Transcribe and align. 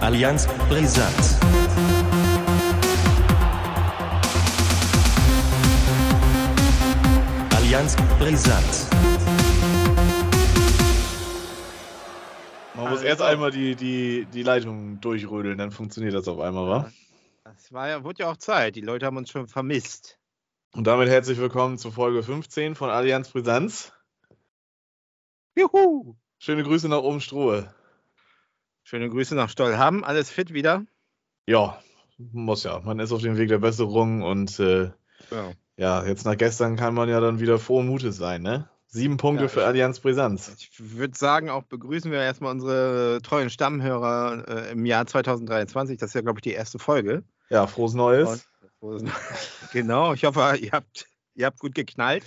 Allianz 0.00 0.46
Brisant. 0.68 1.14
Allianz 7.54 7.96
Brisant. 8.18 8.86
Man 12.74 12.90
muss 12.90 13.02
erst 13.02 13.22
einmal 13.22 13.50
die, 13.50 13.76
die, 13.76 14.26
die 14.32 14.42
Leitung 14.42 15.00
durchrödeln, 15.00 15.58
dann 15.58 15.70
funktioniert 15.70 16.14
das 16.14 16.26
auf 16.28 16.40
einmal, 16.40 16.68
wa? 16.68 16.92
Das 17.44 17.72
war 17.72 17.88
ja, 17.88 18.02
wurde 18.02 18.24
ja 18.24 18.30
auch 18.30 18.36
Zeit. 18.36 18.76
Die 18.76 18.80
Leute 18.80 19.06
haben 19.06 19.16
uns 19.16 19.30
schon 19.30 19.46
vermisst. 19.46 20.18
Und 20.72 20.86
damit 20.86 21.08
herzlich 21.08 21.38
willkommen 21.38 21.78
zu 21.78 21.90
Folge 21.90 22.22
15 22.22 22.74
von 22.74 22.90
Allianz 22.90 23.30
Brisanz. 23.30 23.92
Juhu! 25.56 26.16
Schöne 26.38 26.62
Grüße 26.62 26.88
nach 26.88 27.02
oben 27.02 27.20
Strohe. 27.20 27.74
Schöne 28.90 29.08
Grüße 29.08 29.36
nach 29.36 29.48
Stollham. 29.48 30.02
Alles 30.02 30.30
fit 30.30 30.52
wieder? 30.52 30.84
Ja, 31.46 31.78
muss 32.18 32.64
ja. 32.64 32.80
Man 32.80 32.98
ist 32.98 33.12
auf 33.12 33.22
dem 33.22 33.36
Weg 33.36 33.48
der 33.48 33.58
Besserung 33.60 34.22
und 34.22 34.58
äh, 34.58 34.90
Ja. 35.30 35.52
ja, 35.76 36.04
jetzt 36.04 36.24
nach 36.24 36.36
gestern 36.36 36.74
kann 36.74 36.94
man 36.94 37.08
ja 37.08 37.20
dann 37.20 37.38
wieder 37.38 37.60
frohen 37.60 37.86
Mutes 37.86 38.16
sein, 38.16 38.42
ne? 38.42 38.68
Sieben 38.88 39.16
Punkte 39.16 39.44
Ja, 39.44 39.48
für 39.48 39.64
Allianz 39.64 40.00
Brisanz. 40.00 40.52
Ich 40.58 40.72
würde 40.76 41.16
sagen, 41.16 41.50
auch 41.50 41.62
begrüßen 41.62 42.10
wir 42.10 42.18
erstmal 42.18 42.50
unsere 42.50 43.20
treuen 43.22 43.48
Stammhörer 43.48 44.48
äh, 44.48 44.72
im 44.72 44.84
Jahr 44.84 45.06
2023. 45.06 45.96
Das 45.96 46.10
ist 46.10 46.14
ja, 46.14 46.22
glaube 46.22 46.40
ich, 46.40 46.42
die 46.42 46.50
erste 46.50 46.80
Folge. 46.80 47.22
Ja, 47.48 47.68
frohes 47.68 47.94
Neues. 47.94 48.48
Und- 48.80 49.08
genau, 49.72 50.14
ich 50.14 50.24
hoffe, 50.24 50.56
ihr 50.60 50.72
habt, 50.72 51.06
ihr 51.36 51.46
habt 51.46 51.60
gut 51.60 51.76
geknallt. 51.76 52.24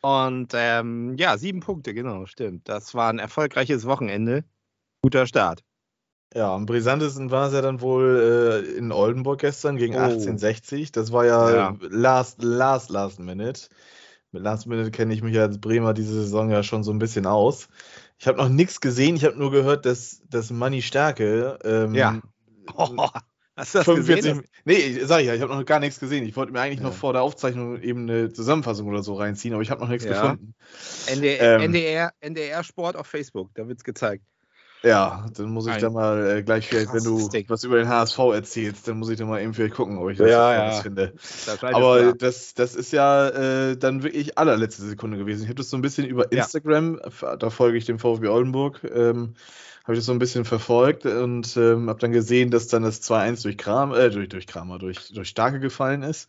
Und 0.00 0.52
ähm, 0.54 1.16
ja, 1.18 1.36
sieben 1.36 1.60
Punkte, 1.60 1.92
genau, 1.92 2.24
stimmt. 2.24 2.66
Das 2.66 2.94
war 2.94 3.10
ein 3.10 3.18
erfolgreiches 3.18 3.84
Wochenende. 3.84 4.44
Guter 5.02 5.26
Start. 5.26 5.62
Ja, 6.34 6.54
am 6.54 6.66
brisantesten 6.66 7.30
war 7.30 7.48
es 7.48 7.52
ja 7.52 7.60
dann 7.60 7.80
wohl 7.80 8.64
äh, 8.66 8.78
in 8.78 8.90
Oldenburg 8.92 9.40
gestern 9.40 9.76
gegen 9.76 9.94
Oh. 9.94 9.98
1860. 9.98 10.90
Das 10.92 11.12
war 11.12 11.26
ja, 11.26 11.54
Ja. 11.54 11.76
last, 11.80 12.42
last, 12.42 12.90
last 12.90 13.20
minute. 13.20 13.68
Mit 14.34 14.42
Last 14.42 14.66
Minute 14.66 14.90
kenne 14.90 15.12
ich 15.12 15.22
mich 15.22 15.38
als 15.38 15.60
Bremer 15.60 15.92
diese 15.92 16.14
Saison 16.14 16.48
ja 16.50 16.62
schon 16.62 16.84
so 16.84 16.90
ein 16.90 16.98
bisschen 16.98 17.26
aus. 17.26 17.68
Ich 18.18 18.26
habe 18.26 18.38
noch 18.38 18.48
nichts 18.48 18.80
gesehen. 18.80 19.14
Ich 19.14 19.26
habe 19.26 19.36
nur 19.36 19.50
gehört, 19.50 19.84
dass, 19.84 20.22
dass 20.30 20.50
Manni 20.50 20.80
Stärke 20.80 21.58
ähm, 21.64 21.94
Ja. 21.94 22.18
Oh, 22.74 23.08
hast 23.56 23.74
du 23.74 23.78
das 23.80 23.84
45 23.84 24.16
gesehen? 24.16 24.42
Nee, 24.64 25.04
sag 25.04 25.20
ich 25.20 25.26
ja, 25.26 25.34
ich 25.34 25.42
habe 25.42 25.54
noch 25.54 25.66
gar 25.66 25.80
nichts 25.80 26.00
gesehen. 26.00 26.24
Ich 26.24 26.34
wollte 26.34 26.50
mir 26.52 26.60
eigentlich 26.60 26.78
Ja. 26.80 26.86
noch 26.86 26.94
vor 26.94 27.12
der 27.12 27.20
Aufzeichnung 27.20 27.78
eben 27.82 28.08
eine 28.08 28.32
Zusammenfassung 28.32 28.88
oder 28.88 29.02
so 29.02 29.12
reinziehen, 29.14 29.52
aber 29.52 29.62
ich 29.62 29.70
habe 29.70 29.82
noch 29.82 29.90
nichts 29.90 30.06
Ja. 30.06 30.12
gefunden. 30.12 30.54
NDR, 31.08 31.56
Ähm. 31.56 31.60
NDR, 31.60 32.12
NDR 32.20 32.64
Sport 32.64 32.96
auf 32.96 33.06
Facebook, 33.06 33.50
da 33.54 33.68
wird 33.68 33.76
es 33.78 33.84
gezeigt. 33.84 34.24
Ja, 34.84 35.26
dann 35.36 35.50
muss 35.50 35.66
ich 35.66 35.74
Ein 35.74 35.80
da 35.80 35.90
mal 35.90 36.38
äh, 36.38 36.42
gleich 36.42 36.66
vielleicht, 36.66 36.92
wenn 36.92 37.04
du 37.04 37.28
Ding. 37.28 37.44
was 37.48 37.62
über 37.62 37.76
den 37.78 37.88
HSV 37.88 38.18
erzählst, 38.18 38.88
dann 38.88 38.98
muss 38.98 39.10
ich 39.10 39.18
da 39.18 39.24
mal 39.24 39.40
eben 39.40 39.54
vielleicht 39.54 39.74
gucken, 39.74 39.96
ob 39.98 40.10
ich 40.10 40.18
das 40.18 40.28
Ja, 40.28 40.54
ja. 40.54 40.82
finde. 40.82 41.12
Da 41.46 41.56
schaltest 41.56 41.74
Aber 41.74 42.12
das, 42.14 42.54
das 42.54 42.74
ist 42.74 42.92
ja 42.92 43.28
äh, 43.28 43.76
dann 43.76 44.02
wirklich 44.02 44.38
allerletzte 44.38 44.82
Sekunde 44.82 45.18
gewesen. 45.18 45.42
Ich 45.42 45.48
habe 45.48 45.54
das 45.54 45.70
so 45.70 45.76
ein 45.76 45.82
bisschen 45.82 46.04
über 46.06 46.32
Ja. 46.32 46.42
Instagram, 46.42 47.00
da 47.38 47.50
folge 47.50 47.78
ich 47.78 47.84
dem 47.84 48.00
VfB 48.00 48.26
Oldenburg, 48.26 48.82
ähm, 48.84 49.34
habe 49.84 49.94
ich 49.94 49.98
das 49.98 50.06
so 50.06 50.12
ein 50.12 50.18
bisschen 50.18 50.44
verfolgt 50.44 51.06
und 51.06 51.56
ähm, 51.56 51.88
habe 51.88 51.98
dann 52.00 52.12
gesehen, 52.12 52.50
dass 52.50 52.68
dann 52.68 52.82
das 52.82 53.02
2-1 53.02 53.42
durch 53.42 53.58
Kram, 53.58 53.92
äh, 53.94 54.10
durch, 54.10 54.28
durch 54.28 54.46
Kramer, 54.46 54.78
durch, 54.78 55.08
durch 55.12 55.28
Starke 55.28 55.60
gefallen 55.60 56.02
ist. 56.02 56.28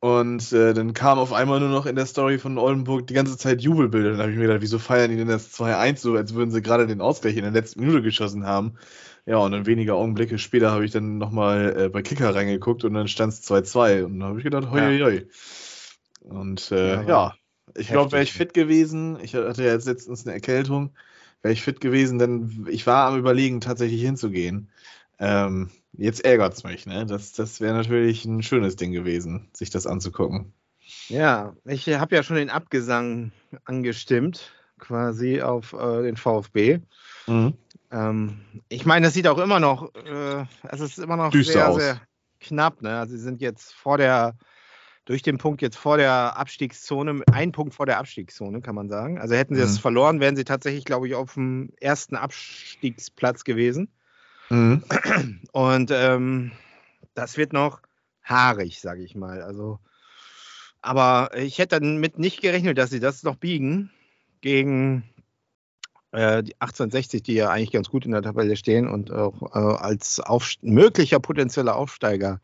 Und 0.00 0.52
äh, 0.52 0.74
dann 0.74 0.92
kam 0.94 1.18
auf 1.18 1.32
einmal 1.32 1.58
nur 1.58 1.70
noch 1.70 1.84
in 1.86 1.96
der 1.96 2.06
Story 2.06 2.38
von 2.38 2.56
Oldenburg 2.56 3.08
die 3.08 3.14
ganze 3.14 3.36
Zeit 3.36 3.62
Jubelbilder. 3.62 4.12
Dann 4.12 4.20
habe 4.20 4.30
ich 4.30 4.36
mir 4.36 4.46
gedacht, 4.46 4.62
wieso 4.62 4.78
feiern 4.78 5.10
die 5.10 5.16
denn 5.16 5.26
das 5.26 5.50
2-1 5.50 6.02
so, 6.02 6.14
als 6.14 6.34
würden 6.34 6.52
sie 6.52 6.62
gerade 6.62 6.86
den 6.86 7.00
Ausgleich 7.00 7.36
in 7.36 7.42
der 7.42 7.50
letzten 7.50 7.80
Minute 7.80 8.02
geschossen 8.02 8.46
haben. 8.46 8.74
Ja, 9.26 9.38
und 9.38 9.50
dann 9.52 9.66
wenige 9.66 9.94
Augenblicke 9.94 10.38
später 10.38 10.70
habe 10.70 10.84
ich 10.84 10.92
dann 10.92 11.18
nochmal 11.18 11.76
äh, 11.86 11.88
bei 11.88 12.02
Kicker 12.02 12.32
reingeguckt 12.34 12.84
und 12.84 12.94
dann 12.94 13.08
stand 13.08 13.32
es 13.32 13.42
2-2. 13.42 14.04
Und 14.04 14.20
dann 14.20 14.28
habe 14.28 14.38
ich 14.38 14.44
gedacht, 14.44 14.70
hoi, 14.70 14.82
hoi, 14.82 15.00
hoi. 15.00 15.26
Und 16.20 16.70
äh, 16.72 17.02
Ja, 17.02 17.02
ja, 17.08 17.34
ich 17.76 17.90
glaube, 17.90 18.12
wäre 18.12 18.22
ich 18.22 18.32
fit 18.32 18.54
gewesen, 18.54 19.18
ich 19.22 19.34
hatte 19.34 19.64
ja 19.64 19.72
jetzt 19.72 19.86
letztens 19.86 20.24
eine 20.26 20.34
Erkältung, 20.34 20.94
wäre 21.42 21.52
ich 21.52 21.62
fit 21.62 21.80
gewesen, 21.80 22.18
denn 22.18 22.66
ich 22.70 22.86
war 22.86 23.06
am 23.08 23.18
Überlegen, 23.18 23.60
tatsächlich 23.60 24.02
hinzugehen. 24.02 24.70
Ähm, 25.18 25.70
jetzt 25.92 26.24
ärgert 26.24 26.54
es 26.54 26.64
mich, 26.64 26.86
ne? 26.86 27.06
Das, 27.06 27.32
das 27.32 27.60
wäre 27.60 27.74
natürlich 27.74 28.24
ein 28.24 28.42
schönes 28.42 28.76
Ding 28.76 28.92
gewesen, 28.92 29.48
sich 29.52 29.70
das 29.70 29.86
anzugucken. 29.86 30.52
Ja, 31.08 31.54
ich 31.64 31.88
habe 31.88 32.16
ja 32.16 32.22
schon 32.22 32.36
den 32.36 32.50
Abgesang 32.50 33.32
angestimmt, 33.64 34.52
quasi 34.78 35.42
auf 35.42 35.72
äh, 35.72 36.02
den 36.02 36.16
VfB. 36.16 36.80
Ähm, 37.90 38.40
ich 38.68 38.86
meine, 38.86 39.06
das 39.06 39.14
sieht 39.14 39.26
auch 39.26 39.38
immer 39.38 39.60
noch, 39.60 39.94
äh, 39.94 40.44
es 40.68 40.80
ist 40.80 40.98
immer 40.98 41.16
noch 41.16 41.30
Düster 41.30 41.52
sehr, 41.52 41.68
aus. 41.68 41.76
sehr 41.76 42.00
knapp. 42.40 42.82
Ne? 42.82 42.98
Also 42.98 43.16
sie 43.16 43.22
sind 43.22 43.40
jetzt 43.40 43.74
vor 43.74 43.98
der, 43.98 44.36
durch 45.04 45.22
den 45.22 45.38
Punkt 45.38 45.62
jetzt 45.62 45.76
vor 45.76 45.96
der 45.96 46.36
Abstiegszone, 46.38 47.22
ein 47.32 47.52
Punkt 47.52 47.74
vor 47.74 47.86
der 47.86 47.98
Abstiegszone, 47.98 48.60
kann 48.60 48.74
man 48.74 48.88
sagen. 48.88 49.18
Also 49.18 49.34
hätten 49.34 49.54
sie 49.54 49.60
das 49.60 49.76
Mhm. 49.76 49.80
verloren, 49.80 50.20
wären 50.20 50.36
sie 50.36 50.44
tatsächlich, 50.44 50.84
glaube 50.84 51.08
ich, 51.08 51.14
auf 51.14 51.34
dem 51.34 51.70
ersten 51.80 52.16
Abstiegsplatz 52.16 53.44
gewesen. 53.44 53.90
Mhm. 54.50 54.82
Und 55.52 55.90
ähm, 55.92 56.52
das 57.14 57.36
wird 57.36 57.52
noch 57.52 57.80
haarig, 58.22 58.80
sage 58.80 59.02
ich 59.02 59.14
mal. 59.14 59.42
Also, 59.42 59.78
aber 60.80 61.30
ich 61.36 61.58
hätte 61.58 61.80
damit 61.80 62.18
nicht 62.18 62.40
gerechnet, 62.40 62.78
dass 62.78 62.90
sie 62.90 63.00
das 63.00 63.22
noch 63.22 63.36
biegen 63.36 63.90
gegen 64.40 65.04
äh, 66.12 66.42
die 66.42 66.54
1860, 66.60 67.22
die 67.22 67.34
ja 67.34 67.50
eigentlich 67.50 67.72
ganz 67.72 67.88
gut 67.88 68.04
in 68.04 68.12
der 68.12 68.22
Tabelle 68.22 68.56
stehen 68.56 68.88
und 68.88 69.10
auch 69.10 69.54
äh, 69.54 69.58
als 69.58 70.22
möglicher 70.62 71.20
potenzieller 71.20 71.76
Aufsteiger 71.76 72.40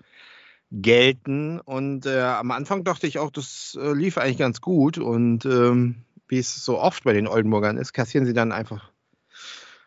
gelten. 0.70 1.60
Und 1.60 2.06
äh, 2.06 2.20
am 2.20 2.50
Anfang 2.50 2.84
dachte 2.84 3.06
ich 3.06 3.18
auch, 3.18 3.30
das 3.30 3.78
äh, 3.80 3.92
lief 3.92 4.18
eigentlich 4.18 4.38
ganz 4.38 4.60
gut. 4.60 4.98
Und 4.98 5.44
ähm, 5.44 6.04
wie 6.28 6.38
es 6.38 6.64
so 6.64 6.78
oft 6.78 7.04
bei 7.04 7.12
den 7.12 7.28
Oldenburgern 7.28 7.78
ist, 7.78 7.92
kassieren 7.92 8.26
sie 8.26 8.34
dann 8.34 8.52
einfach 8.52 8.90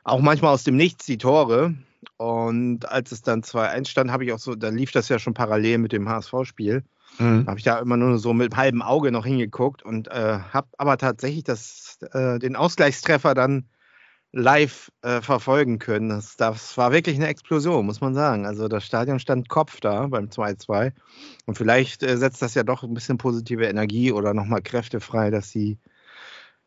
auch 0.04 0.22
manchmal 0.22 0.54
aus 0.54 0.64
dem 0.64 0.78
Nichts 0.78 1.06
die 1.06 1.18
Tore. 1.18 1.76
Und 2.18 2.90
als 2.90 3.12
es 3.12 3.22
dann 3.22 3.42
2-1 3.42 3.88
stand, 3.88 4.12
habe 4.12 4.26
ich 4.26 4.34
auch 4.34 4.40
so, 4.40 4.56
da 4.56 4.70
lief 4.70 4.92
das 4.92 5.10
ja 5.10 5.20
schon 5.20 5.34
parallel 5.34 5.80
mit 5.80 5.92
dem 5.92 6.10
HSV-Spiel. 6.10 6.84
Mhm. 7.20 7.48
Habe 7.48 7.58
ich 7.58 7.64
da 7.64 7.80
immer 7.80 7.98
nur 7.98 8.18
so 8.20 8.34
mit 8.34 8.56
halbem 8.56 8.82
Auge 8.82 9.12
noch 9.12 9.26
hingeguckt 9.26 9.84
und 9.84 10.08
äh, 10.08 10.40
habe 10.52 10.68
aber 10.78 10.98
tatsächlich 10.98 11.44
das, 11.44 11.98
äh, 12.12 12.40
den 12.40 12.56
Ausgleichstreffer 12.56 13.34
dann 13.34 13.68
live 14.34 14.92
äh, 15.02 15.22
verfolgen 15.22 15.80
können. 15.80 16.10
Das, 16.10 16.36
das 16.38 16.78
war 16.78 16.92
wirklich 16.92 17.16
eine 17.16 17.28
Explosion, 17.28 17.86
muss 17.86 18.02
man 18.02 18.14
sagen. 18.14 18.46
Also 18.46 18.68
das 18.68 18.86
Stadion 18.86 19.20
stand 19.20 19.50
Kopf 19.50 19.80
da 19.80 20.08
beim 20.08 20.28
2-2. 20.28 20.92
Und 21.46 21.58
vielleicht 21.58 22.04
äh, 22.04 22.18
setzt 22.18 22.42
das 22.42 22.54
ja 22.54 22.64
doch 22.64 22.84
ein 22.84 22.94
bisschen 22.94 23.18
positive 23.18 23.66
Energie 23.66 24.12
oder 24.12 24.34
nochmal 24.34 24.62
Kräfte 24.62 25.00
frei, 25.00 25.32
dass 25.32 25.50
sie 25.50 25.78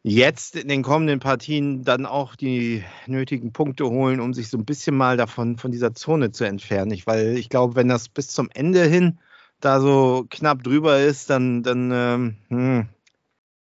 jetzt 0.02 0.56
in 0.56 0.68
den 0.68 0.82
kommenden 0.82 1.20
Partien 1.20 1.84
dann 1.84 2.06
auch 2.06 2.34
die 2.36 2.84
nötigen 3.06 3.52
Punkte 3.52 3.88
holen, 3.88 4.20
um 4.20 4.32
sich 4.32 4.48
so 4.48 4.58
ein 4.58 4.64
bisschen 4.64 4.96
mal 4.96 5.16
davon 5.16 5.56
von 5.58 5.70
dieser 5.70 5.94
Zone 5.94 6.32
zu 6.32 6.44
entfernen. 6.44 6.92
Ich, 6.92 7.06
weil 7.06 7.36
ich 7.36 7.48
glaube, 7.48 7.76
wenn 7.76 7.88
das 7.88 8.08
bis 8.08 8.28
zum 8.28 8.48
Ende 8.54 8.84
hin 8.84 9.18
da 9.60 9.80
so 9.80 10.26
knapp 10.30 10.62
drüber 10.62 11.00
ist, 11.00 11.28
dann, 11.28 11.62
dann 11.62 11.90
ähm, 11.92 12.36
hm, 12.48 12.88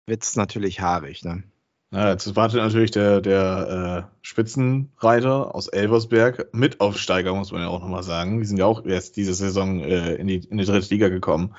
wird 0.07 0.23
es 0.23 0.35
natürlich 0.35 0.81
haarig. 0.81 1.23
Ne? 1.23 1.43
Ja, 1.95 2.09
jetzt 2.09 2.35
wartet 2.35 2.59
natürlich 2.59 2.91
der, 2.91 3.21
der 3.21 4.05
äh, 4.05 4.15
Spitzenreiter 4.21 5.55
aus 5.55 5.69
Elversberg, 5.69 6.53
Mitaufsteiger, 6.53 7.33
muss 7.33 7.53
man 7.53 7.61
ja 7.61 7.69
auch 7.69 7.79
nochmal 7.79 8.03
sagen. 8.03 8.39
Die 8.39 8.45
sind 8.45 8.57
ja 8.57 8.65
auch 8.65 8.85
erst 8.85 9.15
diese 9.15 9.33
Saison 9.33 9.79
äh, 9.79 10.15
in, 10.15 10.27
die, 10.27 10.39
in 10.49 10.57
die 10.57 10.65
dritte 10.65 10.93
Liga 10.93 11.07
gekommen. 11.07 11.55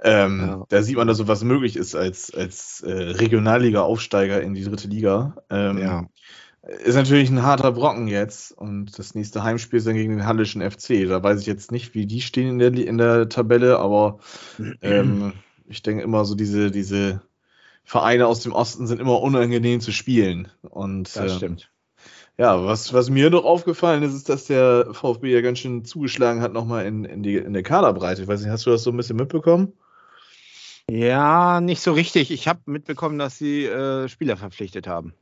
Ähm, 0.00 0.40
Ja. 0.40 0.64
Da 0.68 0.82
sieht 0.82 0.96
man, 0.96 1.08
dass 1.08 1.16
so 1.16 1.26
was 1.26 1.42
möglich 1.42 1.74
ist 1.74 1.96
als, 1.96 2.32
als 2.32 2.82
äh, 2.82 2.92
Regionalliga-Aufsteiger 2.92 4.40
in 4.40 4.54
die 4.54 4.62
dritte 4.62 4.86
Liga. 4.86 5.34
Ähm, 5.50 5.78
Ja. 5.78 6.06
Ist 6.84 6.94
natürlich 6.94 7.28
ein 7.28 7.42
harter 7.42 7.72
Brocken 7.72 8.06
jetzt 8.06 8.52
und 8.52 8.96
das 8.96 9.16
nächste 9.16 9.42
Heimspiel 9.42 9.78
ist 9.78 9.88
dann 9.88 9.94
gegen 9.94 10.12
den 10.18 10.26
Hallischen 10.26 10.62
FC. 10.62 11.08
Da 11.08 11.20
weiß 11.20 11.40
ich 11.40 11.46
jetzt 11.46 11.72
nicht, 11.72 11.94
wie 11.94 12.06
die 12.06 12.20
stehen 12.20 12.48
in 12.48 12.58
der, 12.60 12.74
in 12.74 12.98
der 12.98 13.28
Tabelle, 13.28 13.80
aber 13.80 14.18
ähm, 14.82 15.32
ich 15.66 15.82
denke 15.82 16.04
immer 16.04 16.24
so 16.24 16.36
diese, 16.36 16.70
diese 16.70 17.22
Vereine 17.88 18.26
aus 18.26 18.40
dem 18.40 18.52
Osten 18.52 18.86
sind 18.86 19.00
immer 19.00 19.22
unangenehm 19.22 19.80
zu 19.80 19.92
spielen. 19.92 20.48
Und 20.60 21.16
Das 21.16 21.32
äh, 21.32 21.36
stimmt. 21.36 21.70
ja, 22.36 22.62
was, 22.62 22.92
was 22.92 23.08
mir 23.08 23.30
noch 23.30 23.44
aufgefallen 23.44 24.02
ist, 24.02 24.12
ist, 24.12 24.28
dass 24.28 24.44
der 24.44 24.88
VfB 24.92 25.32
ja 25.32 25.40
ganz 25.40 25.60
schön 25.60 25.86
zugeschlagen 25.86 26.42
hat 26.42 26.52
nochmal 26.52 26.84
in, 26.84 27.06
in, 27.06 27.22
die, 27.22 27.36
in 27.36 27.54
der 27.54 27.62
Kaderbreite. 27.62 28.20
Ich 28.20 28.28
weiß 28.28 28.42
nicht, 28.42 28.50
hast 28.50 28.66
du 28.66 28.70
das 28.70 28.82
so 28.82 28.90
ein 28.90 28.96
bisschen 28.98 29.16
mitbekommen? 29.16 29.72
Ja, 30.90 31.62
nicht 31.62 31.80
so 31.80 31.94
richtig. 31.94 32.30
Ich 32.30 32.46
habe 32.46 32.60
mitbekommen, 32.66 33.18
dass 33.18 33.38
sie 33.38 33.64
äh, 33.64 34.06
Spieler 34.08 34.36
verpflichtet 34.36 34.86
haben. 34.86 35.14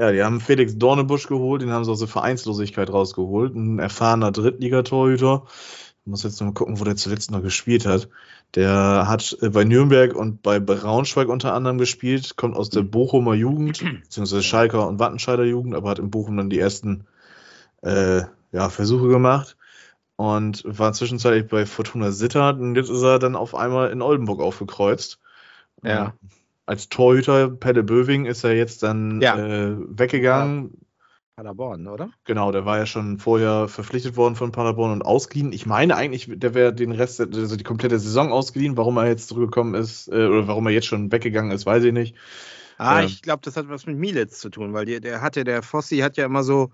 Ja, 0.00 0.10
die 0.10 0.24
haben 0.24 0.40
Felix 0.40 0.76
Dornebusch 0.76 1.28
geholt, 1.28 1.62
den 1.62 1.70
haben 1.70 1.84
sie 1.84 1.92
aus 1.92 2.00
der 2.00 2.08
Vereinslosigkeit 2.08 2.92
rausgeholt. 2.92 3.54
Ein 3.54 3.78
erfahrener 3.78 4.32
Drittligatorhüter. 4.32 5.46
Muss 6.08 6.22
jetzt 6.24 6.40
noch 6.40 6.48
mal 6.48 6.54
gucken, 6.54 6.80
wo 6.80 6.84
der 6.84 6.96
zuletzt 6.96 7.30
noch 7.30 7.42
gespielt 7.42 7.86
hat. 7.86 8.08
Der 8.54 9.04
hat 9.06 9.36
äh, 9.40 9.50
bei 9.50 9.64
Nürnberg 9.64 10.14
und 10.14 10.42
bei 10.42 10.58
Braunschweig 10.58 11.28
unter 11.28 11.54
anderem 11.54 11.78
gespielt, 11.78 12.36
kommt 12.36 12.56
aus 12.56 12.70
der 12.70 12.82
Bochumer 12.82 13.34
Jugend, 13.34 13.78
beziehungsweise 14.02 14.42
Schalker 14.42 14.88
und 14.88 14.98
Wattenscheider 14.98 15.44
Jugend, 15.44 15.74
aber 15.74 15.90
hat 15.90 15.98
in 15.98 16.10
Bochum 16.10 16.36
dann 16.36 16.50
die 16.50 16.58
ersten 16.58 17.04
äh, 17.82 18.22
ja, 18.52 18.68
Versuche 18.70 19.08
gemacht 19.08 19.56
und 20.16 20.62
war 20.66 20.92
zwischenzeitlich 20.92 21.46
bei 21.48 21.64
Fortuna 21.66 22.10
Sittard 22.10 22.58
und 22.58 22.74
jetzt 22.74 22.90
ist 22.90 23.02
er 23.02 23.18
dann 23.18 23.36
auf 23.36 23.54
einmal 23.54 23.90
in 23.90 24.02
Oldenburg 24.02 24.40
aufgekreuzt. 24.40 25.20
Ja. 25.84 26.14
Als 26.66 26.88
Torhüter, 26.88 27.48
Pelle 27.48 27.82
Böving, 27.82 28.26
ist 28.26 28.44
er 28.44 28.54
jetzt 28.54 28.82
dann 28.82 29.20
Ja. 29.20 29.38
äh, 29.38 29.76
weggegangen. 29.78 30.72
Paderborn, 31.38 31.86
oder? 31.86 32.10
Genau, 32.24 32.50
der 32.50 32.64
war 32.64 32.78
ja 32.78 32.86
schon 32.86 33.18
vorher 33.18 33.68
verpflichtet 33.68 34.16
worden 34.16 34.34
von 34.34 34.50
Paderborn 34.50 34.90
und 34.90 35.02
ausgeliehen. 35.02 35.52
Ich 35.52 35.66
meine 35.66 35.94
eigentlich, 35.94 36.28
der 36.28 36.52
wäre 36.52 36.74
den 36.74 36.90
Rest, 36.90 37.20
also 37.20 37.54
die 37.54 37.62
komplette 37.62 38.00
Saison 38.00 38.32
ausgeliehen. 38.32 38.76
Warum 38.76 38.96
er 38.96 39.06
jetzt 39.06 39.28
zurückgekommen 39.28 39.74
ist 39.74 40.08
äh, 40.08 40.26
oder 40.26 40.48
warum 40.48 40.66
er 40.66 40.72
jetzt 40.72 40.88
schon 40.88 41.12
weggegangen 41.12 41.52
ist, 41.52 41.64
weiß 41.64 41.84
ich 41.84 41.92
nicht. 41.92 42.16
Ah, 42.76 43.02
Ähm. 43.02 43.06
ich 43.06 43.22
glaube, 43.22 43.42
das 43.44 43.56
hat 43.56 43.68
was 43.68 43.86
mit 43.86 43.96
Mielitz 43.98 44.40
zu 44.40 44.50
tun, 44.50 44.72
weil 44.72 44.84
die, 44.84 45.00
der 45.00 45.20
hatte, 45.20 45.44
der 45.44 45.62
Fossi 45.62 45.98
hat 45.98 46.16
ja 46.16 46.24
immer 46.26 46.42
so, 46.42 46.72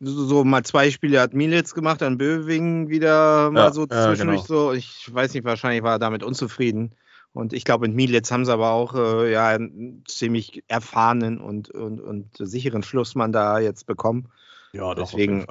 so, 0.00 0.24
so 0.26 0.44
mal 0.44 0.64
zwei 0.64 0.90
Spiele 0.90 1.20
hat 1.20 1.34
Mielitz 1.34 1.74
gemacht, 1.74 2.00
dann 2.00 2.16
Böwing 2.18 2.88
wieder 2.88 3.50
mal 3.50 3.64
Ja, 3.66 3.72
so 3.72 3.86
ja, 3.90 4.06
zwischendurch 4.06 4.46
genau. 4.46 4.70
so. 4.70 4.72
Ich 4.72 5.12
weiß 5.12 5.34
nicht, 5.34 5.44
wahrscheinlich 5.44 5.82
war 5.82 5.96
er 5.96 5.98
damit 5.98 6.22
unzufrieden. 6.22 6.94
Und 7.34 7.52
ich 7.52 7.64
glaube, 7.64 7.86
mit 7.88 7.96
Mielitz 7.96 8.30
haben 8.30 8.44
sie 8.46 8.52
aber 8.52 8.70
auch 8.70 8.94
äh, 8.94 9.30
ja, 9.32 9.48
einen 9.48 10.04
ziemlich 10.06 10.62
erfahrenen 10.68 11.40
und, 11.40 11.68
und, 11.70 12.00
und 12.00 12.28
sicheren 12.38 12.82
Schlussmann 12.82 13.32
da 13.32 13.58
jetzt 13.58 13.86
bekommen. 13.86 14.28
Ja, 14.72 14.88
jeden 14.88 14.96
Deswegen- 15.04 15.46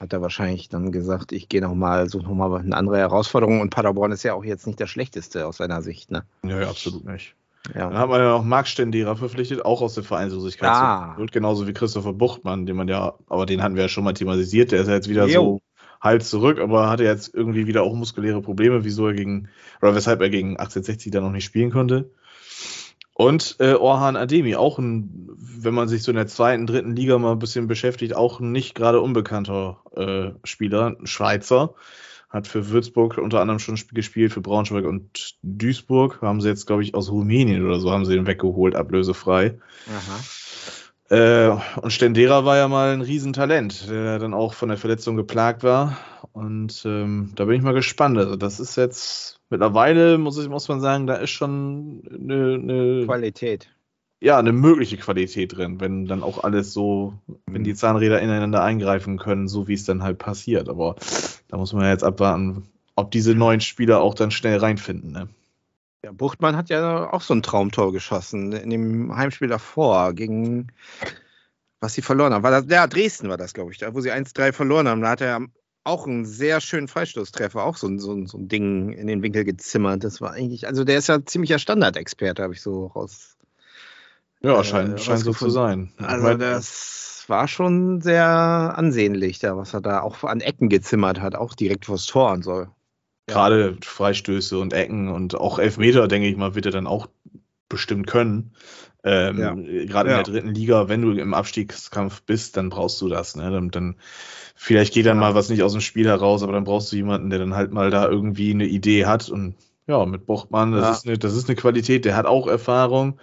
Hat 0.00 0.12
er 0.12 0.22
wahrscheinlich 0.22 0.68
dann 0.68 0.90
gesagt, 0.90 1.32
ich 1.32 1.48
gehe 1.48 1.60
nochmal, 1.60 2.08
suche 2.08 2.24
nochmal 2.24 2.60
eine 2.60 2.76
andere 2.76 2.98
Herausforderung. 2.98 3.60
Und 3.60 3.70
Paderborn 3.70 4.12
ist 4.12 4.22
ja 4.22 4.32
auch 4.34 4.44
jetzt 4.44 4.66
nicht 4.66 4.80
das 4.80 4.88
Schlechteste 4.88 5.46
aus 5.46 5.58
seiner 5.58 5.82
Sicht. 5.82 6.10
Ne? 6.10 6.24
Ja, 6.44 6.60
ja, 6.60 6.68
absolut 6.70 7.04
nicht. 7.04 7.34
Ja. 7.74 7.90
Dann 7.90 7.98
hat 7.98 8.08
man 8.08 8.20
ja 8.20 8.30
noch 8.30 8.44
Marc 8.44 8.66
Stendera 8.66 9.14
verpflichtet, 9.14 9.64
auch 9.64 9.82
aus 9.82 9.94
der 9.94 10.04
Vereinslosigkeit. 10.04 10.70
Ah. 10.70 11.16
Genauso 11.30 11.66
wie 11.66 11.74
Christopher 11.74 12.14
Buchtmann, 12.14 12.64
den 12.64 12.76
man 12.76 12.88
ja, 12.88 13.14
aber 13.28 13.44
den 13.44 13.62
hatten 13.62 13.74
wir 13.74 13.82
ja 13.82 13.88
schon 13.88 14.04
mal 14.04 14.14
thematisiert. 14.14 14.72
Der 14.72 14.80
ist 14.80 14.88
ja 14.88 14.94
jetzt 14.94 15.08
wieder 15.08 15.26
Jo. 15.26 15.32
so 15.42 15.60
halb 16.00 16.22
zurück, 16.22 16.58
aber 16.58 16.88
hatte 16.88 17.04
jetzt 17.04 17.34
irgendwie 17.34 17.66
wieder 17.66 17.82
auch 17.82 17.94
muskuläre 17.94 18.40
Probleme, 18.42 18.84
wieso 18.84 19.08
er 19.08 19.14
gegen, 19.14 19.48
oder 19.82 19.94
weshalb 19.94 20.20
er 20.20 20.30
gegen 20.30 20.50
1860 20.50 21.10
dann 21.12 21.24
noch 21.24 21.32
nicht 21.32 21.44
spielen 21.44 21.70
konnte. 21.70 22.10
Und 23.14 23.56
äh, 23.58 23.72
Orhan 23.74 24.14
Ademi, 24.14 24.54
auch 24.54 24.78
ein, 24.78 25.28
wenn 25.36 25.74
man 25.74 25.88
sich 25.88 26.04
so 26.04 26.12
in 26.12 26.16
der 26.16 26.28
zweiten, 26.28 26.66
dritten 26.68 26.94
Liga 26.94 27.18
mal 27.18 27.32
ein 27.32 27.40
bisschen 27.40 27.66
beschäftigt, 27.66 28.14
auch 28.14 28.38
ein 28.38 28.52
nicht 28.52 28.76
gerade 28.76 29.00
unbekannter 29.00 29.78
äh, 29.96 30.30
Spieler, 30.46 30.96
ein 31.00 31.06
Schweizer. 31.06 31.74
Hat 32.30 32.46
für 32.46 32.68
Würzburg 32.68 33.16
unter 33.16 33.40
anderem 33.40 33.58
schon 33.58 33.74
sp- 33.80 33.94
gespielt, 33.94 34.34
für 34.34 34.42
Braunschweig 34.42 34.84
und 34.84 35.36
Duisburg. 35.42 36.20
Haben 36.20 36.42
sie 36.42 36.48
jetzt, 36.48 36.66
glaube 36.66 36.82
ich, 36.82 36.94
aus 36.94 37.10
Rumänien 37.10 37.64
oder 37.66 37.80
so, 37.80 37.90
haben 37.90 38.04
sie 38.04 38.14
den 38.14 38.26
weggeholt, 38.26 38.76
ablösefrei. 38.76 39.58
Aha. 39.88 40.20
Äh, 41.10 41.56
und 41.80 41.90
Stendera 41.90 42.44
war 42.44 42.56
ja 42.58 42.68
mal 42.68 42.92
ein 42.92 43.00
Riesentalent, 43.00 43.88
der 43.88 44.18
dann 44.18 44.34
auch 44.34 44.52
von 44.52 44.68
der 44.68 44.78
Verletzung 44.78 45.16
geplagt 45.16 45.62
war. 45.62 45.96
Und 46.32 46.82
ähm, 46.84 47.32
da 47.34 47.46
bin 47.46 47.56
ich 47.56 47.62
mal 47.62 47.72
gespannt. 47.72 48.18
Also, 48.18 48.36
das 48.36 48.60
ist 48.60 48.76
jetzt 48.76 49.40
mittlerweile, 49.48 50.18
muss, 50.18 50.38
ich, 50.38 50.48
muss 50.48 50.68
man 50.68 50.80
sagen, 50.80 51.06
da 51.06 51.14
ist 51.14 51.30
schon 51.30 52.02
eine, 52.08 52.54
eine, 52.54 53.04
Qualität. 53.06 53.74
ja, 54.20 54.38
eine 54.38 54.52
mögliche 54.52 54.98
Qualität 54.98 55.56
drin, 55.56 55.80
wenn 55.80 56.04
dann 56.04 56.22
auch 56.22 56.44
alles 56.44 56.74
so, 56.74 57.14
wenn 57.46 57.64
die 57.64 57.74
Zahnräder 57.74 58.20
ineinander 58.20 58.62
eingreifen 58.62 59.16
können, 59.16 59.48
so 59.48 59.66
wie 59.66 59.74
es 59.74 59.84
dann 59.84 60.02
halt 60.02 60.18
passiert. 60.18 60.68
Aber 60.68 60.96
da 61.48 61.56
muss 61.56 61.72
man 61.72 61.88
jetzt 61.88 62.04
abwarten, 62.04 62.68
ob 62.96 63.10
diese 63.10 63.34
neuen 63.34 63.60
Spieler 63.60 64.00
auch 64.00 64.14
dann 64.14 64.30
schnell 64.30 64.58
reinfinden. 64.58 65.12
Ne? 65.12 65.28
Ja, 66.04 66.12
Buchtmann 66.12 66.56
hat 66.56 66.68
ja 66.68 67.12
auch 67.12 67.22
so 67.22 67.34
ein 67.34 67.42
Traumtor 67.42 67.92
geschossen 67.92 68.52
in 68.52 68.70
dem 68.70 69.16
Heimspiel 69.16 69.48
davor 69.48 70.12
gegen 70.12 70.68
was 71.80 71.94
sie 71.94 72.02
verloren 72.02 72.32
haben. 72.32 72.42
War 72.42 72.50
das, 72.50 72.66
ja, 72.68 72.86
Dresden 72.86 73.28
war 73.28 73.36
das, 73.36 73.54
glaube 73.54 73.72
ich, 73.72 73.78
da 73.78 73.94
wo 73.94 74.00
sie 74.00 74.12
1-3 74.12 74.52
verloren 74.52 74.88
haben. 74.88 75.00
Da 75.00 75.10
hat 75.10 75.20
er 75.20 75.40
auch 75.84 76.06
einen 76.06 76.26
sehr 76.26 76.60
schönen 76.60 76.88
Freistoßtreffer, 76.88 77.64
auch 77.64 77.76
so 77.76 77.86
ein, 77.86 77.98
so, 77.98 78.26
so 78.26 78.38
ein 78.38 78.48
Ding 78.48 78.92
in 78.92 79.06
den 79.06 79.22
Winkel 79.22 79.44
gezimmert. 79.44 80.04
Das 80.04 80.20
war 80.20 80.32
eigentlich, 80.32 80.66
also 80.66 80.84
der 80.84 80.98
ist 80.98 81.08
ja 81.08 81.24
ziemlicher 81.24 81.58
Standardexperte, 81.58 82.42
habe 82.42 82.54
ich 82.54 82.62
so 82.62 82.86
raus. 82.86 83.36
Ja, 84.40 84.60
Äh, 84.60 84.64
scheint, 84.64 85.00
scheint 85.00 85.20
so 85.20 85.32
zu 85.32 85.50
sein. 85.50 85.92
Also 85.98 86.34
das 86.34 87.24
war 87.26 87.48
schon 87.48 88.00
sehr 88.00 88.26
ansehnlich, 88.26 89.38
da, 89.38 89.56
was 89.56 89.74
er 89.74 89.80
da 89.80 90.00
auch 90.00 90.24
an 90.24 90.40
Ecken 90.40 90.68
gezimmert 90.68 91.20
hat, 91.20 91.34
auch 91.34 91.54
direkt 91.54 91.86
vors 91.86 92.06
Tor 92.06 92.32
und 92.32 92.42
so. 92.44 92.66
Gerade 93.28 93.76
Freistöße 93.82 94.58
und 94.58 94.72
Ecken 94.72 95.08
und 95.08 95.34
auch 95.34 95.58
Elfmeter, 95.58 96.08
denke 96.08 96.28
ich 96.28 96.36
mal, 96.36 96.54
wird 96.54 96.66
er 96.66 96.72
dann 96.72 96.86
auch 96.86 97.08
bestimmt 97.68 98.06
können. 98.06 98.52
Ähm, 99.04 99.38
Ja. 99.38 99.54
Gerade 99.54 100.10
in 100.10 100.16
der 100.16 100.22
dritten 100.24 100.54
Liga, 100.54 100.88
wenn 100.88 101.02
du 101.02 101.12
im 101.12 101.34
Abstiegskampf 101.34 102.22
bist, 102.22 102.56
dann 102.56 102.70
brauchst 102.70 103.00
du 103.00 103.08
das. 103.08 103.36
Ne? 103.36 103.50
Dann, 103.50 103.70
dann 103.70 103.96
vielleicht 104.56 104.94
geht 104.94 105.06
dann 105.06 105.18
mal 105.18 105.34
was 105.34 105.50
nicht 105.50 105.62
aus 105.62 105.72
dem 105.72 105.80
Spiel 105.80 106.06
heraus, 106.08 106.42
aber 106.42 106.52
dann 106.52 106.64
brauchst 106.64 106.90
du 106.90 106.96
jemanden, 106.96 107.30
der 107.30 107.38
dann 107.38 107.54
halt 107.54 107.70
mal 107.72 107.90
da 107.90 108.08
irgendwie 108.08 108.50
eine 108.50 108.66
Idee 108.66 109.06
hat. 109.06 109.28
Und 109.28 109.54
ja, 109.86 110.04
mit 110.04 110.26
Buchtmann, 110.26 110.72
das, 110.72 110.82
Ja. 110.82 110.92
ist, 110.92 111.06
eine, 111.06 111.18
das 111.18 111.34
ist 111.34 111.48
eine 111.48 111.56
Qualität, 111.56 112.04
der 112.04 112.16
hat 112.16 112.26
auch 112.26 112.46
Erfahrung. 112.46 113.20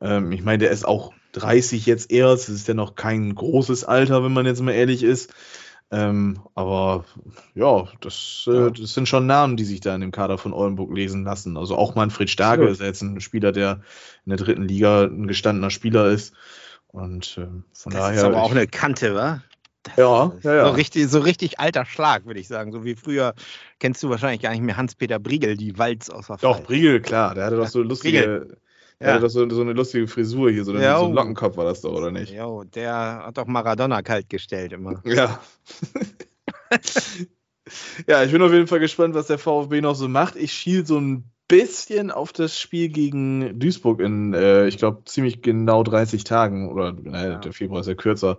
Ähm, 0.00 0.32
ich 0.32 0.42
meine, 0.42 0.58
der 0.58 0.70
ist 0.70 0.86
auch 0.86 1.12
30 1.32 1.86
jetzt 1.86 2.10
erst, 2.10 2.48
das 2.48 2.54
ist 2.54 2.68
ja 2.68 2.74
noch 2.74 2.94
kein 2.94 3.34
großes 3.34 3.84
Alter, 3.84 4.22
wenn 4.24 4.32
man 4.32 4.46
jetzt 4.46 4.62
mal 4.62 4.72
ehrlich 4.72 5.02
ist. 5.02 5.32
Ähm, 5.92 6.40
aber 6.56 7.04
ja, 7.54 7.84
das, 8.00 8.44
äh, 8.48 8.54
Ja. 8.54 8.70
das 8.70 8.92
sind 8.94 9.08
schon 9.08 9.26
Namen, 9.26 9.56
die 9.56 9.64
sich 9.64 9.80
da 9.80 9.94
in 9.94 10.00
dem 10.00 10.10
Kader 10.10 10.36
von 10.36 10.52
Oldenburg 10.52 10.92
lesen 10.92 11.22
lassen. 11.24 11.56
Also 11.56 11.76
auch 11.76 11.94
Manfred 11.94 12.28
Starke 12.28 12.62
Absolut. 12.62 12.72
ist 12.72 12.80
ja 12.80 12.86
jetzt 12.86 13.02
ein 13.02 13.20
Spieler, 13.20 13.52
der 13.52 13.82
in 14.24 14.30
der 14.30 14.38
dritten 14.38 14.66
Liga 14.66 15.04
ein 15.04 15.28
gestandener 15.28 15.70
Spieler 15.70 16.06
ist. 16.08 16.34
Und 16.88 17.36
ähm, 17.38 17.64
von 17.72 17.92
Das 17.92 18.00
daher. 18.00 18.16
ist 18.16 18.24
aber 18.24 18.42
auch 18.42 18.50
eine 18.50 18.66
Kante, 18.66 19.14
wa? 19.14 19.42
Das 19.84 19.96
Ja, 19.96 20.32
ja, 20.42 20.54
ja. 20.56 20.64
So 20.66 20.72
richtig, 20.72 21.08
so 21.08 21.20
richtig 21.20 21.60
alter 21.60 21.84
Schlag, 21.84 22.26
würde 22.26 22.40
ich 22.40 22.48
sagen. 22.48 22.72
So 22.72 22.84
wie 22.84 22.96
früher 22.96 23.34
kennst 23.78 24.02
du 24.02 24.10
wahrscheinlich 24.10 24.42
gar 24.42 24.50
nicht 24.50 24.62
mehr 24.62 24.76
Hans-Peter 24.76 25.20
Briegel, 25.20 25.56
die 25.56 25.78
Walz 25.78 26.10
aus 26.10 26.26
der 26.26 26.38
Doch. 26.38 26.64
Briegel, 26.64 27.00
klar, 27.00 27.34
der 27.36 27.44
hatte 27.46 27.56
doch 27.56 27.68
so 27.68 27.82
lustige. 27.82 28.18
Briegel. 28.18 28.56
Ja. 29.00 29.08
hatte 29.08 29.20
doch 29.22 29.28
so, 29.28 29.48
so 29.50 29.60
eine 29.60 29.72
lustige 29.74 30.08
Frisur 30.08 30.50
hier, 30.50 30.64
so, 30.64 30.72
eine- 30.72 30.96
so 30.98 31.04
ein. 31.06 31.12
Lockenkopf 31.12 31.56
war 31.56 31.64
das 31.66 31.82
doch, 31.82 31.92
oder 31.92 32.10
nicht? 32.10 32.32
Jo, 32.32 32.64
der 32.64 33.24
hat 33.26 33.36
doch 33.36 33.46
Maradona 33.46 34.02
kalt 34.02 34.28
gestellt 34.30 34.72
immer. 34.72 35.02
Ja. 35.04 35.38
ja, 38.06 38.22
ich 38.22 38.32
bin 38.32 38.42
auf 38.42 38.52
jeden 38.52 38.66
Fall 38.66 38.80
gespannt, 38.80 39.14
was 39.14 39.26
der 39.26 39.38
VfB 39.38 39.80
noch 39.80 39.94
so 39.94 40.08
macht. 40.08 40.36
Ich 40.36 40.52
schiel 40.52 40.86
so 40.86 40.98
ein 40.98 41.24
bisschen 41.48 42.10
auf 42.10 42.32
das 42.32 42.58
Spiel 42.58 42.88
gegen 42.88 43.58
Duisburg 43.58 44.00
in, 44.00 44.34
äh, 44.34 44.66
ich 44.66 44.78
glaube, 44.78 45.02
ziemlich 45.04 45.42
genau 45.42 45.82
30 45.82 46.24
Tagen. 46.24 46.70
Oder 46.70 46.92
naja, 46.92 47.32
Ja. 47.32 47.38
der 47.38 47.52
Februar 47.52 47.80
ist 47.80 47.86
ja 47.86 47.94
kürzer. 47.94 48.38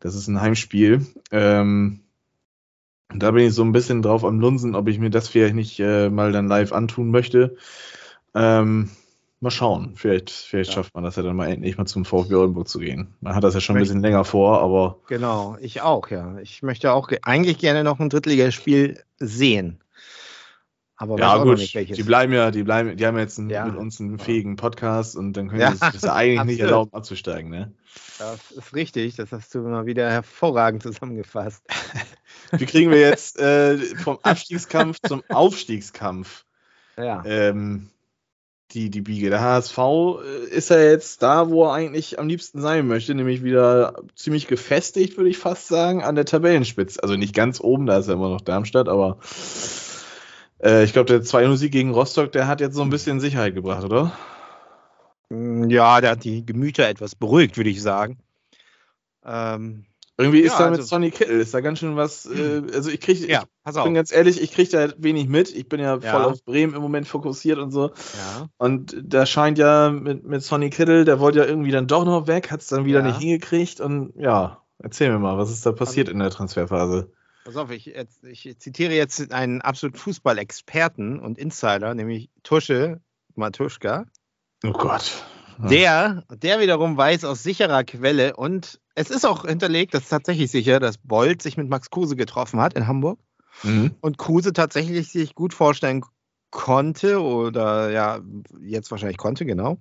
Das 0.00 0.14
ist 0.14 0.26
ein 0.28 0.40
Heimspiel. 0.40 1.06
Ähm, 1.30 2.00
da 3.14 3.30
bin 3.32 3.46
ich 3.46 3.54
so 3.54 3.62
ein 3.62 3.72
bisschen 3.72 4.02
drauf 4.02 4.24
am 4.24 4.40
Lunsen, 4.40 4.74
ob 4.74 4.88
ich 4.88 4.98
mir 4.98 5.10
das 5.10 5.28
vielleicht 5.28 5.54
nicht 5.54 5.78
äh, 5.80 6.10
mal 6.10 6.32
dann 6.32 6.48
live 6.48 6.72
antun 6.72 7.10
möchte. 7.10 7.56
Ähm, 8.34 8.90
mal 9.42 9.50
schauen. 9.50 9.92
Vielleicht, 9.96 10.30
vielleicht 10.30 10.70
Ja. 10.70 10.74
schafft 10.76 10.94
man 10.94 11.04
das 11.04 11.16
ja 11.16 11.22
dann 11.22 11.36
mal 11.36 11.48
endlich 11.48 11.76
mal 11.78 11.86
zum 11.86 12.04
VfB 12.04 12.34
Oldenburg 12.34 12.68
zu 12.68 12.78
gehen. 12.78 13.14
Man 13.20 13.34
hat 13.34 13.44
das 13.44 13.54
ja 13.54 13.60
schon 13.60 13.76
ein 13.76 13.80
bisschen 13.82 14.00
länger 14.02 14.24
vor, 14.24 14.60
aber 14.60 14.98
Genau, 15.08 15.56
ich 15.60 15.80
auch, 15.80 16.08
ja. 16.10 16.38
Ich 16.38 16.62
möchte 16.62 16.92
auch 16.92 17.08
ge 17.08 17.18
eigentlich 17.22 17.58
gerne 17.58 17.84
noch 17.84 18.00
ein 18.00 18.10
Drittligaspiel 18.10 19.02
sehen. 19.18 19.80
Aber 20.96 21.18
Ja, 21.18 21.38
gut, 21.42 21.56
nicht 21.56 21.74
welches. 21.74 21.96
die 21.96 22.02
bleiben 22.02 22.30
ja, 22.34 22.50
die 22.50 22.62
bleiben, 22.62 22.94
die 22.94 23.06
haben 23.06 23.16
jetzt 23.16 23.38
einen, 23.38 23.48
Ja. 23.48 23.64
mit 23.64 23.74
uns 23.74 23.98
einen 24.00 24.18
fähigen 24.18 24.56
Podcast 24.56 25.16
und 25.16 25.32
dann 25.32 25.48
können 25.48 25.62
Ja, 25.62 25.70
die 25.70 25.76
sich 25.78 25.92
das 25.92 26.02
ja 26.02 26.14
eigentlich 26.14 26.44
nicht 26.44 26.60
erlauben, 26.60 26.92
abzusteigen, 26.92 27.50
ne? 27.50 27.72
Das 28.18 28.50
ist 28.50 28.74
richtig, 28.74 29.16
das 29.16 29.32
hast 29.32 29.54
du 29.54 29.60
mal 29.60 29.86
wieder 29.86 30.10
hervorragend 30.10 30.82
zusammengefasst. 30.82 31.64
Wie 32.52 32.66
kriegen 32.66 32.90
wir 32.90 33.00
jetzt 33.00 33.38
äh, 33.38 33.78
vom 33.96 34.18
Abstiegskampf 34.22 34.98
zum 35.00 35.22
Aufstiegskampf 35.30 36.44
Ja. 36.98 37.22
ähm, 37.24 37.88
die, 38.74 38.90
die 38.90 39.00
Biege? 39.02 39.30
Der 39.30 39.40
HSV 39.40 39.78
äh, 39.78 40.48
ist 40.50 40.70
ja 40.70 40.80
jetzt 40.80 41.22
da, 41.22 41.50
wo 41.50 41.64
er 41.66 41.72
eigentlich 41.74 42.18
am 42.18 42.28
liebsten 42.28 42.60
sein 42.60 42.86
möchte, 42.86 43.14
nämlich 43.14 43.42
wieder 43.42 44.02
ziemlich 44.14 44.46
gefestigt, 44.46 45.16
würde 45.16 45.30
ich 45.30 45.38
fast 45.38 45.68
sagen, 45.68 46.02
an 46.02 46.14
der 46.14 46.24
Tabellenspitze. 46.24 47.02
Also 47.02 47.16
nicht 47.16 47.34
ganz 47.34 47.60
oben, 47.60 47.86
da 47.86 47.98
ist 47.98 48.08
ja 48.08 48.14
immer 48.14 48.30
noch 48.30 48.40
Darmstadt, 48.40 48.88
aber 48.88 49.18
äh, 50.62 50.84
ich 50.84 50.92
glaube, 50.92 51.06
der 51.06 51.22
2-0-Sieg 51.22 51.72
gegen 51.72 51.92
Rostock, 51.92 52.32
der 52.32 52.46
hat 52.46 52.60
jetzt 52.60 52.74
so 52.74 52.82
ein 52.82 52.90
bisschen 52.90 53.20
Sicherheit 53.20 53.54
gebracht, 53.54 53.84
oder? 53.84 54.12
Mm, 55.30 55.68
Ja, 55.70 56.00
der 56.00 56.12
hat 56.12 56.24
die 56.24 56.44
Gemüter 56.44 56.88
etwas 56.88 57.14
beruhigt, 57.14 57.56
würde 57.56 57.70
ich 57.70 57.82
sagen. 57.82 58.18
Ähm, 59.24 59.84
Irgendwie 60.20 60.40
ist 60.40 60.52
Ja, 60.52 60.58
da 60.58 60.70
mit 60.70 60.78
also- 60.80 60.88
Sonny 60.88 61.10
Kittel, 61.10 61.40
ist 61.40 61.54
da 61.54 61.60
ganz 61.60 61.78
schön 61.78 61.96
was, 61.96 62.26
äh, 62.26 62.62
also 62.74 62.90
ich 62.90 63.00
kriege, 63.00 63.26
ja, 63.30 63.44
pass 63.64 63.74
ich 63.74 63.78
auf. 63.80 63.84
bin 63.84 63.94
ganz 63.94 64.12
ehrlich, 64.12 64.40
ich 64.40 64.52
kriege 64.52 64.70
da 64.70 64.92
wenig 64.98 65.28
mit. 65.28 65.54
Ich 65.54 65.68
bin 65.68 65.80
ja, 65.80 65.96
Ja. 65.96 66.12
voll 66.12 66.22
auf 66.24 66.44
Bremen 66.44 66.74
im 66.74 66.82
Moment 66.82 67.08
fokussiert 67.08 67.58
und 67.58 67.70
so. 67.70 67.88
Ja. 67.88 68.48
Und 68.58 68.96
da 69.02 69.26
scheint 69.26 69.58
ja 69.58 69.90
mit, 69.90 70.24
mit 70.24 70.42
Sonny 70.42 70.70
Kittel, 70.70 71.04
der 71.04 71.20
wollte 71.20 71.38
ja 71.38 71.44
irgendwie 71.46 71.70
dann 71.70 71.86
doch 71.86 72.04
noch 72.04 72.26
weg, 72.26 72.50
hat 72.50 72.60
es 72.60 72.66
dann 72.68 72.84
wieder 72.84 73.02
nicht 73.02 73.18
hingekriegt. 73.18 73.80
Und 73.80 74.12
ja, 74.16 74.62
erzähl 74.78 75.10
mir 75.10 75.18
mal, 75.18 75.38
was 75.38 75.50
ist 75.50 75.64
da 75.66 75.72
passiert 75.72 76.08
in 76.08 76.18
der 76.18 76.30
Transferphase? 76.30 77.10
Pass 77.44 77.56
auf, 77.56 77.70
ich, 77.70 77.94
ich 78.22 78.58
zitiere 78.58 78.92
jetzt 78.92 79.32
einen 79.32 79.62
absoluten 79.62 79.96
Fußballexperten 79.98 81.18
und 81.20 81.38
Insider, 81.38 81.94
nämlich 81.94 82.28
Tusche 82.42 83.00
Matuschka. 83.34 84.04
Oh 84.64 84.72
Gott. 84.72 85.24
Der, 85.68 86.24
der 86.32 86.60
wiederum 86.60 86.96
weiß 86.96 87.24
aus 87.24 87.42
sicherer 87.42 87.84
Quelle 87.84 88.36
und 88.36 88.80
es 88.94 89.10
ist 89.10 89.26
auch 89.26 89.44
hinterlegt, 89.46 89.94
das 89.94 90.04
ist 90.04 90.08
tatsächlich 90.08 90.50
sicher, 90.50 90.80
dass 90.80 90.98
Bolt 90.98 91.42
sich 91.42 91.56
mit 91.56 91.68
Max 91.68 91.90
Kruse 91.90 92.16
getroffen 92.16 92.60
hat 92.60 92.74
in 92.74 92.86
Hamburg 92.86 93.18
Mhm. 93.62 93.94
und 94.00 94.18
Kruse 94.18 94.52
tatsächlich 94.52 95.10
sich 95.10 95.34
gut 95.34 95.54
vorstellen 95.54 96.02
konnte 96.50 97.22
oder 97.22 97.90
ja, 97.90 98.20
jetzt 98.60 98.90
wahrscheinlich 98.90 99.18
konnte, 99.18 99.44
genau, 99.44 99.78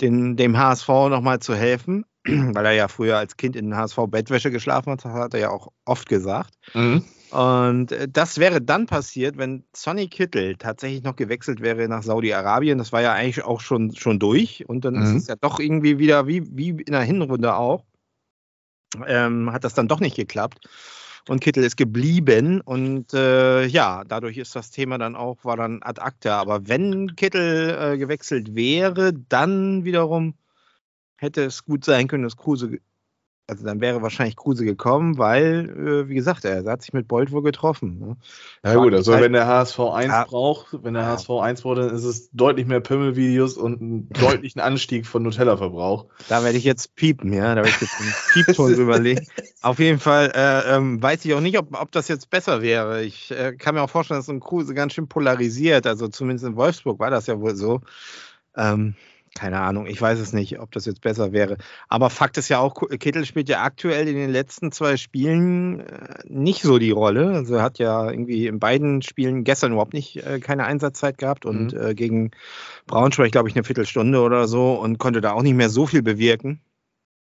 den, 0.00 0.36
dem 0.36 0.56
HSV 0.58 0.88
nochmal 0.88 1.40
zu 1.40 1.54
helfen, 1.54 2.04
weil 2.24 2.66
er 2.66 2.72
ja 2.72 2.88
früher 2.88 3.16
als 3.16 3.36
Kind 3.36 3.56
in 3.56 3.76
HSV 3.76 3.98
Bettwäsche 4.08 4.50
geschlafen 4.50 4.92
hat, 4.92 5.04
hat 5.04 5.34
er 5.34 5.40
ja 5.40 5.50
auch 5.50 5.68
oft 5.84 6.08
gesagt. 6.08 6.54
Mhm. 6.74 7.04
Und 7.34 7.90
äh, 7.90 8.06
das 8.08 8.38
wäre 8.38 8.60
dann 8.62 8.86
passiert, 8.86 9.36
wenn 9.38 9.64
Sonny 9.74 10.06
Kittel 10.08 10.54
tatsächlich 10.56 11.02
noch 11.02 11.16
gewechselt 11.16 11.60
wäre 11.60 11.88
nach 11.88 12.04
Saudi-Arabien. 12.04 12.78
Das 12.78 12.92
war 12.92 13.02
ja 13.02 13.12
eigentlich 13.12 13.42
auch 13.44 13.60
schon, 13.60 13.94
schon 13.96 14.20
durch. 14.20 14.68
Und 14.68 14.84
dann 14.84 14.94
Mhm. 14.94 15.02
ist 15.02 15.14
es 15.22 15.26
ja 15.26 15.34
doch 15.36 15.58
irgendwie 15.58 15.98
wieder, 15.98 16.28
wie, 16.28 16.44
wie 16.56 16.68
in 16.70 16.92
der 16.92 17.02
Hinrunde 17.02 17.56
auch, 17.56 17.84
ähm, 19.06 19.52
hat 19.52 19.64
das 19.64 19.74
dann 19.74 19.88
doch 19.88 19.98
nicht 19.98 20.14
geklappt. 20.14 20.68
Und 21.28 21.40
Kittel 21.40 21.64
ist 21.64 21.76
geblieben. 21.76 22.60
Und 22.60 23.12
äh, 23.14 23.64
ja, 23.66 24.04
dadurch 24.04 24.36
ist 24.38 24.54
das 24.54 24.70
Thema 24.70 24.98
dann 24.98 25.16
auch, 25.16 25.44
war 25.44 25.56
dann 25.56 25.82
ad 25.82 26.00
acta. 26.00 26.38
Aber 26.40 26.68
wenn 26.68 27.16
Kittel 27.16 27.94
äh, 27.94 27.98
gewechselt 27.98 28.54
wäre, 28.54 29.12
dann 29.12 29.84
wiederum 29.84 30.34
hätte 31.16 31.42
es 31.44 31.64
gut 31.64 31.84
sein 31.84 32.06
können, 32.06 32.22
dass 32.24 32.36
Kruse, 32.36 32.78
also 33.46 33.64
dann 33.64 33.80
wäre 33.82 34.00
wahrscheinlich 34.00 34.36
Kruse 34.36 34.64
gekommen, 34.64 35.18
weil, 35.18 35.68
äh, 35.68 36.08
wie 36.08 36.14
gesagt, 36.14 36.46
er 36.46 36.64
hat 36.64 36.80
sich 36.80 36.94
mit 36.94 37.08
Bolt 37.08 37.30
wohl 37.30 37.42
getroffen. 37.42 37.98
Ne? 37.98 38.16
Ja 38.64 38.74
gut, 38.76 38.94
also 38.94 39.12
Halt- 39.12 39.22
wenn 39.24 39.34
der 39.34 39.46
HSV 39.46 39.78
1 39.80 40.06
Ja. 40.12 40.24
braucht, 40.24 40.78
wenn 40.82 40.94
der 40.94 41.02
Ja. 41.02 41.08
HSV 41.10 41.28
1 41.42 41.60
braucht, 41.62 41.76
dann 41.78 41.90
ist 41.94 42.04
es 42.04 42.30
deutlich 42.32 42.66
mehr 42.66 42.80
Pimmelvideos 42.80 43.58
und 43.58 43.80
einen 43.82 44.08
deutlichen 44.42 44.60
Anstieg 44.60 45.06
von 45.06 45.22
Nutella-Verbrauch. 45.22 46.06
Da 46.28 46.42
werde 46.42 46.56
ich 46.56 46.64
jetzt 46.64 46.94
piepen, 46.96 47.32
ja. 47.34 47.54
Da 47.54 47.56
werde 47.56 47.68
ich 47.68 47.80
jetzt 47.82 48.00
einen 48.00 48.14
Piepton 48.32 48.74
überlegen. 48.80 49.26
Auf 49.60 49.78
jeden 49.78 49.98
Fall 50.00 50.32
äh, 50.34 50.74
ähm, 50.76 51.02
weiß 51.02 51.24
ich 51.26 51.34
auch 51.34 51.40
nicht, 51.40 51.58
ob, 51.58 51.78
ob 51.78 51.92
das 51.92 52.08
jetzt 52.08 52.30
besser 52.30 52.62
wäre. 52.62 53.02
Ich 53.04 53.30
äh, 53.30 53.54
kann 53.56 53.74
mir 53.74 53.82
auch 53.82 53.90
vorstellen, 53.90 54.20
dass 54.20 54.26
so 54.26 54.32
ein 54.32 54.40
Kruse 54.40 54.72
ganz 54.72 54.94
schön 54.94 55.06
polarisiert. 55.08 55.86
Also 55.86 56.08
zumindest 56.08 56.46
in 56.46 56.56
Wolfsburg 56.56 56.98
war 56.98 57.10
das 57.10 57.26
ja 57.26 57.38
wohl 57.38 57.54
so. 57.56 57.82
Ähm, 58.56 58.94
keine 59.34 59.60
Ahnung, 59.60 59.86
ich 59.86 60.00
weiß 60.00 60.20
es 60.20 60.32
nicht, 60.32 60.60
ob 60.60 60.70
das 60.70 60.86
jetzt 60.86 61.00
besser 61.00 61.32
wäre. 61.32 61.56
Aber 61.88 62.08
Fakt 62.08 62.38
ist 62.38 62.48
ja 62.48 62.60
auch, 62.60 62.74
Kittel 63.00 63.26
spielt 63.26 63.48
ja 63.48 63.62
aktuell 63.62 64.06
in 64.06 64.14
den 64.14 64.30
letzten 64.30 64.70
zwei 64.70 64.96
Spielen 64.96 65.80
äh, 65.80 66.18
nicht 66.26 66.62
so 66.62 66.78
die 66.78 66.92
Rolle. 66.92 67.30
Also 67.34 67.56
er 67.56 67.62
hat 67.62 67.78
ja 67.78 68.08
irgendwie 68.10 68.46
in 68.46 68.60
beiden 68.60 69.02
Spielen 69.02 69.42
gestern 69.42 69.72
überhaupt 69.72 69.92
nicht 69.92 70.16
äh, 70.24 70.38
keine 70.38 70.64
Einsatzzeit 70.64 71.18
gehabt 71.18 71.46
und 71.46 71.72
Mhm. 71.72 71.80
äh, 71.80 71.94
gegen 71.94 72.30
Braunschweig, 72.86 73.32
glaube 73.32 73.48
ich, 73.48 73.56
eine 73.56 73.64
Viertelstunde 73.64 74.20
oder 74.20 74.46
so 74.46 74.74
und 74.74 74.98
konnte 74.98 75.20
da 75.20 75.32
auch 75.32 75.42
nicht 75.42 75.54
mehr 75.54 75.70
so 75.70 75.86
viel 75.86 76.02
bewirken. 76.02 76.60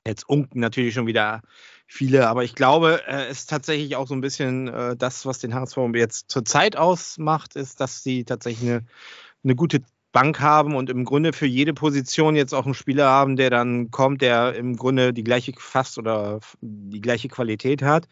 Jetzt 0.05 0.29
unken 0.29 0.59
natürlich 0.59 0.93
schon 0.93 1.07
wieder 1.07 1.41
viele, 1.87 2.27
aber 2.27 2.43
ich 2.43 2.53
glaube, 2.55 3.01
äh, 3.07 3.25
es 3.25 3.39
ist 3.39 3.49
tatsächlich 3.49 3.95
auch 3.95 4.07
so 4.07 4.13
ein 4.13 4.21
bisschen 4.21 4.67
äh, 4.67 4.95
das, 4.95 5.25
was 5.25 5.39
den 5.39 5.55
HSV 5.55 5.77
jetzt 5.95 6.29
zur 6.29 6.45
Zeit 6.45 6.77
ausmacht, 6.77 7.55
ist, 7.55 7.79
dass 7.81 8.03
sie 8.03 8.23
tatsächlich 8.23 8.69
eine, 8.69 8.85
eine 9.43 9.55
gute 9.55 9.81
Bank 10.11 10.39
haben 10.39 10.75
und 10.75 10.89
im 10.89 11.05
Grunde 11.05 11.33
für 11.33 11.45
jede 11.45 11.73
Position 11.73 12.35
jetzt 12.35 12.53
auch 12.53 12.65
einen 12.65 12.73
Spieler 12.73 13.07
haben, 13.07 13.35
der 13.35 13.49
dann 13.49 13.91
kommt, 13.91 14.21
der 14.21 14.55
im 14.55 14.75
Grunde 14.75 15.13
die 15.13 15.23
gleiche 15.23 15.53
fast 15.57 15.97
oder 15.97 16.39
die 16.61 17.01
gleiche 17.01 17.27
Qualität 17.27 17.81
hat. 17.81 18.07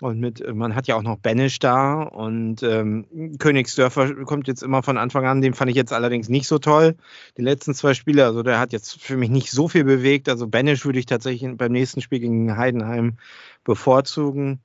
Und 0.00 0.20
mit, 0.20 0.42
man 0.54 0.74
hat 0.74 0.86
ja 0.86 0.96
auch 0.96 1.02
noch 1.02 1.18
Benisch 1.18 1.58
da 1.58 2.02
und 2.02 2.62
ähm, 2.62 3.36
Königsdörfer 3.38 4.24
kommt 4.24 4.48
jetzt 4.48 4.62
immer 4.62 4.82
von 4.82 4.96
Anfang 4.96 5.26
an, 5.26 5.42
den 5.42 5.52
fand 5.54 5.70
ich 5.70 5.76
jetzt 5.76 5.92
allerdings 5.92 6.28
nicht 6.28 6.48
so 6.48 6.58
toll. 6.58 6.96
Die 7.36 7.42
letzten 7.42 7.74
zwei 7.74 7.92
Spiele, 7.94 8.24
also 8.24 8.42
der 8.42 8.58
hat 8.58 8.72
jetzt 8.72 9.00
für 9.00 9.16
mich 9.16 9.28
nicht 9.28 9.50
so 9.50 9.68
viel 9.68 9.84
bewegt. 9.84 10.28
Also 10.28 10.48
Benisch 10.48 10.84
würde 10.86 10.98
ich 10.98 11.06
tatsächlich 11.06 11.56
beim 11.56 11.72
nächsten 11.72 12.00
Spiel 12.00 12.20
gegen 12.20 12.56
Heidenheim 12.56 13.18
bevorzugen. 13.64 14.60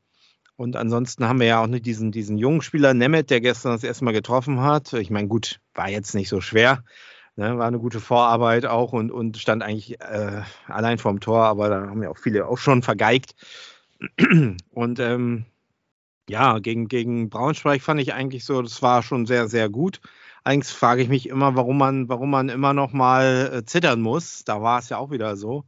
Und 0.57 0.75
ansonsten 0.75 1.27
haben 1.27 1.39
wir 1.39 1.47
ja 1.47 1.63
auch 1.63 1.67
nicht 1.67 1.85
diesen, 1.85 2.11
diesen 2.11 2.37
jungen 2.37 2.61
Spieler 2.61 2.93
Nemeth, 2.95 3.29
der 3.29 3.41
gestern 3.41 3.73
das 3.73 3.83
erste 3.83 4.03
Mal 4.03 4.11
getroffen 4.11 4.59
hat. 4.59 4.91
Ich 4.93 5.11
meine, 5.11 5.27
gut, 5.27 5.59
war 5.75 5.87
jetzt 5.87 6.15
nicht 6.15 6.29
so 6.29 6.41
schwer. 6.41 6.83
Ne, 7.35 7.55
war 7.59 7.67
eine 7.67 7.77
gute 7.77 7.99
Vorarbeit 7.99 8.65
auch 8.65 8.93
und, 8.93 9.11
und 9.11 9.37
stand 9.37 9.61
eigentlich 9.61 10.01
äh, 10.01 10.41
allein 10.65 10.97
vorm 10.97 11.19
Tor, 11.19 11.43
aber 11.43 11.69
da 11.69 11.81
haben 11.87 12.01
ja 12.01 12.09
auch 12.09 12.17
viele 12.17 12.47
auch 12.47 12.57
schon 12.57 12.81
vergeigt. 12.81 13.35
Und 14.71 14.99
ähm, 14.99 15.45
ja, 16.27 16.57
gegen, 16.57 16.87
gegen 16.87 17.29
Braunschweig 17.29 17.83
fand 17.83 18.01
ich 18.01 18.15
eigentlich 18.15 18.43
so, 18.43 18.61
das 18.63 18.81
war 18.81 19.03
schon 19.03 19.27
sehr, 19.27 19.47
sehr 19.47 19.69
gut. 19.69 20.01
Eigentlich 20.43 20.73
frage 20.73 21.03
ich 21.03 21.09
mich 21.09 21.29
immer, 21.29 21.55
warum 21.55 21.77
man, 21.77 22.09
warum 22.09 22.31
man 22.31 22.49
immer 22.49 22.73
noch 22.73 22.91
mal 22.93 23.51
äh, 23.53 23.65
zittern 23.65 24.01
muss. 24.01 24.43
Da 24.43 24.61
war 24.63 24.79
es 24.79 24.89
ja 24.89 24.97
auch 24.97 25.11
wieder 25.11 25.37
so. 25.37 25.65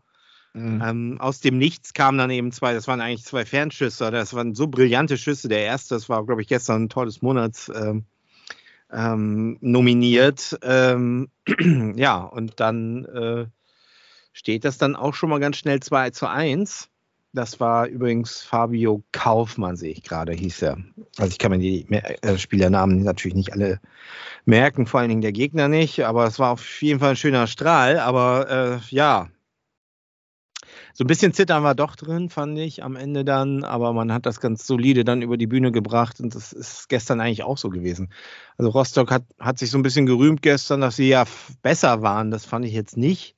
Mhm. 0.60 0.82
Ähm, 0.84 1.18
aus 1.22 1.39
dem 1.39 1.58
Nichts 1.58 1.94
kamen 1.94 2.18
dann 2.18 2.30
eben 2.32 2.51
zwei, 2.51 2.74
das 2.74 2.88
waren 2.88 3.00
eigentlich 3.00 3.24
zwei 3.24 3.46
Fernschüsse, 3.46 4.12
das 4.12 4.34
waren 4.34 4.56
so 4.56 4.68
brillante 4.68 5.18
Schüsse. 5.18 5.48
Der 5.48 5.63
erste, 5.63 5.96
das 5.96 6.10
war, 6.10 6.25
glaube 6.25 6.42
ich, 6.42 6.50
gestern 6.50 6.84
ein 6.84 6.89
Tor 6.89 7.06
des 7.06 7.22
Monats 7.22 7.72
ähm, 7.74 8.04
ähm, 8.92 9.58
nominiert. 9.62 10.60
Ähm, 10.62 11.30
ja, 11.96 12.18
und 12.18 12.60
dann 12.60 13.06
äh, 13.06 13.46
steht 14.34 14.66
das 14.66 14.78
dann 14.78 14.98
auch 14.98 15.13
schon 15.13 15.30
mal 15.30 15.39
ganz 15.39 15.58
schnell 15.58 15.80
2 15.80 16.10
zu 16.10 16.28
1. 16.28 16.89
Das 17.32 17.60
war 17.60 17.88
übrigens 17.88 18.42
Fabio 18.42 19.04
Kaufmann, 19.13 19.78
sehe 19.78 19.92
ich 19.92 20.04
gerade, 20.04 20.34
hieß 20.34 20.63
er. 20.63 20.78
Also 21.18 21.32
ich 21.32 21.38
kann 21.38 21.51
mir 21.51 21.60
die 21.60 21.88
äh, 21.89 22.38
Spielernamen 22.38 23.04
natürlich 23.04 23.36
nicht 23.36 23.54
alle 23.54 23.80
merken, 24.46 24.88
vor 24.88 25.00
allen 25.00 25.10
Dingen 25.10 25.22
der 25.22 25.32
Gegner 25.32 25.68
nicht, 25.68 26.04
aber 26.04 26.25
es 26.25 26.39
war 26.39 26.51
auf 26.51 26.82
jeden 26.82 27.00
Fall 27.00 27.12
ein 27.12 27.16
schöner 27.16 27.46
Strahl. 27.48 28.00
Aber 28.00 28.50
äh, 28.50 28.94
ja, 28.94 29.30
so 31.00 31.06
ein 31.06 31.08
bisschen 31.08 31.32
Zittern 31.32 31.63
war 31.63 31.75
doch 31.75 31.96
drin, 31.96 32.27
fand 32.27 32.60
ich 32.60 32.84
am 32.84 32.98
Ende 32.98 33.24
dann, 33.24 33.63
aber 33.63 33.94
man 33.94 34.12
hat 34.12 34.25
das 34.25 34.41
ganz 34.41 34.68
solide 34.68 35.06
dann 35.06 35.22
über 35.22 35.38
die 35.38 35.48
Bühne 35.48 35.72
gebracht 35.72 36.20
und 36.20 36.36
das 36.36 36.51
ist 36.51 36.89
gestern 36.89 37.22
eigentlich 37.22 37.44
auch 37.44 37.58
so 37.58 37.70
gewesen. 37.70 38.12
Also 38.58 38.70
Rostock 38.72 39.10
hat, 39.10 39.24
hat 39.39 39.60
sich 39.60 39.72
so 39.72 39.77
ein 39.77 39.82
bisschen 39.82 40.06
gerühmt 40.06 40.41
gestern, 40.41 40.82
dass 40.82 40.98
sie 40.98 41.08
ja 41.08 41.24
besser 41.62 42.01
waren, 42.01 42.32
das 42.32 42.44
fand 42.44 42.65
ich 42.65 42.74
jetzt 42.74 42.98
nicht. 42.98 43.38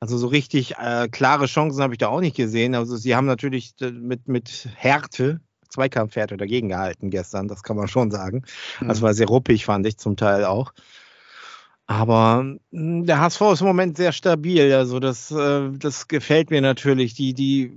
Also 0.00 0.16
so 0.16 0.26
richtig 0.26 0.76
äh, 0.78 1.06
klare 1.08 1.44
Chancen 1.44 1.82
habe 1.82 1.92
ich 1.92 1.98
da 1.98 2.08
auch 2.08 2.22
nicht 2.22 2.34
gesehen. 2.34 2.74
Also 2.74 2.96
sie 2.96 3.14
haben 3.14 3.26
natürlich 3.26 3.74
mit, 3.78 4.26
mit 4.26 4.70
Härte, 4.74 5.42
Zweikampfhärte 5.68 6.38
dagegen 6.38 6.70
gehalten 6.70 7.10
gestern, 7.10 7.46
das 7.46 7.62
kann 7.62 7.76
man 7.76 7.88
schon 7.88 8.10
sagen. 8.10 8.44
Mhm. 8.80 8.88
Das 8.88 9.02
war 9.02 9.12
sehr 9.12 9.26
ruppig, 9.26 9.66
fand 9.66 9.86
ich 9.86 9.98
zum 9.98 10.16
Teil 10.16 10.46
auch. 10.46 10.72
Aber 11.92 12.44
mh, 12.70 13.04
der 13.04 13.20
HSV 13.20 13.40
ist 13.52 13.60
im 13.60 13.66
Moment 13.66 13.96
sehr 13.96 14.12
stabil. 14.12 14.72
Also 14.72 14.98
das, 14.98 15.30
äh, 15.30 15.70
das 15.72 16.08
gefällt 16.08 16.50
mir 16.50 16.62
natürlich. 16.62 17.14
Die, 17.14 17.34
die, 17.34 17.70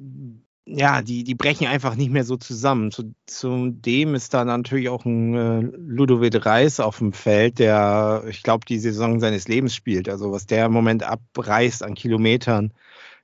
ja, 0.65 1.01
die, 1.01 1.23
die 1.23 1.35
brechen 1.35 1.67
einfach 1.67 1.95
nicht 1.95 2.11
mehr 2.11 2.23
so 2.23 2.37
zusammen. 2.37 2.91
Zu, 2.91 3.13
zudem 3.25 4.15
ist 4.15 4.33
da 4.33 4.45
natürlich 4.45 4.89
auch 4.89 5.03
ein 5.05 5.35
äh, 5.35 5.59
Ludovic 5.77 6.45
Reis 6.45 6.79
auf 6.79 6.99
dem 6.99 7.11
Feld, 7.13 7.59
der, 7.59 8.23
ich 8.29 8.41
glaube, 8.41 8.65
die 8.65 8.79
Saison 8.79 9.19
seines 9.19 9.47
Lebens 9.49 9.75
spielt. 9.75 10.07
Also 10.07 10.31
was 10.31 10.45
der 10.45 10.67
im 10.67 10.73
Moment 10.73 11.03
abreißt 11.03 11.83
an 11.83 11.93
Kilometern, 11.93 12.71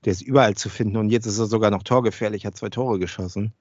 der 0.03 0.11
ist 0.11 0.21
überall 0.21 0.55
zu 0.55 0.69
finden. 0.69 0.97
Und 0.97 1.09
jetzt 1.09 1.25
ist 1.25 1.39
er 1.39 1.45
sogar 1.47 1.71
noch 1.71 1.83
torgefährlich, 1.83 2.45
hat 2.45 2.57
zwei 2.57 2.69
Tore 2.69 2.99
geschossen. 2.99 3.53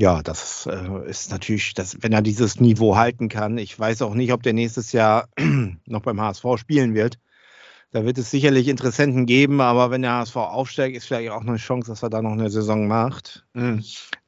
Ja, 0.00 0.22
das 0.22 0.66
äh, 0.66 1.08
ist 1.10 1.30
natürlich, 1.32 1.74
das, 1.74 1.96
wenn 2.02 2.12
er 2.12 2.22
dieses 2.22 2.60
Niveau 2.60 2.96
halten 2.96 3.28
kann. 3.28 3.58
Ich 3.58 3.76
weiß 3.78 4.02
auch 4.02 4.14
nicht, 4.14 4.32
ob 4.32 4.44
der 4.44 4.52
nächstes 4.52 4.92
Jahr 4.92 5.28
noch 5.86 6.02
beim 6.02 6.20
HSV 6.20 6.44
spielen 6.56 6.94
wird. 6.94 7.18
Da 7.90 8.04
wird 8.04 8.16
es 8.18 8.30
sicherlich 8.30 8.68
Interessenten 8.68 9.26
geben, 9.26 9.60
aber 9.60 9.90
wenn 9.90 10.02
der 10.02 10.12
HSV 10.12 10.36
aufsteigt, 10.36 10.96
ist 10.96 11.06
vielleicht 11.06 11.30
auch 11.30 11.40
eine 11.40 11.56
Chance, 11.56 11.90
dass 11.90 12.02
er 12.04 12.10
da 12.10 12.22
noch 12.22 12.32
eine 12.32 12.48
Saison 12.48 12.86
macht. 12.86 13.44
Mhm. 13.54 13.82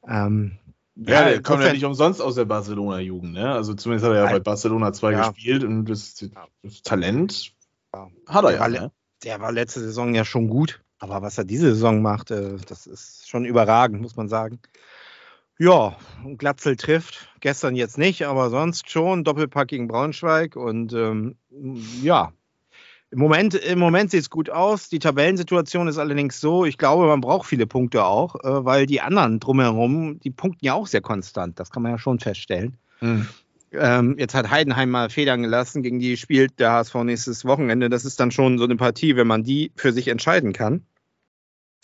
Ähm, 0.09 0.57
Ja, 0.95 1.23
der 1.29 1.41
kommt 1.41 1.63
ja 1.63 1.71
nicht 1.71 1.85
umsonst 1.85 2.21
aus 2.21 2.35
der 2.35 2.45
Barcelona-Jugend, 2.45 3.31
ne? 3.33 3.53
Also 3.53 3.73
zumindest 3.73 4.05
hat 4.07 4.13
er 4.15 4.25
ja 4.25 4.31
bei 4.31 4.39
Barcelona 4.41 4.91
2 4.91 5.11
Ja. 5.13 5.29
gespielt 5.29 5.63
und 5.63 5.85
das, 5.85 6.15
das 6.63 6.81
Talent 6.81 7.53
Ja. 7.95 8.09
hat 8.27 8.43
er 8.43 8.51
ja. 8.55 8.59
War- 8.59 8.69
Ne? 8.69 8.91
der 9.23 9.39
war 9.39 9.51
letzte 9.53 9.79
Saison 9.79 10.13
ja 10.15 10.25
schon 10.25 10.49
gut, 10.49 10.81
aber 10.99 11.21
was 11.21 11.37
er 11.37 11.45
diese 11.45 11.73
Saison 11.75 12.01
macht, 12.01 12.31
äh, 12.31 12.57
das 12.67 12.87
ist 12.87 13.29
schon 13.29 13.45
überragend, 13.45 14.01
muss 14.01 14.17
man 14.17 14.27
sagen. 14.27 14.59
Ja, 15.61 15.95
Glatzel 16.39 16.75
trifft. 16.75 17.29
Gestern 17.39 17.75
jetzt 17.75 17.99
nicht, 17.99 18.25
aber 18.25 18.49
sonst 18.49 18.89
schon. 18.89 19.23
Doppelpack 19.23 19.67
gegen 19.67 19.87
Braunschweig. 19.87 20.55
Und 20.55 20.91
ähm, 20.93 21.35
ja, 22.01 22.31
im 23.11 23.19
Moment, 23.19 23.53
im 23.53 23.77
Moment 23.77 24.09
sieht 24.09 24.21
es 24.21 24.31
gut 24.31 24.49
aus. 24.49 24.89
Die 24.89 24.97
Tabellensituation 24.97 25.87
ist 25.87 25.99
allerdings 25.99 26.41
so, 26.41 26.65
ich 26.65 26.79
glaube, 26.79 27.05
man 27.05 27.21
braucht 27.21 27.47
viele 27.47 27.67
Punkte 27.67 28.05
auch, 28.05 28.33
äh, 28.43 28.65
weil 28.65 28.87
die 28.87 29.01
anderen 29.01 29.39
drumherum, 29.39 30.19
die 30.19 30.31
punkten 30.31 30.65
ja 30.65 30.73
auch 30.73 30.87
sehr 30.87 31.01
konstant. 31.01 31.59
Das 31.59 31.69
kann 31.69 31.83
man 31.83 31.91
ja 31.91 31.99
schon 31.99 32.17
feststellen. 32.17 32.77
Mhm. 33.01 33.27
Ähm, 33.73 34.15
jetzt 34.17 34.33
hat 34.33 34.49
Heidenheim 34.49 34.89
mal 34.89 35.11
Federn 35.11 35.43
gelassen, 35.43 35.83
gegen 35.83 35.99
die 35.99 36.17
spielt 36.17 36.59
der 36.59 36.71
HSV 36.71 36.95
nächstes 37.03 37.45
Wochenende. 37.45 37.87
Das 37.91 38.03
ist 38.03 38.19
dann 38.19 38.31
schon 38.31 38.57
so 38.57 38.63
eine 38.63 38.77
Partie, 38.77 39.15
wenn 39.15 39.27
man 39.27 39.43
die 39.43 39.71
für 39.75 39.93
sich 39.93 40.07
entscheiden 40.07 40.53
kann. 40.53 40.87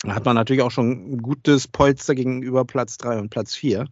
Da 0.02 0.14
hat 0.14 0.24
man 0.24 0.36
natürlich 0.36 0.62
auch 0.62 0.70
schon 0.70 1.14
ein 1.14 1.22
gutes 1.22 1.66
Polster 1.68 2.14
gegenüber 2.14 2.64
Platz 2.64 2.98
3 2.98 3.18
und 3.18 3.30
Platz 3.30 3.54
4. 3.54 3.86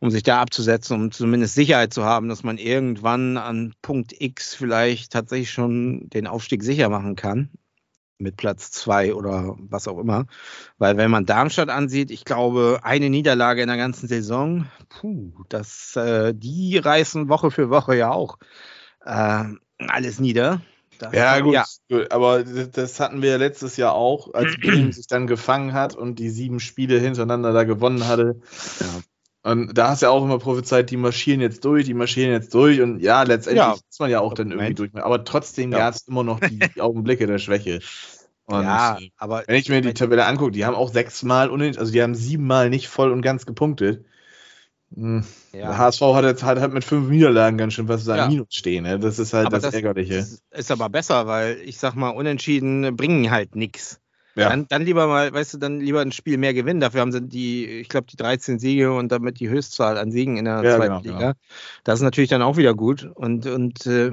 um 0.00 0.10
sich 0.10 0.22
da 0.22 0.40
abzusetzen, 0.40 0.96
um 0.96 1.10
zumindest 1.12 1.54
Sicherheit 1.54 1.92
zu 1.94 2.04
haben, 2.04 2.28
dass 2.28 2.42
man 2.42 2.58
irgendwann 2.58 3.36
an 3.38 3.74
Punkt 3.82 4.14
X 4.18 4.54
vielleicht 4.54 5.12
tatsächlich 5.12 5.50
schon 5.50 6.08
den 6.10 6.26
Aufstieg 6.26 6.62
sicher 6.62 6.88
machen 6.88 7.16
kann. 7.16 7.50
Mit 8.18 8.36
Platz 8.38 8.70
zwei 8.70 9.14
oder 9.14 9.56
was 9.58 9.88
auch 9.88 9.98
immer. 9.98 10.26
Weil 10.78 10.96
wenn 10.96 11.10
man 11.10 11.26
Darmstadt 11.26 11.68
ansieht, 11.68 12.10
ich 12.10 12.24
glaube, 12.24 12.80
eine 12.82 13.10
Niederlage 13.10 13.60
in 13.60 13.68
der 13.68 13.76
ganzen 13.76 14.08
Saison, 14.08 14.66
puh, 14.88 15.44
das, 15.50 15.96
äh, 15.96 16.32
die 16.34 16.78
reißen 16.78 17.28
Woche 17.28 17.50
für 17.50 17.68
Woche 17.68 17.94
ja 17.96 18.10
auch 18.10 18.38
äh, 19.04 19.44
alles 19.78 20.18
nieder. 20.18 20.62
Ja, 21.12 21.40
gut, 21.40 21.54
ja. 21.54 21.64
aber 22.10 22.44
das 22.44 23.00
hatten 23.00 23.22
wir 23.22 23.38
letztes 23.38 23.76
Jahr 23.76 23.94
auch, 23.94 24.34
als 24.34 24.56
Bremen 24.60 24.92
sich 24.92 25.06
dann 25.06 25.26
gefangen 25.26 25.72
hat 25.72 25.94
und 25.94 26.18
die 26.18 26.30
sieben 26.30 26.60
Spiele 26.60 26.98
hintereinander 26.98 27.52
da 27.52 27.64
gewonnen 27.64 28.06
hatte. 28.06 28.40
Ja. 28.80 28.86
Und 29.50 29.78
da 29.78 29.90
hast 29.90 30.02
du 30.02 30.06
ja 30.06 30.10
auch 30.10 30.24
immer 30.24 30.40
prophezeit, 30.40 30.90
die 30.90 30.96
marschieren 30.96 31.40
jetzt 31.40 31.64
durch, 31.64 31.84
die 31.84 31.94
marschieren 31.94 32.32
jetzt 32.32 32.52
durch. 32.52 32.80
Und 32.80 32.98
ja, 32.98 33.22
letztendlich 33.22 33.64
ja. 33.64 33.74
ist 33.74 34.00
man 34.00 34.10
ja 34.10 34.18
auch 34.20 34.34
dann 34.34 34.50
irgendwie 34.50 34.74
durch. 34.74 34.90
Aber 34.94 35.22
trotzdem 35.24 35.70
ja. 35.70 35.78
gab 35.78 35.94
es 35.94 36.08
immer 36.08 36.24
noch 36.24 36.40
die, 36.40 36.58
die 36.58 36.80
Augenblicke 36.80 37.28
der 37.28 37.38
Schwäche. 37.38 37.78
Und 38.46 38.62
ja, 38.62 38.98
aber 39.16 39.44
wenn 39.46 39.56
ich 39.56 39.68
mir 39.68 39.80
die 39.80 39.94
Tabelle 39.94 40.26
angucke, 40.26 40.52
die 40.52 40.64
haben 40.64 40.74
auch 40.74 40.92
sechsmal, 40.92 41.50
also 41.50 41.92
die 41.92 42.02
haben 42.02 42.14
siebenmal 42.14 42.70
nicht 42.70 42.88
voll 42.88 43.12
und 43.12 43.22
ganz 43.22 43.46
gepunktet. 43.46 44.04
Hm. 44.94 45.24
Ja. 45.52 45.76
HSV 45.76 46.00
hat 46.00 46.24
jetzt 46.24 46.42
halt, 46.42 46.60
halt 46.60 46.72
mit 46.72 46.84
fünf 46.84 47.08
Niederlagen 47.08 47.58
ganz 47.58 47.74
schön 47.74 47.88
was 47.88 48.04
da 48.04 48.16
ja. 48.16 48.28
Minus 48.28 48.48
stehen. 48.50 48.84
Ne? 48.84 48.98
Das 48.98 49.18
ist 49.18 49.32
halt 49.32 49.52
das, 49.52 49.62
das 49.62 49.74
Ärgerliche. 49.74 50.26
Ist 50.50 50.70
aber 50.70 50.88
besser, 50.88 51.26
weil 51.26 51.58
ich 51.64 51.78
sag 51.78 51.94
mal, 51.94 52.10
Unentschieden 52.10 52.96
bringen 52.96 53.30
halt 53.30 53.56
nichts. 53.56 54.00
Ja. 54.36 54.50
Dann, 54.50 54.68
dann, 54.68 54.82
lieber 54.82 55.06
mal, 55.06 55.32
weißt 55.32 55.54
du, 55.54 55.58
dann 55.58 55.80
lieber 55.80 56.02
ein 56.02 56.12
Spiel 56.12 56.36
mehr 56.36 56.52
gewinnen. 56.52 56.80
Dafür 56.80 57.00
haben 57.00 57.10
sie 57.10 57.22
die, 57.22 57.64
ich 57.66 57.88
glaube, 57.88 58.06
die 58.06 58.16
13 58.16 58.58
Siege 58.58 58.92
und 58.92 59.10
damit 59.10 59.40
die 59.40 59.48
Höchstzahl 59.48 59.96
an 59.96 60.12
Siegen 60.12 60.36
in 60.36 60.44
der 60.44 60.62
ja, 60.62 60.76
zweiten 60.76 61.02
genau, 61.02 61.14
Liga. 61.14 61.28
Ja. 61.28 61.34
Das 61.84 62.00
ist 62.00 62.02
natürlich 62.02 62.28
dann 62.28 62.42
auch 62.42 62.58
wieder 62.58 62.74
gut. 62.74 63.10
Und, 63.14 63.46
und 63.46 63.86
äh, 63.86 64.12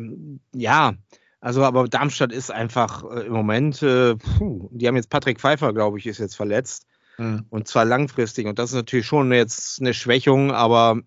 ja, 0.53 0.93
also 1.41 1.63
aber 1.63 1.89
Darmstadt 1.89 2.31
ist 2.31 2.51
einfach 2.51 3.03
äh, 3.03 3.25
im 3.25 3.33
Moment, 3.33 3.83
äh, 3.83 4.15
puh, 4.15 4.69
die 4.71 4.87
haben 4.87 4.95
jetzt 4.95 5.09
Patrick 5.09 5.41
Pfeiffer, 5.41 5.73
glaube 5.73 5.99
ich, 5.99 6.07
ist 6.07 6.19
jetzt 6.19 6.37
verletzt. 6.37 6.85
Mhm. 7.17 7.45
Und 7.49 7.67
zwar 7.67 7.85
langfristig. 7.85 8.47
Und 8.47 8.59
das 8.59 8.71
ist 8.71 8.75
natürlich 8.75 9.05
schon 9.05 9.31
jetzt 9.31 9.79
eine 9.79 9.93
Schwächung, 9.93 10.51
aber 10.51 10.99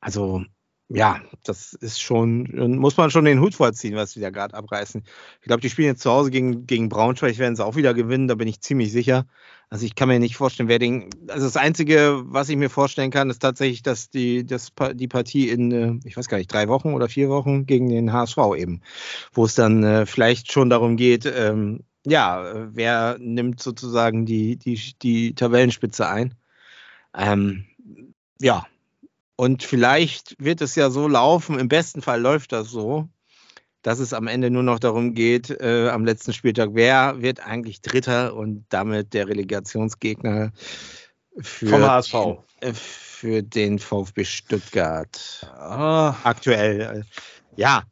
also 0.00 0.44
ja, 0.88 1.20
das 1.42 1.72
ist 1.72 2.00
schon, 2.00 2.76
muss 2.78 2.96
man 2.96 3.10
schon 3.10 3.24
den 3.24 3.40
Hut 3.40 3.56
vorziehen, 3.56 3.96
was 3.96 4.12
sie 4.12 4.20
da 4.20 4.30
gerade 4.30 4.54
abreißen. 4.54 5.02
Ich 5.40 5.46
glaube, 5.46 5.60
die 5.60 5.70
spielen 5.70 5.88
jetzt 5.88 6.02
zu 6.02 6.12
Hause 6.12 6.30
gegen, 6.30 6.66
gegen 6.66 6.88
Braunschweig, 6.88 7.38
werden 7.38 7.56
sie 7.56 7.64
auch 7.64 7.74
wieder 7.74 7.92
gewinnen, 7.92 8.28
da 8.28 8.36
bin 8.36 8.46
ich 8.46 8.60
ziemlich 8.60 8.92
sicher. 8.92 9.26
Also 9.68 9.84
ich 9.84 9.96
kann 9.96 10.08
mir 10.08 10.20
nicht 10.20 10.36
vorstellen, 10.36 10.68
wer 10.68 10.78
den, 10.78 11.10
also 11.26 11.44
das 11.44 11.56
Einzige, 11.56 12.22
was 12.26 12.48
ich 12.48 12.56
mir 12.56 12.70
vorstellen 12.70 13.10
kann, 13.10 13.30
ist 13.30 13.40
tatsächlich, 13.40 13.82
dass 13.82 14.10
die, 14.10 14.46
das, 14.46 14.70
die 14.94 15.08
Partie 15.08 15.48
in, 15.48 15.72
äh, 15.72 15.98
ich 16.04 16.16
weiß 16.16 16.28
gar 16.28 16.36
nicht, 16.38 16.52
drei 16.52 16.68
Wochen 16.68 16.94
oder 16.94 17.08
vier 17.08 17.30
Wochen 17.30 17.66
gegen 17.66 17.88
den 17.88 18.12
HSV 18.12 18.38
eben, 18.56 18.80
wo 19.32 19.44
es 19.44 19.56
dann 19.56 19.82
äh, 19.82 20.06
vielleicht 20.06 20.52
schon 20.52 20.70
darum 20.70 20.96
geht, 20.96 21.26
ähm, 21.26 21.80
ja, 22.06 22.68
wer 22.74 23.16
nimmt 23.18 23.60
sozusagen 23.60 24.26
die, 24.26 24.56
die, 24.56 24.94
die 25.02 25.34
Tabellenspitze 25.34 26.08
ein. 26.08 26.34
Ähm, 27.14 27.66
ja, 28.40 28.66
und 29.36 29.62
vielleicht 29.62 30.36
wird 30.38 30.60
es 30.60 30.76
ja 30.76 30.88
so 30.90 31.08
laufen, 31.08 31.58
im 31.58 31.68
besten 31.68 32.02
Fall 32.02 32.20
läuft 32.20 32.52
das 32.52 32.70
so, 32.70 33.08
dass 33.82 33.98
es 33.98 34.12
am 34.12 34.28
Ende 34.28 34.50
nur 34.50 34.62
noch 34.62 34.78
darum 34.78 35.14
geht, 35.14 35.50
äh, 35.50 35.88
am 35.90 36.04
letzten 36.04 36.32
Spieltag, 36.32 36.70
wer 36.72 37.20
wird 37.22 37.40
eigentlich 37.40 37.82
Dritter 37.82 38.34
und 38.34 38.64
damit 38.68 39.12
der 39.12 39.28
Relegationsgegner 39.28 40.52
für, 41.38 41.68
vom 41.68 41.82
HSV. 41.82 42.12
Den, 42.12 42.36
äh, 42.60 42.74
für 42.74 43.42
den 43.42 43.78
VfB 43.78 44.24
Stuttgart. 44.24 45.46
Ah. 45.58 46.14
Aktuell. 46.22 47.04
Ja, 47.56 47.82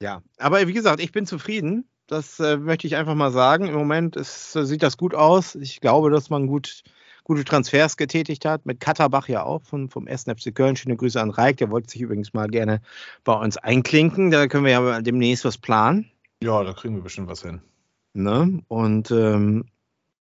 ja. 0.00 0.22
Aber 0.38 0.66
wie 0.66 0.72
gesagt, 0.72 1.00
ich 1.00 1.12
bin 1.12 1.26
zufrieden. 1.26 1.88
Das 2.06 2.38
äh, 2.38 2.56
möchte 2.58 2.86
ich 2.86 2.96
einfach 2.96 3.14
mal 3.14 3.32
sagen. 3.32 3.66
Im 3.66 3.74
Moment 3.74 4.16
ist, 4.16 4.54
äh, 4.56 4.66
sieht 4.66 4.82
das 4.82 4.96
gut 4.96 5.14
aus. 5.14 5.54
Ich 5.54 5.80
glaube, 5.80 6.10
dass 6.10 6.28
man 6.28 6.46
gut, 6.46 6.82
gute 7.24 7.44
Transfers 7.44 7.96
getätigt 7.96 8.44
hat. 8.44 8.66
Mit 8.66 8.80
Katterbach 8.80 9.28
ja 9.28 9.42
auch 9.42 9.62
von, 9.62 9.88
vom 9.88 10.06
1. 10.06 10.24
FC 10.24 10.54
Köln. 10.54 10.76
Schöne 10.76 10.96
Grüße 10.96 11.20
an 11.20 11.30
Reik. 11.30 11.56
Der 11.56 11.70
wollte 11.70 11.90
sich 11.90 12.02
übrigens 12.02 12.34
mal 12.34 12.48
gerne 12.48 12.82
bei 13.24 13.32
uns 13.32 13.56
einklinken. 13.56 14.30
Da 14.30 14.46
können 14.48 14.64
wir 14.64 14.72
ja 14.72 15.00
demnächst 15.00 15.44
was 15.44 15.56
planen. 15.56 16.10
Ja, 16.42 16.62
da 16.62 16.74
kriegen 16.74 16.96
wir 16.96 17.02
bestimmt 17.02 17.28
was 17.28 17.42
hin. 17.42 17.62
Ne? 18.12 18.62
Und 18.68 19.10
ähm, 19.10 19.64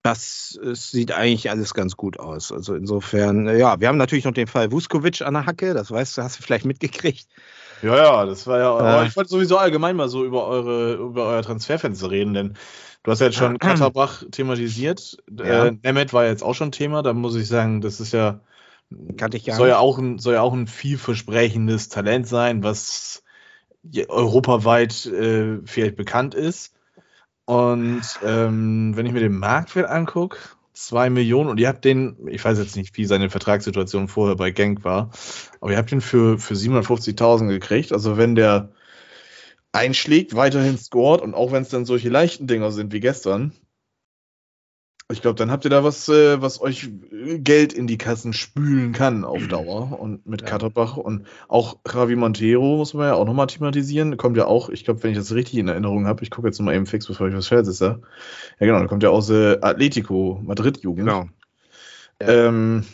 das 0.09 0.59
sieht 0.73 1.13
eigentlich 1.13 1.51
alles 1.51 1.75
ganz 1.75 1.97
gut 1.97 2.19
aus. 2.19 2.53
Also 2.53 2.75
insofern, 2.75 3.47
ja, 3.59 3.81
wir 3.81 3.89
haben 3.89 3.99
natürlich 3.99 4.25
noch 4.25 4.33
den 4.33 4.47
Fall 4.47 4.73
Vuskovic 4.73 5.23
an 5.23 5.35
der 5.35 5.47
Hacke. 5.47 5.75
Das 5.75 5.91
weißt 5.91 6.17
du, 6.17 6.23
hast 6.23 6.39
du 6.39 6.43
vielleicht 6.43 6.65
mitgekriegt. 6.65 7.27
Ja, 7.83 7.97
ja, 7.97 8.27
das 8.27 8.47
war 8.47 8.59
ja. 8.59 8.77
Aber 8.77 9.07
ich 9.07 9.17
wollte 9.17 9.31
sowieso 9.31 9.59
allgemein 9.59 9.97
mal 9.97 10.09
so 10.09 10.25
über 10.25 10.47
eure, 10.47 10.95
über 10.95 11.27
euer 11.27 11.43
Transferfenster 11.43 12.11
reden, 12.11 12.35
denn 12.35 12.55
du 13.03 13.11
hast 13.11 13.21
ja 13.21 13.27
jetzt 13.27 13.37
schon 13.37 13.59
Katterbach 13.61 14.25
thematisiert. 14.31 15.19
Ja. 15.31 15.67
Äh, 15.67 15.77
Nemeth 15.83 16.13
war 16.13 16.25
jetzt 16.27 16.43
auch 16.43 16.55
schon 16.55 16.73
Thema. 16.73 17.03
Da 17.03 17.13
muss 17.13 17.37
ich 17.37 17.49
sagen, 17.49 17.81
das 17.81 18.01
ist 18.01 18.13
ja. 18.13 18.41
Kannte 19.19 19.37
ich 19.37 19.45
gar 19.45 19.57
soll 19.57 19.69
ja 19.69 19.79
auch 19.79 19.99
ein, 19.99 20.19
soll 20.19 20.35
ja 20.35 20.41
auch 20.41 20.55
ein 20.55 20.67
vielversprechendes 20.67 21.91
Talent 21.91 22.27
sein, 22.27 22.63
was 22.65 23.23
europaweit 24.09 25.07
äh, 25.07 25.59
vielleicht 25.65 25.97
bekannt 25.97 26.35
ist. 26.35 26.73
Und 27.49 28.03
ähm, 28.27 28.95
wenn 28.95 29.07
ich 29.07 29.13
mir 29.13 29.21
den 29.21 29.39
Marktwert 29.39 29.89
angucke, 29.89 30.37
2 30.75 31.09
Millionen 31.09 31.49
und 31.49 31.59
ihr 31.59 31.69
habt 31.69 31.83
den, 31.83 32.29
ich 32.29 32.45
weiß 32.45 32.59
jetzt 32.59 32.77
nicht, 32.77 32.95
wie 32.99 33.07
seine 33.07 33.31
Vertragssituation 33.31 34.07
vorher 34.07 34.37
bei 34.37 34.51
Genk 34.51 34.85
war, 34.85 35.13
aber 35.59 35.71
ihr 35.71 35.79
habt 35.79 35.91
den 35.91 36.03
für, 36.03 36.39
für 36.39 36.53
750.000 36.53 37.49
gekriegt. 37.49 37.95
Also 37.95 38.19
wenn 38.19 38.35
der 38.35 38.75
einschlägt, 39.73 40.37
weiterhin 40.37 40.77
scored 40.77 41.23
und 41.23 41.33
auch 41.33 41.51
wenn 41.51 41.63
es 41.63 41.71
dann 41.71 41.87
solche 41.87 42.11
leichten 42.11 42.49
Dinger 42.49 42.71
sind 42.71 42.93
wie 42.93 43.01
gestern, 43.01 43.53
ich 45.11 45.23
glaube, 45.23 45.37
dann 45.37 45.51
habt 45.51 45.65
ihr 45.65 45.71
da 45.71 45.85
was, 45.85 46.09
äh, 46.11 46.43
was 46.43 46.61
euch 46.61 46.91
Geld 47.39 47.73
in 47.73 47.87
die 47.87 47.97
Kassen 47.97 48.35
spülen 48.35 48.93
kann 48.93 49.25
auf. 49.25 49.39
Dauer. 49.49 49.99
Und 49.99 50.27
mit 50.27 50.43
ja. 50.43 50.47
Katterbach 50.47 50.99
und 50.99 51.27
auch 51.49 51.79
Javi 51.91 52.15
Montero 52.15 52.77
muss 52.77 52.93
man 52.93 53.07
ja 53.07 53.15
auch 53.15 53.25
nochmal 53.25 53.47
thematisieren. 53.47 54.19
Kommt 54.19 54.37
ja 54.37 54.47
auch, 54.47 54.69
ich 54.69 54.85
glaube, 54.85 55.03
wenn 55.03 55.13
ich 55.13 55.17
das 55.17 55.33
richtig 55.33 55.59
in 55.59 55.69
Erinnerung 55.69 56.07
habe, 56.07 56.23
ich 56.23 56.31
gucke 56.31 56.49
jetzt 56.49 56.59
nochmal 56.59 56.75
eben 56.75 56.87
fix, 56.87 57.07
bevor 57.07 57.29
ich 57.29 57.35
was 57.35 57.47
sage. 57.47 58.03
Ja, 58.61 58.67
genau, 58.67 58.79
der 58.79 58.89
kommt 58.89 59.03
ja 59.03 59.09
aus 59.09 59.31
äh, 59.31 59.59
Atletico, 59.63 60.43
Madrid-Jugend. 60.45 61.07
Genau. 61.07 61.27
Ähm, 62.21 62.85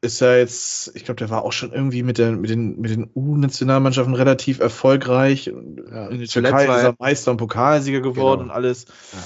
ist 0.00 0.20
ja 0.20 0.34
jetzt, 0.34 0.90
ich 0.96 1.04
glaube, 1.04 1.18
der 1.18 1.30
war 1.30 1.44
auch 1.44 1.52
schon 1.52 1.72
irgendwie 1.72 2.02
mit, 2.02 2.18
der, 2.18 2.32
mit 2.32 2.50
den, 2.50 2.80
mit 2.80 2.90
den 2.90 3.10
U-Nationalmannschaften 3.14 4.14
relativ 4.14 4.58
erfolgreich. 4.58 5.46
Ja, 5.46 6.08
in 6.08 6.18
der 6.18 6.26
Türkei 6.26 6.64
ist 6.64 6.82
er 6.82 6.94
Meister 6.98 7.30
und 7.30 7.36
Pokalsieger 7.36 8.00
geworden 8.00 8.40
genau. 8.40 8.50
und 8.52 8.56
alles. 8.56 8.86
Ja. 9.12 9.18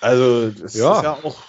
Also, 0.00 0.50
das 0.50 0.74
ja. 0.74 0.96
ist 0.96 1.02
ja 1.04 1.12
auch, 1.22 1.42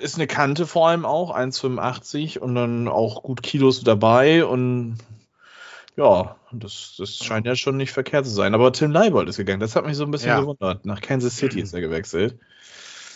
ist 0.00 0.14
eine 0.14 0.26
Kante 0.26 0.66
vor 0.66 0.88
allem 0.88 1.04
auch, 1.04 1.36
1,85 1.36 2.38
und 2.38 2.54
dann 2.54 2.88
auch 2.88 3.22
gut 3.22 3.42
Kilos 3.42 3.82
dabei 3.82 4.44
und 4.44 4.98
ja, 5.96 6.36
das, 6.52 6.94
das 6.98 7.16
scheint 7.16 7.46
ja 7.46 7.54
schon 7.54 7.76
nicht 7.76 7.92
verkehrt 7.92 8.26
zu 8.26 8.32
sein. 8.32 8.54
Aber 8.54 8.72
Tim 8.72 8.90
Leibold 8.90 9.28
ist 9.28 9.36
gegangen, 9.36 9.60
das 9.60 9.76
hat 9.76 9.86
mich 9.86 9.96
so 9.96 10.04
ein 10.04 10.10
bisschen 10.10 10.28
ja. 10.28 10.40
gewundert. 10.40 10.84
Nach 10.84 11.00
Kansas 11.00 11.36
City 11.36 11.60
ist 11.60 11.72
er 11.72 11.80
gewechselt. 11.80 12.36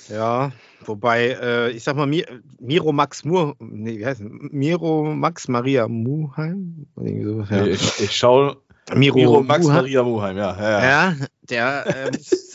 Ja, 0.09 0.53
wobei, 0.85 1.37
äh, 1.41 1.71
ich 1.71 1.85
sag 1.85 1.97
mal, 1.97 2.07
Miro 2.07 2.93
Max 2.93 3.25
Mur, 3.25 3.57
nee, 3.59 3.99
wie 3.99 4.07
heißt? 4.07 4.23
Miro 4.23 5.05
Max 5.05 5.49
Maria 5.49 5.87
Muheim? 5.89 6.87
So, 6.97 7.03
ja. 7.51 7.67
ich, 7.67 8.01
ich 8.01 8.17
schaue 8.17 8.57
Miro, 8.95 9.17
Miro 9.17 9.43
Max 9.43 9.67
Muha 9.67 9.75
Maria 9.75 10.03
Muheim, 10.03 10.37
ja. 10.39 10.57
Ja, 10.57 10.83
ja 10.83 11.17
der 11.51 11.85
ähm, 11.87 12.21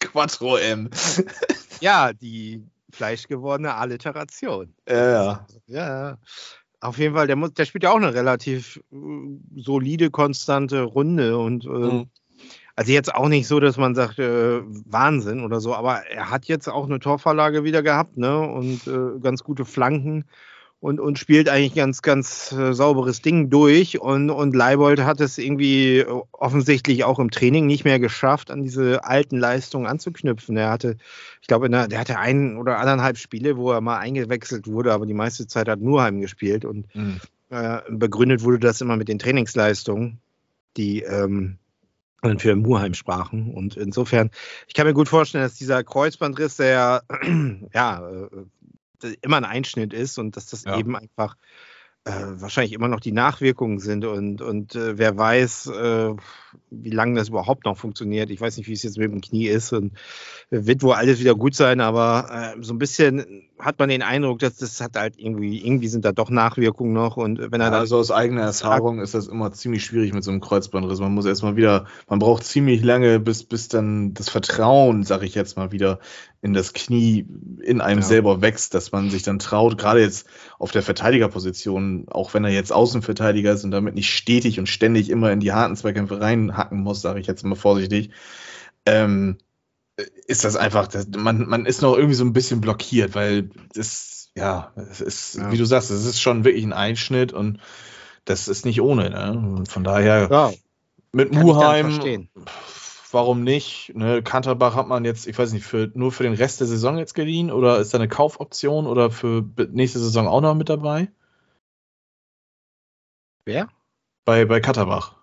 Quattro 0.00 0.56
M. 0.56 0.90
ja, 1.80 2.12
die 2.12 2.64
fleischgewordene 2.92 3.74
Alliteration. 3.74 4.74
Ja, 4.88 5.46
ja. 5.66 6.18
Auf 6.80 6.98
jeden 6.98 7.14
Fall, 7.14 7.26
der, 7.26 7.36
muss, 7.36 7.52
der 7.52 7.66
spielt 7.66 7.84
ja 7.84 7.90
auch 7.90 7.96
eine 7.96 8.14
relativ 8.14 8.80
äh, 8.90 8.96
solide, 9.56 10.10
konstante 10.10 10.82
Runde 10.82 11.36
und 11.36 11.64
äh, 11.66 11.68
mhm. 11.68 12.06
also 12.74 12.92
jetzt 12.92 13.14
auch 13.14 13.28
nicht 13.28 13.46
so, 13.46 13.60
dass 13.60 13.76
man 13.76 13.94
sagt, 13.94 14.18
äh, 14.18 14.62
Wahnsinn 14.64 15.44
oder 15.44 15.60
so, 15.60 15.74
aber 15.74 16.06
er 16.06 16.30
hat 16.30 16.46
jetzt 16.46 16.68
auch 16.68 16.86
eine 16.86 16.98
Torvorlage 16.98 17.64
wieder 17.64 17.82
gehabt, 17.82 18.16
ne? 18.16 18.40
Und 18.40 18.86
äh, 18.86 19.20
ganz 19.20 19.44
gute 19.44 19.66
Flanken 19.66 20.24
und, 20.80 20.98
und 20.98 21.18
spielt 21.18 21.50
eigentlich 21.50 21.74
ganz, 21.74 22.00
ganz 22.00 22.52
äh, 22.52 22.72
sauberes 22.72 23.20
Ding 23.20 23.50
durch. 23.50 24.00
Und, 24.00 24.30
und 24.30 24.56
Leibold 24.56 25.00
hat 25.00 25.20
es 25.20 25.36
irgendwie 25.36 25.98
äh, 25.98 26.22
offensichtlich 26.32 27.04
auch 27.04 27.18
im 27.18 27.30
Training 27.30 27.66
nicht 27.66 27.84
mehr 27.84 28.00
geschafft, 28.00 28.50
an 28.50 28.62
diese 28.62 29.04
alten 29.04 29.36
Leistungen 29.36 29.86
anzuknüpfen. 29.86 30.56
Er 30.56 30.70
hatte, 30.70 30.96
ich 31.42 31.48
glaube, 31.48 31.68
der, 31.68 31.86
der 31.86 32.00
hatte 32.00 32.18
ein 32.18 32.56
oder 32.56 32.78
anderthalb 32.78 33.18
Spiele, 33.18 33.58
wo 33.58 33.70
er 33.70 33.82
mal 33.82 33.98
eingewechselt 33.98 34.66
wurde, 34.66 34.94
aber 34.94 35.04
die 35.04 35.14
meiste 35.14 35.46
Zeit 35.46 35.68
hat 35.68 35.80
Nurheim 35.80 36.22
gespielt. 36.22 36.64
Und 36.64 36.86
mhm. 36.94 37.20
äh, 37.50 37.80
begründet 37.90 38.42
wurde 38.42 38.58
das 38.58 38.80
immer 38.80 38.96
mit 38.96 39.08
den 39.08 39.18
Trainingsleistungen, 39.18 40.18
die 40.78 41.02
ähm, 41.02 41.58
für 42.38 42.56
Murheim 42.56 42.94
sprachen. 42.94 43.52
Und 43.52 43.76
insofern, 43.76 44.30
ich 44.66 44.72
kann 44.72 44.86
mir 44.86 44.94
gut 44.94 45.10
vorstellen, 45.10 45.44
dass 45.44 45.56
dieser 45.56 45.84
Kreuzbandriss, 45.84 46.56
der 46.56 47.02
ja, 47.74 48.08
äh, 48.08 48.28
immer 49.20 49.36
ein 49.36 49.44
Einschnitt 49.44 49.92
ist 49.92 50.18
und 50.18 50.36
dass 50.36 50.46
das 50.46 50.64
ja. 50.64 50.78
eben 50.78 50.96
einfach 50.96 51.36
äh, 52.04 52.12
wahrscheinlich 52.40 52.72
immer 52.72 52.88
noch 52.88 53.00
die 53.00 53.12
Nachwirkungen 53.12 53.78
sind 53.78 54.04
und, 54.04 54.40
und 54.40 54.74
äh, 54.74 54.96
wer 54.98 55.16
weiß, 55.16 55.66
äh, 55.66 56.14
wie 56.70 56.90
lange 56.90 57.14
das 57.16 57.28
überhaupt 57.28 57.66
noch 57.66 57.76
funktioniert. 57.76 58.30
Ich 58.30 58.40
weiß 58.40 58.56
nicht, 58.56 58.68
wie 58.68 58.72
es 58.72 58.82
jetzt 58.82 58.96
mit 58.98 59.12
dem 59.12 59.20
Knie 59.20 59.46
ist 59.48 59.72
und 59.72 59.92
wird 60.50 60.82
wohl 60.82 60.94
alles 60.94 61.20
wieder 61.20 61.34
gut 61.34 61.54
sein, 61.54 61.80
aber 61.80 62.54
äh, 62.56 62.62
so 62.62 62.72
ein 62.72 62.78
bisschen 62.78 63.48
hat 63.58 63.78
man 63.78 63.90
den 63.90 64.02
Eindruck, 64.02 64.38
dass 64.38 64.56
das 64.56 64.80
hat 64.80 64.96
halt 64.96 65.18
irgendwie, 65.18 65.64
irgendwie 65.64 65.88
sind 65.88 66.04
da 66.04 66.12
doch 66.12 66.30
Nachwirkungen 66.30 66.94
noch 66.94 67.16
und 67.18 67.38
wenn 67.38 67.60
er 67.60 67.66
Ja, 67.66 67.70
dann 67.70 67.74
also 67.80 67.98
aus 67.98 68.10
eigener 68.10 68.42
Erfahrung 68.42 69.00
ist 69.00 69.12
das 69.14 69.28
immer 69.28 69.52
ziemlich 69.52 69.84
schwierig 69.84 70.14
mit 70.14 70.24
so 70.24 70.30
einem 70.30 70.40
Kreuzbandriss. 70.40 70.98
Man 71.00 71.12
muss 71.12 71.26
erstmal 71.26 71.56
wieder, 71.56 71.86
man 72.08 72.18
braucht 72.18 72.44
ziemlich 72.44 72.82
lange, 72.82 73.20
bis, 73.20 73.44
bis 73.44 73.68
dann 73.68 74.14
das 74.14 74.30
Vertrauen, 74.30 75.02
sag 75.04 75.22
ich 75.22 75.34
jetzt 75.34 75.56
mal 75.58 75.70
wieder, 75.70 75.98
in 76.42 76.54
das 76.54 76.72
Knie 76.72 77.26
in 77.62 77.82
einem 77.82 78.00
Ja. 78.00 78.06
selber 78.06 78.40
wächst, 78.40 78.72
dass 78.74 78.92
man 78.92 79.10
sich 79.10 79.22
dann 79.22 79.38
traut, 79.38 79.76
gerade 79.76 80.00
jetzt 80.00 80.26
auf 80.60 80.72
der 80.72 80.82
Verteidigerposition, 80.82 82.06
auch 82.10 82.34
wenn 82.34 82.44
er 82.44 82.50
jetzt 82.50 82.70
Außenverteidiger 82.70 83.52
ist 83.52 83.64
und 83.64 83.70
damit 83.70 83.94
nicht 83.94 84.10
stetig 84.10 84.58
und 84.58 84.66
ständig 84.66 85.08
immer 85.08 85.32
in 85.32 85.40
die 85.40 85.52
harten 85.52 85.74
Zweikämpfe 85.74 86.20
reinhacken 86.20 86.80
muss, 86.80 87.00
sage 87.00 87.18
ich 87.18 87.26
jetzt 87.26 87.44
mal 87.44 87.54
vorsichtig, 87.54 88.10
ähm, 88.84 89.38
ist 90.26 90.44
das 90.44 90.56
einfach, 90.56 90.86
das, 90.86 91.08
man, 91.16 91.48
man 91.48 91.64
ist 91.64 91.80
noch 91.80 91.96
irgendwie 91.96 92.14
so 92.14 92.26
ein 92.26 92.34
bisschen 92.34 92.60
blockiert, 92.60 93.14
weil 93.14 93.48
das, 93.74 94.32
ja, 94.36 94.72
es 94.76 95.00
ist, 95.00 95.36
Ja. 95.36 95.50
wie 95.50 95.56
du 95.56 95.64
sagst, 95.64 95.90
es 95.90 96.04
ist 96.04 96.20
schon 96.20 96.44
wirklich 96.44 96.64
ein 96.64 96.74
Einschnitt 96.74 97.32
und 97.32 97.58
das 98.26 98.46
ist 98.46 98.66
nicht 98.66 98.82
ohne. 98.82 99.08
Ne? 99.08 99.32
Und 99.32 99.72
von 99.72 99.82
daher, 99.82 100.28
ja, 100.30 100.52
mit 101.10 101.32
kann 101.32 101.42
Muheim. 101.42 102.28
Warum 103.12 103.42
nicht? 103.42 103.92
Ne? 103.94 104.22
Kanterbach 104.22 104.74
hat 104.74 104.88
man 104.88 105.04
jetzt, 105.04 105.26
ich 105.26 105.38
weiß 105.38 105.52
nicht, 105.52 105.64
für, 105.64 105.90
nur 105.94 106.12
für 106.12 106.22
den 106.22 106.34
Rest 106.34 106.60
der 106.60 106.66
Saison 106.66 106.98
jetzt 106.98 107.14
geliehen 107.14 107.50
oder 107.50 107.78
ist 107.78 107.94
da 107.94 107.98
eine 107.98 108.08
Kaufoption 108.08 108.86
oder 108.86 109.10
für 109.10 109.44
nächste 109.70 109.98
Saison 109.98 110.26
auch 110.26 110.40
noch 110.40 110.54
mit 110.54 110.68
dabei? 110.68 111.08
Wer? 113.44 113.68
Bei, 114.24 114.44
bei 114.44 114.60
Katterbach. 114.60 115.16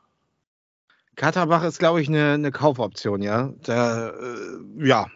Katterbach 1.15 1.63
ist, 1.63 1.79
glaube 1.79 2.01
ich, 2.01 2.07
eine, 2.07 2.33
eine 2.33 2.51
Kaufoption, 2.51 3.21
ja. 3.21 3.53
Der, 3.65 4.13
äh, 4.21 4.87
ja. 4.87 5.07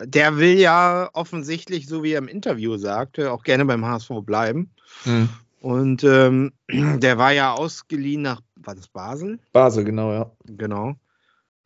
Der 0.00 0.38
will 0.38 0.58
ja 0.58 1.10
offensichtlich, 1.12 1.86
so 1.86 2.02
wie 2.02 2.12
er 2.12 2.18
im 2.18 2.26
Interview 2.28 2.76
sagte, 2.76 3.30
auch 3.30 3.44
gerne 3.44 3.64
beim 3.64 3.84
HSV 3.84 4.10
bleiben. 4.22 4.72
Und 5.60 6.02
ähm, 6.02 6.52
der 6.70 7.18
war 7.18 7.32
ja 7.32 7.52
ausgeliehen 7.52 8.22
nach, 8.22 8.40
war 8.56 8.74
das 8.74 8.88
Basel? 8.88 9.38
Basel, 9.52 9.84
genau, 9.84 10.12
ja. 10.12 10.32
Genau. 10.44 10.96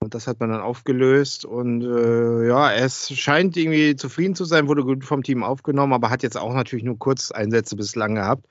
Und 0.07 0.15
das 0.15 0.29
hat 0.29 0.39
man 0.39 0.51
dann 0.51 0.61
aufgelöst. 0.61 1.45
Und 1.45 1.83
äh, 1.83 2.47
ja, 2.47 2.73
es 2.73 3.13
scheint 3.13 3.57
irgendwie 3.57 3.97
zufrieden 3.97 4.37
zu 4.37 4.45
sein, 4.45 4.69
wurde 4.69 4.85
gut 4.85 5.05
vom 5.05 5.25
Team 5.25 5.43
aufgenommen, 5.43 5.93
aber 5.93 6.11
hat 6.11 6.23
jetzt 6.23 6.39
auch 6.39 6.55
natürlich 6.55 6.85
nur 6.85 6.97
Kurzeinsätze 6.97 7.75
bislang 7.75 8.15
gehabt. 8.15 8.47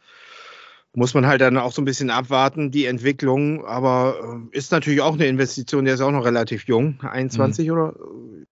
Muss 0.94 1.14
man 1.14 1.26
halt 1.26 1.40
dann 1.40 1.58
auch 1.58 1.72
so 1.72 1.82
ein 1.82 1.86
bisschen 1.86 2.10
abwarten, 2.10 2.72
die 2.72 2.88
Entwicklung. 2.88 3.66
Aber 3.66 4.42
äh, 4.52 4.58
ist 4.58 4.74
natürlich 4.74 5.00
auch 5.00 5.14
eine 5.14 5.28
Investition, 5.28 5.86
der 5.86 5.94
ist 5.94 6.02
auch 6.02 6.12
noch 6.12 6.26
relativ 6.26 6.66
jung. 6.68 7.00
21 7.02 7.72
oder, 7.72 7.94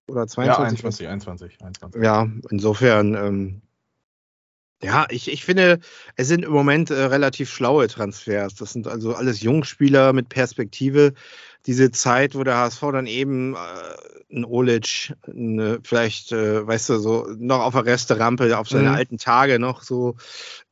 oder 0.08 0.22
Ja, 0.22 0.28
22? 0.28 0.86
21, 0.86 1.10
21, 1.10 1.62
21. 1.62 2.02
Ja, 2.02 2.30
insofern, 2.52 3.16
ähm, 3.16 3.62
ja, 4.84 5.06
ich, 5.10 5.32
ich 5.32 5.44
finde, 5.46 5.80
es 6.16 6.28
sind 6.28 6.44
im 6.46 6.52
Moment 6.52 6.90
äh, 6.90 7.04
relativ 7.06 7.50
schlaue 7.50 7.88
Transfers. 7.88 8.56
Das 8.56 8.74
sind 8.74 8.88
also 8.88 9.16
alles 9.16 9.42
Jungspieler 9.42 10.14
mit 10.14 10.30
Perspektive. 10.30 11.14
Diese 11.66 11.92
Zeit, 11.92 12.36
wo 12.36 12.44
der 12.44 12.58
HSV 12.58 12.82
dann 12.92 13.08
eben 13.08 13.56
äh, 13.56 13.58
ein 14.36 14.44
Olic, 14.46 15.14
eine, 15.28 15.80
vielleicht, 15.84 16.32
äh, 16.32 16.66
weißt 16.68 16.90
du, 16.90 17.00
so 17.00 17.28
noch 17.38 17.62
auf 17.62 17.74
der 17.74 17.86
Resterampe, 17.86 18.58
auf 18.58 18.68
seine 18.68 18.90
Mhm. 18.90 18.96
alten 18.96 19.18
Tage 19.18 19.60
noch 19.60 19.82
so 19.84 20.16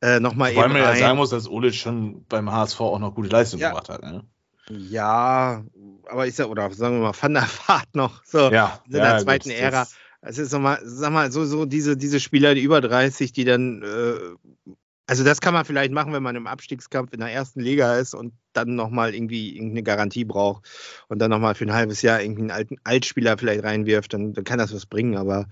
äh, 0.02 0.20
nochmal 0.20 0.54
Weil 0.54 0.64
eben 0.64 0.72
man 0.74 0.82
ja 0.82 0.94
sagen 0.94 1.16
muss, 1.16 1.30
dass 1.30 1.48
Olic 1.48 1.74
schon 1.74 2.24
beim 2.28 2.50
HSV 2.50 2.80
auch 2.80 2.98
noch 2.98 3.14
gute 3.14 3.28
Leistung 3.28 3.60
Ja. 3.60 3.68
gebracht 3.70 3.88
hat. 3.88 4.02
Ne? 4.02 4.24
Ja, 4.70 5.64
aber 6.08 6.26
ich 6.26 6.34
sag, 6.34 6.46
oder 6.48 6.70
sagen 6.72 6.96
wir 7.00 7.08
mal, 7.08 7.14
Van 7.20 7.34
der 7.34 7.48
Vaart 7.66 7.94
noch. 7.94 8.24
So. 8.24 8.50
Ja, 8.50 8.80
in 8.86 8.92
der 8.92 9.18
zweiten 9.18 9.50
Ära. 9.50 9.86
Es 10.22 10.38
ist 10.38 10.52
nochmal, 10.52 10.80
sag 10.84 11.12
mal, 11.12 11.32
so, 11.32 11.44
so 11.44 11.64
diese, 11.64 11.96
diese 11.96 12.20
Spieler, 12.20 12.54
die 12.54 12.62
über 12.62 12.80
30, 12.80 13.32
die 13.32 13.44
dann, 13.44 13.82
äh, 13.82 14.72
also 15.06 15.24
das 15.24 15.40
kann 15.40 15.52
man 15.52 15.64
vielleicht 15.64 15.92
machen, 15.92 16.12
wenn 16.12 16.22
man 16.22 16.36
im 16.36 16.46
Abstiegskampf 16.46 17.12
in 17.12 17.18
der 17.18 17.32
ersten 17.32 17.60
Liga 17.60 17.96
ist 17.96 18.14
und 18.14 18.32
dann 18.52 18.76
nochmal 18.76 19.14
irgendwie 19.14 19.56
irgendeine 19.56 19.82
Garantie 19.82 20.24
braucht 20.24 20.68
und 21.08 21.18
dann 21.18 21.30
nochmal 21.30 21.56
für 21.56 21.64
ein 21.64 21.72
halbes 21.72 22.02
Jahr 22.02 22.22
irgendwie 22.22 22.42
einen 22.42 22.50
alten 22.52 22.76
Altspieler 22.84 23.36
vielleicht 23.36 23.64
reinwirft, 23.64 24.12
dann, 24.12 24.32
dann 24.32 24.44
kann 24.44 24.58
das 24.58 24.72
was 24.72 24.86
bringen. 24.86 25.16
Aber 25.16 25.48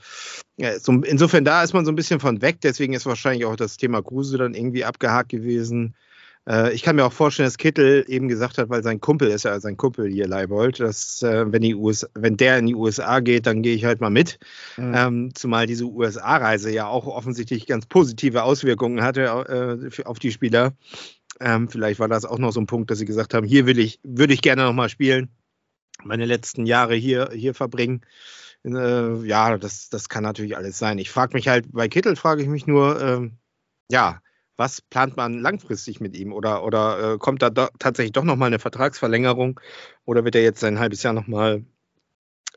ja, 0.56 0.78
so, 0.78 0.92
insofern 0.92 1.44
da 1.44 1.64
ist 1.64 1.74
man 1.74 1.85
so 1.85 1.90
ein 1.90 1.96
bisschen 1.96 2.20
von 2.20 2.40
weg, 2.40 2.61
deswegen 2.62 2.92
ist 2.92 3.06
wahrscheinlich 3.06 3.46
auch 3.46 3.56
das 3.56 3.76
Thema 3.76 4.02
Kruse 4.02 4.38
dann 4.38 4.54
irgendwie 4.54 4.85
abgehakt 4.85 5.30
gewesen. 5.30 5.96
Äh, 6.50 6.72
ich 6.72 6.82
kann 6.82 6.96
mir 6.96 7.04
auch 7.04 7.12
vorstellen, 7.12 7.46
dass 7.46 7.58
Kittel 7.58 8.04
eben 8.08 8.28
gesagt 8.28 8.58
hat, 8.58 8.68
weil 8.68 8.82
sein 8.82 9.00
Kumpel 9.00 9.28
ist 9.28 9.44
ja 9.44 9.58
sein 9.60 9.76
Kumpel 9.76 10.10
hier, 10.10 10.26
Leibold, 10.26 10.80
dass 10.80 11.22
äh, 11.22 11.50
wenn, 11.50 11.62
die 11.62 11.74
US 11.74 12.06
wenn 12.14 12.36
der 12.36 12.58
in 12.58 12.66
die 12.66 12.74
USA 12.74 13.20
geht, 13.20 13.46
dann 13.46 13.62
gehe 13.62 13.74
ich 13.74 13.84
halt 13.84 14.00
mal 14.00 14.10
mit. 14.10 14.38
Mhm. 14.76 14.94
Ähm, 14.94 15.34
zumal 15.34 15.66
diese 15.66 15.84
USA-Reise 15.84 16.72
ja 16.72 16.88
auch 16.88 17.06
offensichtlich 17.06 17.66
ganz 17.66 17.86
positive 17.86 18.42
Auswirkungen 18.42 19.02
hatte 19.02 19.22
äh, 19.22 20.02
auf 20.04 20.18
die 20.18 20.32
Spieler. 20.32 20.72
Ähm, 21.38 21.68
vielleicht 21.68 22.00
war 22.00 22.08
das 22.08 22.24
auch 22.24 22.38
noch 22.38 22.52
so 22.52 22.60
ein 22.60 22.66
Punkt, 22.66 22.90
dass 22.90 22.98
sie 22.98 23.06
gesagt 23.06 23.32
haben, 23.32 23.46
hier 23.46 23.66
will 23.66 23.78
ich, 23.78 24.00
würde 24.02 24.34
ich 24.34 24.42
gerne 24.42 24.64
nochmal 24.64 24.88
spielen, 24.88 25.30
meine 26.02 26.26
letzten 26.26 26.66
Jahre 26.66 26.94
hier, 26.94 27.30
hier 27.32 27.54
verbringen. 27.54 28.02
Äh, 28.64 29.24
ja, 29.26 29.56
das, 29.56 29.88
das 29.88 30.08
kann 30.08 30.24
natürlich 30.24 30.56
alles 30.56 30.78
sein. 30.78 30.98
Ich 30.98 31.10
frage 31.10 31.34
mich 31.34 31.48
halt, 31.48 31.66
bei 31.72 31.88
Kittel 31.88 32.16
frage 32.16 32.42
ich 32.42 32.48
mich 32.48 32.66
nur, 32.66 33.00
ähm, 33.00 33.38
ja, 33.90 34.20
was 34.60 34.82
plant 34.82 35.16
man 35.16 35.40
langfristig 35.40 36.00
mit 36.00 36.14
ihm? 36.14 36.34
Oder, 36.34 36.62
oder 36.64 37.14
äh, 37.14 37.18
kommt 37.18 37.40
da 37.40 37.48
do 37.48 37.68
tatsächlich 37.78 38.12
doch 38.12 38.24
nochmal 38.24 38.48
eine 38.48 38.58
Vertragsverlängerung? 38.58 39.58
Oder 40.04 40.22
wird 40.24 40.34
er 40.34 40.42
jetzt 40.42 40.60
sein 40.60 40.78
halbes 40.78 41.02
Jahr 41.02 41.14
nochmal 41.14 41.64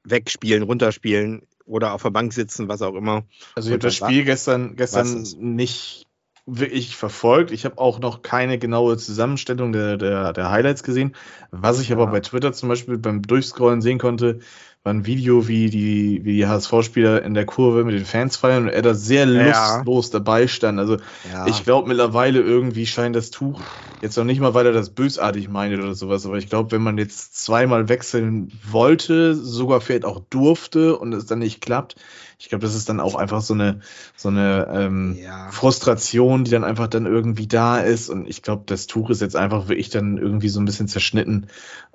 wegspielen, 0.04 0.64
runterspielen 0.64 1.48
oder 1.66 1.94
auf 1.94 2.04
der 2.04 2.10
Bank 2.10 2.34
sitzen, 2.34 2.68
was 2.68 2.82
auch 2.82 2.96
immer? 2.96 3.24
Also 3.56 3.70
ich 3.70 3.74
habe 3.74 3.80
das 3.80 3.96
Spiel 3.96 4.26
gestern, 4.26 4.76
gestern 4.76 5.24
nicht 5.40 6.06
wirklich 6.46 6.98
verfolgt. 6.98 7.52
Ich 7.52 7.64
habe 7.64 7.78
auch 7.78 8.00
noch 8.00 8.22
keine 8.22 8.60
genaue 8.60 8.98
Zusammenstellung 8.98 9.72
der, 9.72 9.96
der, 9.96 10.34
der 10.34 10.52
Highlights 10.52 10.84
gesehen. 10.84 11.16
Was 11.52 11.80
ich 11.80 11.94
aber 11.94 12.04
Ja. 12.04 12.12
bei 12.12 12.20
Twitter 12.20 12.52
zum 12.52 12.68
Beispiel 12.68 12.98
beim 12.98 13.22
Durchscrollen 13.22 13.82
sehen 13.82 13.98
konnte, 13.98 14.40
ein 14.84 15.06
Video, 15.06 15.48
wie 15.48 15.70
die, 15.70 16.22
wie 16.24 16.36
die 16.38 16.48
HSV-Spieler 16.48 17.22
in 17.24 17.34
der 17.34 17.46
Kurve 17.46 17.84
mit 17.86 17.96
den 17.96 18.06
Fans 18.06 18.36
feiern 18.36 18.64
und 18.64 18.70
er 18.70 18.82
da 18.82 18.94
sehr 18.94 19.26
Ja. 19.26 19.78
lustlos 19.78 20.10
dabei 20.10 20.48
stand. 20.48 20.80
Also 20.80 20.98
Ja, 21.32 21.48
ich 21.48 21.64
glaube 21.64 21.88
mittlerweile 21.88 22.42
irgendwie 22.42 22.86
scheint 22.86 23.16
das 23.16 23.32
Tuch 23.32 23.62
jetzt 24.02 24.18
noch 24.18 24.26
nicht 24.26 24.42
mal, 24.42 24.54
weil 24.54 24.66
er 24.66 24.74
das 24.74 24.90
bösartig 24.90 25.48
meint 25.48 25.74
oder 25.80 25.94
sowas, 25.96 26.26
aber 26.26 26.38
ich 26.38 26.50
glaube, 26.50 26.72
wenn 26.72 26.82
man 26.82 26.98
jetzt 26.98 27.38
zweimal 27.46 27.88
wechseln 27.88 28.52
wollte, 28.70 29.34
sogar 29.34 29.80
vielleicht 29.80 30.04
auch 30.04 30.20
durfte 30.30 30.98
und 30.98 31.14
es 31.14 31.26
dann 31.26 31.40
nicht 31.40 31.62
klappt, 31.62 31.96
ich 32.44 32.50
glaube, 32.50 32.66
das 32.66 32.76
ist 32.76 32.90
dann 32.90 33.00
auch 33.00 33.16
einfach 33.16 33.42
so 33.42 33.54
eine, 33.54 33.80
so 34.18 34.28
eine 34.28 34.68
ähm, 34.70 35.18
ja. 35.18 35.50
Frustration, 35.50 36.44
die 36.44 36.52
dann 36.52 36.66
einfach 36.66 36.88
dann 36.88 37.06
irgendwie 37.06 37.48
da 37.48 37.80
ist 37.80 38.10
und 38.10 38.28
ich 38.28 38.42
glaube, 38.42 38.64
das 38.66 38.86
Tuch 38.86 39.10
ist 39.10 39.22
jetzt 39.22 39.38
einfach 39.38 39.70
wirklich 39.70 39.90
dann 39.90 40.18
irgendwie 40.18 40.50
so 40.50 40.60
ein 40.60 40.66
bisschen 40.66 40.90
zerschnitten. 40.90 41.48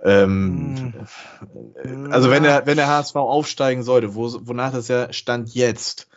Ähm, 0.02 0.94
Hm. 1.82 2.10
also 2.10 2.30
wenn 2.30 2.44
der, 2.44 2.64
wenn 2.64 2.78
der 2.78 2.88
HSV 2.88 3.16
aufsteigen 3.16 3.82
sollte, 3.82 4.14
wo, 4.14 4.38
wonach 4.46 4.72
das 4.72 4.88
ja 4.88 5.12
stand 5.12 5.54
jetzt, 5.54 6.08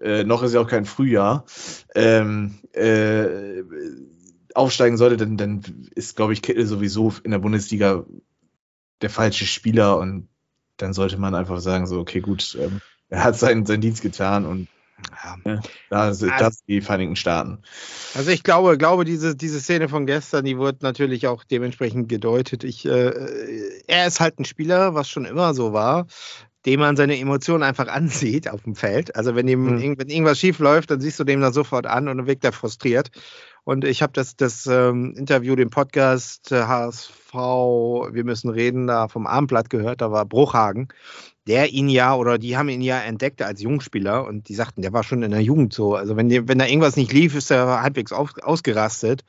äh, 0.00 0.24
noch 0.24 0.42
ist 0.42 0.52
ja 0.52 0.60
auch 0.60 0.68
kein 0.68 0.84
Frühjahr, 0.84 1.44
ähm, 1.94 2.58
äh, 2.72 3.62
aufsteigen 4.52 4.96
sollte, 4.96 5.16
dann, 5.16 5.36
dann 5.36 5.88
ist, 5.94 6.16
glaube 6.16 6.32
ich, 6.32 6.42
Kittel 6.42 6.66
sowieso 6.66 7.14
in 7.22 7.30
der 7.30 7.38
Bundesliga 7.38 8.04
der 9.00 9.10
falsche 9.10 9.46
Spieler 9.46 9.96
und 9.96 10.28
dann 10.76 10.92
sollte 10.92 11.18
man 11.18 11.36
einfach 11.36 11.60
sagen, 11.60 11.86
so, 11.86 12.00
okay, 12.00 12.20
gut, 12.20 12.58
ähm, 12.60 12.80
er 13.10 13.24
hat 13.24 13.36
seinen, 13.36 13.66
seinen 13.66 13.80
Dienst 13.82 14.02
getan 14.02 14.46
und 14.46 14.68
Ja. 15.44 15.60
da 15.88 16.12
sind 16.12 16.30
Also- 16.30 16.44
das 16.44 16.64
die 16.66 16.80
Vereinigten 16.80 17.16
Staaten. 17.16 17.58
Also 18.14 18.30
ich 18.30 18.42
glaube, 18.42 18.76
glaube 18.78 19.04
diese, 19.04 19.34
diese 19.36 19.60
Szene 19.60 19.88
von 19.88 20.04
gestern, 20.06 20.44
die 20.44 20.58
wird 20.58 20.82
natürlich 20.82 21.26
auch 21.26 21.44
dementsprechend 21.44 22.08
gedeutet. 22.08 22.64
Ich, 22.64 22.84
äh, 22.86 23.12
er 23.86 24.06
ist 24.06 24.20
halt 24.20 24.38
ein 24.38 24.44
Spieler, 24.44 24.94
was 24.94 25.08
schon 25.08 25.24
immer 25.24 25.54
so 25.54 25.72
war, 25.72 26.06
dem 26.66 26.80
man 26.80 26.96
seine 26.96 27.18
Emotionen 27.18 27.62
einfach 27.62 27.88
ansieht 27.88 28.50
auf 28.50 28.62
dem 28.64 28.74
Feld. 28.74 29.16
Also 29.16 29.34
wenn, 29.34 29.48
ihm, 29.48 29.76
Mhm. 29.76 29.98
wenn 29.98 30.08
irgendwas 30.10 30.38
schief 30.38 30.58
läuft, 30.58 30.90
dann 30.90 31.00
siehst 31.00 31.18
du 31.18 31.24
dem 31.24 31.40
dann 31.40 31.54
sofort 31.54 31.86
an 31.86 32.06
und 32.08 32.18
dann 32.18 32.26
wirkt 32.26 32.44
er 32.44 32.52
frustriert. 32.52 33.10
Und 33.64 33.84
ich 33.84 34.02
habe 34.02 34.12
das, 34.12 34.36
das 34.36 34.66
ähm, 34.66 35.14
Interview, 35.16 35.54
den 35.56 35.70
Podcast 35.70 36.52
äh, 36.52 36.62
HSV, 36.64 37.32
wir 38.12 38.24
müssen 38.24 38.50
reden, 38.50 38.86
da 38.86 39.08
vom 39.08 39.26
Abendblatt 39.26 39.70
gehört, 39.70 40.00
da 40.02 40.10
war 40.12 40.24
Bruchhagen, 40.26 40.88
der 41.50 41.72
ihn 41.72 41.88
ja 41.88 42.14
oder 42.14 42.38
die 42.38 42.56
haben 42.56 42.68
ihn 42.68 42.80
ja 42.80 43.00
entdeckt 43.00 43.42
als 43.42 43.60
Jungspieler 43.60 44.24
und 44.24 44.48
die 44.48 44.54
sagten, 44.54 44.82
der 44.82 44.92
war 44.92 45.02
schon 45.02 45.24
in 45.24 45.32
der 45.32 45.42
Jugend 45.42 45.72
so. 45.72 45.96
Also 45.96 46.16
wenn, 46.16 46.30
wenn 46.30 46.58
da 46.58 46.64
irgendwas 46.64 46.94
nicht 46.94 47.12
lief, 47.12 47.34
ist 47.34 47.50
er 47.50 47.82
halbwegs 47.82 48.12
auf, 48.12 48.34
ausgerastet. 48.40 49.24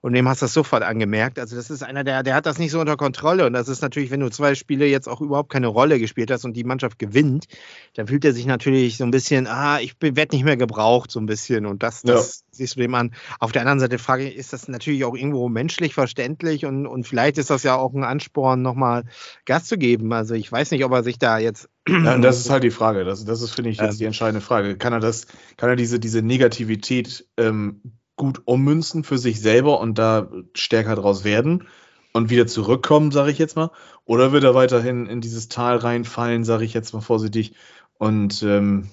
Und 0.00 0.12
dem 0.12 0.28
hast 0.28 0.42
du 0.42 0.44
das 0.44 0.52
sofort 0.52 0.82
angemerkt. 0.82 1.38
Also 1.38 1.56
das 1.56 1.70
ist 1.70 1.82
einer, 1.82 2.04
der, 2.04 2.22
der 2.22 2.34
hat 2.34 2.46
das 2.46 2.58
nicht 2.58 2.70
so 2.70 2.80
unter 2.80 2.96
Kontrolle 2.96 3.46
und 3.46 3.52
das 3.52 3.68
ist 3.68 3.82
natürlich, 3.82 4.10
wenn 4.10 4.20
du 4.20 4.30
zwei 4.30 4.54
Spiele 4.54 4.86
jetzt 4.86 5.08
auch 5.08 5.20
überhaupt 5.20 5.50
keine 5.50 5.66
Rolle 5.66 5.98
gespielt 5.98 6.30
hast 6.30 6.44
und 6.44 6.56
die 6.56 6.64
Mannschaft 6.64 6.98
gewinnt, 6.98 7.46
dann 7.94 8.06
fühlt 8.06 8.24
er 8.24 8.32
sich 8.32 8.46
natürlich 8.46 8.96
so 8.96 9.04
ein 9.04 9.10
bisschen, 9.10 9.46
ah, 9.46 9.80
ich 9.80 9.96
werde 10.00 10.36
nicht 10.36 10.44
mehr 10.44 10.56
gebraucht, 10.56 11.10
so 11.10 11.18
ein 11.18 11.26
bisschen 11.26 11.66
und 11.66 11.82
das, 11.82 12.02
das 12.02 12.38
ja. 12.38 12.44
siehst 12.52 12.76
du 12.76 12.80
dem 12.80 12.94
an. 12.94 13.12
Auf 13.40 13.52
der 13.52 13.62
anderen 13.62 13.80
Seite 13.80 13.98
frage 13.98 14.28
ich, 14.28 14.36
ist 14.36 14.52
das 14.52 14.68
natürlich 14.68 15.04
auch 15.04 15.16
irgendwo 15.16 15.48
menschlich 15.48 15.94
verständlich 15.94 16.64
und, 16.64 16.86
und 16.86 17.06
vielleicht 17.06 17.38
ist 17.38 17.50
das 17.50 17.64
ja 17.64 17.74
auch 17.74 17.92
ein 17.92 18.04
Ansporn, 18.04 18.62
nochmal 18.62 19.04
Gas 19.46 19.64
zu 19.64 19.78
geben. 19.78 20.12
Also 20.12 20.34
ich 20.34 20.50
weiß 20.50 20.70
nicht, 20.70 20.84
ob 20.84 20.92
er 20.92 21.02
sich 21.02 21.18
da 21.18 21.38
jetzt 21.38 21.68
ja, 21.88 22.18
das 22.18 22.38
ist 22.38 22.50
halt 22.50 22.62
die 22.64 22.70
Frage. 22.70 23.04
Das, 23.04 23.24
das 23.24 23.42
ist, 23.42 23.54
finde 23.54 23.70
ich, 23.70 23.78
jetzt 23.78 23.94
ähm, 23.94 23.98
die 23.98 24.04
entscheidende 24.04 24.40
Frage. 24.40 24.76
Kann 24.76 24.92
er 24.92 25.00
das, 25.00 25.26
kann 25.56 25.70
er 25.70 25.76
diese, 25.76 25.98
diese 25.98 26.22
Negativität 26.22 27.26
ähm, 27.36 27.80
gut 28.18 28.42
ummünzen 28.44 29.04
für 29.04 29.16
sich 29.16 29.40
selber 29.40 29.80
und 29.80 29.96
da 29.98 30.28
stärker 30.52 30.96
draus 30.96 31.24
werden 31.24 31.66
und 32.12 32.28
wieder 32.28 32.46
zurückkommen, 32.46 33.10
sage 33.10 33.30
ich 33.30 33.38
jetzt 33.38 33.56
mal? 33.56 33.70
Oder 34.04 34.32
wird 34.32 34.44
er 34.44 34.54
weiterhin 34.54 35.06
in 35.06 35.22
dieses 35.22 35.48
Tal 35.48 35.78
reinfallen, 35.78 36.44
sage 36.44 36.64
ich 36.64 36.74
jetzt 36.74 36.92
mal 36.92 37.00
vorsichtig, 37.00 37.54
und 37.98 38.42
ähm, 38.42 38.88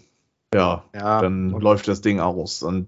ja, 0.53 0.85
ja, 0.93 1.21
dann 1.21 1.53
okay. 1.53 1.63
läuft 1.63 1.88
das 1.88 2.01
Ding 2.01 2.19
aus. 2.19 2.63
Und 2.63 2.88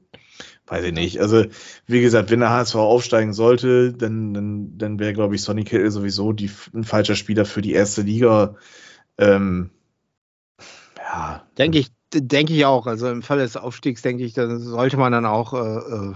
weiß 0.67 0.85
ich 0.85 0.93
nicht. 0.93 1.19
Also, 1.19 1.45
wie 1.85 2.01
gesagt, 2.01 2.29
wenn 2.31 2.39
der 2.39 2.49
HSV 2.49 2.75
aufsteigen 2.75 3.33
sollte, 3.33 3.93
dann, 3.93 4.33
dann, 4.33 4.77
dann 4.77 4.99
wäre, 4.99 5.13
glaube 5.13 5.35
ich, 5.35 5.41
Sonny 5.41 5.63
Kittel 5.63 5.91
sowieso 5.91 6.33
die, 6.33 6.51
ein 6.73 6.83
falscher 6.83 7.15
Spieler 7.15 7.45
für 7.45 7.61
die 7.61 7.73
erste 7.73 8.01
Liga. 8.01 8.55
Ähm, 9.17 9.71
ja. 10.97 11.47
Denke 11.57 11.79
ich, 11.79 11.91
denke 12.13 12.53
ich 12.53 12.65
auch. 12.65 12.87
Also 12.87 13.09
im 13.09 13.21
Fall 13.21 13.39
des 13.39 13.57
Aufstiegs 13.57 14.01
denke 14.01 14.23
ich, 14.23 14.33
da 14.33 14.57
sollte 14.57 14.97
man 14.97 15.11
dann 15.11 15.25
auch 15.25 15.53
äh, 15.53 15.57
äh, 15.57 16.13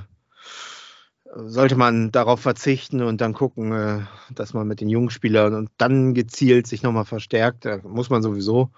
sollte 1.33 1.75
man 1.75 2.11
darauf 2.11 2.41
verzichten 2.41 3.01
und 3.01 3.21
dann 3.21 3.33
gucken, 3.33 3.71
äh, 3.71 3.99
dass 4.33 4.53
man 4.53 4.67
mit 4.67 4.81
den 4.81 4.89
jungen 4.89 5.09
Spielern 5.09 5.53
und 5.53 5.69
dann 5.77 6.13
gezielt 6.13 6.67
sich 6.67 6.83
nochmal 6.83 7.05
verstärkt. 7.05 7.65
Da 7.65 7.79
muss 7.83 8.09
man 8.09 8.21
sowieso 8.21 8.71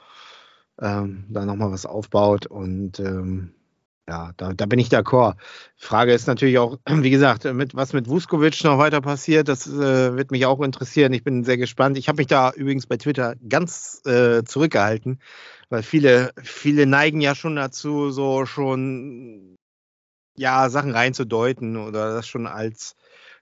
ähm, 0.81 1.25
da 1.29 1.45
nochmal 1.45 1.71
was 1.71 1.85
aufbaut 1.85 2.45
und 2.47 2.99
ähm, 2.99 3.53
ja, 4.07 4.31
da, 4.35 4.53
da 4.53 4.65
bin 4.65 4.79
ich 4.79 4.89
d'accord. 4.89 5.35
Frage 5.77 6.13
ist 6.13 6.27
natürlich 6.27 6.57
auch, 6.57 6.77
wie 6.89 7.09
gesagt, 7.09 7.45
mit, 7.53 7.75
was 7.75 7.93
mit 7.93 8.09
Vuskovic 8.09 8.63
noch 8.63 8.77
weiter 8.77 9.01
passiert, 9.01 9.47
das 9.47 9.67
äh, 9.67 10.15
wird 10.15 10.31
mich 10.31 10.45
auch 10.45 10.61
interessieren. 10.61 11.13
Ich 11.13 11.23
bin 11.23 11.43
sehr 11.43 11.57
gespannt. 11.57 11.97
Ich 11.97 12.09
habe 12.09 12.17
mich 12.17 12.27
da 12.27 12.51
übrigens 12.51 12.85
bei 12.85 12.97
Twitter 12.97 13.35
ganz 13.47 14.01
äh, 14.05 14.43
zurückgehalten, 14.43 15.19
weil 15.69 15.83
viele, 15.83 16.31
viele 16.41 16.85
neigen 16.85 17.21
ja 17.21 17.33
schon 17.33 17.55
dazu, 17.55 18.11
so 18.11 18.45
schon 18.45 19.55
ja, 20.35 20.69
Sachen 20.69 20.91
reinzudeuten 20.91 21.77
oder 21.77 22.13
das 22.13 22.27
schon 22.27 22.47
als 22.47 22.95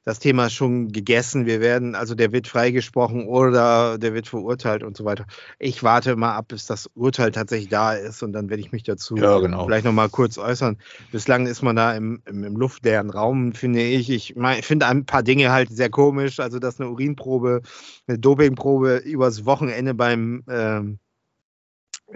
das 0.03 0.17
Thema 0.17 0.49
schon 0.49 0.91
gegessen. 0.91 1.45
Wir 1.45 1.61
werden, 1.61 1.93
also 1.93 2.15
der 2.15 2.31
wird 2.31 2.47
freigesprochen 2.47 3.27
oder 3.27 3.99
der 3.99 4.13
wird 4.15 4.27
verurteilt 4.27 4.83
und 4.83 4.97
so 4.97 5.05
weiter. 5.05 5.25
Ich 5.59 5.83
warte 5.83 6.15
mal 6.15 6.35
ab, 6.35 6.47
bis 6.47 6.65
das 6.65 6.89
Urteil 6.95 7.31
tatsächlich 7.31 7.69
da 7.69 7.93
ist 7.93 8.23
und 8.23 8.33
dann 8.33 8.49
werde 8.49 8.61
ich 8.61 8.71
mich 8.71 8.81
dazu 8.83 9.15
ja, 9.17 9.39
genau. 9.39 9.65
vielleicht 9.65 9.85
noch 9.85 9.91
mal 9.91 10.09
kurz 10.09 10.39
äußern. 10.39 10.79
Bislang 11.11 11.45
ist 11.45 11.61
man 11.61 11.75
da 11.75 11.93
im, 11.95 12.23
im, 12.25 12.43
im 12.43 12.55
luftleeren 12.55 13.11
Raum, 13.11 13.53
finde 13.53 13.81
ich. 13.83 14.09
Ich, 14.09 14.33
finde 14.61 14.87
ein 14.87 15.05
paar 15.05 15.21
Dinge 15.21 15.51
halt 15.51 15.69
sehr 15.69 15.91
komisch. 15.91 16.39
Also, 16.39 16.57
dass 16.57 16.79
eine 16.79 16.89
Urinprobe, 16.89 17.61
eine 18.07 18.17
Dopingprobe 18.17 18.97
übers 18.97 19.45
Wochenende 19.45 19.93
beim 19.93 20.43
ähm, 20.49 20.97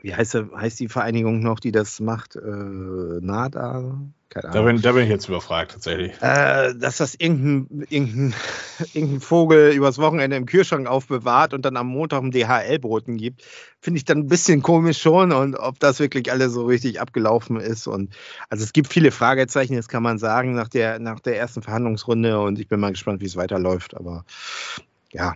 wie 0.02 0.14
heißt, 0.14 0.38
heißt 0.54 0.80
die 0.82 0.90
Vereinigung 0.90 1.40
noch, 1.42 1.60
die 1.62 1.72
das 1.72 2.02
macht? 2.02 2.36
Äh, 2.36 2.40
NADA? 2.42 3.98
Keine 4.30 4.50
Ahnung. 4.50 4.66
Da 4.66 4.72
bin, 4.72 4.82
da 4.82 4.92
bin 4.92 5.04
ich 5.04 5.10
jetzt 5.10 5.30
überfragt, 5.30 5.72
tatsächlich. 5.72 6.12
Äh, 6.22 6.74
dass 6.76 6.98
das 6.98 7.16
irgendein, 7.16 7.86
irgendein, 7.90 8.34
irgendein 8.94 9.22
Vogel 9.22 9.72
übers 9.72 9.98
Wochenende 9.98 10.36
im 10.36 10.46
Kühlschrank 10.46 10.88
aufbewahrt 10.88 11.54
und 11.54 11.64
dann 11.64 11.78
am 11.78 11.88
Montag 11.88 12.24
ein 12.24 12.32
DHL-Broten 12.32 13.18
gibt, 13.18 13.44
finde 13.80 13.98
ich 14.00 14.06
dann 14.06 14.20
ein 14.20 14.28
bisschen 14.28 14.62
komisch 14.62 15.02
schon 15.02 15.32
und 15.32 15.56
ob 15.56 15.80
das 15.80 16.00
wirklich 16.00 16.32
alles 16.32 16.54
so 16.54 16.66
richtig 16.66 17.00
abgelaufen 17.00 17.60
ist. 17.60 17.88
Und 17.88 18.16
also 18.50 18.64
es 18.64 18.74
gibt 18.74 18.92
viele 18.92 19.12
Fragezeichen, 19.12 19.76
das 19.76 19.88
kann 19.88 20.04
man 20.04 20.18
sagen, 20.18 20.56
nach 20.56 20.70
der, 20.70 21.00
nach 21.00 21.20
der 21.20 21.38
ersten 21.38 21.62
Verhandlungsrunde 21.62 22.40
und 22.42 22.60
ich 22.60 22.68
bin 22.68 22.80
mal 22.80 22.92
gespannt, 22.92 23.22
wie 23.22 23.28
es 23.28 23.36
weiterläuft. 23.36 23.96
Aber 23.96 24.26
ja, 25.12 25.36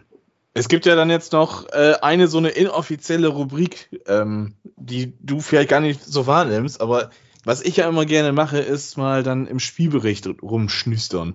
es 0.54 0.68
gibt 0.68 0.86
ja 0.86 0.96
dann 0.96 1.10
jetzt 1.10 1.32
noch 1.32 1.70
äh, 1.70 1.94
eine 2.02 2.28
so 2.28 2.40
eine 2.40 2.50
inoffizielle 2.50 3.28
Rubrik, 3.28 3.90
ähm, 4.08 4.56
die 4.76 5.14
du 5.22 5.40
vielleicht 5.40 5.70
gar 5.70 5.80
nicht 5.80 6.04
so 6.04 6.28
wahrnimmst, 6.28 6.82
aber 6.82 7.12
was 7.50 7.64
ich 7.64 7.78
ja 7.78 7.90
immer 7.90 8.06
gerne 8.06 8.32
mache, 8.32 8.60
ist 8.60 8.96
mal 8.96 9.24
dann 9.24 9.48
im 9.48 9.58
Spielbericht 9.58 10.30
rumschnüstern. 10.40 11.34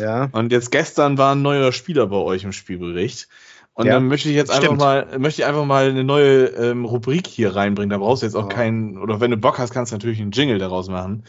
Ja. 0.00 0.28
Und 0.30 0.52
jetzt 0.52 0.70
gestern 0.70 1.18
war 1.18 1.34
ein 1.34 1.42
neuer 1.42 1.72
Spieler 1.72 2.06
bei 2.06 2.14
euch 2.14 2.44
im 2.44 2.52
Spielbericht. 2.52 3.26
Und 3.74 3.86
ja, 3.86 3.94
dann 3.94 4.06
möchte 4.06 4.28
ich 4.28 4.36
jetzt 4.36 4.52
einfach 4.52 4.76
mal, 4.76 5.18
möchte 5.18 5.42
ich 5.42 5.48
einfach 5.48 5.64
mal 5.64 5.88
eine 5.88 6.04
neue 6.04 6.44
ähm, 6.44 6.84
Rubrik 6.84 7.26
hier 7.26 7.56
reinbringen. 7.56 7.90
Da 7.90 7.98
brauchst 7.98 8.22
du 8.22 8.26
jetzt 8.26 8.36
auch 8.36 8.44
oh. 8.44 8.48
keinen, 8.48 8.98
oder 8.98 9.20
wenn 9.20 9.32
du 9.32 9.36
Bock 9.36 9.58
hast, 9.58 9.72
kannst 9.72 9.90
du 9.90 9.96
natürlich 9.96 10.20
einen 10.20 10.30
Jingle 10.30 10.60
daraus 10.60 10.88
machen. 10.88 11.24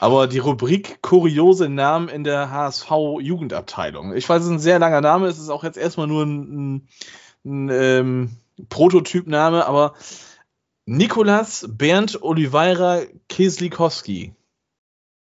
Aber 0.00 0.26
die 0.26 0.38
Rubrik 0.40 1.00
kuriose 1.00 1.68
Namen 1.68 2.08
in 2.08 2.24
der 2.24 2.50
HSV-Jugendabteilung. 2.50 4.12
Ich 4.16 4.28
weiß, 4.28 4.40
es 4.40 4.46
ist 4.46 4.54
ein 4.54 4.58
sehr 4.58 4.80
langer 4.80 5.02
Name. 5.02 5.28
Es 5.28 5.38
ist 5.38 5.50
auch 5.50 5.62
jetzt 5.62 5.78
erstmal 5.78 6.08
nur 6.08 6.24
ein, 6.24 6.40
ein, 6.40 6.88
ein 7.44 7.68
ähm, 7.70 8.30
Prototypname, 8.70 9.66
aber 9.66 9.94
Nikolas 10.90 11.66
Bernd 11.68 12.22
Oliveira 12.22 13.02
Kieslikowski. 13.28 14.34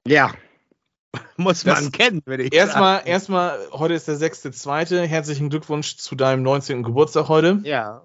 Ja. 0.08 0.34
Muss 1.38 1.64
man 1.64 1.76
das 1.76 1.92
kennen, 1.92 2.24
würde 2.26 2.46
ich 2.46 2.54
erstmal, 2.56 2.98
sagen. 2.98 3.08
Erstmal, 3.08 3.60
heute 3.72 3.94
ist 3.94 4.08
der 4.08 4.16
6.2. 4.16 5.06
Herzlichen 5.06 5.52
Glückwunsch 5.52 5.98
zu 5.98 6.16
deinem 6.16 6.42
19. 6.42 6.82
Geburtstag 6.82 7.28
heute. 7.28 7.60
Ja. 7.66 8.02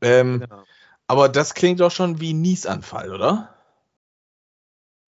Ähm, 0.00 0.40
genau. 0.40 0.62
Aber 1.06 1.28
das 1.28 1.52
klingt 1.52 1.80
doch 1.80 1.90
schon 1.90 2.18
wie 2.18 2.32
Niesanfall, 2.32 3.12
oder? 3.12 3.54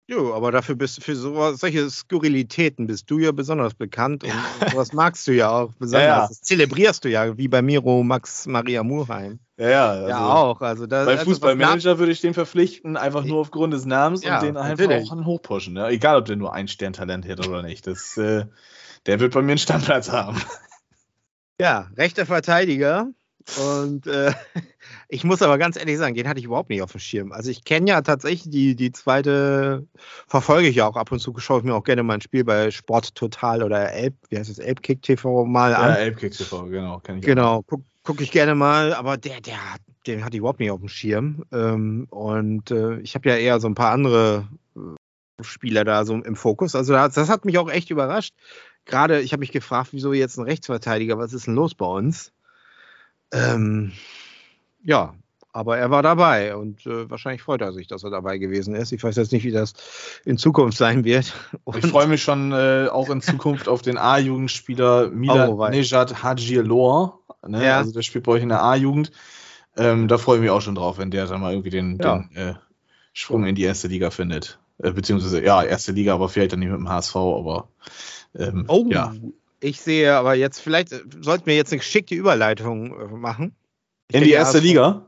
Jo, 0.09 0.35
aber 0.35 0.51
dafür 0.51 0.75
bist 0.75 0.99
du 0.99 1.01
für 1.01 1.15
so, 1.15 1.53
solche 1.55 1.88
Skurrilitäten 1.88 2.87
bist 2.87 3.09
du 3.11 3.19
ja 3.19 3.31
besonders 3.31 3.75
bekannt 3.75 4.25
und 4.25 4.33
sowas 4.71 4.93
magst 4.93 5.27
du 5.29 5.33
ja 5.33 5.51
auch 5.51 5.73
besonders. 5.79 5.93
Ja, 6.03 6.23
ja. 6.23 6.29
Das 6.29 6.41
zelebrierst 6.41 7.05
du 7.05 7.09
ja, 7.09 7.37
wie 7.38 7.49
bei 7.49 7.62
Miro 7.62 8.03
Max 8.03 8.47
Maria 8.47 8.83
Murheim. 8.83 9.38
Ja, 9.57 9.69
ja. 9.69 9.91
Also 9.91 10.09
ja, 10.09 10.35
auch. 10.35 10.61
Also 10.61 10.87
das, 10.87 11.07
bei 11.07 11.12
also 11.12 11.25
Fußballmanager 11.27 11.99
würde 11.99 12.11
ich 12.11 12.21
den 12.21 12.35
verpflichten, 12.35 12.97
einfach 12.97 13.25
nur 13.25 13.38
aufgrund 13.38 13.75
des 13.75 13.85
Namens 13.85 14.25
ja, 14.25 14.38
und 14.38 14.47
den 14.47 14.57
einfach 14.57 14.85
natürlich. 14.87 15.12
auch 15.12 15.25
hochpushen. 15.25 15.75
Ne? 15.75 15.87
Egal, 15.88 16.17
ob 16.17 16.25
der 16.25 16.37
nur 16.37 16.53
ein 16.53 16.67
Sterntalent 16.67 17.27
hätte 17.27 17.49
oder 17.49 17.62
nicht. 17.62 17.87
Das, 17.87 18.17
äh, 18.17 18.47
der 19.07 19.21
wird 19.21 19.35
bei 19.35 19.43
mir 19.43 19.53
einen 19.53 19.59
Standplatz 19.59 20.11
haben. 20.11 20.41
Ja, 21.61 21.91
rechter 21.97 22.27
Verteidiger. 22.27 23.09
Und 23.59 24.07
äh, 24.07 24.33
ich 25.09 25.24
muss 25.24 25.42
aber 25.42 25.59
ganz 25.59 25.76
ehrlich 25.76 25.98
sagen, 25.98 26.14
den 26.14 26.28
hatte 26.28 26.40
ich 26.40 26.46
überhaupt 26.46 26.70
nicht 26.70 26.83
auf 26.83 26.92
dem 26.92 27.00
Schirm. 27.00 27.33
Also 27.33 27.50
ich 27.50 27.64
kenne 27.64 27.90
ja 27.90 28.00
tatsächlich 28.02 28.50
die, 28.50 28.76
die 28.76 28.92
zweite, 28.92 29.87
verfolge 30.26 30.68
ich 30.68 30.76
ja 30.76 30.87
auch 30.87 30.96
ab 30.96 31.12
und 31.12 31.18
zu, 31.18 31.35
schaue 31.38 31.59
ich 31.59 31.64
mir 31.64 31.74
auch 31.74 31.85
gerne 31.85 32.02
mal 32.02 32.14
ein 32.14 32.20
Spiel 32.20 32.44
bei 32.44 32.70
Sport 32.70 33.14
Total 33.14 33.62
oder 33.62 33.92
Elb, 33.92 34.14
wie 34.28 34.38
heißt 34.38 34.50
es, 34.50 34.59
Elbkick 34.59 35.02
TV 35.02 35.44
mal 35.44 35.74
an. 35.74 35.90
Ja, 35.90 35.96
Elbkick 35.96 36.33
TV, 36.33 36.64
genau, 36.64 37.00
kenne 37.00 37.18
ich. 37.18 37.24
Genau, 37.24 37.62
gucke 37.62 37.85
guck 38.05 38.20
ich 38.20 38.31
gerne 38.31 38.55
mal, 38.55 38.94
aber 38.94 39.16
der, 39.16 39.40
der, 39.40 39.59
den 40.07 40.24
hatte 40.24 40.37
ich 40.37 40.40
überhaupt 40.40 40.61
nicht 40.61 40.70
auf 40.70 40.81
dem 40.81 40.88
Schirm. 40.88 41.44
Ähm, 41.52 42.07
und 42.11 42.70
äh, 42.70 42.98
ich 43.00 43.14
habe 43.14 43.28
ja 43.28 43.37
eher 43.37 43.61
so 43.61 43.68
ein 43.68 43.74
paar 43.74 43.92
andere 43.92 44.48
äh, 44.76 45.42
Spieler 45.42 45.85
da 45.85 46.05
so 46.05 46.14
im 46.14 46.37
Fokus. 46.37 46.74
Also 46.74 46.92
das, 46.92 47.14
das 47.14 47.28
hat 47.28 47.44
mich 47.44 47.59
auch 47.59 47.70
echt 47.70 47.90
überrascht. 47.90 48.35
Gerade, 48.85 49.20
ich 49.20 49.33
habe 49.33 49.40
mich 49.40 49.52
gefragt, 49.52 49.90
wieso 49.92 50.12
jetzt 50.12 50.38
ein 50.38 50.44
Rechtsverteidiger, 50.44 51.18
was 51.18 51.33
ist 51.33 51.46
denn 51.46 51.55
los 51.55 51.74
bei 51.74 51.87
uns? 51.87 52.33
Ähm, 53.33 53.92
ja, 54.85 55.14
aber 55.53 55.77
er 55.77 55.90
war 55.90 56.03
dabei 56.03 56.57
und 56.57 56.87
äh, 56.87 57.11
wahrscheinlich 57.11 57.42
freut 57.42 57.61
er 57.61 57.73
sich, 57.73 57.87
dass 57.87 58.05
er 58.05 58.11
dabei 58.11 58.38
gewesen 58.38 58.75
ist. 58.75 58.90
Ich 58.92 59.05
weiß 59.05 59.16
jetzt 59.16 59.33
nicht, 59.33 59.45
wie 59.45 59.51
das 59.51 59.75
in 60.25 60.38
Zukunft 60.38 60.79
sein 60.79 61.05
wird. 61.05 61.35
Und 61.64 61.77
ich 61.85 61.90
freue 61.90 62.07
mich 62.07 62.23
schon 62.23 62.53
äh, 62.53 62.88
auch 62.90 63.11
in 63.11 63.21
Zukunft 63.21 63.68
auf 63.68 63.83
den 63.83 63.99
A-Jugendspieler 63.99 65.11
Mila 65.12 65.49
oh, 65.49 65.68
Nejad 65.68 66.23
Hajilor. 66.23 67.18
Ne? 67.47 67.64
Ja. 67.64 67.79
Also 67.79 67.92
der 67.92 68.03
spielt 68.03 68.25
bei 68.25 68.33
euch 68.33 68.42
in 68.42 68.49
der 68.49 68.62
A-Jugend. 68.62 69.12
Ähm, 69.77 70.09
da 70.09 70.16
freue 70.18 70.37
ich 70.37 70.42
mich 70.42 70.51
auch 70.51 70.61
schon 70.62 70.75
drauf, 70.75 70.99
wenn 70.99 71.11
der 71.11 71.27
dann 71.27 71.40
mal 71.40 71.53
irgendwie 71.53 71.71
den, 71.71 71.99
ja. 72.03 72.18
den 72.18 72.37
äh, 72.37 72.55
Sprung 73.12 73.45
in 73.45 73.55
die 73.55 73.64
erste 73.64 73.88
Liga 73.88 74.11
findet. 74.11 74.59
Äh, 74.79 74.92
beziehungsweise, 74.92 75.45
ja, 75.45 75.62
erste 75.62 75.92
Liga, 75.92 76.14
aber 76.14 76.29
vielleicht 76.29 76.53
dann 76.53 76.61
nicht 76.61 76.71
mit 76.71 76.79
dem 76.79 76.88
HSV, 76.88 77.16
aber 77.16 77.68
ähm, 78.38 78.64
oh, 78.68 78.87
ja. 78.88 79.12
Ich 79.62 79.81
sehe 79.81 80.12
aber 80.14 80.35
jetzt, 80.35 80.61
vielleicht 80.61 80.92
äh, 80.92 81.01
sollten 81.20 81.46
wir 81.46 81.55
jetzt 81.55 81.72
eine 81.72 81.79
geschickte 81.79 82.16
Überleitung 82.16 82.98
äh, 82.98 83.07
machen. 83.07 83.55
Ich 84.09 84.16
in 84.16 84.25
die 84.25 84.33
erste 84.33 84.59
Liga? 84.59 85.07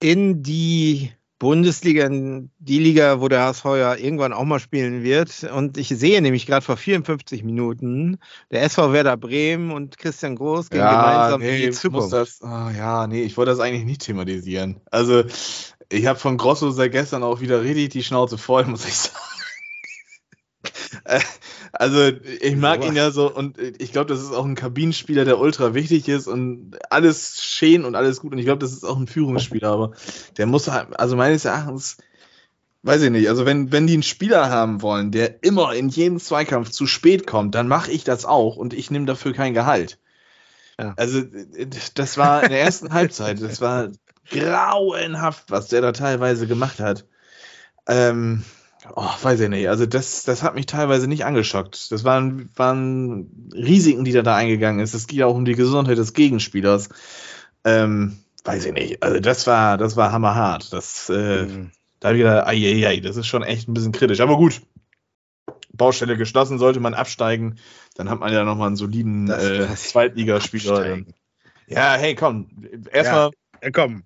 In 0.00 0.42
die 0.42 1.12
Bundesliga, 1.38 2.06
in 2.06 2.50
die 2.58 2.78
Liga, 2.78 3.20
wo 3.20 3.28
der 3.28 3.44
HSV 3.44 3.64
ja 3.64 3.94
irgendwann 3.96 4.34
auch 4.34 4.44
mal 4.44 4.60
spielen 4.60 5.02
wird. 5.02 5.44
Und 5.44 5.78
ich 5.78 5.88
sehe 5.88 6.20
nämlich 6.20 6.46
gerade 6.46 6.64
vor 6.64 6.76
54 6.76 7.42
Minuten 7.42 8.18
der 8.50 8.62
SV 8.62 8.92
Werder 8.92 9.16
Bremen 9.16 9.72
und 9.72 9.96
Christian 9.96 10.36
Groß 10.36 10.68
gehen 10.68 10.80
ja, 10.80 10.90
gemeinsam 10.90 11.40
nee, 11.40 11.56
in 11.56 11.70
die 11.70 11.76
Zukunft. 11.76 12.12
Das, 12.12 12.40
oh, 12.42 12.46
ja, 12.46 13.06
nee, 13.06 13.22
ich 13.22 13.36
wollte 13.38 13.52
das 13.52 13.60
eigentlich 13.60 13.84
nicht 13.84 14.02
thematisieren. 14.02 14.80
Also, 14.90 15.24
ich 15.88 16.06
habe 16.06 16.18
von 16.18 16.36
Grosso 16.36 16.70
seit 16.70 16.92
gestern 16.92 17.22
auch 17.22 17.40
wieder 17.40 17.62
richtig 17.62 17.88
die 17.88 18.04
Schnauze 18.04 18.36
voll, 18.36 18.64
muss 18.66 18.86
ich 18.86 18.94
sagen. 18.94 19.16
Also 21.72 22.12
ich 22.40 22.56
mag 22.56 22.80
Sowas. 22.80 22.90
ihn 22.90 22.96
ja 22.96 23.10
so 23.10 23.34
und 23.34 23.58
ich 23.58 23.92
glaube, 23.92 24.12
das 24.12 24.20
ist 24.20 24.32
auch 24.32 24.44
ein 24.44 24.54
Kabinenspieler, 24.54 25.24
der 25.24 25.38
ultra 25.38 25.72
wichtig 25.72 26.06
ist 26.08 26.26
und 26.26 26.78
alles 26.90 27.42
schön 27.42 27.86
und 27.86 27.94
alles 27.94 28.20
gut. 28.20 28.32
Und 28.32 28.38
ich 28.38 28.44
glaube, 28.44 28.58
das 28.58 28.72
ist 28.72 28.84
auch 28.84 28.98
ein 28.98 29.06
Führungsspieler, 29.06 29.70
aber 29.70 29.92
der 30.36 30.46
muss 30.46 30.68
halt, 30.68 30.88
also 31.00 31.16
meines 31.16 31.46
Erachtens, 31.46 31.96
weiß 32.82 33.02
ich 33.02 33.10
nicht, 33.10 33.28
also 33.28 33.46
wenn, 33.46 33.72
wenn 33.72 33.86
die 33.86 33.94
einen 33.94 34.02
Spieler 34.02 34.50
haben 34.50 34.82
wollen, 34.82 35.12
der 35.12 35.42
immer 35.42 35.72
in 35.74 35.88
jedem 35.88 36.20
Zweikampf 36.20 36.70
zu 36.70 36.86
spät 36.86 37.26
kommt, 37.26 37.54
dann 37.54 37.68
mache 37.68 37.90
ich 37.90 38.04
das 38.04 38.26
auch 38.26 38.56
und 38.56 38.74
ich 38.74 38.90
nehme 38.90 39.06
dafür 39.06 39.32
kein 39.32 39.54
Gehalt. 39.54 39.98
Ja. 40.78 40.92
Also 40.96 41.22
das 41.94 42.18
war 42.18 42.42
in 42.42 42.50
der 42.50 42.60
ersten 42.60 42.92
Halbzeit, 42.92 43.40
das 43.40 43.62
war 43.62 43.88
grauenhaft, 44.30 45.50
was 45.50 45.68
der 45.68 45.80
da 45.80 45.92
teilweise 45.92 46.46
gemacht 46.46 46.80
hat. 46.80 47.06
Ähm, 47.86 48.44
oh, 48.94 49.08
weiß 49.22 49.40
ich 49.40 49.48
nicht. 49.48 49.68
Also 49.68 49.86
das, 49.86 50.24
das 50.24 50.42
hat 50.42 50.54
mich 50.54 50.66
teilweise 50.66 51.06
nicht 51.08 51.24
angeschockt. 51.24 51.90
Das 51.92 52.04
waren, 52.04 52.50
waren 52.56 53.50
Risiken, 53.54 54.04
die 54.04 54.12
da, 54.12 54.22
da 54.22 54.36
eingegangen 54.36 54.80
ist. 54.80 54.94
Es 54.94 55.06
geht 55.06 55.18
ja 55.18 55.26
auch 55.26 55.34
um 55.34 55.44
die 55.44 55.54
Gesundheit 55.54 55.98
des 55.98 56.12
Gegenspielers. 56.14 56.88
Ähm, 57.64 58.18
weiß 58.44 58.64
ich 58.66 58.72
nicht. 58.72 59.02
Also 59.02 59.20
das 59.20 59.46
war, 59.46 59.78
das 59.78 59.96
war 59.96 60.12
hammerhart. 60.12 60.72
Das, 60.72 61.08
äh, 61.08 61.44
Mhm. 61.44 61.70
da 62.00 62.08
habe 62.08 62.18
ich 62.18 62.24
gedacht, 62.24 62.46
ai, 62.46 62.54
ai, 62.56 62.86
ai, 62.88 63.00
das 63.00 63.16
ist 63.16 63.26
schon 63.26 63.42
echt 63.42 63.68
ein 63.68 63.74
bisschen 63.74 63.92
kritisch. 63.92 64.20
Aber 64.20 64.36
gut. 64.36 64.60
Baustelle 65.72 66.16
geschlossen, 66.16 66.58
sollte 66.58 66.80
man 66.80 66.92
absteigen, 66.94 67.58
dann 67.94 68.10
hat 68.10 68.20
man 68.20 68.32
ja 68.32 68.44
nochmal 68.44 68.66
einen 68.68 68.76
soliden 68.76 69.26
Das- 69.26 69.42
äh, 69.42 69.74
Zweitligaspieler. 69.74 70.98
Ja, 71.66 71.94
hey, 71.94 72.14
komm. 72.14 72.48
Erstmal, 72.92 73.30
Ja, 73.62 73.70
komm. 73.70 74.02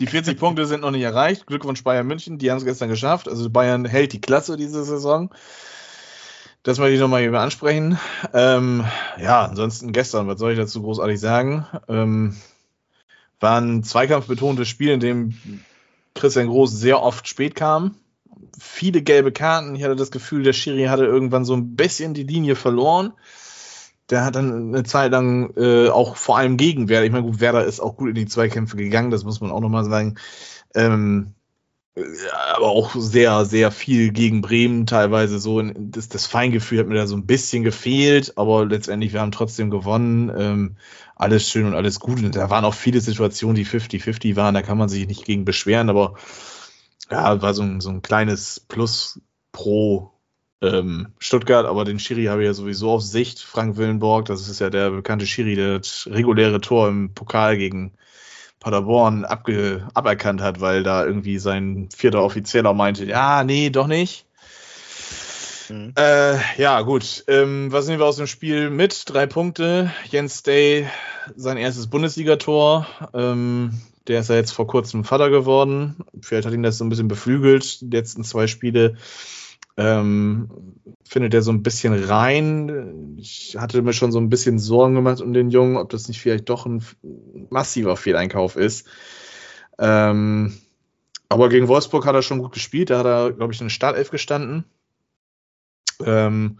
Die 0.00 0.06
40 0.06 0.38
Punkte 0.38 0.66
sind 0.66 0.80
noch 0.80 0.90
nicht 0.90 1.02
erreicht. 1.02 1.46
Glückwunsch 1.46 1.84
Bayern 1.84 2.06
München, 2.06 2.38
die 2.38 2.50
haben 2.50 2.58
es 2.58 2.64
gestern 2.64 2.88
geschafft. 2.88 3.28
Also 3.28 3.50
Bayern 3.50 3.84
hält 3.84 4.12
die 4.12 4.20
Klasse 4.20 4.56
diese 4.56 4.82
Saison. 4.82 5.30
Das 6.62 6.78
möchte 6.78 6.94
ich 6.94 7.00
nochmal 7.00 7.22
hier 7.22 7.32
ansprechen. 7.34 7.98
Ähm, 8.32 8.84
ja, 9.18 9.44
ansonsten 9.44 9.92
gestern, 9.92 10.26
was 10.26 10.38
soll 10.38 10.52
ich 10.52 10.58
dazu 10.58 10.82
großartig 10.82 11.20
sagen? 11.20 11.66
Ähm, 11.88 12.36
war 13.40 13.60
ein 13.60 13.82
zweikampfbetontes 13.82 14.68
Spiel, 14.68 14.90
in 14.90 15.00
dem 15.00 15.34
Christian 16.14 16.48
Groß 16.48 16.72
sehr 16.72 17.02
oft 17.02 17.28
spät 17.28 17.54
kam. 17.54 17.94
Viele 18.58 19.02
gelbe 19.02 19.32
Karten. 19.32 19.74
Ich 19.74 19.84
hatte 19.84 19.96
das 19.96 20.10
Gefühl, 20.10 20.42
der 20.42 20.52
Schiri 20.52 20.84
hatte 20.84 21.04
irgendwann 21.04 21.44
so 21.44 21.54
ein 21.54 21.76
bisschen 21.76 22.12
die 22.14 22.24
Linie 22.24 22.56
verloren. 22.56 23.12
Der 24.10 24.24
hat 24.24 24.34
dann 24.34 24.74
eine 24.74 24.82
Zeit 24.82 25.12
lang 25.12 25.54
äh, 25.56 25.88
auch 25.88 26.16
vor 26.16 26.36
allem 26.36 26.56
gegen 26.56 26.88
Werder. 26.88 27.06
Ich 27.06 27.12
meine, 27.12 27.24
gut, 27.24 27.40
Werder 27.40 27.64
ist 27.64 27.80
auch 27.80 27.96
gut 27.96 28.10
in 28.10 28.14
die 28.14 28.26
Zweikämpfe 28.26 28.76
gegangen, 28.76 29.10
das 29.10 29.24
muss 29.24 29.40
man 29.40 29.50
auch 29.50 29.60
nochmal 29.60 29.84
sagen. 29.84 30.16
Ähm, 30.74 31.34
äh, 31.94 32.02
aber 32.54 32.68
auch 32.68 32.94
sehr, 32.94 33.44
sehr 33.44 33.70
viel 33.70 34.12
gegen 34.12 34.40
Bremen 34.40 34.86
teilweise 34.86 35.38
so. 35.38 35.62
Das, 35.62 36.08
das 36.08 36.26
Feingefühl 36.26 36.80
hat 36.80 36.88
mir 36.88 36.96
da 36.96 37.06
so 37.06 37.16
ein 37.16 37.26
bisschen 37.26 37.62
gefehlt, 37.62 38.36
aber 38.36 38.66
letztendlich, 38.66 39.12
wir 39.12 39.20
haben 39.20 39.32
trotzdem 39.32 39.70
gewonnen. 39.70 40.32
Ähm, 40.36 40.76
alles 41.20 41.48
schön 41.48 41.66
und 41.66 41.74
alles 41.74 42.00
gut. 42.00 42.22
Und 42.22 42.34
da 42.34 42.48
waren 42.48 42.64
auch 42.64 42.74
viele 42.74 43.00
Situationen, 43.00 43.56
die 43.56 43.66
50-50 43.66 44.36
waren, 44.36 44.54
da 44.54 44.62
kann 44.62 44.78
man 44.78 44.88
sich 44.88 45.06
nicht 45.06 45.24
gegen 45.24 45.44
beschweren, 45.44 45.90
aber 45.90 46.14
ja, 47.10 47.42
war 47.42 47.54
so 47.54 47.62
ein, 47.62 47.80
so 47.80 47.90
ein 47.90 48.02
kleines 48.02 48.60
Plus 48.60 49.20
pro 49.52 50.12
ähm, 50.62 51.08
Stuttgart, 51.18 51.66
aber 51.66 51.84
den 51.84 51.98
Schiri 51.98 52.24
habe 52.24 52.42
ich 52.42 52.46
ja 52.46 52.54
sowieso 52.54 52.90
auf 52.90 53.02
Sicht. 53.02 53.40
Frank 53.40 53.76
Willenborg, 53.76 54.26
das 54.26 54.48
ist 54.48 54.60
ja 54.60 54.70
der 54.70 54.90
bekannte 54.90 55.26
Schiri, 55.26 55.54
der 55.54 55.78
das 55.78 56.08
reguläre 56.10 56.60
Tor 56.60 56.88
im 56.88 57.14
Pokal 57.14 57.56
gegen 57.56 57.92
Paderborn 58.60 59.24
abge 59.24 59.88
aberkannt 59.94 60.42
hat, 60.42 60.60
weil 60.60 60.82
da 60.82 61.04
irgendwie 61.04 61.38
sein 61.38 61.88
vierter 61.94 62.22
Offizieller 62.22 62.74
meinte, 62.74 63.06
ja, 63.06 63.42
nee, 63.42 63.70
doch 63.70 63.86
nicht. 63.86 64.26
Mhm. 65.70 65.94
Äh, 65.96 66.36
ja, 66.60 66.82
gut. 66.82 67.24
Ähm, 67.26 67.72
was 67.72 67.86
nehmen 67.86 68.00
wir 68.00 68.06
aus 68.06 68.16
dem 68.16 68.26
Spiel 68.26 68.68
mit? 68.68 69.04
Drei 69.08 69.26
Punkte. 69.26 69.90
Jens 70.10 70.42
Day, 70.42 70.86
sein 71.36 71.56
erstes 71.56 71.86
Bundesligator. 71.86 72.86
Ähm, 73.14 73.80
der 74.08 74.20
ist 74.20 74.28
ja 74.28 74.36
jetzt 74.36 74.52
vor 74.52 74.66
kurzem 74.66 75.04
Vater 75.04 75.30
geworden. 75.30 75.96
Vielleicht 76.20 76.46
hat 76.46 76.52
ihn 76.52 76.62
das 76.62 76.78
so 76.78 76.84
ein 76.84 76.90
bisschen 76.90 77.08
beflügelt. 77.08 77.80
Die 77.80 77.96
letzten 77.96 78.24
zwei 78.24 78.46
Spiele 78.46 78.96
ähm, 79.76 80.74
findet 81.04 81.34
er 81.34 81.42
so 81.42 81.52
ein 81.52 81.62
bisschen 81.62 81.92
rein. 82.04 83.16
Ich 83.18 83.56
hatte 83.58 83.82
mir 83.82 83.92
schon 83.92 84.12
so 84.12 84.18
ein 84.18 84.28
bisschen 84.28 84.58
Sorgen 84.58 84.94
gemacht 84.94 85.20
um 85.20 85.32
den 85.32 85.50
Jungen, 85.50 85.76
ob 85.76 85.90
das 85.90 86.08
nicht 86.08 86.20
vielleicht 86.20 86.48
doch 86.48 86.66
ein 86.66 86.84
massiver 87.50 87.96
Fehleinkauf 87.96 88.56
ist. 88.56 88.86
Ähm, 89.78 90.54
aber 91.28 91.48
gegen 91.48 91.68
Wolfsburg 91.68 92.06
hat 92.06 92.14
er 92.14 92.22
schon 92.22 92.40
gut 92.40 92.52
gespielt. 92.52 92.90
Da 92.90 92.98
hat 92.98 93.06
er, 93.06 93.32
glaube 93.32 93.52
ich, 93.52 93.60
in 93.60 93.66
der 93.66 93.70
Startelf 93.72 94.10
gestanden. 94.10 94.64
Ähm, 96.04 96.58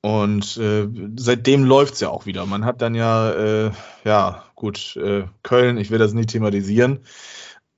und 0.00 0.56
äh, 0.56 0.88
seitdem 1.16 1.64
läuft 1.64 1.94
es 1.94 2.00
ja 2.00 2.08
auch 2.08 2.26
wieder. 2.26 2.44
Man 2.44 2.64
hat 2.64 2.82
dann 2.82 2.94
ja, 2.94 3.30
äh, 3.32 3.70
ja, 4.04 4.44
gut, 4.54 4.96
äh, 4.96 5.24
Köln, 5.42 5.78
ich 5.78 5.90
will 5.90 5.98
das 5.98 6.12
nicht 6.12 6.30
thematisieren. 6.30 7.00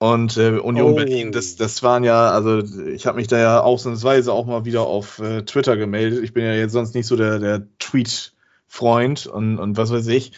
Und 0.05 0.37
äh, 0.37 0.59
Union 0.59 0.93
Oh. 0.93 0.95
Berlin, 0.97 1.33
das, 1.33 1.57
das 1.57 1.83
waren 1.83 2.05
ja, 2.05 2.31
also 2.31 2.59
ich 2.59 3.07
habe 3.07 3.17
mich 3.17 3.27
da 3.27 3.39
ja 3.39 3.61
ausnahmsweise 3.61 4.35
auch 4.35 4.45
mal 4.45 4.67
wieder 4.67 4.83
auf 4.83 5.19
äh, 5.19 5.47
Twitter 5.47 5.79
gemeldet. 5.79 6.23
Ich 6.23 6.35
bin 6.35 6.45
ja 6.45 6.53
jetzt 6.53 6.73
sonst 6.73 6.95
nicht 6.95 7.07
so 7.07 7.17
der, 7.17 7.39
der 7.39 7.63
Tweet-Freund 7.79 9.27
und, 9.27 9.59
und 9.59 9.79
was 9.79 9.91
weiß 9.91 10.09
ich. 10.09 10.33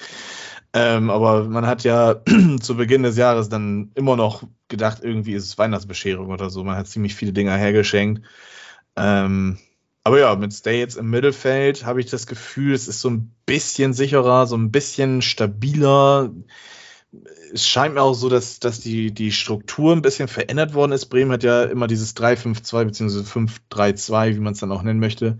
Ähm, 0.72 1.10
aber 1.10 1.48
man 1.48 1.66
hat 1.66 1.82
ja 1.82 2.14
zu 2.60 2.76
Beginn 2.76 3.02
des 3.02 3.16
Jahres 3.16 3.48
dann 3.48 3.90
immer 3.96 4.14
noch 4.14 4.44
gedacht, 4.68 5.00
irgendwie 5.02 5.32
ist 5.32 5.46
es 5.46 5.58
Weihnachtsbescherung 5.58 6.28
oder 6.30 6.48
so. 6.48 6.62
Man 6.62 6.76
hat 6.76 6.86
ziemlich 6.86 7.16
viele 7.16 7.32
Dinger 7.32 7.56
hergeschenkt. 7.56 8.22
Ähm, 8.94 9.58
aber 10.04 10.20
ja, 10.20 10.36
mit 10.36 10.52
Stay 10.54 10.78
jetzt 10.78 10.96
im 10.96 11.10
Mittelfeld 11.10 11.84
habe 11.84 11.98
ich 11.98 12.06
das 12.06 12.28
Gefühl, 12.28 12.72
es 12.72 12.86
ist 12.86 13.00
so 13.00 13.10
ein 13.10 13.34
bisschen 13.46 13.94
sicherer, 13.94 14.46
so 14.46 14.56
ein 14.56 14.70
bisschen 14.70 15.22
stabiler. 15.22 16.30
Es 17.52 17.66
scheint 17.66 17.94
mir 17.94 18.02
auch 18.02 18.14
so, 18.14 18.28
dass, 18.28 18.60
dass 18.60 18.80
die, 18.80 19.12
die 19.12 19.32
Struktur 19.32 19.92
ein 19.94 20.02
bisschen 20.02 20.28
verändert 20.28 20.74
worden 20.74 20.92
ist. 20.92 21.06
Bremen 21.06 21.32
hat 21.32 21.42
ja 21.42 21.64
immer 21.64 21.86
dieses 21.86 22.16
3-5-2 22.16 22.84
bzw. 22.84 23.20
5-3-2, 23.20 24.34
wie 24.34 24.40
man 24.40 24.52
es 24.52 24.60
dann 24.60 24.72
auch 24.72 24.82
nennen 24.82 25.00
möchte. 25.00 25.38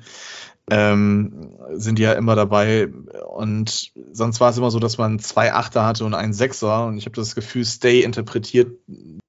Ähm, 0.70 1.54
sind 1.74 1.98
ja 1.98 2.12
immer 2.14 2.34
dabei. 2.34 2.88
Und 3.28 3.92
sonst 4.12 4.40
war 4.40 4.50
es 4.50 4.58
immer 4.58 4.70
so, 4.70 4.78
dass 4.78 4.98
man 4.98 5.18
zwei 5.18 5.52
Achter 5.52 5.84
hatte 5.84 6.04
und 6.04 6.14
einen 6.14 6.32
Sechser. 6.32 6.86
Und 6.86 6.98
ich 6.98 7.06
habe 7.06 7.16
das 7.16 7.34
Gefühl, 7.34 7.64
Stay 7.64 8.02
interpretiert 8.02 8.72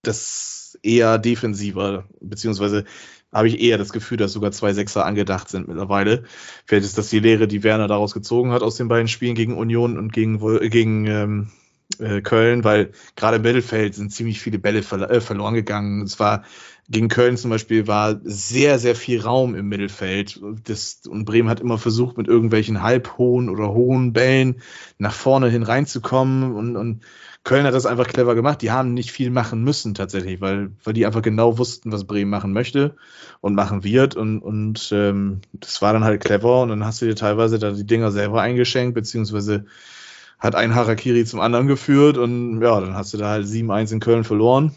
das 0.04 0.78
eher 0.84 1.17
defensiver, 1.17 2.06
beziehungsweise 2.21 2.86
habe 3.34 3.50
ich 3.50 3.60
eher 3.60 3.78
das 3.78 3.91
Gefühl, 3.91 4.17
dass 4.17 4.32
sogar 4.32 4.52
zwei 4.52 4.73
Sechser 4.73 5.06
angedacht 5.06 5.50
sind 5.50 5.67
mittlerweile. 5.67 6.23
Vielleicht 6.65 6.86
ist 6.86 6.97
das 6.97 7.10
die 7.10 7.19
Lehre, 7.19 7.47
die 7.47 7.63
Werner 7.63 7.88
daraus 7.88 8.13
gezogen 8.13 8.52
hat 8.52 8.63
aus 8.63 8.78
den 8.78 8.88
beiden 8.88 9.08
Spielen 9.08 9.36
gegen 9.36 9.58
Union 9.58 9.97
und 9.97 10.13
gegen, 10.13 10.39
gegen 10.69 11.06
ähm, 11.08 11.52
äh, 11.99 12.21
Köln, 12.21 12.63
weil 12.63 12.91
gerade 13.15 13.38
im 13.38 13.43
Mittelfeld 13.43 13.95
sind 13.95 14.12
ziemlich 14.12 14.39
viele 14.39 14.60
Bälle 14.60 14.83
verl 14.83 15.03
äh, 15.03 15.21
verloren 15.21 15.53
gegangen. 15.53 16.03
Es 16.03 16.19
war 16.19 16.43
gegen 16.89 17.10
Köln 17.10 17.36
zum 17.36 17.51
Beispiel 17.51 17.86
war 17.88 18.19
sehr, 18.23 18.79
sehr 18.79 18.95
viel 18.95 19.19
Raum 19.21 19.55
im 19.55 19.67
Mittelfeld. 19.67 20.39
Das, 20.63 21.01
und 21.07 21.25
Bremen 21.25 21.49
hat 21.49 21.60
immer 21.60 21.77
versucht, 21.77 22.17
mit 22.17 22.27
irgendwelchen 22.27 22.81
halbhohen 22.81 23.49
oder 23.49 23.73
hohen 23.73 24.13
Bällen 24.13 24.62
nach 24.97 25.13
vorne 25.13 25.49
hin 25.49 25.63
reinzukommen. 25.63 26.55
Und, 26.55 26.77
und 26.77 27.03
Köln 27.43 27.65
hat 27.65 27.73
das 27.73 27.86
einfach 27.86 28.07
clever 28.07 28.36
gemacht. 28.36 28.62
Die 28.62 28.71
haben 28.71 28.93
nicht 28.93 29.12
viel 29.12 29.31
machen 29.31 29.63
müssen 29.63 29.95
tatsächlich, 29.95 30.39
weil, 30.39 30.71
weil 30.83 30.93
die 30.93 31.05
einfach 31.05 31.21
genau 31.21 31.57
wussten, 31.57 31.91
was 31.91 32.05
Bremen 32.05 32.31
machen 32.31 32.53
möchte 32.53 32.95
und 33.41 33.53
machen 33.53 33.83
wird. 33.83 34.15
Und, 34.15 34.39
und 34.39 34.89
ähm, 34.93 35.41
das 35.51 35.81
war 35.81 35.91
dann 35.91 36.05
halt 36.05 36.23
clever. 36.23 36.62
Und 36.62 36.69
dann 36.69 36.86
hast 36.86 37.01
du 37.01 37.05
dir 37.05 37.15
teilweise 37.15 37.60
da 37.60 37.71
die 37.71 37.86
Dinger 37.86 38.12
selber 38.12 38.41
eingeschenkt, 38.41 38.95
beziehungsweise 38.95 39.65
hat 40.39 40.56
ein 40.56 40.76
Harakiri 40.76 41.26
zum 41.26 41.39
anderen 41.39 41.67
geführt. 41.67 42.17
Und 42.17 42.62
ja, 42.62 42.80
dann 42.80 42.95
hast 42.95 43.13
du 43.13 43.17
da 43.17 43.30
halt 43.30 43.47
7-1 43.47 43.91
in 43.93 44.00
Köln 44.00 44.23
verloren. 44.23 44.73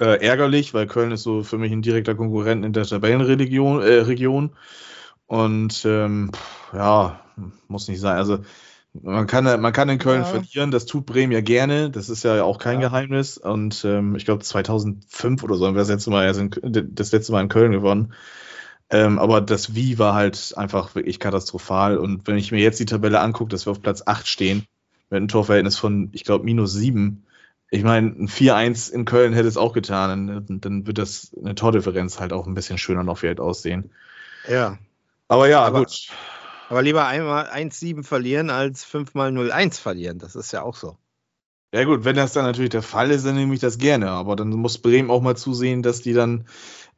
Äh, 0.00 0.24
ärgerlich, 0.24 0.74
weil 0.74 0.86
Köln 0.86 1.12
ist 1.12 1.22
so 1.22 1.42
für 1.42 1.58
mich 1.58 1.72
ein 1.72 1.82
direkter 1.82 2.14
Konkurrent 2.14 2.64
in 2.64 2.72
der 2.72 2.84
Tabellenregion. 2.84 3.82
Äh, 3.82 4.00
Region. 4.00 4.50
Und 5.26 5.84
ähm, 5.86 6.30
ja, 6.72 7.20
muss 7.68 7.88
nicht 7.88 8.00
sein. 8.00 8.16
Also 8.16 8.40
man 8.92 9.26
kann, 9.26 9.44
man 9.60 9.72
kann 9.72 9.88
in 9.88 9.98
Köln 9.98 10.20
Ja. 10.20 10.24
verlieren, 10.24 10.70
das 10.70 10.84
tut 10.84 11.06
Bremen 11.06 11.32
ja 11.32 11.40
gerne, 11.40 11.90
das 11.90 12.10
ist 12.10 12.24
ja 12.24 12.42
auch 12.42 12.58
kein 12.58 12.80
Ja. 12.80 12.88
Geheimnis. 12.88 13.38
Und 13.38 13.84
ähm, 13.86 14.16
ich 14.16 14.26
glaube 14.26 14.44
2005 14.44 15.42
oder 15.42 15.54
so 15.56 15.66
haben 15.66 15.74
wir 15.74 15.80
das 15.80 15.88
letzte 15.88 16.10
Mal, 16.10 16.28
in, 16.36 16.50
das 16.94 17.12
letzte 17.12 17.32
Mal 17.32 17.40
in 17.42 17.48
Köln 17.48 17.72
gewonnen. 17.72 18.12
Ähm, 18.92 19.18
aber 19.18 19.40
das 19.40 19.74
Wie 19.74 19.98
war 19.98 20.12
halt 20.14 20.52
einfach 20.56 20.94
wirklich 20.94 21.18
katastrophal. 21.18 21.96
Und 21.96 22.26
wenn 22.26 22.36
ich 22.36 22.52
mir 22.52 22.60
jetzt 22.60 22.78
die 22.78 22.84
Tabelle 22.84 23.20
angucke, 23.20 23.48
dass 23.48 23.66
wir 23.66 23.70
auf 23.70 23.80
Platz 23.80 24.02
8 24.04 24.28
stehen, 24.28 24.66
mit 25.08 25.16
einem 25.16 25.28
Torverhältnis 25.28 25.78
von, 25.78 26.10
ich 26.12 26.24
glaube, 26.24 26.44
minus 26.44 26.74
7. 26.74 27.24
Ich 27.70 27.84
meine, 27.84 28.08
ein 28.08 28.28
4-1 28.28 28.92
in 28.92 29.06
Köln 29.06 29.32
hätte 29.32 29.48
es 29.48 29.56
auch 29.56 29.72
getan. 29.72 30.44
Dann, 30.46 30.60
dann 30.60 30.86
wird 30.86 30.98
das 30.98 31.34
eine 31.42 31.54
Tordifferenz 31.54 32.20
halt 32.20 32.34
auch 32.34 32.46
ein 32.46 32.52
bisschen 32.52 32.76
schöner 32.76 33.02
noch 33.02 33.16
vielleicht 33.16 33.40
aussehen. 33.40 33.90
Ja. 34.46 34.76
Aber 35.26 35.48
ja, 35.48 35.64
Aber- 35.64 35.80
gut. 35.80 36.08
Aber 36.68 36.82
lieber 36.82 37.06
einmal 37.06 37.46
1-7 37.46 38.02
verlieren 38.02 38.50
als 38.50 38.84
5 38.84 39.14
mal 39.14 39.30
0-1 39.30 39.78
verlieren. 39.80 40.18
Das 40.18 40.36
ist 40.36 40.52
ja 40.52 40.62
auch 40.62 40.76
so. 40.76 40.96
Ja 41.74 41.84
gut, 41.84 42.04
wenn 42.04 42.16
das 42.16 42.34
dann 42.34 42.44
natürlich 42.44 42.70
der 42.70 42.82
Fall 42.82 43.10
ist, 43.10 43.24
dann 43.24 43.36
nehme 43.36 43.54
ich 43.54 43.60
das 43.60 43.78
gerne. 43.78 44.10
Aber 44.10 44.36
dann 44.36 44.50
muss 44.50 44.76
Bremen 44.78 45.10
auch 45.10 45.22
mal 45.22 45.36
zusehen, 45.36 45.82
dass 45.82 46.02
die 46.02 46.12
dann 46.12 46.46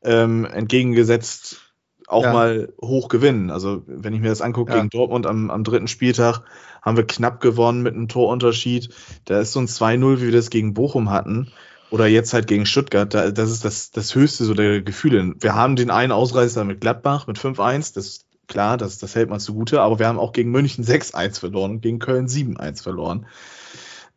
ähm, 0.02 0.44
entgegengesetzt 0.44 1.73
auch 2.06 2.24
ja. 2.24 2.32
mal 2.32 2.72
hoch 2.80 3.08
gewinnen. 3.08 3.50
Also, 3.50 3.82
wenn 3.86 4.14
ich 4.14 4.20
mir 4.20 4.28
das 4.28 4.40
angucke, 4.40 4.72
ja. 4.72 4.78
gegen 4.78 4.90
Dortmund 4.90 5.26
am, 5.26 5.50
am 5.50 5.64
dritten 5.64 5.88
Spieltag 5.88 6.42
haben 6.82 6.96
wir 6.96 7.06
knapp 7.06 7.40
gewonnen 7.40 7.82
mit 7.82 7.94
einem 7.94 8.08
Torunterschied. 8.08 8.90
Da 9.24 9.40
ist 9.40 9.52
so 9.52 9.60
ein 9.60 9.66
2-0, 9.66 10.18
wie 10.18 10.26
wir 10.26 10.32
das 10.32 10.50
gegen 10.50 10.74
Bochum 10.74 11.10
hatten. 11.10 11.50
Oder 11.90 12.06
jetzt 12.06 12.34
halt 12.34 12.46
gegen 12.46 12.66
Stuttgart. 12.66 13.12
Da, 13.12 13.30
das 13.30 13.50
ist 13.50 13.64
das, 13.64 13.90
das 13.90 14.14
höchste 14.14 14.44
so 14.44 14.54
der 14.54 14.82
Gefühle. 14.82 15.34
Wir 15.38 15.54
haben 15.54 15.76
den 15.76 15.90
einen 15.90 16.12
Ausreißer 16.12 16.64
mit 16.64 16.80
Gladbach 16.80 17.26
mit 17.26 17.38
5-1. 17.38 17.94
Das 17.94 18.26
klar, 18.48 18.76
das, 18.76 18.98
das 18.98 19.14
hält 19.14 19.30
man 19.30 19.40
zugute. 19.40 19.80
Aber 19.80 19.98
wir 19.98 20.08
haben 20.08 20.18
auch 20.18 20.32
gegen 20.32 20.50
München 20.50 20.84
6-1 20.84 21.40
verloren 21.40 21.72
und 21.72 21.80
gegen 21.80 21.98
Köln 21.98 22.26
7-1 22.26 22.82
verloren. 22.82 23.26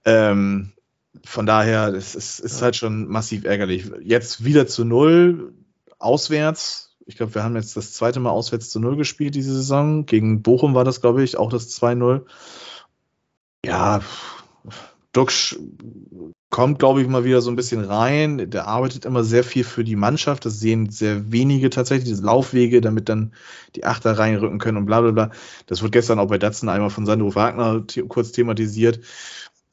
Ähm, 0.06 0.72
von 1.24 1.46
daher, 1.46 1.94
es 1.94 2.16
ist, 2.16 2.40
ist 2.40 2.62
halt 2.62 2.76
schon 2.76 3.08
massiv 3.08 3.46
ärgerlich. 3.46 3.92
Jetzt 4.02 4.44
wieder 4.44 4.68
zu 4.68 4.86
Null, 4.86 5.54
auswärts. 6.00 6.87
Ich 7.08 7.16
glaube, 7.16 7.34
wir 7.36 7.44
haben 7.44 7.56
jetzt 7.56 7.78
das 7.78 7.94
zweite 7.94 8.20
Mal 8.20 8.32
auswärts 8.32 8.70
zu 8.70 8.82
Null 8.82 8.98
gespielt 8.98 9.34
diese 9.34 9.54
Saison. 9.54 10.06
Gegen 10.06 10.42
Bochum 10.42 10.76
war 10.76 10.84
das, 10.84 11.00
glaube 11.00 11.24
ich, 11.24 11.38
auch 11.38 11.50
das 11.50 11.70
2-0. 11.82 12.26
Ja, 13.66 14.02
Duxch 15.14 15.58
kommt, 16.50 16.80
glaube 16.80 17.02
ich, 17.02 17.08
mal 17.08 17.24
wieder 17.24 17.42
so 17.42 17.50
ein 17.50 17.56
bisschen 17.56 17.84
rein. 17.84 18.50
Der 18.50 18.68
arbeitet 18.68 19.06
immer 19.06 19.24
sehr 19.24 19.46
viel 19.46 19.64
für 19.64 19.86
die 19.86 19.96
Mannschaft. 19.96 20.46
Das 20.46 20.60
sehen 20.60 20.90
sehr 20.90 21.32
wenige 21.32 21.70
tatsächlich, 21.70 22.10
diese 22.10 22.24
Laufwege, 22.24 22.82
damit 22.82 23.08
dann 23.08 23.34
die 23.76 23.86
Achter 23.86 24.20
reinrücken 24.20 24.60
können 24.60 24.78
und 24.78 24.86
bla 24.86 25.00
bla 25.00 25.12
bla. 25.12 25.32
Das 25.66 25.82
wurde 25.82 25.92
gestern 25.92 26.20
auch 26.20 26.28
bei 26.28 26.38
Datsen 26.38 26.68
einmal 26.68 26.90
von 26.90 27.06
Sandro 27.06 27.34
Wagner 27.36 27.84
kurz 28.10 28.34
thematisiert. 28.34 29.00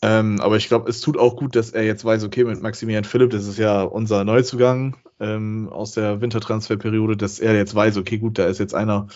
Ähm, 0.07 0.38
aber 0.42 0.59
ich 0.59 0.68
glaube, 0.68 0.90
es 0.90 1.00
tut 1.00 1.16
auch 1.16 1.34
gut, 1.34 1.57
dass 1.57 1.70
er 1.70 1.82
jetzt 1.82 2.05
weiß, 2.05 2.24
okay, 2.24 2.44
mit 2.44 2.61
Maximilian 2.61 3.05
Philipp, 3.05 3.30
das 3.30 3.46
ist 3.46 3.59
ja 3.59 3.80
unser 3.80 4.22
Neuzugang 4.24 4.98
ähm, 5.18 5.70
aus 5.70 5.92
der 5.92 6.20
Wintertransferperiode, 6.20 7.16
dass 7.16 7.40
er 7.40 7.57
jetzt 7.57 7.74
weiß, 7.74 7.96
okay, 7.96 8.18
gut, 8.18 8.38
da 8.38 8.44
ist 8.44 8.59
jetzt 8.59 8.74
einer, 8.74 9.09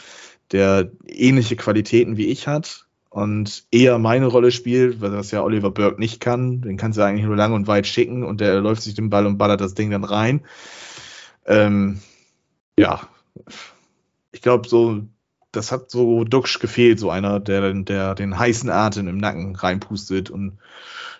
der 0.50 0.90
ähnliche 1.06 1.56
Qualitäten 1.56 2.16
wie 2.16 2.28
ich 2.28 2.48
hat 2.48 2.86
und 3.10 3.66
eher 3.70 3.98
meine 3.98 4.28
Rolle 4.28 4.50
spielt, 4.50 5.02
weil 5.02 5.10
das 5.10 5.30
ja 5.30 5.42
Oliver 5.42 5.70
Burke 5.70 6.00
nicht 6.00 6.20
kann. 6.20 6.62
Den 6.62 6.78
kannst 6.78 6.96
du 6.96 7.02
eigentlich 7.02 7.26
nur 7.26 7.36
lang 7.36 7.52
und 7.52 7.66
weit 7.66 7.86
schicken 7.86 8.24
und 8.24 8.40
der 8.40 8.58
läuft 8.62 8.80
sich 8.80 8.94
den 8.94 9.10
Ball 9.10 9.26
und 9.26 9.36
ballert 9.36 9.60
das 9.60 9.74
Ding 9.74 9.90
dann 9.90 10.04
rein. 10.04 10.46
Ähm, 11.44 12.00
ja, 12.78 13.06
ich 14.32 14.40
glaube, 14.40 14.66
so 14.66 15.02
das 15.58 15.72
hat 15.72 15.90
so 15.90 16.24
Duxch 16.24 16.60
gefehlt, 16.60 16.98
so 17.00 17.10
einer, 17.10 17.40
der, 17.40 17.74
der 17.74 18.14
den 18.14 18.38
heißen 18.38 18.70
Atem 18.70 19.08
im 19.08 19.18
Nacken 19.18 19.56
reinpustet. 19.56 20.30
Und 20.30 20.58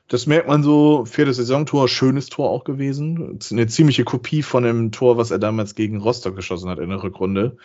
das 0.07 0.27
merkt 0.27 0.49
man 0.49 0.63
so, 0.63 1.05
viertes 1.05 1.37
Saisontor, 1.37 1.89
schönes 1.89 2.29
Tor 2.29 2.49
auch 2.49 2.65
gewesen. 2.65 3.39
Eine 3.51 3.67
ziemliche 3.67 4.05
Kopie 4.05 4.43
von 4.43 4.63
dem 4.63 4.93
Tor, 4.93 5.19
was 5.19 5.33
er 5.33 5.41
damals 5.41 5.75
gegen 5.75 6.01
Rostock 6.01 6.37
geschossen 6.37 6.71
hat 6.71 6.79
in 6.79 6.89
der 6.89 7.03
Rückrunde. 7.03 7.57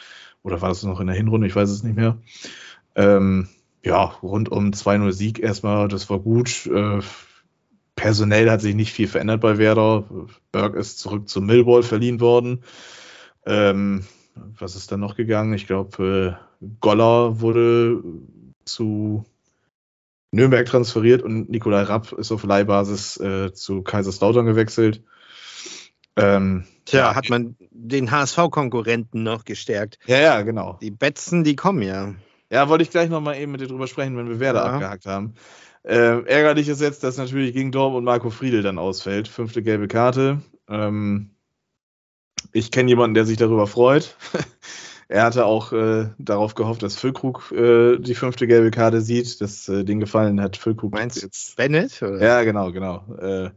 Oder 0.41 0.61
war 0.61 0.69
das 0.69 0.83
noch 0.83 0.99
in 0.99 1.07
der 1.07 1.15
Hinrunde? 1.15 1.47
Ich 1.47 1.55
weiß 1.55 1.69
es 1.69 1.83
nicht 1.83 1.95
mehr. 1.95 2.17
Ähm, 2.95 3.47
ja, 3.83 4.03
rund 4.23 4.49
um 4.49 4.71
2-0 4.71 5.11
Sieg 5.11 5.39
erstmal, 5.39 5.87
das 5.87 6.09
war 6.09 6.19
gut. 6.19 6.65
Äh, 6.65 7.01
personell 7.95 8.49
hat 8.49 8.61
sich 8.61 8.73
nicht 8.73 8.93
viel 8.93 9.07
verändert 9.07 9.41
bei 9.41 9.59
Werder. 9.59 10.05
Berg 10.51 10.75
ist 10.75 10.97
zurück 10.97 11.29
zu 11.29 11.39
Millwall 11.39 11.83
verliehen 11.83 12.19
worden. 12.19 12.63
Ähm, 13.45 14.05
was 14.35 14.75
ist 14.75 14.91
dann 14.91 14.99
noch 14.99 15.15
gegangen? 15.15 15.53
Ich 15.53 15.67
glaube, 15.67 16.37
äh, 16.39 16.52
Goller 16.79 17.39
wurde 17.41 18.03
zu 18.65 19.25
Nürnberg 20.31 20.65
transferiert 20.65 21.21
und 21.21 21.49
Nikolai 21.49 21.83
Rapp 21.83 22.11
ist 22.13 22.31
auf 22.31 22.43
Leihbasis 22.43 23.17
äh, 23.17 23.53
zu 23.53 23.83
Kaiserslautern 23.83 24.45
gewechselt. 24.45 25.03
Ähm, 26.15 26.65
Tja, 26.85 26.99
ja, 26.99 27.15
hat 27.15 27.29
man 27.29 27.55
den 27.71 28.11
HSV-Konkurrenten 28.11 29.23
noch 29.23 29.45
gestärkt. 29.45 29.99
Ja, 30.05 30.19
ja, 30.19 30.41
genau. 30.41 30.77
Die 30.81 30.91
Betzen, 30.91 31.43
die 31.43 31.55
kommen 31.55 31.81
ja. 31.81 32.13
Ja, 32.49 32.69
wollte 32.69 32.83
ich 32.83 32.91
gleich 32.91 33.09
nochmal 33.09 33.37
eben 33.37 33.51
mit 33.51 33.61
dir 33.61 33.67
drüber 33.67 33.87
sprechen, 33.87 34.17
wenn 34.17 34.29
wir 34.29 34.39
Werder 34.39 34.65
ja. 34.65 34.73
abgehakt 34.73 35.05
haben. 35.05 35.35
Äh, 35.83 36.23
ärgerlich 36.25 36.67
ist 36.69 36.81
jetzt, 36.81 37.03
dass 37.03 37.17
natürlich 37.17 37.53
gegen 37.53 37.71
Dorm 37.71 37.95
und 37.95 38.03
Marco 38.03 38.29
Friedel 38.29 38.61
dann 38.61 38.77
ausfällt. 38.77 39.27
Fünfte 39.27 39.63
gelbe 39.63 39.87
Karte. 39.87 40.41
Ähm, 40.67 41.31
ich 42.51 42.71
kenne 42.71 42.89
jemanden, 42.89 43.15
der 43.15 43.25
sich 43.25 43.37
darüber 43.37 43.67
freut. 43.67 44.15
er 45.13 45.25
hatte 45.25 45.45
auch 45.45 45.71
äh, 45.73 46.07
darauf 46.17 46.55
gehofft, 46.55 46.81
dass 46.81 46.95
Füllkrug 46.95 47.51
äh, 47.51 47.99
die 47.99 48.15
fünfte 48.15 48.47
gelbe 48.47 48.71
Karte 48.71 48.99
sieht. 48.99 49.41
Das 49.41 49.69
äh, 49.69 49.83
den 49.83 49.99
gefallen 49.99 50.41
hat 50.41 50.57
Füllkrug. 50.57 50.91
Meinst 50.91 51.17
du 51.17 51.27
jetzt 51.27 51.55
Bennett? 51.55 52.01
Oder? 52.01 52.19
Ja, 52.19 52.41
genau, 52.41 52.71
genau. 52.71 53.05
Äh, 53.21 53.51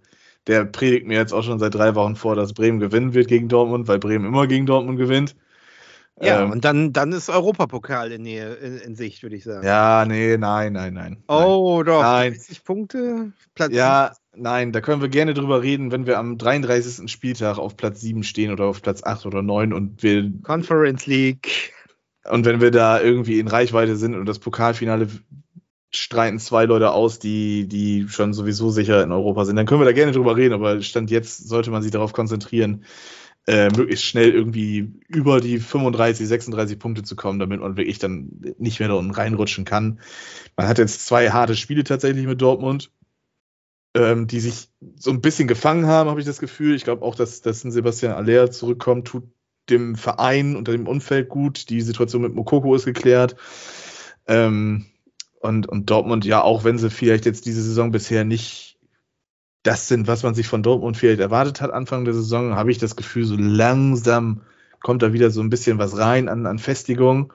der 0.47 0.67
predigt 0.67 1.07
mir 1.07 1.17
jetzt 1.17 1.33
auch 1.33 1.43
schon 1.43 1.59
seit 1.59 1.75
drei 1.75 1.95
Wochen 1.95 2.15
vor, 2.15 2.37
dass 2.37 2.53
Bremen 2.53 2.79
gewinnen 2.79 3.15
wird 3.15 3.29
gegen 3.29 3.49
Dortmund, 3.49 3.89
weil 3.89 3.99
Bremen 3.99 4.27
immer 4.27 4.47
gegen 4.47 4.67
Dortmund 4.67 4.99
gewinnt. 4.99 5.35
Ja, 6.21 6.43
ähm, 6.43 6.51
und 6.51 6.65
dann, 6.65 6.93
dann 6.93 7.13
ist 7.13 7.29
Europapokal 7.29 8.11
in, 8.11 8.23
Nähe, 8.23 8.55
in, 8.55 8.79
in 8.79 8.97
Sicht, 8.97 9.23
würde 9.23 9.37
ich 9.37 9.45
sagen. 9.45 9.67
Ja, 9.67 10.07
nee, 10.07 10.39
nein, 10.39 10.73
nein, 10.73 10.95
nein. 10.95 11.23
Oh, 11.29 11.83
nein. 11.85 11.87
doch. 11.87 12.03
Nein. 12.03 12.33
30 12.33 12.65
Punkte? 12.65 13.33
Platz 13.55 13.73
ja, 13.75 14.13
nein, 14.35 14.73
da 14.73 14.81
können 14.81 15.03
wir 15.03 15.11
gerne 15.11 15.35
drüber 15.35 15.63
reden, 15.63 15.93
wenn 15.93 16.07
wir 16.07 16.19
am 16.19 16.39
33. 16.39 17.11
Spieltag 17.11 17.59
auf 17.59 17.77
Platz 17.77 18.01
7 18.01 18.23
stehen 18.23 18.51
oder 18.51 18.65
auf 18.65 18.81
Platz 18.81 19.03
8 19.03 19.27
oder 19.27 19.43
9 19.43 19.75
und 19.75 20.03
wir. 20.03 20.33
Conference 20.43 21.07
League. 21.07 21.75
Und 22.25 22.47
wenn 22.47 22.61
wir 22.61 22.71
da 22.71 23.01
irgendwie 23.01 23.39
in 23.39 23.47
Reichweite 23.47 23.97
sind 23.97 24.15
und 24.15 24.27
das 24.27 24.39
Pokalfinale 24.39 25.09
streiten 25.95 26.39
zwei 26.39 26.65
Leute 26.65 26.93
aus, 26.93 27.19
die, 27.19 27.69
die 27.69 28.07
schon 28.09 28.33
sowieso 28.33 28.71
sicher 28.71 29.03
in 29.03 29.13
Europa 29.13 29.45
sind, 29.45 29.57
dann 29.57 29.67
können 29.67 29.81
wir 29.81 29.87
da 29.87 29.93
gerne 29.93 30.13
drüber 30.13 30.37
reden, 30.37 30.55
aber 30.55 30.81
Stand 30.83 31.11
jetzt 31.11 31.49
sollte 31.49 31.71
man 31.71 31.83
sich 31.83 31.93
darauf 31.93 32.13
konzentrieren, 32.13 32.85
äh, 33.47 33.69
möglichst 33.77 34.05
schnell 34.05 34.31
irgendwie 34.33 34.93
über 35.09 35.41
die 35.41 35.59
35, 35.59 36.27
36 36.27 36.79
Punkte 36.79 37.03
zu 37.03 37.15
kommen, 37.15 37.39
damit 37.39 37.61
man 37.61 37.77
wirklich 37.77 37.99
dann 37.99 38.41
nicht 38.59 38.81
mehr 38.81 38.89
da 38.89 38.95
unten 38.95 39.13
reinrutschen 39.13 39.65
kann. 39.65 40.01
Man 40.57 40.67
hat 40.67 40.79
jetzt 40.79 41.07
zwei 41.07 41.31
harte 41.31 41.55
Spiele 41.55 41.85
tatsächlich 41.85 42.27
mit 42.27 42.43
Dortmund, 42.43 42.91
ähm, 43.95 44.27
die 44.27 44.41
sich 44.41 44.69
so 44.97 45.11
ein 45.11 45.21
bisschen 45.21 45.47
gefangen 45.47 45.87
haben, 45.87 46.11
habe 46.11 46.21
ich 46.21 46.27
das 46.27 46.41
Gefühl. 46.41 46.75
Ich 46.75 46.85
glaube 46.85 47.05
auch, 47.05 47.15
dass, 47.15 47.41
dass 47.41 47.63
ein 47.65 47.71
Sebastian 47.71 48.13
Aller 48.13 48.51
zurückkommt, 48.51 49.07
tut 49.07 49.25
dem 49.71 49.97
Verein 49.97 50.57
und 50.57 50.69
dem 50.69 50.87
Umfeld 50.87 51.29
gut. 51.29 51.71
Die 51.71 51.81
Situation 51.81 52.23
mit 52.23 52.35
Mokoko 52.35 52.75
ist 52.75 52.85
geklärt. 52.85 53.37
Ähm, 54.27 54.87
und, 55.41 55.69
und 55.69 55.91
Dortmund, 55.91 56.25
ja, 56.25 56.43
auch 56.43 56.65
wenn 56.65 56.79
sie 56.79 56.91
vielleicht 56.91 57.27
jetzt 57.27 57.47
diese 57.47 57.63
Saison 57.63 57.93
bisher 57.93 58.25
nicht 58.25 58.76
das 59.67 59.89
sind, 59.89 60.07
was 60.07 60.23
man 60.23 60.35
sich 60.35 60.47
von 60.47 60.63
Dortmund 60.63 60.97
vielleicht 60.97 61.21
erwartet 61.21 61.61
hat 61.61 61.73
Anfang 61.73 62.05
der 62.05 62.15
Saison, 62.15 62.55
habe 62.55 62.71
ich 62.71 62.79
das 62.79 62.95
Gefühl, 62.95 63.25
so 63.25 63.37
langsam 63.37 64.43
kommt 64.81 65.03
da 65.03 65.13
wieder 65.13 65.31
so 65.31 65.41
ein 65.41 65.51
bisschen 65.51 65.79
was 65.79 65.99
rein 65.99 66.29
an, 66.29 66.47
an 66.47 66.59
Festigung. 66.59 67.33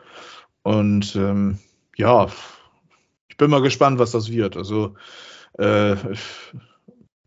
Und 0.64 1.16
ähm, 1.16 1.58
ja, 1.98 2.28
ich 3.28 3.36
bin 3.36 3.50
mal 3.50 3.62
gespannt, 3.62 4.00
was 4.00 4.12
das 4.12 4.32
wird. 4.32 4.56
Also 4.56 4.96
äh, 5.58 5.96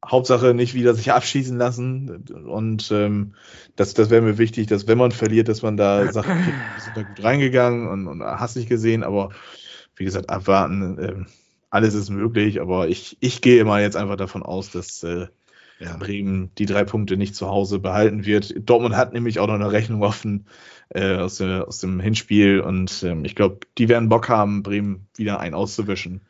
Hauptsache 0.06 0.54
nicht 0.54 0.72
wieder 0.74 0.94
sich 0.94 1.12
abschießen 1.12 1.58
lassen. 1.58 2.24
Und 2.46 2.90
ähm, 2.90 3.34
das, 3.76 3.92
das 3.92 4.08
wäre 4.08 4.22
mir 4.22 4.38
wichtig, 4.38 4.68
dass 4.68 4.86
wenn 4.86 4.98
man 4.98 5.10
verliert, 5.10 5.48
dass 5.48 5.62
man 5.62 5.76
da 5.76 6.10
sagt, 6.10 6.28
okay, 6.28 6.54
wir 6.74 6.82
sind 6.82 6.96
da 6.96 7.02
gut 7.02 7.22
reingegangen 7.22 7.88
und, 7.88 8.08
und 8.08 8.22
hast 8.22 8.56
nicht 8.56 8.68
gesehen, 8.68 9.02
aber 9.02 9.30
wie 9.96 10.04
gesagt, 10.04 10.30
abwarten. 10.30 10.98
Äh, 10.98 11.24
alles 11.74 11.94
ist 11.94 12.08
möglich, 12.08 12.60
aber 12.60 12.88
ich, 12.88 13.16
ich 13.18 13.40
gehe 13.40 13.60
immer 13.60 13.80
jetzt 13.80 13.96
einfach 13.96 14.16
davon 14.16 14.44
aus, 14.44 14.70
dass 14.70 15.02
äh, 15.02 15.26
ja. 15.80 15.96
Bremen 15.96 16.54
die 16.56 16.66
drei 16.66 16.84
Punkte 16.84 17.16
nicht 17.16 17.34
zu 17.34 17.48
Hause 17.48 17.80
behalten 17.80 18.24
wird. 18.24 18.54
Dortmund 18.58 18.94
hat 18.94 19.12
nämlich 19.12 19.40
auch 19.40 19.48
noch 19.48 19.54
eine 19.54 19.72
Rechnung 19.72 20.04
offen 20.04 20.46
äh, 20.90 21.16
aus, 21.16 21.38
der, 21.38 21.66
aus 21.66 21.78
dem 21.78 21.98
Hinspiel 21.98 22.60
und 22.60 23.02
ähm, 23.02 23.24
ich 23.24 23.34
glaube, 23.34 23.58
die 23.76 23.88
werden 23.88 24.08
Bock 24.08 24.28
haben, 24.28 24.62
Bremen 24.62 25.08
wieder 25.16 25.40
ein 25.40 25.52
auszuwischen. 25.52 26.20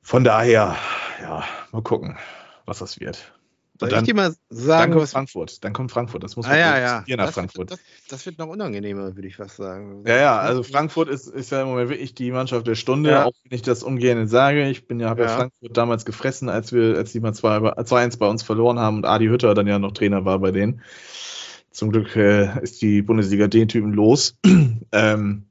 Von 0.00 0.22
daher, 0.22 0.76
ja, 1.20 1.42
mal 1.72 1.82
gucken, 1.82 2.16
was 2.66 2.78
das 2.78 3.00
wird. 3.00 3.32
Soll 3.84 3.90
dann, 3.90 4.04
ich 4.04 4.10
dir 4.10 4.14
mal 4.14 4.34
sagen, 4.50 4.92
dann 4.92 4.98
kommt 4.98 5.10
Frankfurt. 5.10 5.64
Dann 5.64 5.72
kommt 5.72 5.90
Frankfurt. 5.90 6.22
Das 6.24 6.36
muss 6.36 6.46
man 6.46 6.54
ah, 6.54 6.58
ja, 6.58 6.78
ja. 6.78 7.04
hier 7.06 7.16
nach 7.16 7.26
das 7.26 7.34
Frankfurt. 7.34 7.70
Wird, 7.70 7.80
das, 7.80 8.08
das, 8.08 8.26
wird 8.26 8.38
noch 8.38 8.48
unangenehmer, 8.48 9.14
würde 9.14 9.28
ich 9.28 9.36
fast 9.36 9.56
sagen. 9.56 10.04
Ja, 10.06 10.16
ja, 10.16 10.38
also 10.38 10.62
Frankfurt 10.62 11.08
ist, 11.08 11.26
ist 11.26 11.50
ja 11.50 11.62
im 11.62 11.68
Moment 11.68 11.90
wirklich 11.90 12.14
die 12.14 12.30
Mannschaft 12.30 12.66
der 12.66 12.74
Stunde, 12.74 13.10
ja. 13.10 13.24
auch 13.24 13.32
wenn 13.44 13.56
ich 13.56 13.62
das 13.62 13.82
ungern 13.82 14.28
sage. 14.28 14.68
Ich 14.68 14.86
bin 14.86 15.00
ja, 15.00 15.08
habe 15.08 15.22
ja. 15.22 15.28
ja. 15.28 15.36
Frankfurt 15.36 15.76
damals 15.76 16.04
gefressen, 16.04 16.48
als 16.48 16.72
wir, 16.72 16.96
als 16.96 17.12
die 17.12 17.20
mal 17.20 17.32
2-1 17.32 18.18
bei 18.18 18.28
uns 18.28 18.42
verloren 18.42 18.78
haben 18.78 18.98
und 18.98 19.04
Adi 19.04 19.26
Hütter 19.26 19.54
dann 19.54 19.66
ja 19.66 19.78
noch 19.78 19.92
Trainer 19.92 20.24
war 20.24 20.38
bei 20.38 20.50
denen. 20.50 20.82
Zum 21.70 21.90
Glück 21.90 22.14
äh, 22.14 22.62
ist 22.62 22.82
die 22.82 23.02
Bundesliga 23.02 23.48
den 23.48 23.68
Typen 23.68 23.92
los. 23.92 24.36
ähm, 24.92 25.46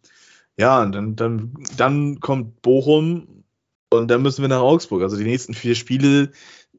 ja, 0.57 0.81
und 0.81 0.93
dann, 0.93 1.15
dann, 1.15 1.53
dann 1.75 2.19
kommt 2.19 2.61
Bochum 2.61 3.43
und 3.89 4.09
dann 4.09 4.21
müssen 4.21 4.41
wir 4.41 4.49
nach 4.49 4.61
Augsburg. 4.61 5.01
Also 5.01 5.17
die 5.17 5.23
nächsten 5.23 5.53
vier 5.53 5.75
Spiele 5.75 6.31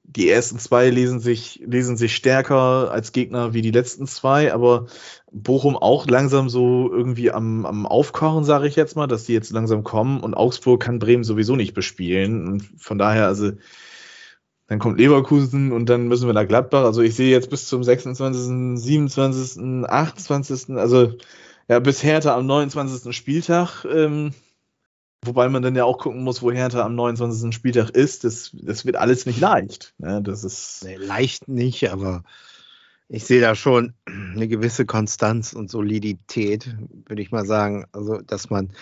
die 0.04 0.28
ersten 0.28 0.58
zwei 0.58 0.90
lesen 0.90 1.18
sich, 1.18 1.60
lesen 1.66 1.96
sich 1.96 2.14
stärker 2.14 2.90
als 2.90 3.12
Gegner 3.12 3.54
wie 3.54 3.62
die 3.62 3.70
letzten 3.70 4.06
zwei, 4.06 4.52
aber 4.52 4.86
Bochum 5.32 5.76
auch 5.76 6.06
langsam 6.06 6.48
so 6.48 6.92
irgendwie 6.92 7.32
am, 7.32 7.66
am 7.66 7.86
Aufkochen, 7.86 8.44
sage 8.44 8.68
ich 8.68 8.76
jetzt 8.76 8.96
mal, 8.96 9.06
dass 9.06 9.24
die 9.24 9.32
jetzt 9.32 9.50
langsam 9.50 9.82
kommen 9.82 10.20
und 10.20 10.34
Augsburg 10.34 10.82
kann 10.82 10.98
Bremen 10.98 11.24
sowieso 11.24 11.56
nicht 11.56 11.74
bespielen. 11.74 12.46
Und 12.46 12.70
von 12.76 12.98
daher, 12.98 13.26
also 13.26 13.52
dann 14.68 14.78
kommt 14.78 14.98
Leverkusen 14.98 15.72
und 15.72 15.88
dann 15.88 16.06
müssen 16.06 16.26
wir 16.26 16.34
nach 16.34 16.46
Gladbach. 16.46 16.84
Also 16.84 17.02
ich 17.02 17.14
sehe 17.14 17.30
jetzt 17.30 17.50
bis 17.50 17.66
zum 17.66 17.82
26., 17.82 18.78
27., 18.78 19.88
28., 19.88 20.76
also 20.76 21.14
Ja, 21.68 21.78
bis 21.78 22.02
Hertha 22.02 22.36
am 22.36 22.46
29. 22.46 23.16
Spieltag, 23.16 23.86
ähm, 23.86 24.32
wobei 25.26 25.48
man 25.48 25.62
dann 25.62 25.76
ja 25.76 25.84
auch 25.84 25.98
gucken 25.98 26.22
muss, 26.22 26.42
wo 26.42 26.50
Hertha 26.50 26.84
am 26.84 26.94
29. 26.94 27.54
Spieltag 27.54 27.90
ist. 27.90 28.24
Das, 28.24 28.50
das 28.54 28.84
wird 28.84 28.96
alles 28.96 29.26
nicht 29.26 29.40
leicht. 29.40 29.94
Ne? 29.98 30.22
Das 30.22 30.44
ist 30.44 30.84
nee, 30.84 30.96
leicht 30.96 31.48
nicht, 31.48 31.90
aber 31.90 32.24
ich 33.08 33.24
sehe 33.24 33.40
da 33.40 33.54
schon 33.54 33.92
eine 34.06 34.48
gewisse 34.48 34.86
Konstanz 34.86 35.52
und 35.52 35.70
Solidität, 35.70 36.74
würde 37.06 37.22
ich 37.22 37.30
mal 37.30 37.44
sagen. 37.44 37.84
Also, 37.92 38.18
dass 38.18 38.50
man, 38.50 38.72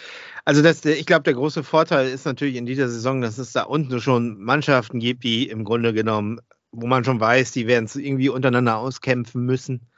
also 0.44 0.62
das, 0.62 0.84
ich 0.84 1.06
glaube, 1.06 1.24
der 1.24 1.34
große 1.34 1.64
Vorteil 1.64 2.08
ist 2.08 2.24
natürlich 2.24 2.56
in 2.56 2.66
dieser 2.66 2.88
Saison, 2.88 3.20
dass 3.20 3.38
es 3.38 3.52
da 3.52 3.64
unten 3.64 4.00
schon 4.00 4.40
Mannschaften 4.40 5.00
gibt, 5.00 5.24
die 5.24 5.48
im 5.48 5.64
Grunde 5.64 5.92
genommen, 5.92 6.40
wo 6.70 6.86
man 6.86 7.04
schon 7.04 7.20
weiß, 7.20 7.52
die 7.52 7.66
werden 7.66 7.84
es 7.84 7.96
irgendwie 7.96 8.28
untereinander 8.28 8.78
auskämpfen 8.78 9.44
müssen. 9.44 9.91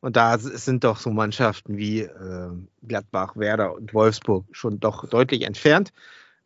Und 0.00 0.16
da 0.16 0.38
sind 0.38 0.84
doch 0.84 0.98
so 0.98 1.10
Mannschaften 1.10 1.76
wie 1.76 2.00
äh, 2.02 2.50
Gladbach, 2.86 3.36
Werder 3.36 3.74
und 3.74 3.92
Wolfsburg 3.94 4.46
schon 4.52 4.78
doch 4.78 5.08
deutlich 5.08 5.42
entfernt. 5.42 5.92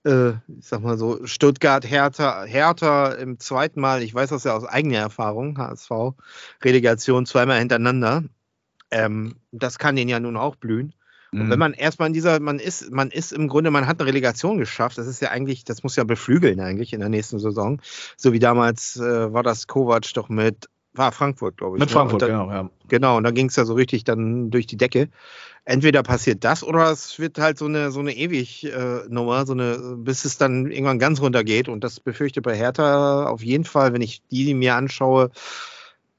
Äh, 0.05 0.31
ich 0.31 0.67
sag 0.67 0.81
mal 0.81 0.97
so, 0.97 1.27
Stuttgart, 1.27 1.89
Hertha, 1.89 2.45
Hertha 2.45 3.13
im 3.13 3.39
zweiten 3.39 3.81
Mal, 3.81 4.03
ich 4.03 4.15
weiß 4.15 4.31
das 4.31 4.45
ja 4.45 4.57
aus 4.57 4.65
eigener 4.65 4.99
Erfahrung, 4.99 5.59
HSV, 5.59 5.91
Relegation 6.65 7.27
zweimal 7.27 7.59
hintereinander. 7.59 8.25
Ähm, 8.91 9.37
das 9.53 9.79
kann 9.79 9.97
denen 9.97 10.09
ja 10.09 10.19
nun 10.19 10.37
auch 10.37 10.57
blühen. 10.57 10.95
Und 11.33 11.49
wenn 11.49 11.53
mhm. 11.53 11.59
man 11.59 11.73
erstmal 11.73 12.09
in 12.09 12.13
dieser, 12.13 12.41
man 12.41 12.59
ist, 12.59 12.91
man 12.91 13.11
ist 13.11 13.33
im 13.33 13.49
Grunde, 13.49 13.71
man 13.71 13.87
hat 13.87 13.99
eine 13.99 14.07
Relegation 14.07 14.59
geschafft. 14.59 14.99
Das 14.99 15.07
ist 15.07 15.23
ja 15.23 15.31
eigentlich, 15.31 15.65
das 15.65 15.83
muss 15.83 15.97
ja 15.97 16.05
beflügeln 16.05 16.61
eigentlich 16.61 16.93
in 16.93 17.01
der 17.01 17.09
nächsten 17.09 17.39
Saison. 17.39 17.81
So 18.19 18.35
wie 18.35 18.39
damals 18.39 18.99
äh, 18.99 19.33
war 19.33 19.43
das 19.43 19.67
Kovac 19.67 20.13
doch 20.13 20.29
mit 20.29 20.69
war 20.95 21.13
Frankfurt, 21.13 21.57
glaube 21.57 21.77
ich. 21.77 21.81
Mit 21.81 21.89
ne? 21.89 21.93
Frankfurt, 21.93 22.23
dann, 22.23 22.31
genau, 22.31 22.51
ja. 22.51 22.71
Genau, 22.89 23.17
und 23.17 23.25
dann 23.25 23.35
ging 23.35 23.47
es 23.47 23.57
ja 23.57 23.65
so 23.65 23.75
richtig 23.75 24.05
dann 24.05 24.51
durch 24.51 24.67
die 24.67 24.77
Decke. 24.77 25.09
Entweder 25.65 26.03
passiert 26.03 26.45
das 26.45 26.65
oder 26.65 26.91
es 26.91 27.19
wird 27.19 27.39
halt 27.39 27.57
so 27.57 27.67
eine, 27.67 27.93
so 27.93 28.01
eine 28.01 28.15
ewig 28.15 28.65
äh, 28.65 29.03
Nummer, 29.09 29.47
so 29.47 29.53
eine, 29.53 29.97
bis 29.97 30.25
es 30.25 30.37
dann 30.37 30.71
irgendwann 30.71 30.99
ganz 30.99 31.21
runter 31.21 31.45
geht. 31.45 31.69
Und 31.69 31.85
das 31.85 32.01
befürchte 32.01 32.43
bei 32.43 32.57
Hertha 32.57 33.27
auf 33.27 33.43
jeden 33.43 33.65
Fall, 33.65 33.93
wenn 33.93 34.03
ich 34.03 34.23
die 34.31 34.55
mir 34.55 34.75
anschaue. 34.75 35.31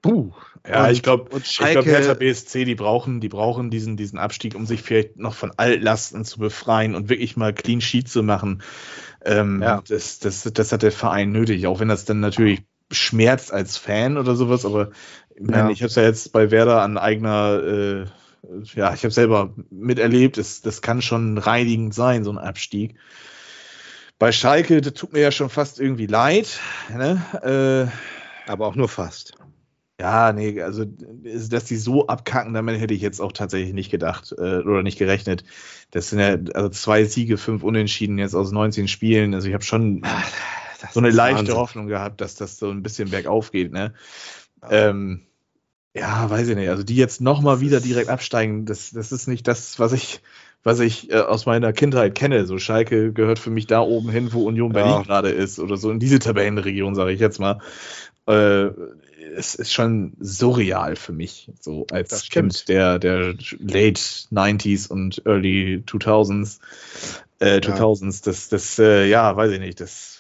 Puh. 0.02 0.32
Ja, 0.68 0.86
und, 0.86 0.92
ich 0.92 1.04
glaube, 1.04 1.30
ich 1.38 1.58
glaube, 1.58 1.90
Hertha 1.90 2.14
BSC, 2.14 2.64
die 2.64 2.76
brauchen, 2.76 3.20
die 3.20 3.28
brauchen 3.28 3.70
diesen, 3.70 3.98
diesen 3.98 4.18
Abstieg, 4.18 4.56
um 4.56 4.66
sich 4.66 4.82
vielleicht 4.82 5.18
noch 5.18 5.34
von 5.34 5.52
Altlasten 5.58 6.24
zu 6.24 6.40
befreien 6.40 6.96
und 6.96 7.10
wirklich 7.10 7.36
mal 7.36 7.54
Clean 7.54 7.82
Sheet 7.82 8.08
zu 8.08 8.24
machen. 8.24 8.64
Ähm, 9.26 9.62
ja. 9.62 9.82
das, 9.88 10.20
das, 10.20 10.44
das 10.44 10.72
hat 10.72 10.84
der 10.84 10.92
Verein 10.94 11.32
nötig, 11.32 11.68
auch 11.68 11.80
wenn 11.82 11.90
das 11.90 12.06
dann 12.06 12.22
natürlich 12.22 12.64
schmerzt 12.94 13.52
als 13.52 13.78
Fan 13.78 14.18
oder 14.18 14.36
sowas, 14.36 14.66
aber 14.66 14.92
ich 15.36 15.42
meine, 15.42 15.64
ja. 15.64 15.70
ich 15.70 15.82
habe 15.82 15.90
es 15.90 15.96
ja 15.96 16.04
jetzt 16.04 16.32
bei 16.32 16.52
Werder 16.52 16.82
an 16.82 16.98
eigener, 16.98 17.62
äh, 17.64 18.06
ja, 18.76 18.94
ich 18.94 19.04
habe 19.04 19.12
selber 19.12 19.54
miterlebt, 19.70 20.38
das, 20.38 20.62
das 20.62 20.82
kann 20.82 21.02
schon 21.02 21.38
reinigend 21.38 21.94
sein, 21.94 22.24
so 22.24 22.32
ein 22.32 22.38
Abstieg. 22.38 22.96
Bei 24.20 24.32
Schalke, 24.32 24.82
das 24.82 24.94
tut 24.94 25.14
mir 25.14 25.22
ja 25.22 25.32
schon 25.32 25.50
fast 25.50 25.80
irgendwie 25.80 26.06
leid. 26.06 26.60
Ne? 26.90 27.90
Äh, 28.48 28.50
aber 28.50 28.68
auch 28.68 28.76
nur 28.76 28.90
fast. 28.90 29.34
Ja, 30.00 30.34
nee, 30.34 30.62
also 30.62 30.86
dass 30.86 31.66
die 31.66 31.78
so 31.78 32.08
abkacken, 32.08 32.54
damit 32.54 32.80
hätte 32.80 32.94
ich 32.94 33.02
jetzt 33.02 33.22
auch 33.22 33.32
tatsächlich 33.32 33.74
nicht 33.74 33.92
gedacht 33.92 34.34
äh, 34.38 34.60
oder 34.60 34.84
nicht 34.84 34.98
gerechnet. 34.98 35.44
Das 35.92 36.10
sind 36.10 36.20
ja 36.20 36.38
also 36.56 36.70
zwei 36.70 37.06
Siege, 37.06 37.38
fünf 37.38 37.64
Unentschieden 37.64 38.18
jetzt 38.18 38.34
aus 38.34 38.52
19 38.52 38.88
Spielen. 38.88 39.34
Also 39.34 39.48
ich 39.48 39.54
habe 39.54 39.64
schon 39.64 40.02
so 40.92 41.00
eine 41.00 41.10
leichte 41.10 41.40
Wahnsinn. 41.40 41.56
Hoffnung 41.56 41.88
gehabt, 41.88 42.22
dass 42.22 42.36
das 42.36 42.58
so 42.58 42.70
ein 42.70 42.84
bisschen 42.84 43.10
bergauf 43.10 43.52
geht. 43.52 43.72
Ne? 43.72 43.94
Ja. 44.62 44.90
Ähm, 44.90 45.22
ja, 45.96 46.30
weiß 46.30 46.48
ich 46.48 46.56
nicht. 46.56 46.70
Also 46.70 46.84
die 46.84 46.96
jetzt 46.96 47.22
nochmal 47.22 47.60
wieder 47.60 47.80
direkt 47.80 48.10
absteigen, 48.10 48.66
das, 48.66 48.92
das 48.92 49.12
ist 49.12 49.28
nicht 49.28 49.48
das, 49.48 49.80
was 49.80 49.94
ich, 49.94 50.22
was 50.64 50.80
ich 50.80 51.12
äh, 51.12 51.20
aus 51.20 51.46
meiner 51.46 51.72
Kindheit 51.72 52.16
kenne. 52.16 52.46
So 52.46 52.58
Schalke 52.58 53.14
gehört 53.14 53.38
für 53.38 53.52
mich 53.52 53.68
da 53.68 53.82
oben 53.82 54.10
hin, 54.10 54.34
wo 54.34 54.48
Union 54.48 54.72
Berlin 54.72 54.92
ja. 54.92 55.02
gerade 55.04 55.30
ist 55.30 55.60
oder 55.60 55.78
so 55.78 55.92
in 55.92 56.00
diese 56.00 56.20
Tabellenregion, 56.20 56.96
sage 56.96 57.12
ich 57.12 57.20
jetzt 57.20 57.40
mal. 57.40 57.60
Äh, 58.26 58.70
es 59.36 59.56
ist 59.56 59.74
schon 59.74 60.14
surreal 60.20 60.96
für 60.96 61.12
mich, 61.12 61.52
so 61.60 61.86
als 61.92 62.30
Kind 62.30 62.68
der, 62.70 63.00
der 63.00 63.34
Late 63.60 64.02
90s 64.32 64.90
und 64.90 65.22
Early 65.26 65.84
2000s. 65.86 66.60
Äh, 67.40 67.58
2000s, 67.58 68.04
ja. 68.04 68.22
das, 68.26 68.50
das, 68.50 68.80
äh, 68.80 69.08
ja, 69.08 69.36
weiß 69.36 69.52
ich 69.52 69.60
nicht, 69.60 69.80
das 69.80 70.13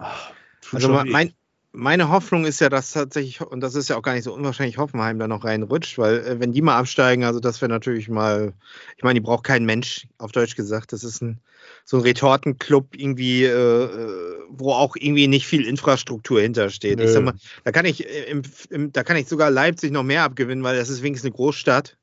Ach, 0.00 0.32
also 0.72 0.88
mein, 0.88 1.32
meine 1.76 2.08
Hoffnung 2.08 2.46
ist 2.46 2.60
ja, 2.60 2.70
dass 2.70 2.92
tatsächlich, 2.92 3.40
und 3.40 3.60
das 3.60 3.74
ist 3.74 3.88
ja 3.88 3.96
auch 3.96 4.02
gar 4.02 4.14
nicht 4.14 4.24
so 4.24 4.32
unwahrscheinlich, 4.32 4.78
Hoffenheim 4.78 5.18
da 5.18 5.28
noch 5.28 5.44
reinrutscht, 5.44 5.98
weil 5.98 6.18
äh, 6.20 6.40
wenn 6.40 6.52
die 6.52 6.62
mal 6.62 6.78
absteigen, 6.78 7.24
also 7.24 7.38
das 7.38 7.60
wäre 7.60 7.68
natürlich 7.68 8.08
mal, 8.08 8.54
ich 8.96 9.04
meine, 9.04 9.14
die 9.14 9.24
braucht 9.24 9.44
kein 9.44 9.64
Mensch, 9.66 10.06
auf 10.18 10.32
Deutsch 10.32 10.56
gesagt. 10.56 10.92
Das 10.92 11.04
ist 11.04 11.20
ein 11.22 11.40
so 11.84 11.98
ein 11.98 12.02
Retortenclub 12.02 12.96
irgendwie, 12.96 13.44
äh, 13.44 13.50
äh 13.50 14.36
wo 14.48 14.72
auch 14.72 14.96
irgendwie 14.96 15.26
nicht 15.26 15.46
viel 15.46 15.66
Infrastruktur 15.66 16.40
hintersteht. 16.40 17.00
Ich 17.00 17.10
sag 17.10 17.24
mal, 17.24 17.34
da 17.64 17.72
kann 17.72 17.84
ich 17.84 18.08
äh, 18.08 18.30
im, 18.30 18.42
im, 18.70 18.92
da 18.92 19.02
kann 19.02 19.16
ich 19.16 19.28
sogar 19.28 19.50
Leipzig 19.50 19.92
noch 19.92 20.04
mehr 20.04 20.22
abgewinnen, 20.22 20.64
weil 20.64 20.76
das 20.76 20.88
ist 20.88 21.02
wenigstens 21.02 21.26
eine 21.26 21.36
Großstadt 21.36 21.96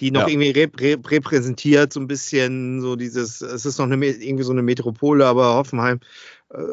die 0.00 0.10
noch 0.10 0.22
ja. 0.22 0.28
irgendwie 0.28 0.50
rep 0.50 0.80
rep 0.80 1.10
repräsentiert, 1.10 1.92
so 1.92 2.00
ein 2.00 2.06
bisschen 2.06 2.80
so 2.80 2.96
dieses, 2.96 3.40
es 3.40 3.66
ist 3.66 3.78
noch 3.78 3.90
eine, 3.90 4.06
irgendwie 4.06 4.44
so 4.44 4.52
eine 4.52 4.62
Metropole, 4.62 5.26
aber 5.26 5.54
Hoffenheim 5.54 6.00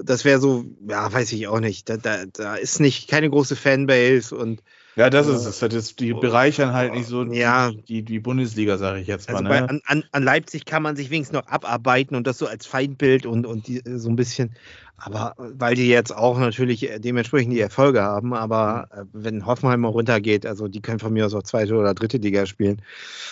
das 0.03 0.23
wäre 0.23 0.39
so, 0.39 0.65
ja, 0.87 1.11
weiß 1.11 1.31
ich 1.33 1.47
auch 1.47 1.59
nicht. 1.59 1.89
Da, 1.89 1.97
da, 1.97 2.25
da 2.31 2.55
ist 2.55 2.79
nicht 2.79 3.09
keine 3.09 3.29
große 3.29 3.55
Fanbase 3.55 4.35
und 4.35 4.61
ja, 4.95 5.09
das 5.09 5.27
ist 5.27 5.45
es. 5.45 5.57
Das 5.57 5.73
ist, 5.73 5.99
die 5.99 6.13
bereichern 6.13 6.73
halt 6.73 6.93
nicht 6.93 7.07
so 7.07 7.23
ja, 7.23 7.71
die, 7.71 8.03
die 8.03 8.19
Bundesliga, 8.19 8.77
sage 8.77 8.99
ich 8.99 9.07
jetzt 9.07 9.27
mal. 9.27 9.37
Also 9.37 9.49
bei, 9.49 9.61
ne? 9.61 9.79
an, 9.87 10.03
an, 10.11 10.23
Leipzig 10.23 10.65
kann 10.65 10.83
man 10.83 10.95
sich 10.95 11.09
wenigstens 11.09 11.33
noch 11.39 11.47
abarbeiten 11.47 12.15
und 12.15 12.27
das 12.27 12.37
so 12.37 12.45
als 12.45 12.67
Feindbild 12.67 13.25
und, 13.25 13.47
und 13.47 13.67
die, 13.67 13.81
so 13.83 14.09
ein 14.09 14.15
bisschen. 14.15 14.55
Aber 14.97 15.33
weil 15.37 15.73
die 15.73 15.87
jetzt 15.87 16.15
auch 16.15 16.37
natürlich 16.37 16.87
dementsprechend 16.97 17.53
die 17.53 17.59
Erfolge 17.59 18.03
haben, 18.03 18.35
aber 18.35 18.87
äh, 18.91 19.03
wenn 19.13 19.47
Hoffenheim 19.47 19.81
mal 19.81 19.87
runtergeht, 19.87 20.45
also 20.45 20.67
die 20.67 20.81
können 20.81 20.99
von 20.99 21.11
mir 21.11 21.25
aus 21.25 21.33
auch 21.33 21.41
zweite 21.41 21.73
oder 21.73 21.95
dritte 21.95 22.17
Liga 22.17 22.45
spielen. 22.45 22.79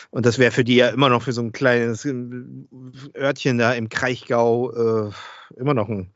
Und 0.10 0.26
das 0.26 0.40
wäre 0.40 0.52
für 0.52 0.64
die 0.64 0.78
ja 0.78 0.90
immer 0.90 1.10
noch 1.10 1.22
für 1.22 1.32
so 1.32 1.42
ein 1.42 1.52
kleines 1.52 2.06
äh, 2.06 2.16
Örtchen 3.16 3.60
da 3.60 3.74
im 3.74 3.88
Kraichgau 3.88 5.10
äh, 5.10 5.12
immer 5.56 5.76
noch 5.76 5.90
ein 5.90 6.12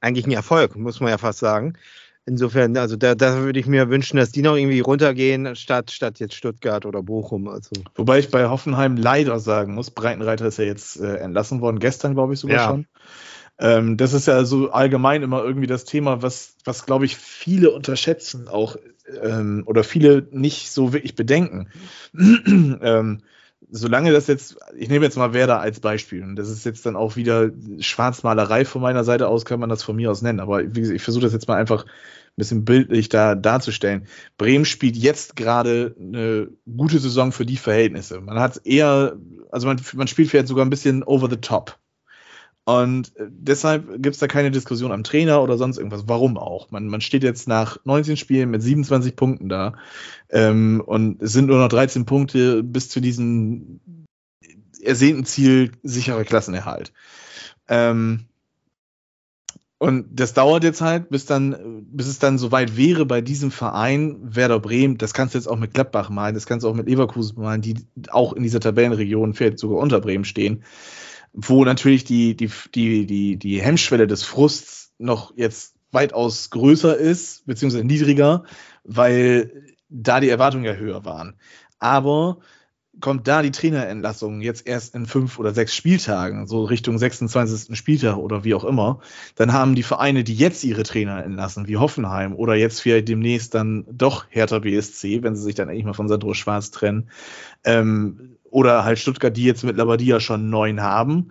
eigentlich 0.00 0.26
ein 0.26 0.32
Erfolg, 0.32 0.76
muss 0.76 1.00
man 1.00 1.10
ja 1.10 1.18
fast 1.18 1.38
sagen. 1.38 1.74
Insofern, 2.26 2.76
also 2.76 2.96
da, 2.96 3.14
da 3.14 3.38
würde 3.38 3.58
ich 3.58 3.66
mir 3.66 3.88
wünschen, 3.88 4.18
dass 4.18 4.30
die 4.30 4.42
noch 4.42 4.54
irgendwie 4.54 4.80
runtergehen, 4.80 5.56
statt, 5.56 5.90
statt 5.90 6.20
jetzt 6.20 6.34
Stuttgart 6.34 6.84
oder 6.86 7.02
Bochum. 7.02 7.48
Also. 7.48 7.70
Wobei 7.96 8.18
ich 8.18 8.30
bei 8.30 8.48
Hoffenheim 8.48 8.96
leider 8.96 9.40
sagen 9.40 9.74
muss, 9.74 9.90
Breitenreiter 9.90 10.46
ist 10.46 10.58
ja 10.58 10.64
jetzt 10.64 11.00
äh, 11.00 11.16
entlassen 11.16 11.60
worden, 11.60 11.78
gestern 11.78 12.14
glaube 12.14 12.34
ich 12.34 12.40
sogar 12.40 12.56
ja. 12.56 12.68
schon. 12.68 12.86
Ähm, 13.58 13.96
das 13.96 14.12
ist 14.12 14.26
ja 14.26 14.44
so 14.44 14.70
allgemein 14.70 15.22
immer 15.22 15.42
irgendwie 15.42 15.66
das 15.66 15.84
Thema, 15.84 16.22
was, 16.22 16.56
was 16.64 16.86
glaube 16.86 17.04
ich 17.04 17.16
viele 17.16 17.70
unterschätzen 17.70 18.48
auch 18.48 18.76
ähm, 19.22 19.64
oder 19.66 19.82
viele 19.82 20.26
nicht 20.30 20.70
so 20.70 20.92
wirklich 20.92 21.14
bedenken. 21.14 21.68
ähm, 22.14 23.22
solange 23.70 24.12
das 24.12 24.26
jetzt, 24.26 24.56
ich 24.76 24.88
nehme 24.88 25.04
jetzt 25.04 25.16
mal 25.16 25.32
Werder 25.32 25.60
als 25.60 25.80
Beispiel, 25.80 26.22
und 26.22 26.36
das 26.36 26.48
ist 26.48 26.64
jetzt 26.64 26.86
dann 26.86 26.96
auch 26.96 27.16
wieder 27.16 27.50
Schwarzmalerei 27.78 28.64
von 28.64 28.82
meiner 28.82 29.04
Seite 29.04 29.28
aus, 29.28 29.44
kann 29.44 29.60
man 29.60 29.68
das 29.68 29.82
von 29.82 29.96
mir 29.96 30.10
aus 30.10 30.22
nennen, 30.22 30.40
aber 30.40 30.62
wie 30.62 30.80
gesagt, 30.80 30.96
ich 30.96 31.02
versuche 31.02 31.24
das 31.24 31.32
jetzt 31.32 31.48
mal 31.48 31.56
einfach 31.56 31.84
ein 31.84 32.36
bisschen 32.36 32.64
bildlich 32.64 33.08
da 33.08 33.34
darzustellen. 33.34 34.06
Bremen 34.38 34.64
spielt 34.64 34.96
jetzt 34.96 35.34
gerade 35.34 35.94
eine 35.98 36.48
gute 36.64 36.98
Saison 36.98 37.32
für 37.32 37.46
die 37.46 37.56
Verhältnisse. 37.56 38.20
Man 38.20 38.38
hat 38.38 38.60
eher, 38.64 39.16
also 39.50 39.66
man, 39.66 39.80
man 39.94 40.06
spielt 40.06 40.30
vielleicht 40.30 40.48
sogar 40.48 40.64
ein 40.64 40.70
bisschen 40.70 41.02
over 41.02 41.28
the 41.28 41.36
top. 41.36 41.79
Und 42.64 43.16
äh, 43.16 43.26
deshalb 43.28 44.02
gibt 44.02 44.14
es 44.14 44.18
da 44.18 44.26
keine 44.26 44.50
Diskussion 44.50 44.92
am 44.92 45.04
Trainer 45.04 45.42
oder 45.42 45.56
sonst 45.56 45.78
irgendwas. 45.78 46.04
Warum 46.06 46.36
auch? 46.36 46.70
Man, 46.70 46.86
man 46.86 47.00
steht 47.00 47.22
jetzt 47.22 47.48
nach 47.48 47.78
19 47.84 48.16
Spielen 48.16 48.50
mit 48.50 48.62
27 48.62 49.16
Punkten 49.16 49.48
da 49.48 49.74
ähm, 50.28 50.82
und 50.84 51.22
es 51.22 51.32
sind 51.32 51.46
nur 51.46 51.58
noch 51.58 51.68
13 51.68 52.04
Punkte 52.04 52.62
bis 52.62 52.88
zu 52.88 53.00
diesem 53.00 53.80
ersehnten 54.82 55.24
Ziel 55.24 55.72
sicherer 55.82 56.24
Klassenerhalt. 56.24 56.92
Ähm, 57.68 58.26
und 59.78 60.08
das 60.12 60.34
dauert 60.34 60.62
jetzt 60.62 60.82
halt, 60.82 61.08
bis 61.08 61.24
dann, 61.24 61.86
bis 61.90 62.06
es 62.06 62.18
dann 62.18 62.36
soweit 62.36 62.76
wäre 62.76 63.06
bei 63.06 63.22
diesem 63.22 63.50
Verein 63.50 64.18
Werder 64.22 64.60
Bremen. 64.60 64.98
Das 64.98 65.14
kannst 65.14 65.34
du 65.34 65.38
jetzt 65.38 65.46
auch 65.46 65.58
mit 65.58 65.72
Gladbach 65.72 66.10
malen, 66.10 66.34
das 66.34 66.44
kannst 66.44 66.64
du 66.64 66.68
auch 66.68 66.74
mit 66.74 66.86
Leverkusen 66.86 67.40
malen, 67.40 67.62
die 67.62 67.76
auch 68.10 68.34
in 68.34 68.42
dieser 68.42 68.60
Tabellenregion 68.60 69.32
vielleicht 69.32 69.58
sogar 69.58 69.78
unter 69.78 70.00
Bremen 70.00 70.26
stehen 70.26 70.62
wo 71.32 71.64
natürlich 71.64 72.04
die, 72.04 72.36
die, 72.36 72.50
die, 72.74 73.06
die, 73.06 73.36
die 73.36 73.62
Hemmschwelle 73.62 74.06
des 74.06 74.22
Frusts 74.22 74.92
noch 74.98 75.32
jetzt 75.36 75.74
weitaus 75.92 76.50
größer 76.50 76.96
ist, 76.96 77.46
beziehungsweise 77.46 77.84
niedriger, 77.84 78.44
weil 78.84 79.74
da 79.88 80.20
die 80.20 80.28
Erwartungen 80.28 80.64
ja 80.64 80.74
höher 80.74 81.04
waren. 81.04 81.34
Aber 81.78 82.38
kommt 83.00 83.26
da 83.28 83.42
die 83.42 83.50
Trainerentlassung 83.50 84.40
jetzt 84.40 84.66
erst 84.66 84.94
in 84.94 85.06
fünf 85.06 85.38
oder 85.38 85.54
sechs 85.54 85.74
Spieltagen, 85.74 86.46
so 86.46 86.64
Richtung 86.64 86.98
26. 86.98 87.76
Spieltag 87.76 88.16
oder 88.16 88.44
wie 88.44 88.54
auch 88.54 88.64
immer, 88.64 89.00
dann 89.36 89.52
haben 89.52 89.74
die 89.74 89.82
Vereine, 89.82 90.24
die 90.24 90.34
jetzt 90.34 90.64
ihre 90.64 90.82
Trainer 90.82 91.24
entlassen, 91.24 91.66
wie 91.66 91.76
Hoffenheim 91.76 92.34
oder 92.34 92.54
jetzt 92.54 92.80
vielleicht 92.80 93.08
demnächst 93.08 93.54
dann 93.54 93.86
doch 93.90 94.26
Hertha 94.28 94.58
BSC, 94.58 95.22
wenn 95.22 95.36
sie 95.36 95.42
sich 95.42 95.54
dann 95.54 95.68
endlich 95.68 95.86
mal 95.86 95.94
von 95.94 96.08
Sandro 96.08 96.34
Schwarz 96.34 96.70
trennen, 96.70 97.08
ähm, 97.64 98.36
oder 98.50 98.84
halt 98.84 98.98
Stuttgart, 98.98 99.36
die 99.36 99.44
jetzt 99.44 99.64
mit 99.64 99.76
Labadia 99.76 100.20
schon 100.20 100.50
neuen 100.50 100.82
haben. 100.82 101.30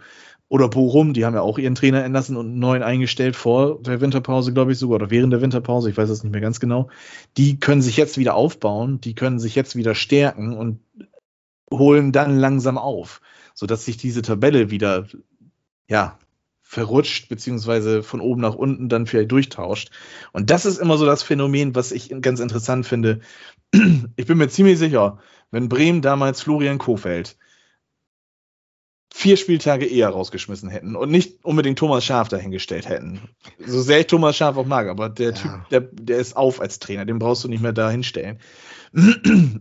Oder 0.52 0.68
Bochum, 0.68 1.14
die 1.14 1.26
haben 1.26 1.36
ja 1.36 1.42
auch 1.42 1.60
ihren 1.60 1.76
Trainer 1.76 2.04
entlassen 2.04 2.36
und 2.36 2.58
neuen 2.58 2.82
eingestellt 2.82 3.36
vor 3.36 3.80
der 3.84 4.02
Winterpause, 4.02 4.52
glaube 4.52 4.72
ich 4.72 4.80
sogar, 4.80 4.96
oder 4.96 5.12
während 5.12 5.32
der 5.32 5.42
Winterpause, 5.42 5.92
ich 5.92 5.98
weiß 5.98 6.10
es 6.10 6.24
nicht 6.24 6.32
mehr 6.32 6.42
ganz 6.42 6.60
genau. 6.60 6.90
Die 7.38 7.60
können 7.60 7.84
sich 7.84 7.98
jetzt 7.98 8.18
wieder 8.18 8.34
aufbauen, 8.34 9.00
die 9.00 9.14
können 9.14 9.38
sich 9.38 9.54
jetzt 9.54 9.76
wieder 9.76 9.94
stärken 9.94 10.58
und 10.58 10.80
holen 11.72 12.12
dann 12.12 12.40
langsam 12.40 12.80
auf, 12.80 13.22
sodass 13.54 13.86
sich 13.86 13.98
diese 13.98 14.24
Tabelle 14.24 14.72
wieder, 14.72 15.06
ja, 15.88 16.18
verrutscht, 16.64 17.30
beziehungsweise 17.30 18.04
von 18.04 18.22
oben 18.22 18.42
nach 18.42 18.54
unten 18.54 18.90
dann 18.90 19.08
vielleicht 19.08 19.32
durchtauscht. 19.32 19.90
Und 20.34 20.52
das 20.52 20.66
ist 20.66 20.78
immer 20.78 20.98
so 20.98 21.06
das 21.06 21.24
Phänomen, 21.24 21.74
was 21.74 21.92
ich 21.92 22.14
ganz 22.22 22.40
interessant 22.40 22.86
finde. 22.86 23.22
Ich 24.16 24.28
bin 24.28 24.38
mir 24.38 24.50
ziemlich 24.50 24.78
sicher, 24.78 25.20
wenn 25.52 25.70
Bremen 25.70 26.02
damals 26.02 26.42
Florian 26.42 26.78
Kofeld 26.78 27.38
vier 29.12 29.38
Spieltage 29.38 29.86
eher 29.86 30.10
rausgeschmissen 30.10 30.70
hätten 30.70 30.96
und 30.96 31.10
nicht 31.10 31.44
unbedingt 31.44 31.80
Thomas 31.80 32.06
Schaf 32.06 32.30
dahingestellt 32.30 32.88
hätten. 32.88 33.22
So 33.66 33.82
sehr 33.82 34.00
ich 34.00 34.08
Thomas 34.08 34.38
Schaf 34.38 34.56
auch 34.56 34.66
mag, 34.66 34.88
aber 34.88 35.10
der 35.10 35.32
ja. 35.32 35.36
Typ, 35.36 35.70
der, 35.72 35.82
der 35.82 36.20
ist 36.20 36.38
auf 36.38 36.62
als 36.62 36.80
Trainer, 36.80 37.06
den 37.06 37.20
brauchst 37.20 37.44
du 37.44 37.48
nicht 37.48 37.62
mehr 37.62 37.74
da 37.74 37.90
hinstellen. 37.90 38.40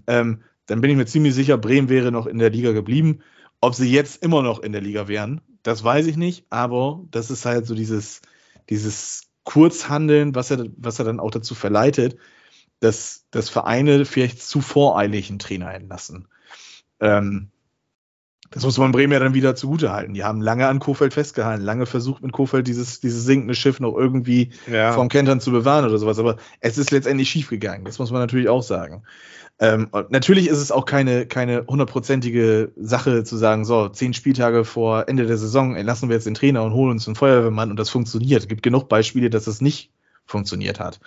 ähm, 0.06 0.42
dann 0.66 0.80
bin 0.80 0.90
ich 0.90 0.96
mir 0.96 1.06
ziemlich 1.06 1.34
sicher, 1.34 1.56
Bremen 1.56 1.88
wäre 1.88 2.12
noch 2.12 2.26
in 2.26 2.38
der 2.38 2.50
Liga 2.50 2.72
geblieben. 2.72 3.20
Ob 3.60 3.74
sie 3.74 3.90
jetzt 3.90 4.22
immer 4.22 4.42
noch 4.42 4.60
in 4.60 4.72
der 4.72 4.82
Liga 4.82 5.08
wären, 5.08 5.40
das 5.62 5.82
weiß 5.82 6.06
ich 6.06 6.16
nicht, 6.16 6.46
aber 6.50 7.04
das 7.10 7.30
ist 7.30 7.44
halt 7.44 7.66
so 7.66 7.74
dieses, 7.74 8.20
dieses 8.68 9.22
Kurzhandeln, 9.44 10.34
was 10.34 10.50
er, 10.50 10.66
was 10.76 10.98
er 10.98 11.06
dann 11.06 11.20
auch 11.20 11.30
dazu 11.30 11.54
verleitet, 11.54 12.16
dass, 12.80 13.24
dass 13.30 13.48
Vereine 13.48 14.04
vielleicht 14.04 14.42
zu 14.42 14.60
voreilig 14.60 15.30
einen 15.30 15.38
Trainer 15.38 15.72
entlassen. 15.72 16.28
Ähm, 17.00 17.50
das 18.50 18.64
muss 18.64 18.78
man 18.78 18.92
Bremen 18.92 19.12
ja 19.12 19.18
dann 19.18 19.34
wieder 19.34 19.54
zugutehalten. 19.54 20.14
Die 20.14 20.24
haben 20.24 20.40
lange 20.40 20.66
an 20.68 20.78
Kofeld 20.78 21.12
festgehalten, 21.12 21.64
lange 21.64 21.84
versucht 21.84 22.22
mit 22.22 22.32
Kofeld 22.32 22.66
dieses, 22.66 23.00
dieses 23.00 23.24
sinkende 23.24 23.54
Schiff 23.54 23.78
noch 23.78 23.94
irgendwie 23.94 24.52
ja. 24.66 24.92
vom 24.92 25.08
Kentern 25.08 25.40
zu 25.40 25.50
bewahren 25.50 25.84
oder 25.84 25.98
sowas. 25.98 26.18
Aber 26.18 26.36
es 26.60 26.78
ist 26.78 26.90
letztendlich 26.90 27.28
schiefgegangen. 27.28 27.84
Das 27.84 27.98
muss 27.98 28.10
man 28.10 28.20
natürlich 28.20 28.48
auch 28.48 28.62
sagen. 28.62 29.02
Ähm, 29.60 29.88
natürlich 30.08 30.48
ist 30.48 30.58
es 30.58 30.70
auch 30.70 30.86
keine, 30.86 31.26
keine 31.26 31.66
hundertprozentige 31.66 32.72
Sache 32.76 33.24
zu 33.24 33.36
sagen, 33.36 33.64
so, 33.64 33.88
zehn 33.88 34.14
Spieltage 34.14 34.64
vor 34.64 35.08
Ende 35.08 35.26
der 35.26 35.36
Saison 35.36 35.74
entlassen 35.74 36.08
wir 36.08 36.14
jetzt 36.14 36.26
den 36.26 36.34
Trainer 36.34 36.62
und 36.62 36.72
holen 36.72 36.92
uns 36.92 37.06
einen 37.06 37.16
Feuerwehrmann 37.16 37.70
und 37.70 37.76
das 37.78 37.90
funktioniert. 37.90 38.42
Es 38.42 38.48
gibt 38.48 38.62
genug 38.62 38.88
Beispiele, 38.88 39.30
dass 39.30 39.46
es 39.48 39.60
nicht 39.60 39.90
funktioniert 40.24 40.78
hat. 40.78 41.00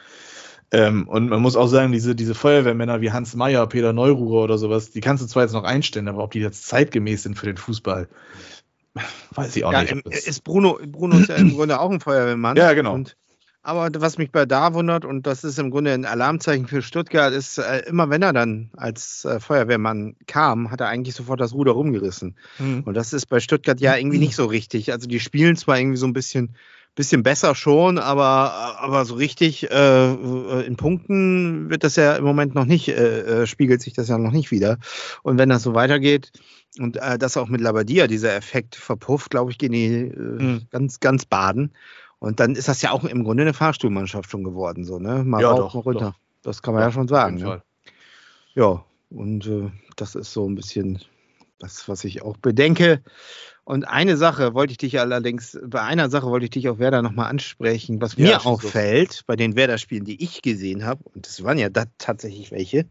Ähm, 0.72 1.07
und 1.07 1.30
man 1.30 1.41
muss 1.41 1.57
auch 1.57 1.67
sagen, 1.67 1.91
diese, 1.91 2.15
diese 2.15 2.34
Feuerwehrmänner 2.34 3.01
wie 3.01 3.11
Hans 3.11 3.36
Meyer, 3.36 3.67
Peter 3.67 3.91
Neururer 3.91 4.43
oder 4.43 4.57
sowas, 4.57 4.91
die 4.91 5.01
kannst 5.01 5.22
du 5.22 5.28
zwar 5.28 5.43
jetzt 5.43 5.51
noch 5.51 5.65
einstellen, 5.65 6.07
aber 6.07 6.24
ob 6.24 6.32
die 6.32 6.39
jetzt 6.39 6.65
zeitgemäß 6.67 7.24
sind 7.24 7.38
für 7.38 7.45
den 7.45 7.57
Fußball, 7.57 8.07
weiß 9.36 9.55
ich 9.57 9.65
auch 9.65 9.74
ja, 9.74 9.84
nicht. 9.84 10.05
Ist 10.07 10.43
Bruno, 10.43 10.80
Bruno 10.86 11.17
ist 11.17 11.30
ja 11.30 11.36
im 11.36 11.55
Grunde 11.55 11.80
auch 11.80 11.91
ein 11.91 11.99
Feuerwehrmann. 11.99 12.55
Ja, 12.55 12.72
genau. 12.74 12.93
Und, 12.93 13.17
aber 13.63 13.89
was 14.01 14.17
mich 14.17 14.32
bei 14.32 14.45
da 14.45 14.74
wundert, 14.74 15.03
und 15.03 15.28
das 15.28 15.43
ist 15.43 15.59
im 15.59 15.72
Grunde 15.72 15.93
ein 15.93 16.05
Alarmzeichen 16.05 16.67
für 16.67 16.82
Stuttgart, 16.82 17.34
ist, 17.34 17.57
äh, 17.57 17.80
immer 17.88 18.09
wenn 18.09 18.22
er 18.22 18.34
dann 18.34 18.72
als 18.76 19.26
äh, 19.26 19.39
Feuerwehrmann 19.41 20.15
kam, 20.26 20.72
hat 20.72 20.80
er 20.80 20.88
eigentlich 20.88 21.15
sofort 21.15 21.41
das 21.41 21.53
Ruder 21.53 21.74
rumgerissen. 21.74 22.38
Mhm. 22.59 22.84
Und 22.86 22.93
das 22.95 23.11
ist 23.11 23.28
bei 23.28 23.41
Stuttgart 23.41 23.80
ja 23.82 23.95
irgendwie 23.97 24.19
nicht 24.19 24.36
so 24.36 24.45
richtig. 24.45 24.91
Also 24.93 25.07
die 25.07 25.19
spielen 25.19 25.57
zwar 25.57 25.78
irgendwie 25.78 25.97
so 25.97 26.07
ein 26.07 26.13
bisschen 26.13 26.55
bisschen 26.96 27.24
besser 27.24 27.56
schon, 27.56 27.98
aber, 27.98 28.78
aber 28.80 29.06
so 29.06 29.16
richtig 29.16 29.70
äh, 29.72 30.12
in 30.64 30.76
Punkten 30.76 31.70
wird 31.70 31.84
das 31.84 31.96
ja 31.96 32.16
im 32.16 32.24
Moment 32.24 32.54
noch 32.54 32.66
nicht, 32.66 32.89
äh, 32.89 33.44
äh, 33.44 33.48
spiegelt 33.48 33.82
sich 33.82 33.94
das 33.94 34.10
ja 34.10 34.18
noch 34.18 34.32
nicht 34.32 34.52
wieder. 34.52 34.78
Und 35.24 35.38
wenn 35.38 35.50
das 35.50 35.64
so 35.64 35.74
weitergeht 35.74 36.32
und 36.80 36.98
äh, 36.98 37.18
das 37.18 37.38
auch 37.38 37.48
mit 37.48 37.62
Labadia, 37.62 38.08
dieser 38.08 38.36
Effekt 38.36 38.76
verpufft, 38.76 39.32
glaube 39.32 39.52
ich, 39.52 39.58
gehen 39.58 39.72
die 39.72 39.88
äh, 39.88 40.20
mhm. 40.20 40.62
ganz, 40.70 41.00
ganz 41.00 41.26
baden. 41.26 41.72
Und 42.20 42.39
dann 42.39 42.56
ist 42.56 42.68
das 42.68 42.82
ja 42.82 42.92
auch 42.92 43.04
im 43.04 43.24
Grunde 43.24 43.44
eine 43.44 43.54
Fahrstuhlmannschaft 43.54 44.30
schon 44.30 44.44
geworden, 44.44 44.84
so, 44.84 45.00
ne? 45.00 45.24
Mal 45.24 45.42
ja, 45.42 45.50
rauf, 45.50 45.74
doch, 45.74 45.86
runter. 45.86 46.00
Doch. 46.12 46.20
Das 46.44 46.62
kann 46.62 46.74
man 46.74 46.82
ja, 46.82 46.88
ja 46.88 46.92
schon 46.92 47.08
sagen. 47.08 47.38
Ne? 47.38 47.64
Ja, 48.54 48.84
und 49.10 49.48
äh, 49.48 49.72
das 49.96 50.16
ist 50.16 50.32
so 50.32 50.48
ein 50.48 50.56
bisschen 50.56 51.00
das, 51.62 51.88
was 51.88 52.03
ich 52.03 52.22
auch 52.22 52.38
bedenke. 52.38 53.01
Und 53.64 53.88
eine 53.88 54.18
Sache 54.18 54.53
wollte 54.53 54.72
ich 54.72 54.78
dich 54.78 54.99
allerdings, 54.99 55.57
bei 55.64 55.82
einer 55.82 56.09
Sache 56.09 56.28
wollte 56.28 56.45
ich 56.45 56.49
dich 56.49 56.68
auf 56.68 56.80
Werder 56.80 57.01
nochmal 57.01 57.30
ansprechen, 57.30 58.01
was 58.01 58.18
mir 58.18 58.45
auffällt 58.45 59.14
so. 59.14 59.24
bei 59.28 59.36
den 59.36 59.55
Werder-Spielen, 59.55 60.03
die 60.03 60.22
ich 60.22 60.41
gesehen 60.41 60.84
habe, 60.86 61.03
und 61.14 61.28
das 61.28 61.43
waren 61.43 61.57
ja 61.57 61.70
da 61.70 61.86
tatsächlich 61.97 62.51
welche. 62.51 62.86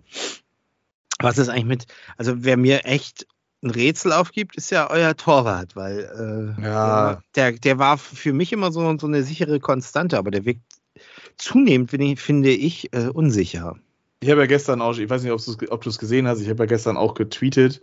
Was 1.21 1.39
ist 1.39 1.49
eigentlich 1.49 1.65
mit, 1.67 1.87
also 2.17 2.33
wer 2.37 2.57
mir 2.57 2.85
echt 2.87 3.27
ein 3.63 3.71
Rätsel 3.71 4.13
aufgibt, 4.13 4.57
ist 4.57 4.71
ja 4.71 4.89
euer 4.91 5.17
Torwart, 5.17 5.77
weil 5.77 6.57
äh, 6.59 6.63
ja. 6.63 7.23
der, 7.35 7.53
der 7.53 7.79
war 7.79 7.99
für 7.99 8.33
mich 8.33 8.53
immer 8.53 8.73
so, 8.73 8.97
so 8.99 9.07
eine 9.07 9.23
sichere 9.23 9.61
Konstante, 9.61 10.17
aber 10.17 10.31
der 10.31 10.47
wirkt 10.47 10.63
zunehmend, 11.37 11.91
finde 11.91 12.51
ich, 12.51 12.93
äh, 12.95 13.09
unsicher. 13.09 13.77
Ich 14.21 14.31
habe 14.31 14.43
ja 14.43 14.47
gestern 14.47 14.83
auch, 14.83 14.97
ich 14.97 15.09
weiß 15.09 15.23
nicht, 15.23 15.33
ob 15.33 15.81
du 15.83 15.89
es 15.89 15.99
gesehen 15.99 16.29
hast, 16.29 16.41
ich 16.41 16.49
habe 16.49 16.63
ja 16.63 16.67
gestern 16.67 16.97
auch 16.97 17.15
getweetet, 17.15 17.83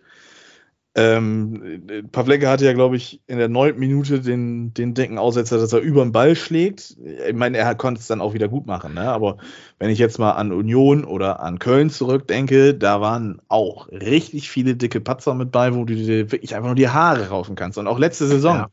ähm, 0.99 1.83
Pavlenka 2.11 2.49
hatte 2.49 2.65
ja, 2.65 2.73
glaube 2.73 2.95
ich, 2.95 3.21
in 3.27 3.37
der 3.37 3.49
neunten 3.49 3.79
Minute 3.79 4.19
den, 4.19 4.73
den 4.73 4.95
Denkenaussetzer, 4.95 5.59
dass 5.59 5.71
er 5.71 5.79
über 5.79 6.03
den 6.03 6.11
Ball 6.11 6.35
schlägt. 6.35 6.97
Ich 7.27 7.35
meine, 7.35 7.59
er 7.59 7.75
konnte 7.75 8.01
es 8.01 8.07
dann 8.07 8.19
auch 8.19 8.33
wieder 8.33 8.47
gut 8.47 8.65
machen. 8.65 8.95
Ne? 8.95 9.01
Aber 9.01 9.37
wenn 9.77 9.91
ich 9.91 9.99
jetzt 9.99 10.17
mal 10.17 10.31
an 10.31 10.51
Union 10.51 11.05
oder 11.05 11.39
an 11.39 11.59
Köln 11.59 11.91
zurückdenke, 11.91 12.73
da 12.73 12.99
waren 12.99 13.39
auch 13.47 13.89
richtig 13.89 14.49
viele 14.49 14.75
dicke 14.75 14.99
Patzer 14.99 15.35
mit 15.35 15.51
bei, 15.51 15.75
wo 15.75 15.85
du 15.85 15.93
dir 15.93 16.31
wirklich 16.31 16.55
einfach 16.55 16.69
nur 16.69 16.75
die 16.75 16.89
Haare 16.89 17.29
raufen 17.29 17.55
kannst. 17.55 17.77
Und 17.77 17.85
auch 17.85 17.99
letzte 17.99 18.25
Saison. 18.25 18.55
Ja. 18.55 18.69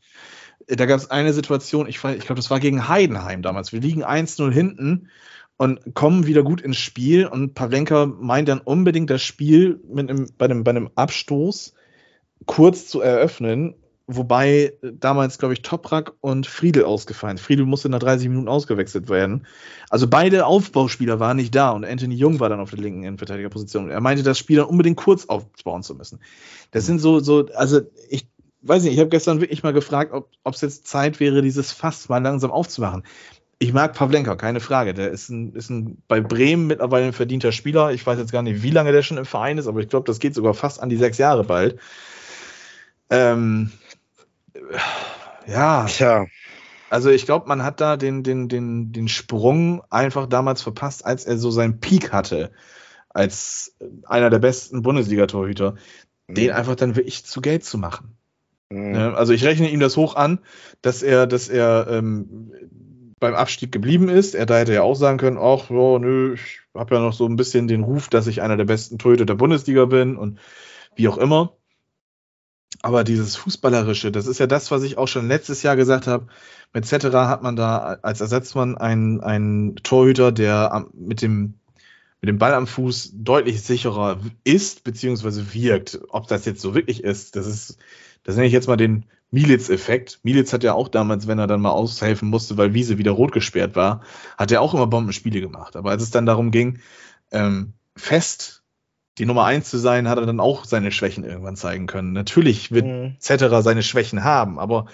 Da 0.67 0.87
gab 0.87 0.97
es 0.99 1.11
eine 1.11 1.31
Situation, 1.31 1.87
ich, 1.87 1.97
ich 2.03 2.25
glaube, 2.25 2.35
das 2.35 2.49
war 2.49 2.59
gegen 2.59 2.87
Heidenheim 2.87 3.43
damals. 3.43 3.71
Wir 3.71 3.81
liegen 3.81 4.03
1-0 4.03 4.51
hinten 4.51 5.09
und 5.57 5.93
kommen 5.93 6.25
wieder 6.25 6.41
gut 6.41 6.59
ins 6.59 6.77
Spiel. 6.77 7.27
Und 7.27 7.53
Pavlenka 7.53 8.07
meint 8.07 8.49
dann 8.49 8.61
unbedingt 8.61 9.11
das 9.11 9.21
Spiel 9.21 9.79
mit 9.87 10.09
einem, 10.09 10.27
bei, 10.39 10.45
einem, 10.45 10.63
bei 10.63 10.71
einem 10.71 10.89
Abstoß 10.95 11.75
kurz 12.45 12.87
zu 12.87 13.01
eröffnen, 13.01 13.75
wobei 14.07 14.73
damals, 14.81 15.39
glaube 15.39 15.53
ich, 15.53 15.61
Toprak 15.61 16.13
und 16.21 16.45
Friedel 16.45 16.85
ausgefallen. 16.85 17.37
Friedel 17.37 17.65
musste 17.65 17.89
nach 17.89 17.99
30 17.99 18.29
Minuten 18.29 18.47
ausgewechselt 18.47 19.09
werden. 19.09 19.47
Also 19.89 20.07
beide 20.07 20.45
Aufbauspieler 20.45 21.19
waren 21.19 21.37
nicht 21.37 21.55
da 21.55 21.71
und 21.71 21.85
Anthony 21.85 22.15
Jung 22.15 22.39
war 22.39 22.49
dann 22.49 22.59
auf 22.59 22.69
der 22.69 22.79
linken 22.79 23.03
Innenverteidigerposition. 23.03 23.89
Er 23.89 24.01
meinte, 24.01 24.23
das 24.23 24.37
Spiel 24.37 24.57
dann 24.57 24.67
unbedingt 24.67 24.97
kurz 24.97 25.25
aufbauen 25.25 25.81
zu 25.81 25.95
müssen. 25.95 26.19
Das 26.71 26.85
sind 26.85 26.99
so, 26.99 27.19
so, 27.19 27.47
also 27.55 27.81
ich 28.09 28.27
weiß 28.61 28.83
nicht, 28.83 28.93
ich 28.93 28.99
habe 28.99 29.09
gestern 29.09 29.41
wirklich 29.41 29.63
mal 29.63 29.73
gefragt, 29.73 30.13
ob 30.13 30.53
es 30.53 30.61
jetzt 30.61 30.87
Zeit 30.87 31.19
wäre, 31.19 31.41
dieses 31.41 31.71
Fass 31.71 32.09
mal 32.09 32.21
langsam 32.21 32.51
aufzumachen. 32.51 33.03
Ich 33.57 33.73
mag 33.73 33.93
Pavlenka, 33.93 34.35
keine 34.35 34.59
Frage. 34.59 34.93
Der 34.93 35.11
ist, 35.11 35.29
ein, 35.29 35.53
ist 35.53 35.69
ein, 35.69 35.97
bei 36.07 36.19
Bremen 36.19 36.67
mittlerweile 36.67 37.05
ein 37.05 37.13
verdienter 37.13 37.51
Spieler. 37.51 37.91
Ich 37.91 38.05
weiß 38.05 38.19
jetzt 38.19 38.31
gar 38.31 38.41
nicht, 38.41 38.63
wie 38.63 38.71
lange 38.71 38.91
der 38.91 39.01
schon 39.01 39.17
im 39.17 39.25
Verein 39.25 39.57
ist, 39.57 39.67
aber 39.67 39.79
ich 39.79 39.87
glaube, 39.87 40.07
das 40.07 40.19
geht 40.19 40.35
sogar 40.35 40.53
fast 40.53 40.81
an 40.81 40.89
die 40.89 40.97
sechs 40.97 41.17
Jahre 41.17 41.43
bald. 41.43 41.79
Ähm, 43.09 43.71
ja. 45.47 45.85
Tja. 45.85 46.25
Also 46.89 47.09
ich 47.09 47.25
glaube, 47.25 47.47
man 47.47 47.63
hat 47.63 47.81
da 47.81 47.97
den, 47.97 48.23
den, 48.23 48.47
den, 48.47 48.91
den 48.91 49.07
Sprung 49.07 49.83
einfach 49.89 50.27
damals 50.27 50.61
verpasst, 50.61 51.05
als 51.05 51.25
er 51.25 51.37
so 51.37 51.51
seinen 51.51 51.79
Peak 51.79 52.13
hatte, 52.13 52.51
als 53.09 53.75
einer 54.05 54.29
der 54.29 54.39
besten 54.39 54.81
Bundesliga-Torhüter, 54.81 55.75
mhm. 56.27 56.33
den 56.35 56.51
einfach 56.51 56.75
dann 56.75 56.95
wirklich 56.95 57.25
zu 57.25 57.41
Geld 57.41 57.63
zu 57.63 57.77
machen. 57.77 58.17
Mhm. 58.69 58.95
Also 59.15 59.33
ich 59.33 59.43
rechne 59.43 59.69
ihm 59.69 59.79
das 59.79 59.97
hoch 59.97 60.15
an, 60.15 60.39
dass 60.81 61.03
er, 61.03 61.27
dass 61.27 61.49
er 61.49 61.87
ähm, 61.89 62.53
beim 63.19 63.33
Abstieg 63.33 63.71
geblieben 63.71 64.09
ist. 64.09 64.35
Er 64.35 64.45
da 64.45 64.57
hätte 64.57 64.73
ja 64.73 64.83
auch 64.83 64.95
sagen 64.95 65.17
können, 65.17 65.37
ach, 65.37 65.69
oh, 65.69 65.97
nö, 65.99 66.35
ich 66.35 66.61
habe 66.73 66.95
ja 66.95 67.01
noch 67.01 67.13
so 67.13 67.25
ein 67.25 67.35
bisschen 67.35 67.67
den 67.67 67.83
Ruf, 67.83 68.09
dass 68.09 68.27
ich 68.27 68.41
einer 68.41 68.57
der 68.57 68.65
besten 68.65 68.97
Torhüter 68.97 69.25
der 69.25 69.35
Bundesliga 69.35 69.85
bin 69.85 70.17
und 70.17 70.39
wie 70.95 71.07
auch 71.07 71.17
immer. 71.17 71.57
Aber 72.85 73.03
dieses 73.03 73.35
Fußballerische, 73.35 74.11
das 74.11 74.27
ist 74.27 74.37
ja 74.37 74.45
das, 74.45 74.69
was 74.69 74.83
ich 74.83 74.99
auch 74.99 75.07
schon 75.07 75.27
letztes 75.27 75.63
Jahr 75.63 75.75
gesagt 75.75 76.05
habe. 76.05 76.27
Mit 76.71 76.85
Cetera 76.85 77.27
hat 77.27 77.41
man 77.41 77.55
da 77.55 77.97
als 78.03 78.21
Ersatzmann 78.21 78.77
einen, 78.77 79.21
einen 79.21 79.77
Torhüter, 79.77 80.31
der 80.31 80.85
mit 80.93 81.23
dem, 81.23 81.55
mit 82.21 82.27
dem 82.27 82.37
Ball 82.37 82.53
am 82.53 82.67
Fuß 82.67 83.13
deutlich 83.15 83.63
sicherer 83.63 84.19
ist, 84.43 84.83
beziehungsweise 84.83 85.51
wirkt. 85.55 85.99
Ob 86.09 86.27
das 86.27 86.45
jetzt 86.45 86.61
so 86.61 86.75
wirklich 86.75 87.03
ist, 87.03 87.35
das 87.35 87.47
ist, 87.47 87.79
das 88.23 88.35
nenne 88.35 88.45
ich 88.45 88.53
jetzt 88.53 88.67
mal 88.67 88.77
den 88.77 89.05
Militz-Effekt. 89.31 90.19
Militz 90.21 90.53
hat 90.53 90.63
ja 90.63 90.73
auch 90.73 90.87
damals, 90.87 91.25
wenn 91.25 91.39
er 91.39 91.47
dann 91.47 91.61
mal 91.61 91.71
aushelfen 91.71 92.29
musste, 92.29 92.55
weil 92.55 92.75
Wiese 92.75 92.99
wieder 92.99 93.13
rot 93.13 93.31
gesperrt 93.31 93.75
war, 93.75 94.01
hat 94.37 94.51
er 94.51 94.61
auch 94.61 94.75
immer 94.75 94.85
Bombenspiele 94.85 95.41
gemacht. 95.41 95.75
Aber 95.75 95.89
als 95.89 96.03
es 96.03 96.11
dann 96.11 96.27
darum 96.27 96.51
ging, 96.51 96.77
ähm, 97.31 97.73
fest 97.95 98.54
die 99.17 99.25
Nummer 99.25 99.45
eins 99.45 99.69
zu 99.69 99.77
sein, 99.77 100.09
hat 100.09 100.17
er 100.17 100.25
dann 100.25 100.39
auch 100.39 100.65
seine 100.65 100.91
Schwächen 100.91 101.23
irgendwann 101.23 101.55
zeigen 101.55 101.87
können. 101.87 102.13
Natürlich 102.13 102.71
wird 102.71 102.85
mhm. 102.85 103.15
Seine 103.19 103.83
Schwächen 103.83 104.23
haben, 104.23 104.59
aber 104.59 104.87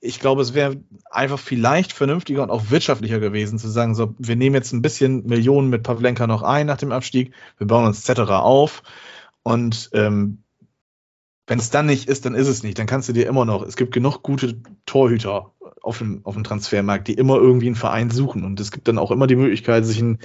ich 0.00 0.20
glaube, 0.20 0.42
es 0.42 0.54
wäre 0.54 0.76
einfach 1.10 1.38
vielleicht 1.38 1.92
vernünftiger 1.92 2.42
und 2.42 2.50
auch 2.50 2.70
wirtschaftlicher 2.70 3.18
gewesen, 3.18 3.58
zu 3.58 3.68
sagen, 3.68 3.94
so, 3.94 4.14
wir 4.18 4.36
nehmen 4.36 4.54
jetzt 4.54 4.72
ein 4.72 4.80
bisschen 4.80 5.26
Millionen 5.26 5.70
mit 5.70 5.82
Pavlenka 5.82 6.26
noch 6.26 6.42
ein 6.42 6.66
nach 6.66 6.76
dem 6.76 6.92
Abstieg, 6.92 7.32
wir 7.58 7.66
bauen 7.66 7.86
uns 7.86 8.04
Cetera 8.04 8.40
auf 8.40 8.82
und 9.42 9.90
ähm, 9.94 10.44
Wenn 11.48 11.58
es 11.58 11.70
dann 11.70 11.86
nicht 11.86 12.08
ist, 12.08 12.26
dann 12.26 12.34
ist 12.34 12.46
es 12.46 12.62
nicht. 12.62 12.78
Dann 12.78 12.86
kannst 12.86 13.08
du 13.08 13.14
dir 13.14 13.26
immer 13.26 13.46
noch, 13.46 13.62
es 13.62 13.76
gibt 13.76 13.92
genug 13.94 14.22
gute 14.22 14.60
Torhüter 14.84 15.54
auf 15.82 15.98
dem, 15.98 16.20
auf 16.24 16.34
dem 16.34 16.44
Transfermarkt, 16.44 17.08
die 17.08 17.14
immer 17.14 17.36
irgendwie 17.36 17.66
einen 17.66 17.74
Verein 17.76 18.10
suchen. 18.10 18.44
Und 18.44 18.60
es 18.60 18.70
gibt 18.70 18.88
dann 18.88 18.98
auch 18.98 19.10
immer 19.10 19.26
die 19.26 19.36
Möglichkeit, 19.36 19.84
sich 19.84 19.98
einen 19.98 20.18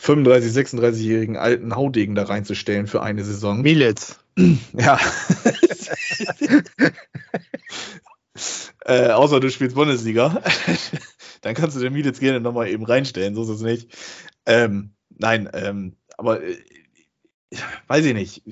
35-, 0.00 0.78
36-jährigen 0.78 1.36
alten 1.36 1.74
Haudegen 1.76 2.14
da 2.14 2.24
reinzustellen 2.24 2.86
für 2.86 3.02
eine 3.02 3.24
Saison. 3.24 3.62
Militz. 3.62 4.20
Ja. 4.76 4.98
äh, 8.84 9.10
außer 9.10 9.38
du 9.38 9.48
spielst 9.50 9.76
Bundesliga. 9.76 10.42
dann 11.42 11.54
kannst 11.54 11.76
du 11.76 11.80
den 11.80 11.92
Militz 11.92 12.18
gerne 12.18 12.40
nochmal 12.40 12.68
eben 12.68 12.84
reinstellen, 12.84 13.36
so 13.36 13.44
ist 13.44 13.50
es 13.50 13.60
nicht. 13.60 13.96
Ähm, 14.46 14.94
nein, 15.10 15.48
ähm, 15.52 15.96
aber 16.16 16.42
äh, 16.42 16.56
weiß 17.86 18.04
ich 18.06 18.14
nicht. 18.14 18.42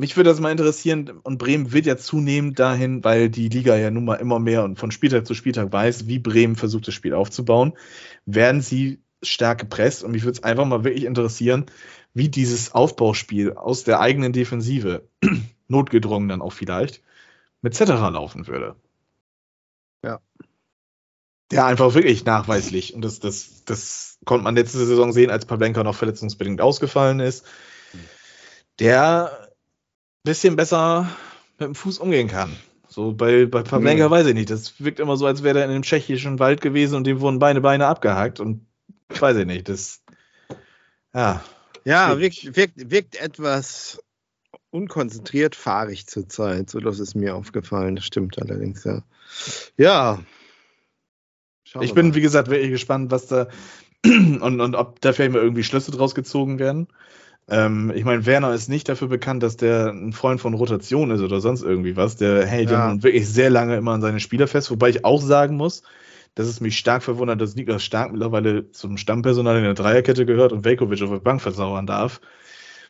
Mich 0.00 0.16
würde 0.16 0.30
das 0.30 0.38
mal 0.38 0.52
interessieren, 0.52 1.10
und 1.24 1.38
Bremen 1.38 1.72
wird 1.72 1.84
ja 1.84 1.96
zunehmend 1.96 2.60
dahin, 2.60 3.02
weil 3.02 3.28
die 3.28 3.48
Liga 3.48 3.76
ja 3.76 3.90
nun 3.90 4.04
mal 4.04 4.14
immer 4.14 4.38
mehr 4.38 4.62
und 4.62 4.78
von 4.78 4.92
Spieltag 4.92 5.26
zu 5.26 5.34
Spieltag 5.34 5.72
weiß, 5.72 6.06
wie 6.06 6.20
Bremen 6.20 6.54
versucht, 6.54 6.86
das 6.86 6.94
Spiel 6.94 7.14
aufzubauen, 7.14 7.72
werden 8.24 8.60
sie 8.60 9.00
stark 9.24 9.58
gepresst. 9.58 10.04
Und 10.04 10.12
mich 10.12 10.22
würde 10.22 10.38
es 10.38 10.44
einfach 10.44 10.66
mal 10.66 10.84
wirklich 10.84 11.02
interessieren, 11.02 11.66
wie 12.14 12.28
dieses 12.28 12.72
Aufbauspiel 12.72 13.54
aus 13.54 13.82
der 13.82 13.98
eigenen 13.98 14.32
Defensive, 14.32 15.08
notgedrungen 15.66 16.28
dann 16.28 16.42
auch 16.42 16.52
vielleicht, 16.52 17.02
mit 17.60 17.74
Cetera 17.74 18.08
laufen 18.08 18.46
würde. 18.46 18.76
Ja. 20.04 20.20
Ja, 21.50 21.66
einfach 21.66 21.94
wirklich 21.94 22.24
nachweislich. 22.24 22.94
Und 22.94 23.04
das, 23.04 23.18
das, 23.18 23.64
das 23.64 24.18
konnte 24.24 24.44
man 24.44 24.54
letzte 24.54 24.78
Saison 24.78 25.12
sehen, 25.12 25.30
als 25.30 25.44
Pavlenka 25.44 25.82
noch 25.82 25.96
verletzungsbedingt 25.96 26.60
ausgefallen 26.60 27.18
ist. 27.18 27.44
Der 28.78 29.47
bisschen 30.28 30.56
besser 30.56 31.08
mit 31.58 31.68
dem 31.68 31.74
Fuß 31.74 31.98
umgehen 31.98 32.28
kann. 32.28 32.54
So 32.86 33.12
bei, 33.12 33.46
bei 33.46 33.62
Pavlenka 33.62 34.08
mhm. 34.08 34.10
weiß 34.10 34.26
ich 34.26 34.34
nicht. 34.34 34.50
Das 34.50 34.78
wirkt 34.78 35.00
immer 35.00 35.16
so, 35.16 35.26
als 35.26 35.42
wäre 35.42 35.58
er 35.58 35.64
in 35.64 35.70
einem 35.70 35.82
tschechischen 35.82 36.38
Wald 36.38 36.60
gewesen 36.60 36.96
und 36.96 37.06
dem 37.06 37.20
wurden 37.20 37.38
Beine, 37.38 37.60
Beine 37.62 37.86
abgehackt. 37.86 38.38
Und 38.38 38.66
weiß 39.08 39.38
ich 39.38 39.46
nicht. 39.46 39.68
Das, 39.68 40.02
ja. 41.14 41.42
Ja, 41.84 42.18
wirkt, 42.18 42.56
wirkt, 42.56 42.90
wirkt 42.90 43.16
etwas 43.16 44.02
unkonzentriert 44.70 45.56
fahrig 45.56 46.06
zurzeit. 46.06 46.68
So, 46.68 46.80
das 46.80 46.98
ist 46.98 47.14
mir 47.14 47.34
aufgefallen. 47.34 47.96
Das 47.96 48.04
stimmt 48.04 48.38
allerdings, 48.38 48.84
ja. 48.84 49.02
Ja. 49.78 50.18
Schauen 51.64 51.82
ich 51.82 51.94
bin, 51.94 52.08
mal. 52.08 52.14
wie 52.14 52.20
gesagt, 52.20 52.50
wirklich 52.50 52.70
gespannt, 52.70 53.10
was 53.10 53.28
da 53.28 53.48
und, 54.04 54.60
und 54.60 54.74
ob 54.74 55.00
da 55.00 55.14
vielleicht 55.14 55.32
mal 55.32 55.42
irgendwie 55.42 55.64
Schlüsse 55.64 55.90
draus 55.90 56.14
gezogen 56.14 56.58
werden. 56.58 56.88
Ähm, 57.50 57.92
ich 57.94 58.04
meine, 58.04 58.26
Werner 58.26 58.52
ist 58.52 58.68
nicht 58.68 58.88
dafür 58.88 59.08
bekannt, 59.08 59.42
dass 59.42 59.56
der 59.56 59.90
ein 59.90 60.12
Freund 60.12 60.40
von 60.40 60.54
Rotation 60.54 61.10
ist 61.10 61.22
oder 61.22 61.40
sonst 61.40 61.62
irgendwie 61.62 61.96
was. 61.96 62.16
Der 62.16 62.46
hält 62.46 62.70
ja 62.70 63.02
wirklich 63.02 63.28
sehr 63.28 63.48
lange 63.48 63.76
immer 63.76 63.92
an 63.92 64.02
seine 64.02 64.20
Spieler 64.20 64.46
fest, 64.46 64.70
wobei 64.70 64.90
ich 64.90 65.04
auch 65.04 65.22
sagen 65.22 65.56
muss, 65.56 65.82
dass 66.34 66.46
es 66.46 66.60
mich 66.60 66.76
stark 66.76 67.02
verwundert, 67.02 67.40
dass 67.40 67.56
Niklas 67.56 67.82
Stark 67.82 68.12
mittlerweile 68.12 68.70
zum 68.70 68.98
Stammpersonal 68.98 69.56
in 69.56 69.64
der 69.64 69.74
Dreierkette 69.74 70.26
gehört 70.26 70.52
und 70.52 70.64
Velkovic 70.64 71.02
auf 71.02 71.10
der 71.10 71.18
Bank 71.18 71.40
versauern 71.40 71.86
darf. 71.86 72.20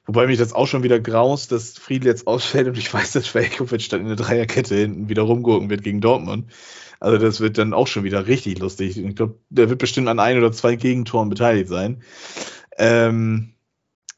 Wobei 0.07 0.27
mich 0.27 0.39
das 0.39 0.55
auch 0.55 0.67
schon 0.67 0.83
wieder 0.83 0.99
graust, 0.99 1.53
dass 1.53 1.79
Friedl 1.79 2.07
jetzt 2.07 2.27
ausfällt 2.27 2.67
und 2.67 2.77
ich 2.77 2.93
weiß, 2.95 3.13
dass 3.13 3.35
Velkovic 3.35 3.89
dann 3.91 4.01
in 4.01 4.09
der 4.09 4.17
Dreierkette 4.17 4.75
hinten 4.75 5.09
wieder 5.09 5.23
rumgurken 5.23 5.71
wird 5.71 5.85
gegen 5.85 6.01
Dortmund. 6.01 6.51
Also 6.99 7.19
das 7.19 7.41
wird 7.41 7.59
dann 7.59 7.75
auch 7.75 7.87
schon 7.87 8.03
wieder 8.03 8.27
richtig 8.27 8.59
lustig. 8.59 8.99
Ich 8.99 9.15
glaube, 9.15 9.37
der 9.51 9.69
wird 9.69 9.79
bestimmt 9.79 10.09
an 10.09 10.19
ein 10.19 10.37
oder 10.37 10.51
zwei 10.51 10.75
Gegentoren 10.75 11.29
beteiligt 11.29 11.69
sein. 11.69 12.03
Ähm, 12.77 13.55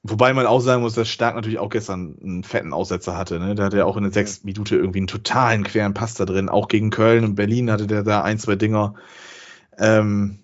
Wobei 0.03 0.33
man 0.33 0.47
auch 0.47 0.61
sagen 0.61 0.81
muss, 0.81 0.95
dass 0.95 1.11
Stark 1.11 1.35
natürlich 1.35 1.59
auch 1.59 1.69
gestern 1.69 2.17
einen 2.23 2.43
fetten 2.43 2.73
Aussetzer 2.73 3.19
hatte. 3.19 3.39
Ne? 3.39 3.55
Da 3.55 3.65
hatte 3.65 3.79
er 3.79 3.87
auch 3.87 3.99
in 3.99 4.03
der 4.03 4.13
sechsten 4.13 4.47
Minute 4.47 4.77
irgendwie 4.77 5.01
einen 5.01 5.07
totalen 5.07 5.63
queren 5.63 5.93
Pass 5.93 6.15
da 6.15 6.25
drin. 6.25 6.49
Auch 6.49 6.69
gegen 6.69 6.89
Köln 6.91 7.25
und 7.25 7.35
Berlin 7.35 7.71
hatte 7.71 7.87
der 7.87 8.03
da 8.03 8.23
ein, 8.23 8.39
zwei 8.39 8.57
Dinger. 8.57 8.95
Ähm, 9.77 10.39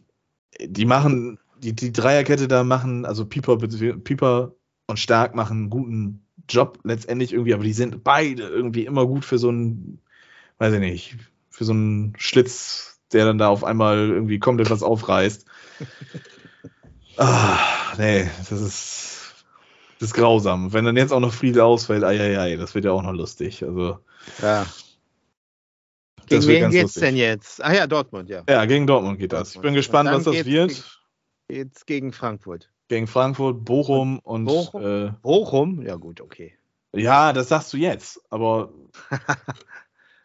die 0.61 0.85
machen, 0.85 1.39
die, 1.59 1.75
die 1.75 1.93
Dreierkette 1.93 2.49
da 2.49 2.65
machen, 2.65 3.07
also 3.07 3.25
Pieper, 3.25 3.57
Pieper 3.57 4.53
und 4.89 4.99
Stark 4.99 5.35
machen 5.35 5.57
einen 5.57 5.71
guten 5.71 6.27
Job 6.49 6.79
letztendlich 6.85 7.33
irgendwie, 7.33 7.55
aber 7.55 7.65
die 7.65 7.73
sind 7.73 8.05
beide 8.05 8.43
irgendwie 8.43 8.85
immer 8.85 9.07
gut 9.07 9.25
für 9.25 9.39
so 9.39 9.49
einen, 9.49 10.01
weiß 10.59 10.75
ich 10.75 10.81
nicht, 10.81 11.17
für 11.49 11.65
so 11.65 11.73
einen 11.73 12.13
Schlitz, 12.19 13.01
der 13.13 13.25
dann 13.25 13.39
da 13.39 13.49
auf 13.49 13.65
einmal 13.65 14.11
irgendwie 14.11 14.39
komplett 14.39 14.71
was 14.71 14.83
aufreißt. 14.83 15.47
ah, 17.17 17.59
nee, 17.97 18.29
das 18.51 18.61
ist 18.61 19.16
das 19.99 20.11
ist 20.11 20.15
grausam. 20.15 20.73
Wenn 20.73 20.85
dann 20.85 20.97
jetzt 20.97 21.13
auch 21.13 21.21
noch 21.21 21.33
Friedel 21.33 21.63
ausfällt, 21.63 22.05
ei, 22.05 22.57
das 22.57 22.75
wird 22.75 22.85
ja 22.85 22.93
auch 22.93 23.03
noch 23.03 23.13
lustig. 23.13 23.65
Also. 23.65 23.99
Ja. 24.43 24.67
Gegen 26.27 26.47
wen 26.47 26.71
geht's 26.71 26.83
lustig. 26.83 27.03
denn 27.03 27.17
jetzt? 27.17 27.65
Ah 27.65 27.73
ja, 27.73 27.87
Dortmund, 27.87 28.29
ja. 28.29 28.43
Ja, 28.49 28.65
gegen 28.65 28.87
Dortmund 28.87 29.19
geht 29.19 29.33
das. 29.33 29.55
Ich 29.55 29.61
bin 29.61 29.75
gespannt, 29.75 30.11
was 30.11 30.25
das 30.25 30.45
wird. 30.45 30.85
Jetzt 31.49 31.87
gegen 31.87 32.13
Frankfurt. 32.13 32.71
Gegen 32.89 33.07
Frankfurt, 33.07 33.65
Bochum 33.65 34.19
und. 34.21 34.45
Bochum? 34.45 34.83
Äh, 34.83 35.13
Bochum? 35.23 35.83
Ja, 35.83 35.97
gut, 35.97 36.21
okay. 36.21 36.55
Ja, 36.93 37.33
das 37.33 37.49
sagst 37.49 37.73
du 37.73 37.77
jetzt, 37.77 38.21
aber. 38.31 38.73
ja, 39.11 39.19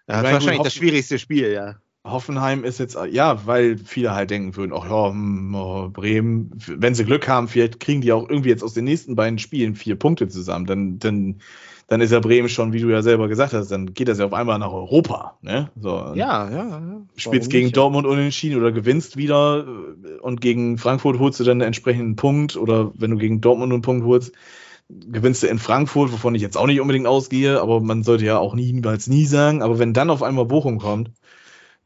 das 0.08 0.24
ist 0.24 0.34
wahrscheinlich 0.34 0.64
das 0.64 0.74
schwierigste 0.74 1.20
Spiel, 1.20 1.52
ja. 1.52 1.76
Hoffenheim 2.04 2.64
ist 2.64 2.80
jetzt, 2.80 2.97
ja, 3.12 3.45
weil 3.45 3.78
viele 3.78 4.16
halt 4.16 4.32
denken 4.32 4.56
würden, 4.56 4.74
ach 4.76 4.89
ja, 4.89 5.10
hm, 5.10 5.54
oh, 5.54 5.89
Bremen, 5.89 6.52
wenn 6.68 6.95
sie 6.95 7.06
Glück 7.06 7.28
haben, 7.28 7.47
vielleicht 7.47 7.80
kriegen 7.80 8.02
die 8.02 8.12
auch 8.12 8.28
irgendwie 8.28 8.49
jetzt 8.49 8.64
aus 8.64 8.74
den 8.74 8.86
nächsten 8.86 9.16
beiden 9.16 9.38
Spielen 9.38 9.76
vier 9.76 9.95
Punkte 9.95 10.28
zusammen. 10.28 10.66
Dann, 10.66 10.97
dann, 10.97 11.41
dann 11.88 12.02
ist 12.02 12.12
ja 12.12 12.20
Bremen 12.20 12.49
schon, 12.49 12.74
wie 12.74 12.80
du 12.80 12.89
ja 12.89 13.04
selber 13.04 13.28
gesagt 13.28 13.54
hast, 13.54 13.70
dann 13.70 13.93
geht 13.93 14.08
das 14.08 14.18
ja 14.18 14.26
auf 14.26 14.34
einmal 14.34 14.58
nach 14.58 14.72
Europa. 14.72 15.38
Ne? 15.43 15.70
So, 15.80 15.89
ja, 16.16 16.49
ja, 16.49 16.49
ja. 16.49 17.02
Spielst 17.18 17.52
gegen 17.52 17.66
nicht? 17.66 17.78
Dortmund 17.78 18.08
unentschieden 18.08 18.58
oder 18.58 18.72
gewinnst 18.72 19.18
wieder 19.18 19.68
äh, 19.68 20.20
und 20.22 20.41
gegen 20.41 20.80
Frankfurt 20.80 21.20
holst 21.20 21.39
du 21.39 21.43
dann 21.43 21.62
einen 21.62 21.68
entsprechenden 21.68 22.16
Punkt 22.16 22.58
oder 22.58 22.91
wenn 22.95 23.12
du 23.12 23.18
gegen 23.18 23.41
Dortmund 23.41 23.72
einen 23.72 23.84
Punkt 23.84 24.06
holst, 24.06 24.32
gewinnst 24.89 25.43
du 25.43 25.47
in 25.47 25.60
Frankfurt, 25.60 26.12
wovon 26.12 26.34
ich 26.34 26.41
jetzt 26.41 26.58
auch 26.58 26.66
nicht 26.66 26.82
unbedingt 26.82 27.06
ausgehe, 27.06 27.62
aber 27.62 27.80
man 27.80 28.02
sollte 28.02 28.26
ja 28.26 28.39
auch 28.39 28.56
niemals 28.56 29.06
nie 29.06 29.26
sagen. 29.26 29.62
Aber 29.62 29.78
wenn 29.78 29.93
dann 29.93 30.10
auf 30.10 30.24
einmal 30.24 30.45
Bochum 30.45 30.80
kommt, 30.80 31.12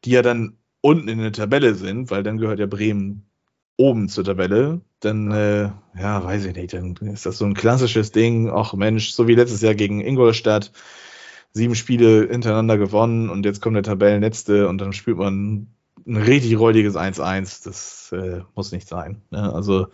die 0.04 0.10
ja 0.10 0.22
dann 0.22 0.58
unten 0.80 1.08
in 1.08 1.18
der 1.18 1.32
Tabelle 1.32 1.74
sind, 1.74 2.10
weil 2.10 2.22
dann 2.22 2.38
gehört 2.38 2.58
ja 2.58 2.66
Bremen 2.66 3.28
oben 3.76 4.08
zur 4.08 4.24
Tabelle, 4.24 4.80
dann, 5.00 5.30
äh, 5.30 5.70
ja, 5.98 6.24
weiß 6.24 6.46
ich 6.46 6.56
nicht, 6.56 6.72
dann 6.72 6.94
ist 6.94 7.26
das 7.26 7.38
so 7.38 7.44
ein 7.44 7.54
klassisches 7.54 8.10
Ding, 8.12 8.50
ach 8.50 8.72
Mensch, 8.74 9.10
so 9.10 9.28
wie 9.28 9.34
letztes 9.34 9.60
Jahr 9.60 9.74
gegen 9.74 10.00
Ingolstadt, 10.00 10.72
sieben 11.52 11.74
Spiele 11.74 12.28
hintereinander 12.30 12.78
gewonnen 12.78 13.28
und 13.28 13.44
jetzt 13.44 13.60
kommt 13.60 13.76
der 13.76 13.82
Tabellenletzte 13.82 14.68
und 14.68 14.78
dann 14.80 14.92
spielt 14.92 15.18
man 15.18 15.68
ein 16.06 16.16
richtig 16.16 16.58
räudiges 16.58 16.96
1-1. 16.96 17.64
Das 17.64 18.12
äh, 18.12 18.42
muss 18.54 18.72
nicht 18.72 18.88
sein. 18.88 19.22
Ne? 19.30 19.52
Also, 19.52 19.88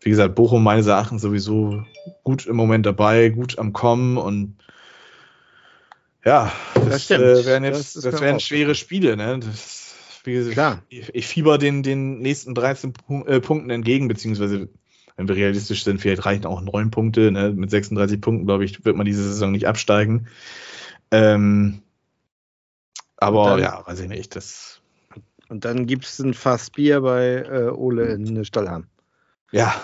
wie 0.00 0.10
gesagt, 0.10 0.34
Bochum 0.34 0.62
meines 0.62 0.86
Erachtens 0.86 1.22
sowieso 1.22 1.82
gut 2.24 2.46
im 2.46 2.56
Moment 2.56 2.86
dabei, 2.86 3.28
gut 3.30 3.58
am 3.58 3.72
Kommen 3.72 4.16
und 4.16 4.56
ja, 6.28 6.52
das, 6.74 7.06
das 7.06 7.10
äh, 7.10 7.46
wären 7.46 7.64
jetzt 7.64 7.96
das, 7.96 8.02
das 8.02 8.20
wären 8.20 8.38
schwere 8.38 8.74
Spiele. 8.74 9.16
Ne? 9.16 9.40
Das, 9.40 9.94
gesagt, 10.24 10.52
Klar. 10.52 10.82
Ich, 10.90 11.14
ich, 11.14 11.26
fieber 11.26 11.56
den, 11.56 11.82
den 11.82 12.18
nächsten 12.18 12.54
13 12.54 12.92
Punk 12.92 13.26
äh, 13.28 13.40
Punkten 13.40 13.70
entgegen, 13.70 14.08
beziehungsweise 14.08 14.68
wenn 15.16 15.26
wir 15.26 15.36
realistisch 15.36 15.84
sind, 15.84 16.02
vielleicht 16.02 16.26
reichen 16.26 16.44
auch 16.44 16.60
neun 16.60 16.90
Punkte. 16.90 17.32
Ne? 17.32 17.52
Mit 17.52 17.70
36 17.70 18.20
Punkten, 18.20 18.46
glaube 18.46 18.66
ich, 18.66 18.84
wird 18.84 18.94
man 18.94 19.06
diese 19.06 19.22
Saison 19.22 19.52
nicht 19.52 19.66
absteigen. 19.66 20.28
Ähm, 21.10 21.80
aber 23.16 23.50
dann, 23.50 23.60
ja, 23.60 23.82
weiß 23.86 24.00
ich 24.00 24.08
nicht. 24.08 24.36
Das 24.36 24.82
und 25.48 25.64
dann 25.64 25.86
gibt 25.86 26.04
es 26.04 26.18
ein 26.18 26.34
Fass 26.34 26.68
Bier 26.68 27.00
bei 27.00 27.36
äh, 27.36 27.70
Ole 27.70 28.12
in 28.12 28.44
Stallheim. 28.44 28.86
Ja, 29.50 29.74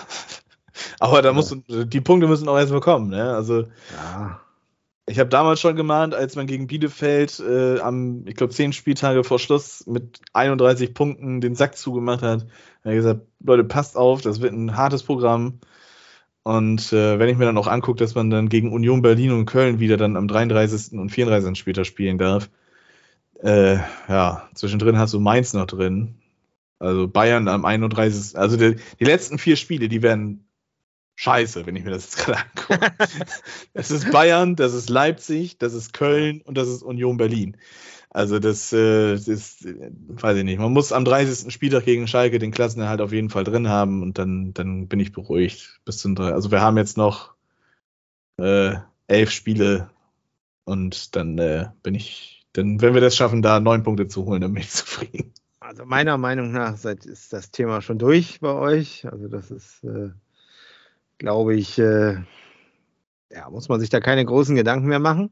aber 0.99 1.23
da 1.23 1.33
musst 1.33 1.55
du, 1.67 1.85
die 1.85 2.01
Punkte 2.01 2.27
müssen 2.27 2.47
auch 2.47 2.57
erstmal 2.57 2.81
kommen. 2.81 3.09
Ne? 3.09 3.33
Also, 3.33 3.61
ja. 3.95 4.41
Ich 5.07 5.19
habe 5.19 5.29
damals 5.29 5.61
schon 5.61 5.75
gemahnt, 5.75 6.15
als 6.15 6.35
man 6.35 6.47
gegen 6.47 6.65
Bielefeld 6.65 7.39
äh, 7.39 7.79
am, 7.79 8.25
ich 8.27 8.35
glaube, 8.35 8.53
zehn 8.53 8.73
Spieltage 8.73 9.23
vor 9.23 9.37
Schluss 9.37 9.85
mit 9.85 10.19
31 10.33 10.95
Punkten 10.95 11.41
den 11.41 11.55
Sack 11.55 11.77
zugemacht 11.77 12.23
hat. 12.23 12.47
Er 12.83 12.91
hat 12.91 12.95
gesagt, 12.97 13.21
Leute, 13.39 13.63
passt 13.63 13.97
auf, 13.97 14.21
das 14.21 14.41
wird 14.41 14.53
ein 14.53 14.75
hartes 14.75 15.03
Programm. 15.03 15.59
Und 16.43 16.93
äh, 16.93 17.19
wenn 17.19 17.29
ich 17.29 17.37
mir 17.37 17.45
dann 17.45 17.57
auch 17.57 17.67
angucke, 17.67 17.99
dass 17.99 18.15
man 18.15 18.29
dann 18.29 18.49
gegen 18.49 18.71
Union 18.71 19.01
Berlin 19.01 19.31
und 19.31 19.45
Köln 19.45 19.79
wieder 19.79 19.97
dann 19.97 20.17
am 20.17 20.27
33. 20.27 20.97
und 20.97 21.09
34. 21.09 21.57
später 21.57 21.85
spielen 21.85 22.17
darf, 22.17 22.49
äh, 23.41 23.77
ja, 24.07 24.49
zwischendrin 24.55 24.97
hast 24.97 25.13
du 25.13 25.19
Mainz 25.19 25.53
noch 25.53 25.67
drin. 25.67 26.15
Also 26.79 27.07
Bayern 27.07 27.47
am 27.47 27.65
31. 27.65 28.37
Also 28.37 28.57
die, 28.57 28.75
die 28.99 29.05
letzten 29.05 29.37
vier 29.37 29.55
Spiele, 29.55 29.87
die 29.87 30.01
werden 30.01 30.44
scheiße, 31.15 31.65
wenn 31.65 31.75
ich 31.75 31.83
mir 31.83 31.91
das 31.91 32.03
jetzt 32.03 32.17
gerade 32.25 32.39
angucke. 32.39 32.95
das 33.73 33.91
ist 33.91 34.11
Bayern, 34.11 34.55
das 34.55 34.73
ist 34.73 34.89
Leipzig, 34.89 35.57
das 35.57 35.73
ist 35.73 35.93
Köln 35.93 36.41
und 36.41 36.57
das 36.57 36.67
ist 36.67 36.83
Union 36.83 37.17
Berlin. 37.17 37.57
Also 38.09 38.39
das, 38.39 38.71
äh, 38.71 39.11
das 39.11 39.27
ist, 39.27 39.65
weiß 39.65 40.37
ich 40.37 40.45
nicht. 40.45 40.57
Man 40.57 40.71
muss 40.71 40.93
am 40.93 41.03
30. 41.03 41.51
Spieltag 41.53 41.83
gegen 41.83 42.07
Schalke 42.07 42.39
den 42.39 42.51
Klassenerhalt 42.51 43.01
auf 43.01 43.11
jeden 43.11 43.29
Fall 43.29 43.43
drin 43.43 43.67
haben 43.67 44.01
und 44.01 44.17
dann, 44.17 44.53
dann 44.53 44.87
bin 44.87 45.01
ich 45.01 45.11
beruhigt 45.11 45.81
bis 45.83 45.97
zum. 45.97 46.17
Also 46.17 46.49
wir 46.49 46.61
haben 46.61 46.77
jetzt 46.77 46.95
noch 46.95 47.35
äh, 48.37 48.75
elf 49.07 49.31
Spiele 49.31 49.89
Und 50.63 51.15
dann 51.15 51.37
äh, 51.37 51.67
bin 51.83 51.95
ich, 51.95 52.47
dann, 52.53 52.81
wenn 52.81 52.93
wir 52.93 53.01
das 53.01 53.15
schaffen, 53.15 53.41
da 53.41 53.59
neun 53.59 53.83
Punkte 53.83 54.07
zu 54.07 54.25
holen, 54.25 54.41
dann 54.41 54.53
bin 54.53 54.63
ich 54.63 54.71
zufrieden. 54.71 55.33
Also 55.59 55.83
meiner 55.85 56.17
Meinung 56.17 56.51
nach 56.51 56.81
ist 56.85 57.33
das 57.33 57.51
Thema 57.51 57.81
schon 57.81 57.97
durch 57.97 58.39
bei 58.39 58.53
euch. 58.53 59.05
Also 59.11 59.27
das 59.27 59.51
ist, 59.51 59.83
äh, 59.83 60.11
glaube 61.17 61.55
ich, 61.55 61.77
äh, 61.79 62.15
ja, 63.31 63.49
muss 63.49 63.69
man 63.69 63.79
sich 63.79 63.89
da 63.89 63.99
keine 63.99 64.25
großen 64.25 64.55
Gedanken 64.55 64.87
mehr 64.87 64.99
machen. 64.99 65.29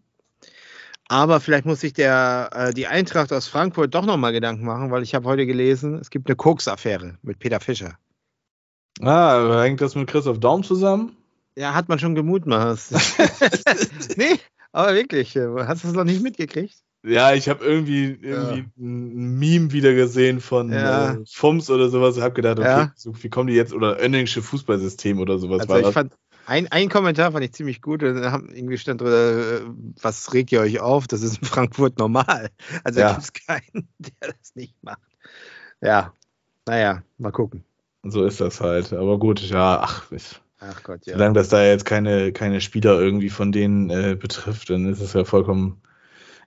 Aber 1.10 1.40
vielleicht 1.40 1.66
muss 1.66 1.82
sich 1.82 1.94
der, 1.94 2.50
äh, 2.54 2.74
die 2.74 2.88
Eintracht 2.88 3.34
aus 3.34 3.48
Frankfurt 3.48 3.94
doch 3.94 4.06
nochmal 4.06 4.32
Gedanken 4.32 4.66
machen, 4.66 4.90
weil 4.92 5.04
ich 5.04 5.14
habe 5.14 5.28
heute 5.28 5.46
gelesen, 5.46 5.96
es 5.96 6.10
gibt 6.10 6.28
eine 6.28 6.36
Koks-Affäre 6.36 7.18
mit 7.22 7.40
Peter 7.40 7.60
Fischer. 7.60 7.98
Ah, 9.02 9.62
hängt 9.62 9.82
das 9.82 9.96
mit 9.96 10.08
Christoph 10.08 10.40
Daum 10.40 10.64
zusammen? 10.64 11.18
Ja, 11.56 11.74
hat 11.74 11.90
man 11.90 12.00
schon 12.00 12.16
gemutmaßt. 12.16 12.94
nee, 14.18 14.40
aber 14.72 14.96
wirklich, 14.96 15.36
äh, 15.36 15.48
hast 15.68 15.84
du 15.84 15.90
es 15.90 15.94
noch 15.94 16.04
nicht 16.04 16.22
mitgekriegt? 16.22 16.83
Ja, 17.06 17.34
ich 17.34 17.50
habe 17.50 17.66
irgendwie, 17.66 18.18
irgendwie 18.22 18.60
ja. 18.60 18.66
ein 18.78 19.38
Meme 19.38 19.74
wieder 19.74 19.94
gesehen 19.94 20.40
von 20.40 20.72
ja. 20.72 21.16
äh, 21.16 21.24
FUMS 21.30 21.70
oder 21.70 21.90
sowas. 21.90 22.16
Ich 22.16 22.24
habe 22.24 22.34
gedacht, 22.34 22.60
okay, 22.60 22.68
ja. 22.68 22.94
so, 22.96 23.14
wie 23.22 23.30
kommen 23.30 23.48
die 23.48 23.56
jetzt? 23.56 23.74
Oder 23.74 24.02
Önningsche 24.02 24.42
Fußballsystem 24.42 25.20
oder 25.20 25.38
sowas. 25.38 25.62
Also 25.62 25.76
ich 25.76 25.84
das. 25.84 25.94
fand, 25.94 26.14
ein, 26.46 26.72
ein 26.72 26.88
Kommentar 26.88 27.34
fand 27.34 27.44
ich 27.44 27.54
ziemlich 27.54 27.82
gut. 27.82 28.04
Da 28.04 28.32
haben 28.32 28.50
irgendwie 28.54 28.78
stand 28.78 29.02
drüber, 29.02 29.12
äh, 29.12 29.62
was 30.02 30.34
regt 30.34 30.54
ihr 30.54 30.62
euch 30.62 30.80
auf? 30.80 31.08
Das 31.08 31.24
ist 31.24 31.40
in 31.40 31.46
Frankfurt 31.46 32.00
normal. 32.00 32.50
Also 32.86 33.02
ja. 33.02 33.12
gibt 33.12 33.24
es 33.24 33.34
keinen, 33.34 33.90
der 33.98 34.30
das 34.30 34.56
nicht 34.56 34.76
macht. 34.82 35.02
Ja, 35.82 36.14
naja, 36.66 37.04
mal 37.18 37.32
gucken. 37.32 37.66
So 38.04 38.24
ist 38.24 38.40
das 38.40 38.62
halt. 38.62 38.94
Aber 38.94 39.20
gut, 39.20 39.42
ja, 39.42 39.82
ach, 39.82 40.10
ich, 40.12 40.42
ach 40.60 40.84
Gott, 40.84 41.06
ja. 41.06 41.14
Solange 41.14 41.34
das 41.34 41.50
da 41.50 41.64
jetzt 41.66 41.84
keine, 41.84 42.32
keine 42.32 42.62
Spieler 42.62 42.98
irgendwie 43.00 43.30
von 43.30 43.52
denen 43.52 43.90
äh, 43.90 44.16
betrifft, 44.18 44.70
dann 44.70 44.86
ist 44.86 45.02
es 45.02 45.12
ja 45.12 45.26
vollkommen 45.26 45.82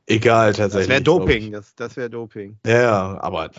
egal 0.07 0.53
tatsächlich. 0.53 0.89
Das 0.89 0.89
wäre 0.89 1.03
Doping, 1.03 1.53
das, 1.53 1.75
das 1.75 1.97
wäre 1.97 2.11
Doping. 2.11 2.59
Ja, 2.67 3.21
aber 3.21 3.51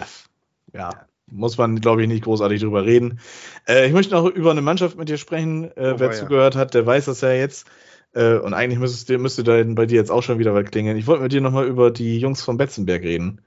ja. 0.74 0.90
muss 1.30 1.58
man, 1.58 1.80
glaube 1.80 2.02
ich, 2.02 2.08
nicht 2.08 2.24
großartig 2.24 2.62
drüber 2.62 2.86
reden. 2.86 3.20
Äh, 3.68 3.88
ich 3.88 3.94
möchte 3.94 4.16
noch 4.16 4.26
über 4.26 4.52
eine 4.52 4.62
Mannschaft 4.62 4.98
mit 4.98 5.10
dir 5.10 5.18
sprechen. 5.18 5.66
Äh, 5.76 5.94
oh, 5.94 6.00
wer 6.00 6.08
ja. 6.08 6.12
zugehört 6.12 6.56
hat, 6.56 6.74
der 6.74 6.86
weiß 6.86 7.06
das 7.06 7.22
ja 7.22 7.32
jetzt. 7.32 7.68
Äh, 8.14 8.38
und 8.38 8.54
eigentlich 8.54 8.80
müsste, 8.80 9.18
müsste 9.18 9.44
da 9.44 9.62
bei 9.64 9.86
dir 9.86 9.96
jetzt 9.96 10.12
auch 10.12 10.24
schon 10.24 10.40
wieder 10.40 10.54
was 10.54 10.66
klingeln. 10.66 10.98
Ich 10.98 11.08
wollte 11.08 11.24
mit 11.24 11.32
dir 11.32 11.42
nochmal 11.42 11.68
über 11.68 11.92
die 11.92 12.20
Jungs 12.20 12.42
von 12.42 12.58
Betzenberg 12.58 13.04
reden. 13.04 13.42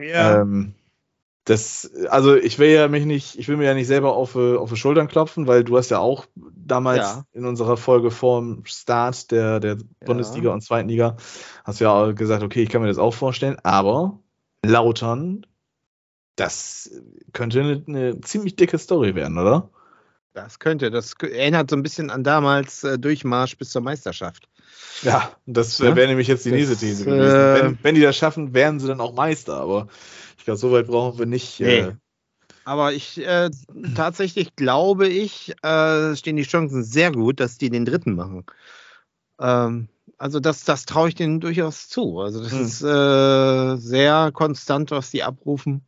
Ja. 0.00 0.40
Ähm, 0.40 0.74
das, 1.50 1.90
also 2.08 2.36
ich 2.36 2.58
will 2.60 2.70
ja 2.70 2.86
mich 2.86 3.04
nicht, 3.04 3.36
ich 3.36 3.48
will 3.48 3.56
mir 3.56 3.64
ja 3.64 3.74
nicht 3.74 3.88
selber 3.88 4.14
auf, 4.14 4.36
auf 4.36 4.70
die 4.70 4.76
Schultern 4.76 5.08
klopfen, 5.08 5.48
weil 5.48 5.64
du 5.64 5.76
hast 5.76 5.90
ja 5.90 5.98
auch 5.98 6.26
damals 6.36 6.98
ja. 6.98 7.24
in 7.32 7.44
unserer 7.44 7.76
Folge 7.76 8.12
vorm 8.12 8.64
Start 8.64 9.30
der, 9.32 9.58
der 9.58 9.76
Bundesliga 10.04 10.52
und 10.52 10.62
Zweiten 10.62 10.88
Liga, 10.88 11.16
hast 11.64 11.80
ja 11.80 11.90
auch 11.90 12.14
gesagt, 12.14 12.44
okay, 12.44 12.62
ich 12.62 12.68
kann 12.68 12.82
mir 12.82 12.88
das 12.88 12.98
auch 12.98 13.14
vorstellen, 13.14 13.56
aber 13.64 14.20
Lautern 14.64 15.44
das 16.36 16.90
könnte 17.32 17.60
eine, 17.60 17.84
eine, 17.86 18.20
ziemlich 18.22 18.56
dicke 18.56 18.78
Story 18.78 19.14
werden, 19.14 19.36
oder? 19.36 19.68
Das 20.32 20.58
könnte. 20.58 20.90
Das 20.90 21.14
erinnert 21.20 21.68
so 21.68 21.76
ein 21.76 21.82
bisschen 21.82 22.10
an 22.10 22.24
damals 22.24 22.84
äh, 22.84 22.98
Durchmarsch 22.98 23.58
bis 23.58 23.70
zur 23.70 23.82
Meisterschaft. 23.82 24.48
Ja, 25.02 25.30
das 25.46 25.78
ja? 25.78 25.96
wäre 25.96 26.08
nämlich 26.08 26.28
jetzt 26.28 26.44
die 26.44 26.50
nächste 26.50 26.76
These 26.76 27.04
gewesen. 27.04 27.36
Äh, 27.36 27.62
wenn, 27.62 27.78
wenn, 27.82 27.94
die 27.94 28.00
das 28.00 28.16
schaffen, 28.16 28.54
werden 28.54 28.80
sie 28.80 28.86
dann 28.86 29.00
auch 29.00 29.14
Meister. 29.14 29.56
Aber 29.56 29.88
ich 30.38 30.44
glaube, 30.44 30.58
so 30.58 30.72
weit 30.72 30.86
brauchen 30.86 31.18
wir 31.18 31.26
nicht. 31.26 31.60
Nee. 31.60 31.78
Äh, 31.78 31.92
aber 32.64 32.92
ich 32.92 33.18
äh, 33.18 33.50
tatsächlich 33.96 34.54
glaube 34.54 35.08
ich, 35.08 35.54
äh, 35.62 36.14
stehen 36.14 36.36
die 36.36 36.42
Chancen 36.42 36.84
sehr 36.84 37.10
gut, 37.10 37.40
dass 37.40 37.58
die 37.58 37.70
den 37.70 37.84
dritten 37.84 38.14
machen. 38.14 38.44
Ähm, 39.40 39.88
also 40.18 40.38
das, 40.38 40.64
das 40.64 40.84
traue 40.84 41.08
ich 41.08 41.14
denen 41.14 41.40
durchaus 41.40 41.88
zu. 41.88 42.20
Also 42.20 42.42
das 42.42 42.52
hm. 42.52 42.62
ist 42.62 42.82
äh, 42.82 43.76
sehr 43.76 44.30
konstant, 44.32 44.90
was 44.90 45.10
die 45.10 45.22
abrufen. 45.22 45.82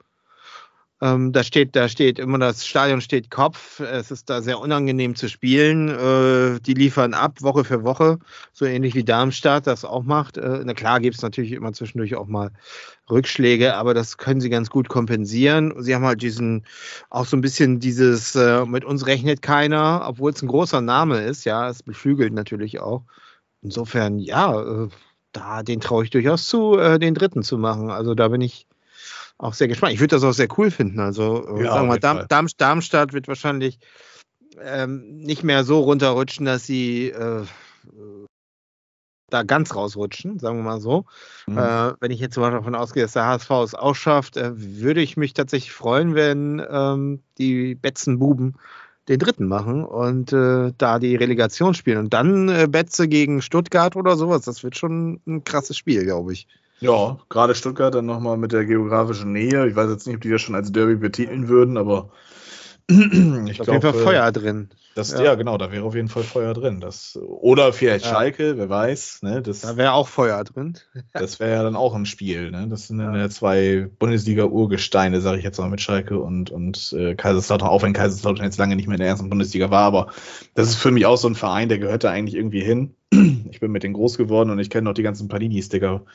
Ähm, 1.02 1.32
da 1.32 1.42
steht, 1.42 1.74
da 1.74 1.88
steht 1.88 2.20
immer 2.20 2.38
das 2.38 2.64
Stadion 2.64 3.00
steht 3.00 3.28
Kopf. 3.28 3.80
Es 3.80 4.12
ist 4.12 4.30
da 4.30 4.40
sehr 4.40 4.60
unangenehm 4.60 5.16
zu 5.16 5.28
spielen. 5.28 5.88
Äh, 5.88 6.60
die 6.60 6.74
liefern 6.74 7.12
ab 7.12 7.42
Woche 7.42 7.64
für 7.64 7.82
Woche, 7.82 8.20
so 8.52 8.66
ähnlich 8.66 8.94
wie 8.94 9.02
Darmstadt 9.02 9.66
das 9.66 9.84
auch 9.84 10.04
macht. 10.04 10.38
Äh, 10.38 10.62
na 10.64 10.74
klar 10.74 11.00
gibt 11.00 11.16
es 11.16 11.22
natürlich 11.22 11.50
immer 11.52 11.72
zwischendurch 11.72 12.14
auch 12.14 12.28
mal 12.28 12.52
Rückschläge, 13.10 13.74
aber 13.74 13.94
das 13.94 14.16
können 14.16 14.40
sie 14.40 14.48
ganz 14.48 14.70
gut 14.70 14.88
kompensieren. 14.88 15.74
Sie 15.82 15.92
haben 15.92 16.04
halt 16.04 16.22
diesen 16.22 16.64
auch 17.10 17.26
so 17.26 17.36
ein 17.36 17.40
bisschen 17.40 17.80
dieses 17.80 18.36
äh, 18.36 18.64
mit 18.64 18.84
uns 18.84 19.04
rechnet 19.04 19.42
keiner, 19.42 20.04
obwohl 20.06 20.30
es 20.30 20.40
ein 20.40 20.48
großer 20.48 20.80
Name 20.82 21.20
ist. 21.22 21.44
Ja, 21.44 21.68
es 21.68 21.82
beflügelt 21.82 22.32
natürlich 22.32 22.78
auch. 22.78 23.02
Insofern 23.60 24.20
ja, 24.20 24.84
äh, 24.84 24.88
da 25.32 25.64
den 25.64 25.80
traue 25.80 26.04
ich 26.04 26.10
durchaus 26.10 26.46
zu, 26.46 26.78
äh, 26.78 27.00
den 27.00 27.14
dritten 27.14 27.42
zu 27.42 27.58
machen. 27.58 27.90
Also 27.90 28.14
da 28.14 28.28
bin 28.28 28.40
ich 28.40 28.68
auch 29.38 29.54
sehr 29.54 29.68
gespannt. 29.68 29.92
Ich 29.94 30.00
würde 30.00 30.16
das 30.16 30.24
auch 30.24 30.32
sehr 30.32 30.48
cool 30.58 30.70
finden. 30.70 31.00
Also, 31.00 31.56
äh, 31.56 31.64
ja, 31.64 31.72
sagen 31.72 31.84
wir 31.84 31.88
mal, 31.88 31.98
Darm, 31.98 32.26
Darm, 32.28 32.46
Darmstadt 32.56 33.12
wird 33.12 33.28
wahrscheinlich 33.28 33.78
ähm, 34.60 35.16
nicht 35.18 35.42
mehr 35.42 35.64
so 35.64 35.80
runterrutschen, 35.80 36.46
dass 36.46 36.66
sie 36.66 37.08
äh, 37.08 37.44
da 39.30 39.42
ganz 39.42 39.74
rausrutschen, 39.74 40.38
sagen 40.38 40.58
wir 40.58 40.64
mal 40.64 40.80
so. 40.80 41.06
Mhm. 41.46 41.58
Äh, 41.58 41.92
wenn 42.00 42.10
ich 42.10 42.20
jetzt 42.20 42.34
zum 42.34 42.42
Beispiel 42.42 42.58
davon 42.58 42.74
ausgehe, 42.74 43.02
dass 43.02 43.12
der 43.12 43.26
HSV 43.26 43.50
es 43.64 43.74
auch 43.74 43.94
schafft, 43.94 44.36
äh, 44.36 44.52
würde 44.54 45.00
ich 45.00 45.16
mich 45.16 45.32
tatsächlich 45.32 45.72
freuen, 45.72 46.14
wenn 46.14 46.62
ähm, 46.70 47.20
die 47.38 47.74
Betzenbuben 47.74 48.56
den 49.08 49.18
dritten 49.18 49.48
machen 49.48 49.84
und 49.84 50.32
äh, 50.32 50.72
da 50.78 50.98
die 50.98 51.16
Relegation 51.16 51.74
spielen. 51.74 51.98
Und 51.98 52.14
dann 52.14 52.48
äh, 52.48 52.68
Betze 52.70 53.08
gegen 53.08 53.42
Stuttgart 53.42 53.96
oder 53.96 54.16
sowas. 54.16 54.42
Das 54.42 54.62
wird 54.62 54.76
schon 54.76 55.20
ein 55.26 55.42
krasses 55.44 55.76
Spiel, 55.76 56.04
glaube 56.04 56.32
ich. 56.32 56.46
Ja, 56.82 57.16
gerade 57.28 57.54
Stuttgart 57.54 57.94
dann 57.94 58.06
nochmal 58.06 58.36
mit 58.36 58.50
der 58.50 58.64
geografischen 58.64 59.30
Nähe. 59.30 59.68
Ich 59.68 59.76
weiß 59.76 59.88
jetzt 59.88 60.04
nicht, 60.04 60.16
ob 60.16 60.22
die 60.22 60.30
das 60.30 60.40
schon 60.40 60.56
als 60.56 60.72
Derby 60.72 60.96
betiteln 60.96 61.46
würden, 61.46 61.76
aber 61.76 62.10
ich 63.48 63.58
glaube. 63.58 63.60
Auf 63.60 63.68
jeden 63.68 63.80
Fall 63.80 63.92
Feuer 63.94 64.32
drin. 64.32 64.68
Das, 64.94 65.12
ja. 65.12 65.22
ja. 65.22 65.34
genau, 65.34 65.56
da 65.56 65.72
wäre 65.72 65.84
auf 65.84 65.94
jeden 65.94 66.08
Fall 66.08 66.22
Feuer 66.22 66.52
drin. 66.52 66.80
Das, 66.80 67.18
oder 67.22 67.72
vielleicht 67.72 68.04
ja. 68.04 68.12
Schalke, 68.12 68.58
wer 68.58 68.68
weiß. 68.68 69.20
Ne, 69.22 69.42
das, 69.42 69.60
da 69.60 69.76
wäre 69.76 69.92
auch 69.92 70.08
Feuer 70.08 70.44
drin. 70.44 70.78
das 71.12 71.40
wäre 71.40 71.52
ja 71.52 71.62
dann 71.62 71.76
auch 71.76 71.94
ein 71.94 72.06
Spiel. 72.06 72.50
Ne? 72.50 72.66
Das 72.68 72.88
sind 72.88 73.00
ja. 73.00 73.30
zwei 73.30 73.88
Bundesliga-Urgesteine, 73.98 75.20
sage 75.20 75.38
ich 75.38 75.44
jetzt 75.44 75.58
mal 75.58 75.70
mit 75.70 75.80
Schalke 75.80 76.18
und, 76.18 76.50
und 76.50 76.92
äh, 76.92 77.14
Kaiserslautern, 77.14 77.68
auch 77.68 77.82
wenn 77.82 77.92
Kaiserslautern 77.92 78.44
jetzt 78.44 78.58
lange 78.58 78.76
nicht 78.76 78.86
mehr 78.86 78.96
in 78.96 79.00
der 79.00 79.08
ersten 79.08 79.30
Bundesliga 79.30 79.70
war. 79.70 79.84
Aber 79.84 80.12
das 80.54 80.68
ist 80.68 80.76
für 80.76 80.90
mich 80.90 81.06
auch 81.06 81.16
so 81.16 81.28
ein 81.28 81.34
Verein, 81.34 81.68
der 81.68 81.78
gehört 81.78 82.04
da 82.04 82.10
eigentlich 82.10 82.36
irgendwie 82.36 82.62
hin. 82.62 82.94
Ich 83.52 83.60
bin 83.60 83.70
mit 83.70 83.82
denen 83.82 83.92
groß 83.92 84.16
geworden 84.16 84.48
und 84.48 84.58
ich 84.58 84.70
kenne 84.70 84.84
noch 84.84 84.94
die 84.94 85.02
ganzen 85.02 85.28
Panini-Sticker, 85.28 86.06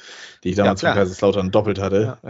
die 0.44 0.50
ich 0.50 0.56
damals 0.56 0.82
ja, 0.82 0.90
von 0.90 0.98
Kaiserslautern 0.98 1.52
doppelt 1.52 1.80
hatte. 1.80 2.18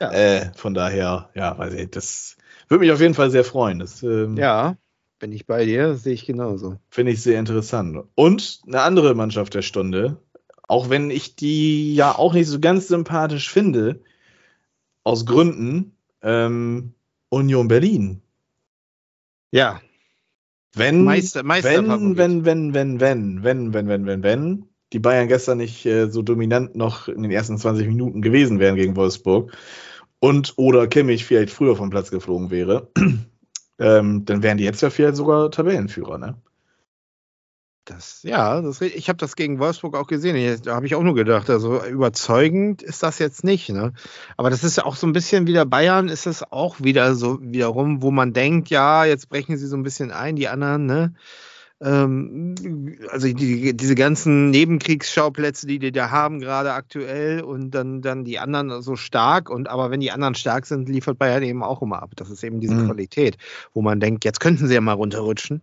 Äh, 0.00 0.46
von 0.54 0.72
daher, 0.72 1.28
ja, 1.34 1.58
weiß 1.58 1.74
ich, 1.74 1.90
das 1.90 2.36
würde 2.70 2.80
mich 2.80 2.92
auf 2.92 3.00
jeden 3.00 3.14
Fall 3.14 3.30
sehr 3.30 3.44
freuen. 3.44 3.80
Das, 3.80 4.02
ähm, 4.02 4.36
ja, 4.36 4.76
bin 5.18 5.32
ich 5.32 5.46
bei 5.46 5.66
dir, 5.66 5.96
sehe 5.96 6.14
ich 6.14 6.24
genauso. 6.24 6.78
Finde 6.88 7.12
ich 7.12 7.22
sehr 7.22 7.38
interessant. 7.38 8.04
Und 8.14 8.60
eine 8.66 8.82
andere 8.82 9.14
Mannschaft 9.14 9.54
der 9.54 9.62
Stunde, 9.62 10.16
auch 10.66 10.88
wenn 10.88 11.10
ich 11.10 11.36
die 11.36 11.94
ja 11.94 12.16
auch 12.16 12.32
nicht 12.32 12.46
so 12.46 12.60
ganz 12.60 12.88
sympathisch 12.88 13.50
finde, 13.50 14.00
aus 15.02 15.26
Gründen, 15.26 15.96
ähm, 16.22 16.94
Union 17.28 17.68
Berlin. 17.68 18.22
Ja. 19.50 19.80
Wenn, 20.74 21.02
Meister, 21.02 21.42
Meister 21.42 21.70
wenn, 21.70 22.16
wenn, 22.16 22.44
wenn, 22.44 22.74
wenn, 22.74 23.00
wenn, 23.00 23.42
wenn, 23.42 23.74
wenn, 23.74 23.88
wenn, 23.88 24.06
wenn, 24.06 24.22
wenn, 24.22 24.64
die 24.92 25.00
Bayern 25.00 25.28
gestern 25.28 25.58
nicht 25.58 25.84
äh, 25.86 26.08
so 26.08 26.22
dominant 26.22 26.76
noch 26.76 27.08
in 27.08 27.22
den 27.22 27.32
ersten 27.32 27.58
20 27.58 27.86
Minuten 27.88 28.22
gewesen 28.22 28.60
wären 28.60 28.76
gegen 28.76 28.96
Wolfsburg 28.96 29.52
und 30.20 30.54
oder 30.56 30.86
Kimmich 30.86 31.24
vielleicht 31.24 31.52
früher 31.52 31.76
vom 31.76 31.90
Platz 31.90 32.10
geflogen 32.10 32.50
wäre, 32.50 32.90
ähm, 33.78 34.24
dann 34.24 34.42
wären 34.42 34.58
die 34.58 34.64
jetzt 34.64 34.82
ja 34.82 34.90
vielleicht 34.90 35.16
sogar 35.16 35.50
Tabellenführer, 35.50 36.18
ne? 36.18 36.36
Das, 37.86 38.22
ja, 38.22 38.60
das, 38.60 38.80
ich 38.82 39.08
habe 39.08 39.16
das 39.16 39.34
gegen 39.34 39.58
Wolfsburg 39.58 39.96
auch 39.96 40.06
gesehen. 40.06 40.60
Da 40.62 40.76
habe 40.76 40.86
ich 40.86 40.94
auch 40.94 41.02
nur 41.02 41.14
gedacht, 41.14 41.50
also 41.50 41.82
überzeugend 41.84 42.82
ist 42.82 43.02
das 43.02 43.18
jetzt 43.18 43.42
nicht. 43.42 43.70
Ne? 43.70 43.94
Aber 44.36 44.48
das 44.48 44.62
ist 44.62 44.76
ja 44.76 44.84
auch 44.84 44.94
so 44.94 45.08
ein 45.08 45.12
bisschen 45.12 45.48
wieder 45.48 45.64
Bayern, 45.64 46.08
ist 46.08 46.26
es 46.26 46.44
auch 46.52 46.80
wieder 46.80 47.16
so 47.16 47.40
wiederum, 47.40 48.00
wo 48.00 48.12
man 48.12 48.32
denkt, 48.32 48.70
ja, 48.70 49.04
jetzt 49.06 49.28
brechen 49.28 49.56
sie 49.56 49.66
so 49.66 49.76
ein 49.76 49.82
bisschen 49.82 50.12
ein, 50.12 50.36
die 50.36 50.46
anderen, 50.46 50.86
ne? 50.86 51.14
Ähm, 51.82 52.98
also 53.10 53.32
die, 53.32 53.74
diese 53.74 53.94
ganzen 53.94 54.50
Nebenkriegsschauplätze, 54.50 55.66
die 55.66 55.78
die 55.78 55.92
da 55.92 56.10
haben, 56.10 56.40
gerade 56.40 56.72
aktuell, 56.72 57.42
und 57.42 57.70
dann, 57.70 58.02
dann 58.02 58.24
die 58.24 58.38
anderen 58.38 58.82
so 58.82 58.96
stark. 58.96 59.48
Und 59.48 59.68
aber 59.68 59.90
wenn 59.90 60.00
die 60.00 60.10
anderen 60.10 60.34
stark 60.34 60.66
sind, 60.66 60.88
liefert 60.88 61.18
Bayern 61.18 61.42
eben 61.42 61.62
auch 61.62 61.80
immer 61.80 62.02
ab. 62.02 62.10
Das 62.16 62.30
ist 62.30 62.44
eben 62.44 62.60
diese 62.60 62.74
mhm. 62.74 62.86
Qualität, 62.86 63.38
wo 63.72 63.80
man 63.80 64.00
denkt, 64.00 64.24
jetzt 64.24 64.40
könnten 64.40 64.66
sie 64.66 64.74
ja 64.74 64.80
mal 64.80 64.92
runterrutschen. 64.92 65.62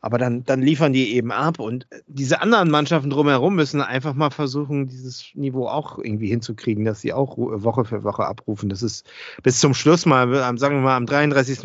Aber 0.00 0.18
dann, 0.18 0.44
dann 0.44 0.62
liefern 0.62 0.92
die 0.92 1.14
eben 1.14 1.32
ab 1.32 1.58
und 1.58 1.88
diese 2.06 2.40
anderen 2.40 2.70
Mannschaften 2.70 3.10
drumherum 3.10 3.56
müssen 3.56 3.80
einfach 3.80 4.14
mal 4.14 4.30
versuchen, 4.30 4.86
dieses 4.86 5.30
Niveau 5.34 5.66
auch 5.66 5.98
irgendwie 5.98 6.28
hinzukriegen, 6.28 6.84
dass 6.84 7.00
sie 7.00 7.12
auch 7.12 7.36
Woche 7.36 7.84
für 7.84 8.04
Woche 8.04 8.24
abrufen. 8.24 8.68
Das 8.68 8.82
ist 8.82 9.06
bis 9.42 9.58
zum 9.58 9.74
Schluss 9.74 10.06
mal, 10.06 10.32
sagen 10.58 10.76
wir 10.76 10.82
mal, 10.82 10.96
am 10.96 11.06
33., 11.06 11.60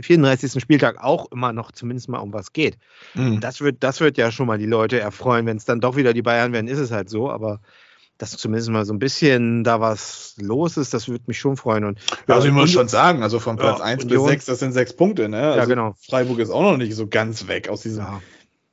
34. 0.00 0.62
Spieltag 0.62 1.02
auch 1.02 1.30
immer 1.32 1.52
noch 1.52 1.72
zumindest 1.72 2.08
mal 2.08 2.18
um 2.18 2.32
was 2.32 2.52
geht. 2.52 2.78
Mhm. 3.14 3.40
Das, 3.40 3.60
wird, 3.60 3.82
das 3.82 4.00
wird 4.00 4.18
ja 4.18 4.30
schon 4.30 4.46
mal 4.46 4.58
die 4.58 4.66
Leute 4.66 5.00
erfreuen. 5.00 5.46
Wenn 5.46 5.56
es 5.56 5.64
dann 5.64 5.80
doch 5.80 5.96
wieder 5.96 6.12
die 6.12 6.22
Bayern 6.22 6.52
werden, 6.52 6.68
ist 6.68 6.78
es 6.78 6.92
halt 6.92 7.10
so. 7.10 7.30
Aber 7.30 7.60
dass 8.18 8.30
zumindest 8.32 8.70
mal 8.70 8.84
so 8.84 8.92
ein 8.92 8.98
bisschen 8.98 9.64
da 9.64 9.80
was 9.80 10.34
los 10.38 10.76
ist, 10.76 10.94
das 10.94 11.08
würde 11.08 11.24
mich 11.26 11.38
schon 11.38 11.56
freuen. 11.56 11.84
Und, 11.84 11.98
ja, 12.28 12.36
also 12.36 12.46
ich 12.46 12.54
muss 12.54 12.70
schon 12.70 12.88
sagen, 12.88 13.22
also 13.22 13.40
von 13.40 13.56
Platz 13.56 13.78
ja, 13.80 13.84
1 13.84 14.06
bis 14.06 14.22
6, 14.22 14.44
das 14.46 14.58
sind 14.60 14.72
sechs 14.72 14.94
Punkte, 14.94 15.28
ne? 15.28 15.42
Also 15.42 15.58
ja, 15.58 15.64
genau. 15.64 15.94
Freiburg 16.00 16.38
ist 16.38 16.50
auch 16.50 16.62
noch 16.62 16.76
nicht 16.76 16.94
so 16.94 17.08
ganz 17.08 17.48
weg 17.48 17.68
aus 17.68 17.82
diesem 17.82 18.04
ja. 18.04 18.22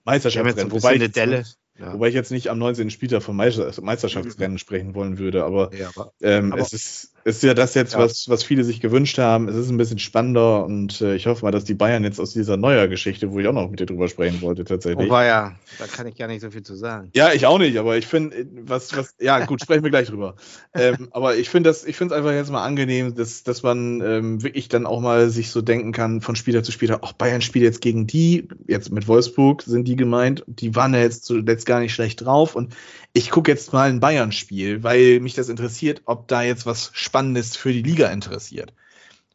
Meisterschaftsrennen. 0.06 0.72
Wobei 0.72 0.96
ich, 0.96 1.12
Delle. 1.12 1.44
Ja. 1.80 1.94
Wobei 1.94 2.10
ich 2.10 2.14
jetzt 2.14 2.32
nicht 2.32 2.50
am 2.50 2.60
19. 2.60 2.92
Spieltag 2.92 3.24
vom 3.24 3.36
Meisterschaftsrennen 3.36 4.60
sprechen 4.60 4.94
wollen 4.94 5.18
würde, 5.18 5.44
aber, 5.44 5.74
ja, 5.74 5.90
aber, 5.96 6.14
ähm, 6.22 6.54
aber 6.54 6.62
es 6.62 6.74
ist 6.74 7.14
ist 7.24 7.44
ja 7.44 7.54
das 7.54 7.74
jetzt, 7.74 7.94
ja. 7.94 8.00
was, 8.00 8.30
was 8.30 8.44
viele 8.44 8.64
sich 8.64 8.80
gewünscht 8.80 9.18
haben. 9.18 9.48
Es 9.48 9.56
ist 9.56 9.70
ein 9.70 9.78
bisschen 9.78 10.00
spannender 10.00 10.66
und 10.66 11.02
äh, 11.02 11.16
ich 11.16 11.28
hoffe 11.28 11.46
mal, 11.46 11.52
dass 11.52 11.64
die 11.64 11.74
Bayern 11.74 12.04
jetzt 12.04 12.20
aus 12.20 12.34
dieser 12.34 12.58
Neuer-Geschichte, 12.58 13.32
wo 13.32 13.40
ich 13.40 13.48
auch 13.48 13.54
noch 13.54 13.70
mit 13.70 13.80
dir 13.80 13.86
drüber 13.86 14.08
sprechen 14.08 14.42
wollte, 14.42 14.64
tatsächlich. 14.64 15.08
Wobei 15.08 15.28
ja, 15.28 15.56
da 15.80 15.88
kann 15.88 16.08
ich 16.08 16.16
gar 16.16 16.28
nicht 16.28 16.42
so 16.42 16.52
viel 16.52 16.64
zu 16.64 16.76
sagen. 16.76 17.10
Ja, 17.14 17.32
ich 17.34 17.46
auch 17.46 17.60
nicht, 17.60 17.78
aber 17.78 17.98
ich 17.98 18.08
finde, 18.08 18.46
was, 18.64 18.96
was, 18.96 19.16
ja, 19.20 19.46
gut, 19.46 19.62
sprechen 19.62 19.84
wir 19.84 19.90
gleich 19.90 20.08
drüber. 20.08 20.36
ähm, 20.74 21.10
aber 21.12 21.36
ich 21.36 21.50
finde 21.50 21.70
das, 21.70 21.86
ich 21.86 21.96
finde 21.96 22.14
es 22.14 22.18
einfach 22.18 22.34
jetzt 22.34 22.52
mal 22.52 22.64
angenehm, 22.64 23.16
dass, 23.16 23.44
dass 23.44 23.64
man 23.64 24.02
ähm, 24.02 24.44
wirklich 24.44 24.70
dann 24.70 24.86
auch 24.86 25.00
mal 25.00 25.30
sich 25.30 25.52
so 25.52 25.62
denken 25.62 25.92
kann, 25.92 26.22
von 26.22 26.36
Spieler 26.36 26.64
zu 26.64 26.72
Spieler, 26.72 27.00
ach, 27.04 27.14
Bayern 27.14 27.42
spielt 27.42 27.66
jetzt 27.66 27.82
gegen 27.82 28.08
die, 28.08 28.48
jetzt 28.68 28.92
mit 28.92 29.08
Wolfsburg 29.08 29.62
sind 29.64 29.88
die 29.88 29.96
gemeint, 29.96 30.44
die 30.48 30.76
waren 30.76 30.94
ja 30.94 31.02
jetzt 31.02 31.26
zuletzt 31.26 31.66
gar 31.66 31.80
nicht 31.80 31.94
schlecht 31.94 32.26
drauf 32.26 32.56
und 32.56 32.74
ich 33.14 33.30
gucke 33.30 33.52
jetzt 33.52 33.74
mal 33.74 33.90
ein 33.90 34.00
Bayern-Spiel, 34.00 34.84
weil 34.84 35.20
mich 35.20 35.34
das 35.34 35.50
interessiert, 35.50 36.02
ob 36.06 36.28
da 36.28 36.42
jetzt 36.42 36.66
was 36.66 36.92
Spannendes 36.94 37.58
für 37.58 37.74
die 37.74 37.82
Liga 37.82 38.08
interessiert. 38.10 38.74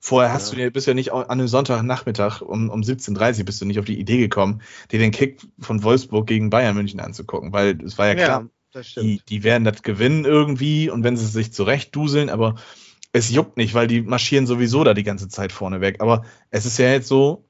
Vorher 0.00 0.32
hast 0.32 0.50
ja. 0.52 0.56
du 0.56 0.62
dir, 0.62 0.70
bist 0.70 0.86
ja 0.86 0.94
nicht 0.94 1.12
an 1.12 1.24
einem 1.24 1.48
Sonntagnachmittag 1.48 2.40
um, 2.40 2.70
um 2.70 2.82
17.30 2.82 3.40
Uhr 3.40 3.44
bist 3.44 3.60
du 3.60 3.64
nicht 3.64 3.78
auf 3.78 3.84
die 3.84 3.98
Idee 3.98 4.18
gekommen, 4.18 4.62
dir 4.92 4.98
den 4.98 5.10
Kick 5.10 5.40
von 5.58 5.82
Wolfsburg 5.82 6.26
gegen 6.26 6.48
Bayern 6.48 6.76
München 6.76 7.00
anzugucken, 7.00 7.52
weil 7.52 7.82
es 7.82 7.98
war 7.98 8.06
ja 8.06 8.14
klar, 8.14 8.48
ja, 8.72 8.82
die, 9.02 9.20
die 9.28 9.42
werden 9.42 9.64
das 9.64 9.82
gewinnen 9.82 10.24
irgendwie 10.24 10.90
und 10.90 11.02
wenn 11.02 11.16
sie 11.16 11.26
sich 11.26 11.52
zurecht 11.52 11.94
duseln, 11.96 12.30
aber 12.30 12.56
es 13.12 13.30
juckt 13.30 13.56
nicht, 13.56 13.74
weil 13.74 13.86
die 13.86 14.02
marschieren 14.02 14.46
sowieso 14.46 14.84
da 14.84 14.94
die 14.94 15.02
ganze 15.02 15.28
Zeit 15.28 15.50
vorne 15.50 15.80
weg. 15.80 15.96
Aber 16.00 16.24
es 16.50 16.66
ist 16.66 16.78
ja 16.78 16.90
jetzt 16.90 17.08
so, 17.08 17.45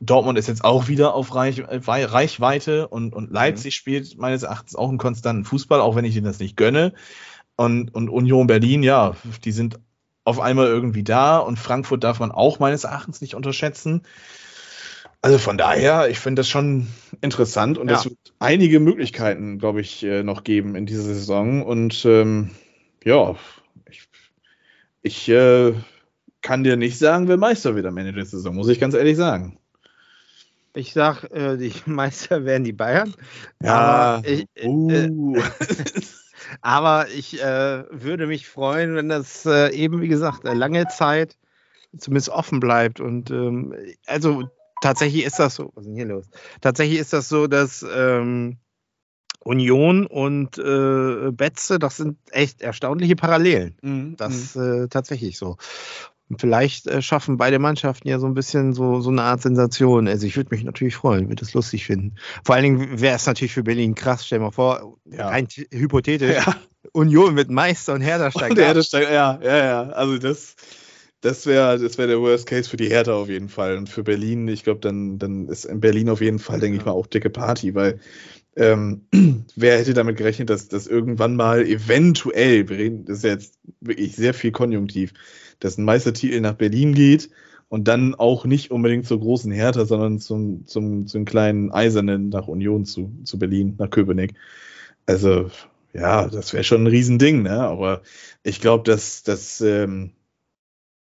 Dortmund 0.00 0.38
ist 0.38 0.48
jetzt 0.48 0.64
auch 0.64 0.88
wieder 0.88 1.14
auf 1.14 1.34
Reich, 1.34 1.58
äh, 1.58 1.80
Reichweite 1.86 2.88
und, 2.88 3.14
und 3.14 3.30
Leipzig 3.30 3.74
mhm. 3.74 3.78
spielt 3.78 4.18
meines 4.18 4.42
Erachtens 4.42 4.76
auch 4.76 4.88
einen 4.88 4.98
konstanten 4.98 5.44
Fußball, 5.44 5.80
auch 5.80 5.96
wenn 5.96 6.04
ich 6.04 6.16
ihnen 6.16 6.26
das 6.26 6.38
nicht 6.38 6.56
gönne. 6.56 6.92
Und, 7.56 7.94
und 7.94 8.08
Union 8.08 8.46
Berlin, 8.46 8.82
ja, 8.82 9.16
die 9.44 9.52
sind 9.52 9.80
auf 10.24 10.40
einmal 10.40 10.66
irgendwie 10.66 11.02
da 11.02 11.38
und 11.38 11.58
Frankfurt 11.58 12.04
darf 12.04 12.20
man 12.20 12.30
auch 12.30 12.58
meines 12.58 12.84
Erachtens 12.84 13.20
nicht 13.20 13.34
unterschätzen. 13.34 14.02
Also 15.20 15.38
von 15.38 15.58
daher, 15.58 16.08
ich 16.08 16.20
finde 16.20 16.40
das 16.40 16.48
schon 16.48 16.86
interessant 17.20 17.76
und 17.76 17.90
es 17.90 18.04
wird 18.04 18.18
einige 18.38 18.78
Möglichkeiten, 18.78 19.58
glaube 19.58 19.80
ich, 19.80 20.04
äh, 20.04 20.22
noch 20.22 20.44
geben 20.44 20.76
in 20.76 20.86
dieser 20.86 21.02
Saison. 21.02 21.64
Und 21.64 22.04
ähm, 22.04 22.50
ja, 23.04 23.34
ich, 23.90 24.08
ich 25.02 25.28
äh, 25.28 25.72
kann 26.40 26.62
dir 26.62 26.76
nicht 26.76 26.98
sagen, 26.98 27.26
wer 27.26 27.36
Meister 27.36 27.74
wird 27.74 27.86
am 27.86 27.96
Ende 27.96 28.12
der 28.12 28.26
Saison, 28.26 28.54
muss 28.54 28.68
ich 28.68 28.78
ganz 28.78 28.94
ehrlich 28.94 29.16
sagen. 29.16 29.58
Ich 30.74 30.92
sag, 30.92 31.24
äh, 31.32 31.56
die 31.56 31.72
Meister 31.86 32.44
werden 32.44 32.64
die 32.64 32.72
Bayern. 32.72 33.14
Ja. 33.62 34.20
Ich, 34.24 34.46
äh, 34.54 34.66
uh. 34.66 35.36
aber 36.60 37.08
ich 37.08 37.42
äh, 37.42 37.84
würde 37.90 38.26
mich 38.26 38.48
freuen, 38.48 38.94
wenn 38.94 39.08
das 39.08 39.46
äh, 39.46 39.70
eben, 39.74 40.00
wie 40.00 40.08
gesagt, 40.08 40.44
lange 40.44 40.86
Zeit 40.88 41.36
zumindest 41.96 42.28
offen 42.28 42.60
bleibt. 42.60 43.00
Und 43.00 43.30
ähm, 43.30 43.74
also 44.06 44.48
tatsächlich 44.80 45.24
ist 45.24 45.38
das 45.38 45.54
so. 45.54 45.72
Was 45.74 45.84
ist 45.84 45.88
denn 45.88 45.96
hier 45.96 46.06
los? 46.06 46.26
Tatsächlich 46.60 46.98
ist 46.98 47.12
das 47.12 47.28
so, 47.28 47.46
dass 47.46 47.84
ähm, 47.90 48.58
Union 49.44 50.06
und 50.06 50.58
äh, 50.58 51.30
Betze, 51.32 51.78
das 51.78 51.96
sind 51.96 52.18
echt 52.30 52.60
erstaunliche 52.60 53.16
Parallelen. 53.16 53.76
Mhm. 53.82 54.16
Das 54.16 54.54
mhm. 54.54 54.84
äh, 54.84 54.88
tatsächlich 54.88 55.38
so. 55.38 55.56
Und 56.28 56.40
vielleicht 56.40 56.86
äh, 56.86 57.00
schaffen 57.00 57.38
beide 57.38 57.58
Mannschaften 57.58 58.08
ja 58.08 58.18
so 58.18 58.26
ein 58.26 58.34
bisschen 58.34 58.74
so, 58.74 59.00
so 59.00 59.10
eine 59.10 59.22
Art 59.22 59.40
Sensation. 59.40 60.08
Also 60.08 60.26
ich 60.26 60.36
würde 60.36 60.54
mich 60.54 60.64
natürlich 60.64 60.96
freuen, 60.96 61.28
würde 61.28 61.44
es 61.44 61.54
lustig 61.54 61.86
finden. 61.86 62.16
Vor 62.44 62.54
allen 62.54 62.64
Dingen 62.64 63.00
wäre 63.00 63.16
es 63.16 63.26
natürlich 63.26 63.52
für 63.52 63.62
Berlin 63.62 63.94
krass. 63.94 64.26
Stell 64.26 64.38
dir 64.38 64.44
mal 64.44 64.50
vor, 64.50 64.98
ja. 65.06 65.28
rein 65.28 65.48
hypothetisch, 65.72 66.36
ja. 66.36 66.56
Union 66.92 67.34
mit 67.34 67.50
Meister 67.50 67.94
und 67.94 68.02
Hertha 68.02 68.30
steigt 68.30 68.52
und 68.52 68.58
Hertha 68.58 68.82
steigt, 68.82 69.10
ja, 69.10 69.38
ja, 69.42 69.56
ja. 69.56 69.82
Also 69.90 70.18
das, 70.18 70.54
das 71.22 71.46
wäre 71.46 71.78
das 71.78 71.96
wär 71.98 72.06
der 72.06 72.20
Worst 72.20 72.46
Case 72.46 72.68
für 72.68 72.76
die 72.76 72.88
Hertha 72.88 73.14
auf 73.14 73.28
jeden 73.28 73.48
Fall. 73.48 73.76
Und 73.76 73.88
für 73.88 74.02
Berlin, 74.02 74.48
ich 74.48 74.64
glaube, 74.64 74.80
dann, 74.80 75.18
dann 75.18 75.48
ist 75.48 75.64
in 75.64 75.80
Berlin 75.80 76.10
auf 76.10 76.20
jeden 76.20 76.38
Fall, 76.38 76.60
denke 76.60 76.76
ja. 76.76 76.82
ich 76.82 76.86
mal, 76.86 76.92
auch 76.92 77.06
dicke 77.06 77.30
Party, 77.30 77.74
weil 77.74 78.00
ähm, 78.58 79.06
wer 79.56 79.78
hätte 79.78 79.94
damit 79.94 80.16
gerechnet, 80.16 80.50
dass 80.50 80.68
das 80.68 80.86
irgendwann 80.86 81.36
mal 81.36 81.64
eventuell, 81.64 82.68
wir 82.68 82.76
reden, 82.76 83.04
das 83.06 83.18
ist 83.18 83.24
ja 83.24 83.30
jetzt 83.30 83.54
wirklich 83.80 84.16
sehr 84.16 84.34
viel 84.34 84.52
konjunktiv, 84.52 85.14
dass 85.60 85.78
ein 85.78 85.84
Meistertitel 85.84 86.40
nach 86.40 86.54
Berlin 86.54 86.94
geht 86.94 87.30
und 87.68 87.88
dann 87.88 88.14
auch 88.14 88.44
nicht 88.44 88.70
unbedingt 88.70 89.06
zur 89.06 89.20
großen 89.20 89.52
Hertha, 89.52 89.84
sondern 89.84 90.18
zum, 90.18 90.66
zum, 90.66 91.06
zum 91.06 91.24
kleinen 91.24 91.70
Eisernen 91.70 92.28
nach 92.30 92.48
Union 92.48 92.84
zu, 92.84 93.12
zu 93.24 93.38
Berlin, 93.38 93.74
nach 93.78 93.90
Köpenick. 93.90 94.34
Also, 95.06 95.50
ja, 95.92 96.28
das 96.28 96.52
wäre 96.52 96.64
schon 96.64 96.84
ein 96.84 96.86
Riesending, 96.86 97.42
ne? 97.42 97.60
Aber 97.60 98.02
ich 98.42 98.60
glaube, 98.60 98.84
dass, 98.84 99.22
dass 99.22 99.60
ähm, 99.60 100.12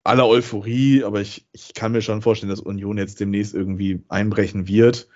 aller 0.05 0.27
Euphorie, 0.27 1.05
aber 1.05 1.21
ich, 1.21 1.47
ich 1.53 1.75
kann 1.75 1.93
mir 1.93 2.03
schon 2.03 2.23
vorstellen, 2.23 2.51
dass 2.51 2.61
Union 2.61 2.99
jetzt 2.99 3.21
demnächst 3.21 3.55
irgendwie 3.55 4.03
einbrechen 4.09 4.69
wird. 4.69 5.09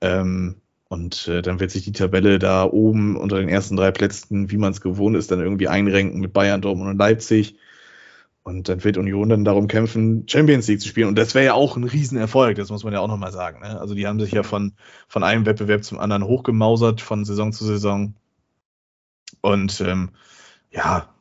Ähm, 0.00 0.56
und 0.88 1.28
äh, 1.28 1.42
dann 1.42 1.60
wird 1.60 1.70
sich 1.70 1.84
die 1.84 1.92
Tabelle 1.92 2.38
da 2.38 2.64
oben 2.64 3.16
unter 3.16 3.38
den 3.38 3.48
ersten 3.48 3.76
drei 3.76 3.90
Plätzen, 3.90 4.50
wie 4.50 4.56
man 4.56 4.72
es 4.72 4.80
gewohnt 4.80 5.16
ist, 5.16 5.30
dann 5.30 5.40
irgendwie 5.40 5.68
einrenken 5.68 6.20
mit 6.20 6.32
Bayern, 6.32 6.60
Dortmund 6.60 6.90
und 6.90 6.98
Leipzig. 6.98 7.56
Und 8.46 8.68
dann 8.68 8.84
wird 8.84 8.96
Union 8.96 9.28
dann 9.28 9.44
darum 9.44 9.66
kämpfen, 9.66 10.28
Champions 10.28 10.68
League 10.68 10.80
zu 10.80 10.86
spielen. 10.86 11.08
Und 11.08 11.18
das 11.18 11.34
wäre 11.34 11.46
ja 11.46 11.54
auch 11.54 11.76
ein 11.76 11.82
Riesenerfolg, 11.82 12.56
das 12.56 12.70
muss 12.70 12.84
man 12.84 12.92
ja 12.92 13.00
auch 13.00 13.08
nochmal 13.08 13.32
sagen. 13.32 13.58
Ne? 13.58 13.80
Also 13.80 13.96
die 13.96 14.06
haben 14.06 14.20
sich 14.20 14.30
ja 14.30 14.44
von, 14.44 14.74
von 15.08 15.24
einem 15.24 15.44
Wettbewerb 15.46 15.82
zum 15.82 15.98
anderen 15.98 16.22
hochgemausert, 16.22 17.00
von 17.00 17.24
Saison 17.24 17.52
zu 17.52 17.64
Saison. 17.64 18.14
Und 19.40 19.80
ähm, 19.80 20.10
ja, 20.70 21.12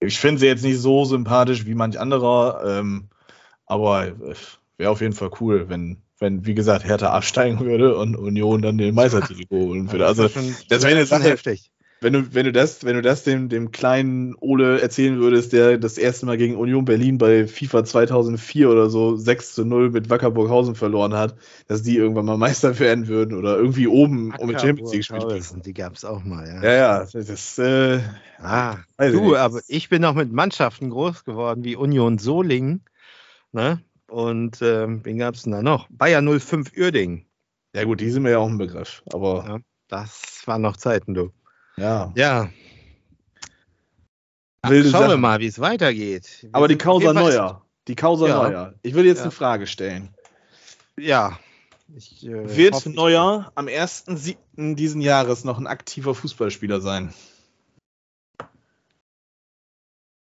ich 0.00 0.18
finde 0.18 0.40
sie 0.40 0.46
jetzt 0.46 0.64
nicht 0.64 0.78
so 0.78 1.04
sympathisch 1.04 1.66
wie 1.66 1.74
manch 1.74 2.00
anderer, 2.00 2.62
ähm, 2.64 3.10
aber 3.66 4.06
äh, 4.06 4.34
wäre 4.78 4.90
auf 4.90 5.02
jeden 5.02 5.12
Fall 5.12 5.30
cool, 5.40 5.68
wenn, 5.68 5.98
wenn, 6.18 6.46
wie 6.46 6.54
gesagt, 6.54 6.86
Hertha 6.86 7.10
absteigen 7.10 7.60
würde 7.60 7.98
und 7.98 8.16
Union 8.16 8.62
dann 8.62 8.78
den 8.78 8.94
Meistertitel 8.94 9.46
holen 9.50 9.92
würde. 9.92 10.06
Also, 10.06 10.22
das 10.22 10.84
wäre 10.84 10.86
eine 10.86 11.04
Sache. 11.04 11.24
Heftig 11.24 11.70
wenn 12.00 12.12
du, 12.12 12.34
wenn 12.34 12.44
du 12.44 12.52
das, 12.52 12.84
wenn 12.84 12.94
du 12.94 13.02
das 13.02 13.24
dem, 13.24 13.48
dem 13.48 13.70
kleinen 13.72 14.36
Ole 14.40 14.80
erzählen 14.80 15.18
würdest, 15.18 15.52
der 15.52 15.78
das 15.78 15.98
erste 15.98 16.26
Mal 16.26 16.36
gegen 16.36 16.56
Union 16.56 16.84
Berlin 16.84 17.18
bei 17.18 17.46
FIFA 17.46 17.84
2004 17.84 18.70
oder 18.70 18.88
so 18.88 19.16
6 19.16 19.54
zu 19.54 19.64
0 19.64 19.90
mit 19.90 20.08
Wackerburghausen 20.08 20.74
verloren 20.74 21.14
hat, 21.14 21.36
dass 21.66 21.82
die 21.82 21.96
irgendwann 21.96 22.26
mal 22.26 22.36
Meister 22.36 22.78
werden 22.78 23.08
würden 23.08 23.36
oder 23.36 23.56
irgendwie 23.56 23.88
oben 23.88 24.32
um 24.38 24.48
die 24.48 24.58
Champions 24.58 24.92
League 24.92 25.04
spielen. 25.04 25.62
Die 25.64 25.74
gab 25.74 25.94
es 25.94 26.04
auch 26.04 26.22
mal, 26.22 26.46
ja. 26.46 26.62
Ja, 26.62 26.72
ja, 26.72 27.06
das, 27.12 27.58
äh, 27.58 28.00
ah, 28.40 28.76
du, 28.98 29.36
aber 29.36 29.60
ich 29.66 29.88
bin 29.88 30.04
auch 30.04 30.14
mit 30.14 30.32
Mannschaften 30.32 30.90
groß 30.90 31.24
geworden, 31.24 31.64
wie 31.64 31.76
Union 31.76 32.18
Solingen, 32.18 32.84
ne? 33.52 33.82
Und 34.08 34.62
ähm, 34.62 35.00
wen 35.04 35.18
gab 35.18 35.34
es 35.34 35.42
denn 35.42 35.52
da 35.52 35.62
noch? 35.62 35.86
Bayer 35.90 36.22
05 36.22 36.72
Uerdingen. 36.78 37.26
Ja 37.74 37.84
gut, 37.84 38.00
die 38.00 38.10
sind 38.10 38.22
mir 38.22 38.30
ja 38.30 38.38
auch 38.38 38.48
ein 38.48 38.56
Begriff, 38.56 39.02
aber. 39.12 39.44
Ja, 39.46 39.58
das 39.88 40.42
waren 40.46 40.62
noch 40.62 40.76
Zeiten, 40.78 41.12
du. 41.12 41.30
Ja. 41.78 42.12
Ja. 42.16 42.50
Ach, 44.62 44.70
schauen 44.70 44.84
Sachen. 44.84 45.08
wir 45.08 45.16
mal, 45.16 45.40
wie 45.40 45.46
es 45.46 45.60
weitergeht. 45.60 46.38
Wir 46.42 46.50
Aber 46.52 46.68
die 46.68 46.76
Causa 46.76 47.12
Neuer. 47.12 47.62
Die 47.86 47.94
Causa 47.94 48.28
ja. 48.28 48.42
Neuer. 48.42 48.74
Ich 48.82 48.94
will 48.94 49.06
jetzt 49.06 49.18
ja. 49.18 49.24
eine 49.24 49.30
Frage 49.30 49.66
stellen. 49.66 50.10
Ja. 50.98 51.38
Ich, 51.96 52.26
äh, 52.26 52.56
Wird 52.56 52.74
hoffe, 52.74 52.90
Neuer 52.90 53.50
am 53.54 53.66
1.7. 53.66 54.74
diesen 54.74 55.00
Jahres 55.00 55.44
noch 55.44 55.58
ein 55.58 55.66
aktiver 55.66 56.14
Fußballspieler 56.14 56.80
sein? 56.80 57.14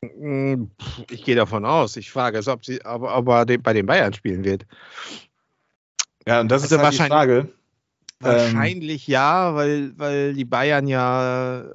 Hm, 0.01 0.71
ich 1.09 1.23
gehe 1.23 1.35
davon 1.35 1.65
aus. 1.65 1.95
Ich 1.95 2.11
frage 2.11 2.37
es, 2.37 2.47
ob, 2.47 2.65
sie, 2.65 2.83
ob, 2.83 3.03
ob 3.03 3.27
er 3.29 3.45
bei 3.59 3.73
den 3.73 3.85
Bayern 3.85 4.13
spielen 4.13 4.43
wird. 4.43 4.65
Ja, 6.27 6.41
und 6.41 6.49
das 6.49 6.63
also 6.63 6.75
ist 6.75 6.81
halt 6.81 6.93
die 6.93 6.97
Frage. 6.97 7.53
Wahrscheinlich 8.19 9.07
ähm, 9.07 9.13
ja, 9.13 9.55
weil, 9.55 9.97
weil 9.97 10.33
die 10.33 10.45
Bayern 10.45 10.87
ja 10.87 11.65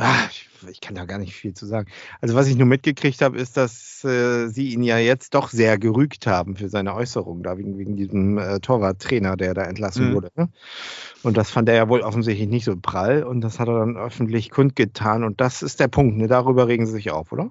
Ach, 0.00 0.30
ich, 0.30 0.48
ich, 0.70 0.80
kann 0.80 0.94
da 0.94 1.06
gar 1.06 1.18
nicht 1.18 1.34
viel 1.34 1.54
zu 1.54 1.66
sagen. 1.66 1.90
Also 2.20 2.36
was 2.36 2.46
ich 2.46 2.56
nur 2.56 2.66
mitgekriegt 2.66 3.20
habe, 3.20 3.36
ist, 3.36 3.56
dass 3.56 4.04
äh, 4.04 4.46
sie 4.46 4.72
ihn 4.72 4.82
ja 4.84 4.98
jetzt 4.98 5.34
doch 5.34 5.48
sehr 5.48 5.76
gerügt 5.76 6.26
haben 6.26 6.54
für 6.54 6.68
seine 6.68 6.94
Äußerung, 6.94 7.42
da 7.42 7.58
wegen, 7.58 7.78
wegen 7.78 7.96
diesem 7.96 8.38
äh, 8.38 8.60
Torwarttrainer, 8.60 9.36
der 9.36 9.54
da 9.54 9.64
entlassen 9.64 10.10
mhm. 10.10 10.14
wurde. 10.14 10.30
Ne? 10.36 10.50
Und 11.24 11.36
das 11.36 11.50
fand 11.50 11.68
er 11.68 11.74
ja 11.74 11.88
wohl 11.88 12.02
offensichtlich 12.02 12.48
nicht 12.48 12.64
so 12.64 12.76
prall 12.80 13.24
und 13.24 13.40
das 13.40 13.58
hat 13.58 13.66
er 13.66 13.80
dann 13.80 13.96
öffentlich 13.96 14.50
kundgetan 14.50 15.24
und 15.24 15.40
das 15.40 15.62
ist 15.62 15.80
der 15.80 15.88
Punkt. 15.88 16.16
Ne? 16.16 16.28
Darüber 16.28 16.68
regen 16.68 16.86
sie 16.86 16.92
sich 16.92 17.10
auf, 17.10 17.32
oder? 17.32 17.50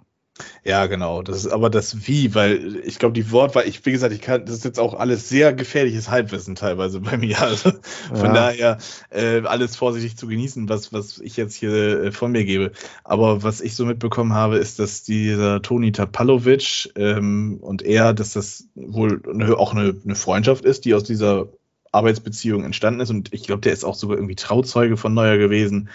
Ja, 0.63 0.85
genau. 0.85 1.21
Das 1.21 1.37
ist 1.37 1.51
aber 1.51 1.69
das 1.69 2.07
Wie, 2.07 2.35
weil 2.35 2.81
ich 2.83 2.99
glaube, 2.99 3.13
die 3.13 3.31
Wortwahl, 3.31 3.67
ich, 3.67 3.85
wie 3.85 3.91
gesagt, 3.91 4.13
ich 4.13 4.21
kann, 4.21 4.45
das 4.45 4.55
ist 4.55 4.65
jetzt 4.65 4.79
auch 4.79 4.93
alles 4.93 5.29
sehr 5.29 5.53
gefährliches 5.53 6.09
Halbwissen 6.09 6.55
teilweise 6.55 6.99
bei 6.99 7.17
mir. 7.17 7.37
Also 7.47 7.71
von 8.13 8.25
ja. 8.25 8.33
daher 8.33 8.77
äh, 9.09 9.41
alles 9.45 9.75
vorsichtig 9.75 10.17
zu 10.17 10.27
genießen, 10.27 10.67
was, 10.67 10.91
was 10.91 11.19
ich 11.19 11.37
jetzt 11.37 11.55
hier 11.55 12.03
äh, 12.03 12.11
von 12.11 12.31
mir 12.31 12.43
gebe. 12.43 12.71
Aber 13.03 13.43
was 13.43 13.61
ich 13.61 13.75
so 13.75 13.85
mitbekommen 13.85 14.33
habe, 14.33 14.57
ist, 14.57 14.79
dass 14.79 15.03
dieser 15.03 15.61
Toni 15.61 15.91
Tapalovic 15.91 16.91
ähm, 16.95 17.57
und 17.61 17.83
er, 17.83 18.13
dass 18.13 18.33
das 18.33 18.67
wohl 18.75 19.21
eine, 19.29 19.57
auch 19.57 19.73
eine, 19.73 19.95
eine 20.03 20.15
Freundschaft 20.15 20.65
ist, 20.65 20.85
die 20.85 20.93
aus 20.93 21.03
dieser 21.03 21.47
Arbeitsbeziehung 21.91 22.63
entstanden 22.63 22.99
ist. 22.99 23.09
Und 23.09 23.33
ich 23.33 23.43
glaube, 23.43 23.61
der 23.61 23.73
ist 23.73 23.85
auch 23.85 23.95
sogar 23.95 24.17
irgendwie 24.17 24.35
Trauzeuge 24.35 24.97
von 24.97 25.13
Neuer 25.13 25.37
gewesen. 25.37 25.89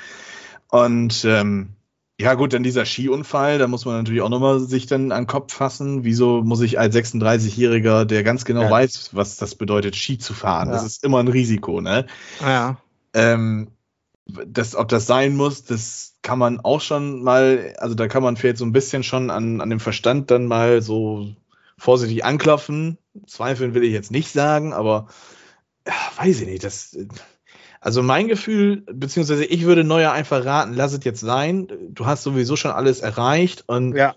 Und 0.71 1.25
ähm, 1.27 1.75
ja, 2.23 2.35
gut, 2.35 2.53
dann 2.53 2.63
dieser 2.63 2.85
Skiunfall, 2.85 3.59
da 3.59 3.67
muss 3.67 3.85
man 3.85 3.97
natürlich 3.97 4.23
auch 4.23 4.29
nochmal 4.29 4.61
sich 4.61 4.87
dann 4.87 5.11
an 5.11 5.23
den 5.23 5.27
Kopf 5.27 5.53
fassen. 5.53 6.05
Wieso 6.05 6.43
muss 6.43 6.61
ich 6.61 6.79
als 6.79 6.95
36-Jähriger, 6.95 8.05
der 8.05 8.23
ganz 8.23 8.45
genau 8.45 8.63
ja. 8.63 8.71
weiß, 8.71 9.11
was 9.13 9.37
das 9.39 9.57
bedeutet, 9.57 9.97
Ski 9.97 10.19
zu 10.19 10.33
fahren? 10.33 10.69
Ja. 10.69 10.75
Das 10.75 10.85
ist 10.85 11.03
immer 11.03 11.19
ein 11.19 11.27
Risiko, 11.27 11.81
ne? 11.81 12.07
Ja. 12.41 12.77
Ähm, 13.13 13.73
das, 14.27 14.77
ob 14.77 14.89
das 14.89 15.09
sein 15.09 15.35
muss, 15.35 15.65
das 15.65 16.15
kann 16.23 16.39
man 16.39 16.61
auch 16.61 16.81
schon 16.81 17.25
mal, 17.25 17.75
also 17.79 17.97
da 17.97 18.07
kann 18.07 18.23
man 18.23 18.37
vielleicht 18.37 18.59
so 18.59 18.65
ein 18.65 18.73
bisschen 18.73 19.03
schon 19.03 19.29
an, 19.31 19.61
an 19.61 19.69
dem 19.69 19.81
Verstand 19.81 20.31
dann 20.31 20.47
mal 20.47 20.81
so 20.81 21.27
vorsichtig 21.77 22.25
anklopfen. 22.25 22.99
Zweifeln 23.27 23.75
will 23.75 23.83
ich 23.83 23.93
jetzt 23.93 24.13
nicht 24.13 24.31
sagen, 24.31 24.73
aber 24.73 25.09
ja, 25.89 25.95
weiß 26.19 26.43
ich 26.43 26.47
nicht, 26.47 26.63
das 26.63 26.97
also 27.83 28.01
mein 28.01 28.29
Gefühl, 28.29 28.85
beziehungsweise 28.93 29.45
ich 29.45 29.65
würde 29.65 29.83
Neuer 29.83 30.13
einfach 30.13 30.45
raten, 30.45 30.73
lass 30.73 30.93
es 30.93 31.03
jetzt 31.03 31.19
sein. 31.19 31.67
Du 31.91 32.07
hast 32.07 32.23
sowieso 32.23 32.55
schon 32.55 32.71
alles 32.71 33.01
erreicht 33.01 33.65
und 33.67 33.97
ja. 33.97 34.15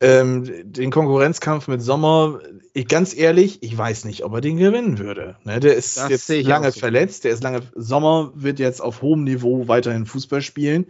ähm, 0.00 0.50
den 0.64 0.90
Konkurrenzkampf 0.90 1.68
mit 1.68 1.82
Sommer, 1.82 2.40
ich, 2.72 2.88
ganz 2.88 3.14
ehrlich, 3.14 3.62
ich 3.62 3.76
weiß 3.76 4.06
nicht, 4.06 4.24
ob 4.24 4.32
er 4.32 4.40
den 4.40 4.56
gewinnen 4.56 4.98
würde. 4.98 5.36
Ne, 5.44 5.60
der 5.60 5.76
ist 5.76 5.98
das 5.98 6.08
jetzt 6.08 6.28
lange 6.46 6.72
so. 6.72 6.80
verletzt, 6.80 7.24
der 7.24 7.32
ist 7.32 7.42
lange. 7.42 7.60
Sommer 7.74 8.32
wird 8.34 8.58
jetzt 8.58 8.80
auf 8.80 9.02
hohem 9.02 9.24
Niveau 9.24 9.68
weiterhin 9.68 10.06
Fußball 10.06 10.40
spielen. 10.40 10.86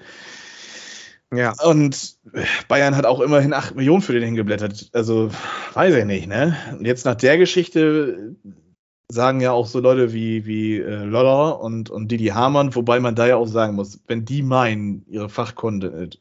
Ja. 1.35 1.53
Und 1.65 2.17
Bayern 2.69 2.97
hat 2.97 3.07
auch 3.07 3.21
immerhin 3.21 3.53
8 3.53 3.75
Millionen 3.75 4.03
für 4.03 4.13
den 4.13 4.23
hingeblättert. 4.23 4.91
Also, 4.93 5.31
weiß 5.75 5.97
ich 5.97 6.05
nicht, 6.05 6.29
ne? 6.29 6.57
Und 6.79 6.87
jetzt 6.87 7.05
nach 7.05 7.17
der 7.17 7.39
Geschichte 7.39 8.37
sagen 9.11 9.41
ja 9.41 9.53
auch 9.53 9.67
so 9.67 9.81
Leute 9.81 10.13
wie, 10.13 10.47
wie 10.47 10.77
äh, 10.77 11.05
Loller 11.05 11.61
und, 11.61 11.91
und 11.91 12.09
Didi 12.09 12.27
Hamann, 12.27 12.75
wobei 12.75 13.01
man 13.01 13.15
da 13.15 13.27
ja 13.27 13.37
auch 13.37 13.47
sagen 13.47 13.75
muss, 13.75 14.01
wenn 14.07 14.25
die 14.25 14.43
meinen, 14.43 15.05
ihre 15.09 15.31
Fachkunde 15.31 15.87
äh, 15.87 16.17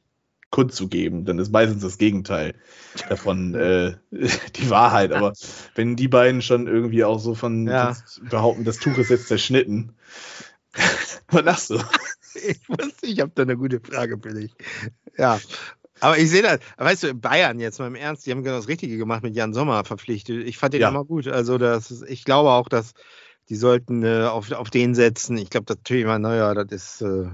kundzugeben, 0.50 1.26
dann 1.26 1.40
ist 1.40 1.52
meistens 1.52 1.84
das 1.84 1.98
Gegenteil 1.98 2.56
davon 3.10 3.54
äh, 3.56 3.96
die 4.56 4.70
Wahrheit. 4.70 5.12
Aber 5.12 5.34
wenn 5.76 5.96
die 5.96 6.08
beiden 6.08 6.42
schon 6.42 6.68
irgendwie 6.68 7.04
auch 7.04 7.20
so 7.20 7.36
von 7.36 7.68
ja. 7.68 7.96
behaupten, 8.30 8.64
das 8.64 8.78
Tuch 8.78 8.98
ist 8.98 9.10
jetzt 9.10 9.28
zerschnitten, 9.28 9.94
was 11.30 11.44
lachst 11.44 11.70
du? 11.72 11.80
Ich 12.36 12.70
wusste, 12.70 13.08
ich 13.08 13.20
habe 13.20 13.32
da 13.36 13.42
eine 13.44 13.58
gute 13.58 13.80
Frage 13.80 14.18
für 14.22 14.34
dich. 14.34 14.54
Ja, 15.18 15.40
aber 16.00 16.18
ich 16.18 16.30
sehe 16.30 16.42
das, 16.42 16.60
weißt 16.78 17.04
du, 17.04 17.14
Bayern 17.14 17.60
jetzt 17.60 17.80
mal 17.80 17.88
im 17.88 17.96
Ernst, 17.96 18.26
die 18.26 18.32
haben 18.32 18.44
genau 18.44 18.58
das 18.58 18.68
Richtige 18.68 18.98
gemacht 18.98 19.24
mit 19.24 19.36
Jan 19.36 19.54
Sommer 19.54 19.84
verpflichtet. 19.84 20.46
Ich 20.46 20.58
fand 20.58 20.74
den 20.74 20.82
ja. 20.82 20.90
immer 20.90 21.06
gut. 21.06 21.28
Also 21.28 21.58
das 21.58 21.92
ist, 21.92 22.04
ich 22.08 22.24
glaube 22.24 22.52
auch, 22.52 22.70
dass 22.70 22.94
die 23.50 23.56
sollten 23.56 24.04
äh, 24.04 24.24
auf, 24.26 24.52
auf 24.52 24.70
den 24.70 24.94
setzen. 24.94 25.38
Ich 25.38 25.50
glaube, 25.50 25.66
das 25.66 25.78
Thema 25.84 26.20
Neuer, 26.20 26.54
das 26.54 26.72
ist. 26.72 27.02
Äh, 27.02 27.28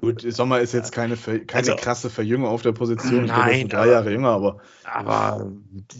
Gut, 0.00 0.24
Sommer 0.26 0.60
ist 0.60 0.72
jetzt 0.72 0.92
keine, 0.92 1.14
keine 1.16 1.44
also, 1.52 1.76
krasse 1.76 2.08
Verjüngung 2.08 2.48
auf 2.48 2.62
der 2.62 2.72
Position. 2.72 3.26
Ich 3.26 3.30
nein, 3.30 3.68
drei 3.68 3.88
Jahre 3.88 4.10
jünger, 4.10 4.30
aber. 4.30 4.60
Aber 4.84 5.52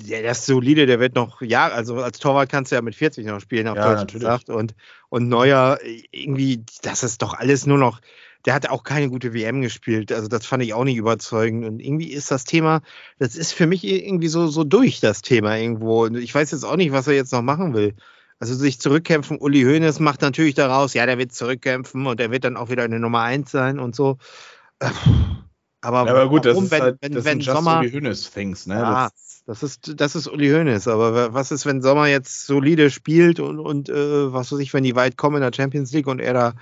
der, 0.09 0.23
der, 0.23 0.33
ist 0.33 0.47
solide, 0.47 0.87
der 0.87 1.01
wird 1.01 1.15
noch 1.15 1.43
Jahre, 1.43 1.75
also 1.75 1.97
als 1.97 2.19
Torwart 2.19 2.49
kannst 2.49 2.73
du 2.73 2.77
ja 2.77 2.83
mit 2.83 2.95
40 2.95 3.27
noch 3.27 3.41
spielen, 3.41 3.69
auf 3.69 3.77
ja, 3.77 3.89
Deutsch 3.89 4.01
natürlich. 4.01 4.23
gesagt. 4.23 4.49
Und, 4.49 4.75
und 5.11 5.29
Neuer, 5.29 5.79
irgendwie, 6.11 6.65
das 6.83 7.03
ist 7.03 7.21
doch 7.21 7.35
alles 7.35 7.67
nur 7.67 7.77
noch 7.77 8.01
der 8.45 8.55
hat 8.55 8.69
auch 8.69 8.83
keine 8.83 9.09
gute 9.09 9.33
WM 9.33 9.63
gespielt. 9.63 10.13
Also 10.13 10.29
das 10.29 10.45
fand 10.45 10.63
ich 10.63 10.75
auch 10.75 10.85
nicht 10.85 10.97
überzeugend. 10.97 11.65
Und 11.65 11.81
irgendwie 11.81 12.13
ist 12.13 12.31
das 12.31 12.45
Thema, 12.45 12.83
das 13.19 13.37
ist 13.37 13.53
für 13.53 13.67
mich 13.67 13.85
irgendwie 13.85 14.29
so, 14.29 14.49
so 14.49 14.65
durch, 14.65 15.01
das 15.01 15.23
Thema 15.23 15.57
irgendwo. 15.57 16.05
Und 16.05 16.17
ich 16.17 16.35
weiß 16.35 16.51
jetzt 16.51 16.65
auch 16.65 16.77
nicht, 16.77 16.93
was 16.93 17.07
er 17.07 17.15
jetzt 17.15 17.33
noch 17.33 17.43
machen 17.43 17.75
will. 17.75 17.95
Also 18.39 18.55
sich 18.55 18.81
zurückkämpfen, 18.81 19.39
Uli 19.39 19.63
Hoeneß 19.63 20.01
macht 20.01 20.21
natürlich 20.21 20.55
daraus, 20.55 20.93
ja, 20.93 21.07
der 21.07 21.19
wird 21.19 21.33
zurückkämpfen 21.33 22.07
und 22.07 22.21
der 22.21 22.31
wird 22.31 22.45
dann 22.45 22.57
auch 22.57 22.69
wieder 22.69 22.83
eine 22.83 23.01
Nummer 23.01 23.23
eins 23.23 23.51
sein 23.51 23.79
und 23.79 23.95
so. 23.95 24.19
Aber, 25.81 26.07
ja, 26.07 26.13
aber 26.13 26.29
gut, 26.29 26.45
warum, 26.45 26.69
das 26.69 26.73
ist 26.73 26.83
halt, 26.83 26.99
wenn, 27.01 27.13
das 27.13 27.25
wenn, 27.25 27.39
wenn 27.39 27.55
Sommer, 27.55 27.81
Uli 27.81 27.91
Hoeneß 27.91 28.31
Things, 28.31 28.67
ne? 28.67 28.75
Ja, 28.75 29.05
das, 29.05 29.34
das, 29.47 29.63
ist, 29.63 30.01
das 30.01 30.17
ist 30.17 30.29
Uli 30.29 30.51
Hoeneß. 30.51 30.89
Aber 30.89 31.35
was 31.35 31.51
ist, 31.51 31.67
wenn 31.67 31.83
Sommer 31.83 32.07
jetzt 32.07 32.47
solide 32.47 32.91
spielt 32.91 33.41
und, 33.41 33.59
und 33.59 33.89
äh, 33.89 34.33
was 34.33 34.53
weiß 34.53 34.59
ich, 34.61 34.73
wenn 34.75 34.85
die 34.85 34.97
weit 34.97 35.17
kommen 35.17 35.37
in 35.37 35.43
der 35.43 35.53
Champions 35.55 35.93
League 35.93 36.07
und 36.07 36.21
er 36.21 36.35
da 36.35 36.55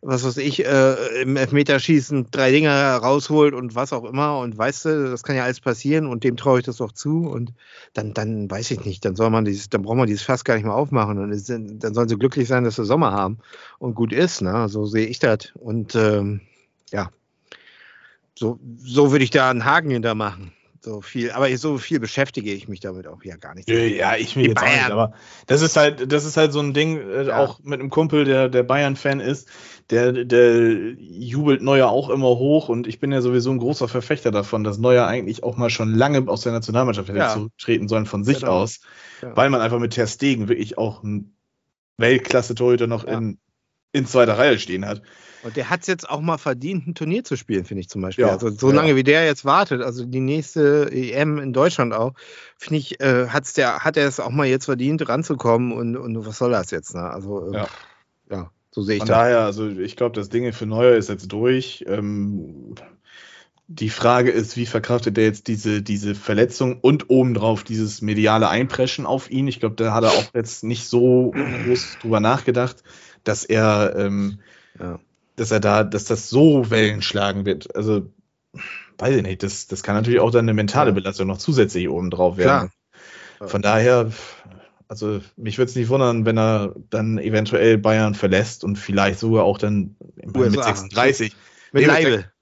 was 0.00 0.24
weiß 0.24 0.36
ich, 0.36 0.64
äh, 0.64 1.22
im 1.22 1.36
Elfmeterschießen 1.36 2.28
drei 2.30 2.52
Dinger 2.52 2.96
rausholt 2.96 3.52
und 3.52 3.74
was 3.74 3.92
auch 3.92 4.04
immer 4.04 4.38
und 4.38 4.56
weißt 4.56 4.84
du, 4.84 5.10
das 5.10 5.24
kann 5.24 5.34
ja 5.34 5.44
alles 5.44 5.60
passieren 5.60 6.06
und 6.06 6.22
dem 6.22 6.36
traue 6.36 6.60
ich 6.60 6.64
das 6.64 6.80
auch 6.80 6.92
zu 6.92 7.28
und 7.28 7.52
dann, 7.94 8.14
dann 8.14 8.48
weiß 8.48 8.70
ich 8.70 8.84
nicht, 8.84 9.04
dann 9.04 9.16
soll 9.16 9.30
man 9.30 9.44
dieses, 9.44 9.70
dann 9.70 9.82
braucht 9.82 9.96
man 9.96 10.06
dieses 10.06 10.22
Fass 10.22 10.44
gar 10.44 10.54
nicht 10.54 10.64
mehr 10.64 10.74
aufmachen 10.74 11.18
und 11.18 11.32
es, 11.32 11.46
dann 11.46 11.94
sollen 11.94 12.08
sie 12.08 12.16
glücklich 12.16 12.46
sein, 12.46 12.64
dass 12.64 12.76
sie 12.76 12.84
Sommer 12.84 13.12
haben 13.12 13.38
und 13.78 13.94
gut 13.94 14.12
ist, 14.12 14.40
ne? 14.40 14.68
so 14.68 14.86
sehe 14.86 15.06
ich 15.06 15.18
das 15.18 15.52
und 15.54 15.96
ähm, 15.96 16.42
ja, 16.92 17.10
so, 18.36 18.60
so 18.76 19.10
würde 19.10 19.24
ich 19.24 19.30
da 19.30 19.50
einen 19.50 19.64
Haken 19.64 19.90
hinter 19.90 20.14
machen 20.14 20.52
so 20.80 21.00
viel, 21.00 21.30
aber 21.32 21.54
so 21.56 21.78
viel 21.78 22.00
beschäftige 22.00 22.52
ich 22.52 22.68
mich 22.68 22.80
damit 22.80 23.06
auch 23.06 23.22
ja 23.24 23.36
gar 23.36 23.54
nicht. 23.54 23.68
Ja, 23.68 24.16
ich 24.16 24.36
mich 24.36 24.48
jetzt 24.48 24.62
auch 24.62 24.66
nicht, 24.66 24.90
aber 24.90 25.12
das 25.46 25.62
ist 25.62 25.76
halt, 25.76 26.12
das 26.12 26.24
ist 26.24 26.36
halt 26.36 26.52
so 26.52 26.60
ein 26.60 26.72
Ding, 26.72 26.98
äh, 26.98 27.26
ja. 27.26 27.38
auch 27.38 27.60
mit 27.62 27.80
einem 27.80 27.90
Kumpel, 27.90 28.24
der, 28.24 28.48
der 28.48 28.62
Bayern-Fan 28.62 29.20
ist, 29.20 29.48
der, 29.90 30.12
der 30.12 30.94
jubelt 30.94 31.62
Neuer 31.62 31.88
auch 31.88 32.10
immer 32.10 32.28
hoch 32.28 32.68
und 32.68 32.86
ich 32.86 33.00
bin 33.00 33.12
ja 33.12 33.20
sowieso 33.20 33.50
ein 33.50 33.58
großer 33.58 33.88
Verfechter 33.88 34.30
davon, 34.30 34.64
dass 34.64 34.78
Neuer 34.78 35.06
eigentlich 35.06 35.42
auch 35.42 35.56
mal 35.56 35.70
schon 35.70 35.94
lange 35.94 36.28
aus 36.28 36.42
der 36.42 36.52
Nationalmannschaft 36.52 37.08
hätte 37.08 37.18
ja. 37.18 37.32
zurücktreten 37.32 37.88
sollen 37.88 38.06
von 38.06 38.24
sich 38.24 38.40
genau. 38.40 38.52
aus, 38.52 38.80
ja. 39.22 39.36
weil 39.36 39.50
man 39.50 39.60
einfach 39.60 39.78
mit 39.78 39.94
Ter 39.94 40.06
Stegen 40.06 40.48
wirklich 40.48 40.78
auch 40.78 41.02
einen 41.02 41.36
Weltklasse-Torhüter 41.96 42.86
noch 42.86 43.04
in, 43.04 43.38
in 43.92 44.06
zweiter 44.06 44.38
Reihe 44.38 44.58
stehen 44.58 44.86
hat. 44.86 45.02
Und 45.42 45.56
der 45.56 45.70
hat 45.70 45.82
es 45.82 45.86
jetzt 45.86 46.08
auch 46.08 46.20
mal 46.20 46.38
verdient, 46.38 46.86
ein 46.86 46.94
Turnier 46.94 47.24
zu 47.24 47.36
spielen, 47.36 47.64
finde 47.64 47.82
ich 47.82 47.88
zum 47.88 48.02
Beispiel. 48.02 48.24
Ja, 48.24 48.32
also 48.32 48.50
so 48.50 48.70
ja. 48.70 48.76
lange 48.76 48.96
wie 48.96 49.04
der 49.04 49.24
jetzt 49.24 49.44
wartet, 49.44 49.82
also 49.82 50.04
die 50.04 50.20
nächste 50.20 50.90
EM 50.90 51.38
in 51.38 51.52
Deutschland 51.52 51.94
auch, 51.94 52.14
finde 52.56 52.78
ich, 52.78 53.00
äh, 53.00 53.28
hat's 53.28 53.52
der, 53.52 53.80
hat 53.80 53.96
er 53.96 54.08
es 54.08 54.20
auch 54.20 54.30
mal 54.30 54.46
jetzt 54.46 54.64
verdient, 54.64 55.08
ranzukommen 55.08 55.72
und, 55.72 55.96
und 55.96 56.26
was 56.26 56.38
soll 56.38 56.50
das 56.50 56.70
jetzt? 56.70 56.94
Ne? 56.94 57.02
Also 57.02 57.52
äh, 57.52 57.56
ja. 57.56 57.68
ja. 58.30 58.50
so 58.72 58.82
sehe 58.82 58.96
ich 58.96 59.00
Von 59.00 59.08
das. 59.08 59.16
daher, 59.16 59.40
also 59.40 59.68
ich 59.68 59.96
glaube, 59.96 60.16
das 60.16 60.28
Ding 60.28 60.52
für 60.52 60.66
Neuer 60.66 60.96
ist 60.96 61.08
jetzt 61.08 61.30
durch. 61.30 61.84
Ähm, 61.86 62.74
die 63.70 63.90
Frage 63.90 64.30
ist, 64.30 64.56
wie 64.56 64.66
verkraftet 64.66 65.18
er 65.18 65.24
jetzt 65.24 65.46
diese, 65.46 65.82
diese 65.82 66.14
Verletzung 66.14 66.80
und 66.80 67.10
obendrauf 67.10 67.64
dieses 67.64 68.00
mediale 68.00 68.48
Einpreschen 68.48 69.04
auf 69.04 69.30
ihn? 69.30 69.46
Ich 69.46 69.60
glaube, 69.60 69.76
da 69.76 69.92
hat 69.92 70.04
er 70.04 70.10
auch 70.10 70.34
jetzt 70.34 70.64
nicht 70.64 70.88
so 70.88 71.32
groß 71.32 71.98
drüber 72.00 72.18
nachgedacht, 72.18 72.82
dass 73.24 73.44
er 73.44 73.94
ähm, 73.94 74.38
ja 74.80 74.98
dass 75.38 75.50
er 75.50 75.60
da, 75.60 75.84
dass 75.84 76.04
das 76.04 76.28
so 76.28 76.70
Wellen 76.70 77.02
schlagen 77.02 77.46
wird. 77.46 77.74
Also, 77.76 78.12
weiß 78.98 79.16
ich 79.16 79.22
nicht, 79.22 79.42
das, 79.42 79.66
das 79.66 79.82
kann 79.82 79.94
natürlich 79.94 80.20
auch 80.20 80.30
dann 80.30 80.44
eine 80.44 80.54
mentale 80.54 80.92
Belastung 80.92 81.28
noch 81.28 81.38
zusätzlich 81.38 81.88
oben 81.88 82.10
drauf 82.10 82.36
werden. 82.36 82.70
Klar. 83.36 83.48
Von 83.48 83.62
daher, 83.62 84.10
also 84.88 85.20
mich 85.36 85.58
würde 85.58 85.70
es 85.70 85.76
nicht 85.76 85.88
wundern, 85.88 86.24
wenn 86.24 86.38
er 86.38 86.74
dann 86.90 87.18
eventuell 87.18 87.78
Bayern 87.78 88.14
verlässt 88.14 88.64
und 88.64 88.76
vielleicht 88.76 89.20
sogar 89.20 89.44
auch 89.44 89.58
dann 89.58 89.96
USA. 90.24 90.50
mit 90.50 90.64
36. 90.64 91.36
Mit 91.72 91.82
nee, 91.82 91.88
Leibel. 91.88 92.32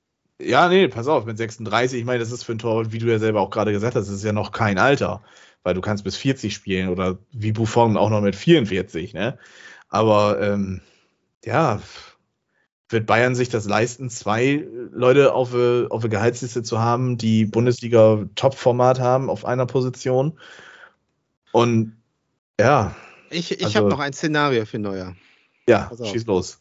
Ja, 0.41 0.69
nee, 0.69 0.89
pass 0.89 1.09
auf, 1.09 1.25
mit 1.25 1.39
36, 1.39 1.99
ich 1.99 2.05
meine, 2.05 2.19
das 2.19 2.31
ist 2.31 2.45
für 2.45 2.53
ein 2.53 2.59
Tor, 2.59 2.93
wie 2.93 2.99
du 2.99 3.07
ja 3.07 3.19
selber 3.19 3.41
auch 3.41 3.51
gerade 3.51 3.73
gesagt 3.73 3.97
hast, 3.97 4.09
das 4.09 4.17
ist 4.17 4.25
ja 4.25 4.33
noch 4.33 4.53
kein 4.53 4.79
Alter, 4.79 5.23
weil 5.63 5.75
du 5.75 5.81
kannst 5.81 6.05
bis 6.05 6.17
40 6.17 6.55
spielen 6.55 6.91
oder 6.91 7.19
wie 7.33 7.53
Buffon 7.53 7.97
auch 7.97 8.11
noch 8.11 8.21
mit 8.21 8.37
44, 8.37 9.15
ne? 9.15 9.39
Aber 9.89 10.41
ähm, 10.41 10.83
ja, 11.45 11.81
wird 12.89 13.07
Bayern 13.07 13.35
sich 13.35 13.49
das 13.49 13.67
leisten, 13.67 14.11
zwei 14.11 14.67
Leute 14.93 15.33
auf, 15.33 15.53
auf 15.55 16.01
der 16.03 16.11
Gehaltsliste 16.11 16.63
zu 16.63 16.79
haben, 16.79 17.19
die 17.19 17.45
Bundesliga-Top-Format 17.45 19.01
haben 19.01 19.29
auf 19.29 19.45
einer 19.45 19.67
Position? 19.67 20.39
Und 21.53 21.97
ja. 22.61 22.95
Ich, 23.31 23.51
ich 23.51 23.65
also, 23.65 23.79
habe 23.79 23.89
noch 23.89 23.99
ein 23.99 24.13
Szenario 24.13 24.65
für 24.67 24.79
Neuer. 24.79 25.17
Ja, 25.69 25.91
schieß 26.01 26.27
los. 26.27 26.61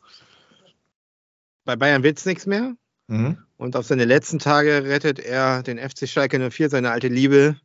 Bei 1.63 1.75
Bayern 1.75 2.03
wird 2.03 2.17
es 2.17 2.25
nichts 2.25 2.45
mehr. 2.45 2.73
Mhm. 3.07 3.37
Und 3.57 3.75
auf 3.75 3.85
seine 3.85 4.05
letzten 4.05 4.39
Tage 4.39 4.83
rettet 4.83 5.19
er 5.19 5.61
den 5.63 5.77
FC 5.77 6.09
Schalke 6.09 6.39
04, 6.49 6.69
seine 6.69 6.91
alte 6.91 7.07
Liebe. 7.07 7.55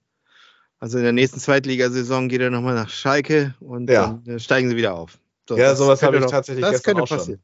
Also 0.79 0.99
in 0.99 1.05
der 1.05 1.13
nächsten 1.13 1.41
Zweitligasaison 1.41 2.29
geht 2.29 2.41
er 2.41 2.51
nochmal 2.51 2.75
nach 2.75 2.91
Schalke 2.91 3.55
und 3.61 3.89
Ja. 3.91 4.19
dann 4.25 4.37
äh, 4.37 4.39
steigen 4.39 4.69
sie 4.69 4.77
wieder 4.77 4.95
auf. 4.95 5.19
So, 5.49 5.57
Ja, 5.57 5.75
sowas 5.75 6.03
habe 6.03 6.17
ich 6.17 6.23
doch- 6.23 6.31
tatsächlich 6.31 6.63
das 6.63 6.73
gestern 6.73 6.97
könnte 6.97 7.15
auch 7.15 7.25
schon. 7.25 7.39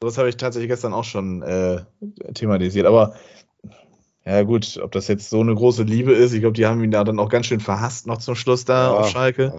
Das 0.00 0.16
habe 0.18 0.28
ich 0.28 0.36
tatsächlich 0.36 0.68
gestern 0.70 0.92
auch 0.92 1.04
schon 1.04 1.42
äh, 1.42 1.80
thematisiert. 2.34 2.86
Aber 2.86 3.16
ja 4.24 4.42
gut, 4.42 4.78
ob 4.82 4.92
das 4.92 5.08
jetzt 5.08 5.28
so 5.30 5.40
eine 5.40 5.54
große 5.54 5.82
Liebe 5.82 6.12
ist, 6.12 6.32
ich 6.32 6.40
glaube, 6.40 6.54
die 6.54 6.66
haben 6.66 6.82
ihn 6.84 6.90
da 6.90 7.02
dann 7.02 7.18
auch 7.18 7.28
ganz 7.28 7.46
schön 7.46 7.60
verhasst 7.60 8.06
noch 8.06 8.18
zum 8.18 8.34
Schluss 8.36 8.64
da 8.64 8.92
Ja. 8.92 8.98
auf 8.98 9.08
Schalke. 9.10 9.52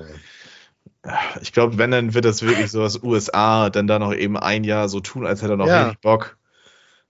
Ich 1.42 1.52
glaube, 1.54 1.78
wenn, 1.78 1.92
dann 1.92 2.14
wird 2.14 2.26
das 2.26 2.42
wirklich 2.42 2.72
so 2.72 2.84
aus 2.84 3.02
USA, 3.02 3.70
dann 3.70 3.88
da 3.88 4.00
noch 4.00 4.14
eben 4.14 4.38
ein 4.38 4.64
Jahr 4.64 4.90
so 4.90 5.00
tun, 5.00 5.26
als 5.26 5.42
hätte 5.42 5.54
er 5.54 5.58
noch 5.58 5.68
Ja. 5.68 5.86
richtig 5.86 6.02
Bock. 6.02 6.38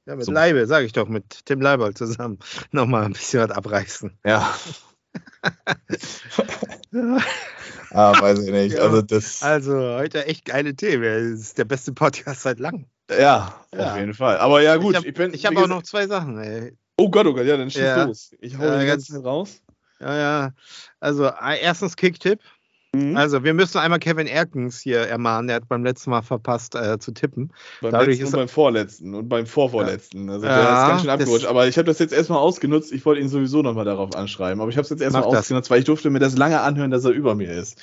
Ja, 0.06 0.15
mit 0.15 0.26
So. 0.26 0.31
Leibe, 0.31 0.65
sage 0.68 0.85
ich 0.85 0.93
doch, 0.93 1.07
mit 1.07 1.45
Tim 1.45 1.61
Leibold 1.61 1.97
zusammen 1.97 2.39
nochmal 2.72 3.03
ein 3.06 3.14
bisschen 3.14 3.41
was 3.47 3.51
abreißen. 3.56 4.18
Ja. 4.26 4.56
ah, 7.91 8.19
weiß 8.22 8.39
ich 8.39 8.51
nicht. 8.51 8.76
Ja. 8.76 8.84
Also 8.84 9.01
das, 9.01 9.43
Also 9.43 9.76
heute 9.77 10.26
echt 10.26 10.45
geile 10.45 10.76
Themen. 10.76 11.03
Das 11.34 11.39
ist 11.41 11.57
der 11.57 11.65
beste 11.65 11.93
Podcast 11.93 12.41
seit 12.41 12.60
langem. 12.60 12.85
Ja, 13.10 13.53
Ja. 13.73 13.91
auf 13.91 13.98
jeden 13.98 14.14
Fall. 14.14 14.38
Aber 14.38 14.61
ja 14.61 14.76
gut, 14.77 14.95
ich 15.06 15.45
habe 15.45 15.56
hab 15.57 15.64
auch 15.64 15.68
noch 15.68 15.84
zwei 15.84 16.07
Sachen. 16.07 16.38
Ey. 16.40 16.76
Oh 16.98 17.10
Gott, 17.10 17.26
oh 17.27 17.34
Gott, 17.34 17.45
ja, 17.45 17.56
dann 17.57 17.69
schieß 17.72 17.81
Ja. 17.81 18.03
los. 18.03 18.31
Ich 18.40 18.57
hau 18.57 18.64
Ja, 18.64 18.80
die 18.80 18.86
ganz- 18.86 19.07
ganze 19.07 19.14
Zeit 19.14 19.23
raus. 19.26 19.61
Ja, 19.99 20.15
ja. 20.18 20.52
Also 20.99 21.26
äh, 21.26 21.60
erstens 21.61 21.95
Kicktipp. 21.95 22.40
Mhm. 22.95 23.16
Also 23.18 23.44
wir 23.44 23.53
müssen 23.53 23.78
einmal 23.78 23.99
Kevin 23.99 24.26
Erkens 24.26 24.80
hier 24.80 24.99
ermahnen. 25.02 25.48
Der 25.48 25.57
hat 25.57 25.68
beim 25.68 25.84
letzten 25.84 26.10
Mal 26.10 26.24
verpasst 26.24 26.74
äh, 26.74 26.98
zu 26.98 27.11
tippen. 27.11 27.53
Beim 27.82 27.91
Dadurch 27.91 28.18
letzten 28.18 28.24
ist 28.24 28.34
und 28.34 28.40
beim 28.40 28.48
vorletzten 28.48 29.16
und 29.16 29.30
beim 29.30 29.45
vorvorletzten. 29.45 30.30
Also 30.30 30.48
der 30.48 30.57
Ja, 30.57 30.82
ist 30.84 30.88
ganz 30.88 31.02
schön 31.02 31.10
abgerutscht. 31.11 31.45
Aber 31.45 31.68
ich 31.68 31.78
habe 31.78 31.86
das 31.86 31.99
jetzt 31.99 32.14
erstmal 32.14 32.40
ausgenutzt. 32.40 32.91
Ich 32.91 33.06
wollte 33.06 33.22
ihn 33.22 33.30
sowieso 33.30 33.61
nochmal 33.61 33.86
darauf 33.86 34.16
anschreiben. 34.16 34.60
Aber 34.60 34.72
ich 34.72 34.78
habe 34.78 34.84
es 34.86 34.90
jetzt 34.90 35.02
erstmal 35.02 35.22
das. 35.22 35.41
ausgenutzt, 35.41 35.70
weil 35.70 35.80
ich 35.80 35.86
durfte 35.86 36.10
mir 36.10 36.20
das 36.20 36.36
lange 36.36 36.61
anhören, 36.61 36.90
dass 36.90 37.06
er 37.06 37.11
über 37.11 37.36
mir 37.36 37.52
ist. 37.52 37.78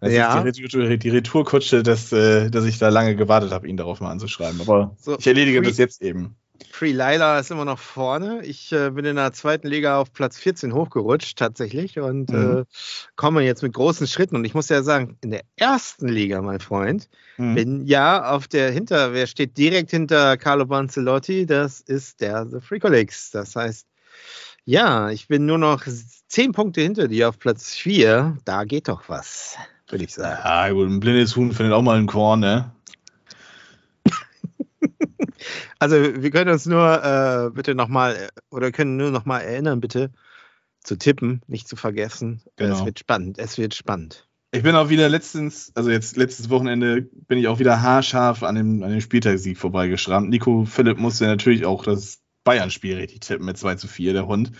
Das 0.00 0.12
Ja. 0.12 0.42
ist 0.42 0.56
die, 0.56 0.62
Retour, 0.62 0.96
die 0.96 1.08
Retourkutsche, 1.10 1.82
dass, 1.82 2.12
äh, 2.12 2.50
dass 2.50 2.64
ich 2.64 2.78
da 2.78 2.88
lange 2.88 3.14
gewartet 3.14 3.50
habe, 3.52 3.68
ihn 3.68 3.76
darauf 3.76 4.00
mal 4.00 4.10
anzuschreiben. 4.10 4.60
Aber 4.62 4.96
So, 4.98 5.18
ich 5.18 5.26
erledige 5.26 5.60
das 5.60 5.76
jetzt 5.76 6.00
eben. 6.00 6.36
Free 6.70 6.92
Lila 6.92 7.38
ist 7.38 7.50
immer 7.50 7.64
noch 7.64 7.78
vorne. 7.78 8.44
Ich 8.44 8.72
äh, 8.72 8.90
bin 8.90 9.04
in 9.04 9.16
der 9.16 9.32
zweiten 9.32 9.66
Liga 9.68 9.98
auf 9.98 10.12
Platz 10.12 10.38
14 10.38 10.72
hochgerutscht 10.74 11.38
tatsächlich 11.38 11.98
und 11.98 12.30
Mhm. 12.30 12.58
äh, 12.58 12.64
komme 13.16 13.42
jetzt 13.42 13.62
mit 13.62 13.72
großen 13.72 14.06
Schritten. 14.06 14.36
Und 14.36 14.44
ich 14.44 14.54
muss 14.54 14.68
ja 14.68 14.82
sagen, 14.82 15.16
in 15.22 15.30
der 15.30 15.42
ersten 15.56 16.08
Liga, 16.08 16.40
mein 16.42 16.60
Freund, 16.60 17.08
Mhm. 17.38 17.54
bin 17.54 17.86
ja 17.86 18.30
auf 18.30 18.48
der 18.48 18.70
hinter, 18.70 19.12
wer 19.12 19.26
steht 19.26 19.56
direkt 19.58 19.90
hinter 19.90 20.36
Carlo 20.36 20.66
Banzelotti? 20.66 21.46
Das 21.46 21.80
ist 21.80 22.20
der 22.20 22.46
The 22.46 22.60
Freakolix. 22.60 23.30
Das 23.30 23.56
heißt, 23.56 23.86
ja, 24.64 25.10
ich 25.10 25.28
bin 25.28 25.46
nur 25.46 25.58
noch 25.58 25.84
zehn 26.28 26.52
Punkte 26.52 26.80
hinter 26.80 27.08
dir 27.08 27.28
auf 27.28 27.38
Platz 27.38 27.74
4. 27.74 28.36
Da 28.44 28.64
geht 28.64 28.88
doch 28.88 29.08
was, 29.08 29.56
würde 29.88 30.04
ich 30.04 30.14
sagen. 30.14 30.38
Ja, 30.44 30.70
gut, 30.70 30.88
ein 30.88 31.00
blindes 31.00 31.36
Huhn 31.36 31.52
findet 31.52 31.72
auch 31.74 31.82
mal 31.82 31.96
einen 31.96 32.06
Korn, 32.06 32.40
ne? 32.40 32.72
Also 35.78 35.96
wir 35.96 36.30
können 36.30 36.50
uns 36.50 36.66
nur 36.66 37.04
äh, 37.04 37.50
bitte 37.50 37.74
nochmal 37.74 38.28
oder 38.50 38.72
können 38.72 38.96
nur 38.96 39.10
nochmal 39.10 39.42
erinnern, 39.42 39.80
bitte 39.80 40.10
zu 40.82 40.96
tippen, 40.96 41.42
nicht 41.46 41.68
zu 41.68 41.76
vergessen. 41.76 42.40
Genau. 42.56 42.78
Es 42.78 42.84
wird 42.84 42.98
spannend, 42.98 43.38
es 43.38 43.58
wird 43.58 43.74
spannend. 43.74 44.26
Ich 44.52 44.62
bin 44.62 44.74
auch 44.74 44.88
wieder 44.88 45.08
letztens, 45.08 45.72
also 45.74 45.90
jetzt 45.90 46.16
letztes 46.16 46.48
Wochenende, 46.48 47.02
bin 47.02 47.38
ich 47.38 47.48
auch 47.48 47.58
wieder 47.58 47.82
haarscharf 47.82 48.42
an 48.42 48.54
dem, 48.54 48.82
an 48.82 48.90
dem 48.90 49.00
Spieltagssieg 49.00 49.58
vorbeigeschrammt. 49.58 50.30
Nico 50.30 50.64
Philipp 50.64 50.98
musste 50.98 51.26
natürlich 51.26 51.66
auch 51.66 51.84
das 51.84 52.20
Bayern-Spiel 52.44 52.96
richtig 52.96 53.20
tippen 53.20 53.44
mit 53.44 53.58
2 53.58 53.74
zu 53.74 53.88
4, 53.88 54.14
der 54.14 54.26
Hund. 54.26 54.52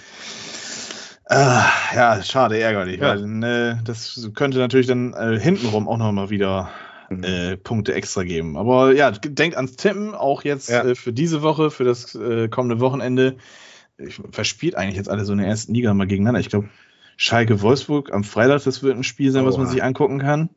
Ah, 1.28 1.66
ja, 1.94 2.22
schade, 2.22 2.58
ärgerlich, 2.58 3.00
Ja. 3.00 3.16
weil 3.18 3.42
äh, 3.44 3.76
das 3.84 4.30
könnte 4.34 4.58
natürlich 4.58 4.86
dann 4.86 5.14
äh, 5.14 5.38
hintenrum 5.40 5.88
auch 5.88 5.96
nochmal 5.96 6.30
wieder 6.30 6.70
Mhm. 7.08 7.24
äh, 7.24 7.56
Punkte 7.56 7.94
extra 7.94 8.22
geben. 8.24 8.56
Aber 8.56 8.92
ja, 8.94 9.10
denkt 9.10 9.56
ans 9.56 9.76
Tippen, 9.76 10.14
auch 10.14 10.44
jetzt 10.44 10.68
Ja. 10.68 10.84
äh, 10.84 10.94
für 10.94 11.12
diese 11.12 11.42
Woche, 11.42 11.70
für 11.70 11.84
das 11.84 12.14
äh, 12.14 12.48
kommende 12.48 12.80
Wochenende. 12.80 13.36
Ich 13.98 14.20
verspielt 14.30 14.74
eigentlich 14.76 14.96
jetzt 14.96 15.08
alle 15.08 15.24
so 15.24 15.32
in 15.32 15.38
der 15.38 15.46
ersten 15.48 15.72
Liga 15.72 15.94
mal 15.94 16.06
gegeneinander. 16.06 16.40
Ich 16.40 16.50
glaube, 16.50 16.68
Schalke 17.16 17.62
Wolfsburg 17.62 18.12
am 18.12 18.24
Freitag, 18.24 18.62
das 18.64 18.82
wird 18.82 18.96
ein 18.96 19.04
Spiel 19.04 19.30
sein, 19.32 19.46
was 19.46 19.56
man 19.56 19.66
Oha. 19.66 19.72
sich 19.72 19.82
angucken 19.82 20.18
kann. 20.18 20.50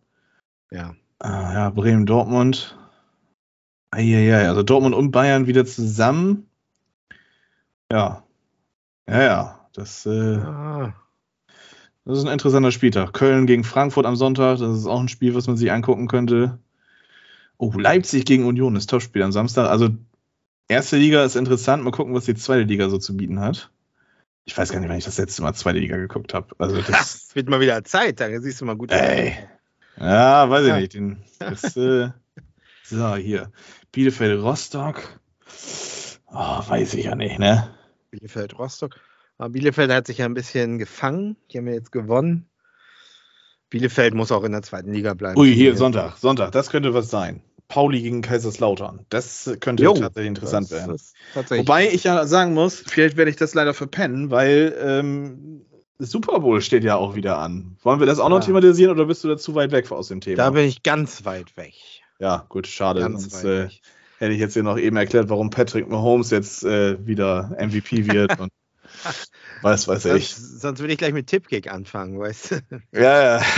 Ja. 0.72 0.96
Ah, 1.20 1.54
ja, 1.54 1.70
Bremen, 1.70 2.06
Dortmund. 2.06 2.78
Eieiei, 3.92 4.48
also 4.48 4.62
Dortmund 4.64 4.94
und 4.94 5.12
Bayern 5.12 5.48
wieder 5.48 5.66
zusammen. 5.66 6.48
Ja. 7.92 8.24
Ja, 9.10 9.22
ja. 9.24 9.70
Das, 9.74 10.06
äh, 10.06 10.38
Ah, 10.38 10.94
das 12.10 12.20
ist 12.20 12.26
ein 12.26 12.34
interessanter 12.34 12.72
Spieltag. 12.72 13.14
Köln 13.14 13.46
gegen 13.46 13.64
Frankfurt 13.64 14.06
am 14.06 14.16
Sonntag, 14.16 14.58
das 14.60 14.78
ist 14.80 14.86
auch 14.88 15.00
ein 15.00 15.08
Spiel, 15.10 15.36
was 15.36 15.48
man 15.48 15.58
sich 15.58 15.72
angucken 15.72 16.08
könnte. 16.08 16.58
Oh, 17.58 17.72
Leipzig 17.76 18.26
gegen 18.26 18.46
Union 18.46 18.76
ist 18.76 18.90
Topspiel 18.90 19.22
am 19.22 19.32
Samstag. 19.32 19.70
Also, 19.70 19.90
erste 20.68 20.98
Liga 20.98 21.24
ist 21.24 21.36
interessant. 21.36 21.84
Mal 21.84 21.92
gucken, 21.92 22.14
was 22.14 22.26
die 22.26 22.36
zweite 22.36 22.64
Liga 22.64 22.90
so 22.90 22.98
zu 22.98 23.16
bieten 23.18 23.40
hat. 23.40 23.70
Ich 24.46 24.58
weiß 24.58 24.72
gar 24.72 24.80
nicht, 24.80 24.90
wann 24.90 24.98
ich 24.98 25.06
das 25.06 25.18
letzte 25.18 25.42
Mal 25.44 25.54
zweite 25.54 25.78
Liga 25.80 25.98
geguckt 25.98 26.34
habe. 26.34 26.48
Also, 26.58 26.78
das. 26.82 26.88
das 26.88 27.36
wird 27.36 27.50
mal 27.50 27.60
wieder 27.60 27.84
Zeit, 27.84 28.20
da 28.20 28.28
siehst 28.42 28.62
du 28.62 28.66
mal 28.66 28.76
gut. 28.78 28.92
Ey. 28.92 29.38
Ja, 30.00 30.50
weiß 30.50 30.64
ich 30.64 30.70
Ja. 30.70 30.80
nicht. 30.80 30.94
Den, 30.94 31.24
das, 31.40 31.76
äh, 31.78 32.10
so, 32.84 33.16
hier. 33.18 33.52
Bielefeld, 33.92 34.42
Rostock. 34.42 35.20
Oh, 36.32 36.62
weiß 36.68 36.94
ich 36.94 37.06
ja 37.06 37.16
nicht, 37.16 37.40
ne? 37.40 37.70
Bielefeld, 38.12 38.58
Rostock. 38.58 39.00
Aber 39.40 39.50
Bielefeld 39.50 39.90
hat 39.92 40.06
sich 40.06 40.20
ja 40.20 40.26
ein 40.26 40.34
bisschen 40.36 40.78
gefangen. 40.78 41.38
Die 41.52 41.58
haben 41.58 41.68
ja 41.68 41.74
jetzt 41.74 41.92
gewonnen. 41.92 42.48
Bielefeld 43.70 44.14
muss 44.14 44.32
auch 44.32 44.44
in 44.44 44.52
der 44.52 44.62
zweiten 44.64 44.92
Liga 44.92 45.14
bleiben. 45.14 45.40
Ui, 45.40 45.54
hier, 45.54 45.76
Sonntag, 45.76 46.18
Sonntag. 46.18 46.52
Das 46.52 46.70
könnte 46.70 46.94
was 46.94 47.10
sein. 47.10 47.42
Pauli 47.68 48.02
gegen 48.02 48.22
Kaiserslautern. 48.22 49.06
Das 49.10 49.50
könnte 49.60 49.84
Jo, 49.84 49.94
tatsächlich 49.94 50.28
interessant 50.30 50.72
werden. 50.72 51.00
Wobei 51.36 51.88
ich 51.90 52.04
ja 52.04 52.26
sagen 52.26 52.54
muss, 52.54 52.84
vielleicht 52.86 53.16
werde 53.16 53.30
ich 53.32 53.38
das 53.38 53.54
leider 53.54 53.74
verpennen, 53.76 54.32
weil 54.32 54.76
ähm, 54.82 55.66
Super 56.00 56.40
Bowl 56.40 56.62
steht 56.62 56.84
ja 56.84 56.96
auch 56.96 57.16
wieder 57.16 57.38
an. 57.38 57.78
Wollen 57.84 58.00
wir 58.00 58.08
das 58.08 58.20
auch 58.20 58.30
noch 58.30 58.40
Ja. 58.40 58.46
thematisieren 58.46 58.92
oder 58.92 59.06
bist 59.06 59.24
du 59.24 59.28
da 59.28 59.38
zu 59.38 59.54
weit 59.54 59.72
weg 59.72 59.92
aus 59.92 60.08
dem 60.08 60.20
Thema? 60.20 60.38
da 60.38 60.50
bin 60.50 60.66
ich 60.66 60.82
ganz 60.84 61.26
weit 61.26 61.56
weg. 61.58 61.76
ja, 62.20 62.46
gut, 62.50 62.66
schade. 62.68 63.02
Ganz 63.02 63.22
Sonst, 63.30 63.44
weit 63.46 63.70
äh, 63.72 63.76
hätte 64.18 64.34
ich 64.34 64.40
jetzt 64.40 64.54
hier 64.54 64.64
noch 64.64 64.80
eben 64.80 64.98
erklärt, 64.98 65.30
warum 65.30 65.52
Patrick 65.52 65.88
Mahomes 65.88 66.32
jetzt 66.32 66.64
äh, 66.64 66.98
wieder 67.06 67.56
MVP 67.60 68.12
wird 68.12 68.32
und 68.40 68.50
was 69.62 69.88
weiß 69.88 70.06
ich. 70.06 70.30
Sonst, 70.34 70.62
sonst 70.62 70.80
würde 70.80 70.94
ich 70.94 71.00
gleich 71.00 71.14
mit 71.14 71.28
Tippkick 71.28 71.72
anfangen, 71.72 72.20
weißt 72.20 72.52
du? 72.52 72.56
Ja, 72.94 73.40
ja. 73.40 73.46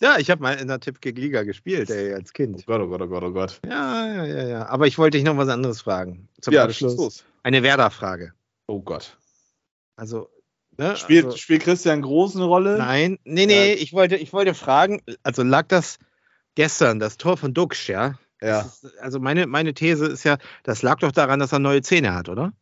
Ja, 0.00 0.18
ich 0.18 0.28
habe 0.30 0.42
mal 0.42 0.52
in 0.60 0.68
der 0.68 0.80
Tippkick-Liga 0.80 1.44
gespielt, 1.44 1.88
ey, 1.88 2.12
als 2.12 2.30
Oh 2.30 2.32
Kind. 2.34 2.66
Gott, 2.66 2.80
oh 2.80 2.88
Gott, 2.88 3.00
oh 3.00 3.06
Gott, 3.06 3.22
oh 3.22 3.30
Gott. 3.32 3.60
Ja, 3.66 4.06
ja, 4.06 4.24
ja, 4.26 4.46
ja. 4.48 4.66
Aber 4.66 4.86
ich 4.86 4.98
wollte 4.98 5.16
dich 5.16 5.24
noch 5.24 5.36
was 5.38 5.48
anderes 5.48 5.80
fragen. 5.80 6.28
Zum 6.42 6.52
ja, 6.52 6.64
Abschluss. 6.64 6.96
los. 6.96 7.24
Eine 7.42 7.62
Werder-Frage. 7.62 8.34
Oh 8.66 8.82
Gott. 8.82 9.16
Also, 9.96 10.28
ne? 10.76 10.96
Spielt, 10.96 11.26
also, 11.26 11.36
spielt 11.38 11.62
Christian 11.62 12.02
Groß 12.02 12.36
eine 12.36 12.44
Rolle? 12.44 12.76
Nein, 12.76 13.18
nee, 13.24 13.46
nee, 13.46 13.70
Ja. 13.74 13.80
ich 13.80 13.92
wollte, 13.94 14.16
ich 14.16 14.32
wollte 14.34 14.52
fragen, 14.52 15.00
also 15.22 15.42
lag 15.42 15.68
das 15.68 15.98
gestern, 16.54 16.98
das 16.98 17.16
Tor 17.16 17.36
von 17.38 17.54
Duxch, 17.54 17.88
ja? 17.88 18.18
Ja. 18.42 18.60
Ist, 18.62 18.98
also 18.98 19.20
meine, 19.20 19.46
meine 19.46 19.72
These 19.72 20.06
ist 20.06 20.24
ja, 20.24 20.36
das 20.64 20.82
lag 20.82 20.98
doch 20.98 21.12
daran, 21.12 21.38
dass 21.40 21.52
er 21.52 21.60
neue 21.60 21.80
Zähne 21.80 22.12
hat, 22.14 22.28
oder? 22.28 22.52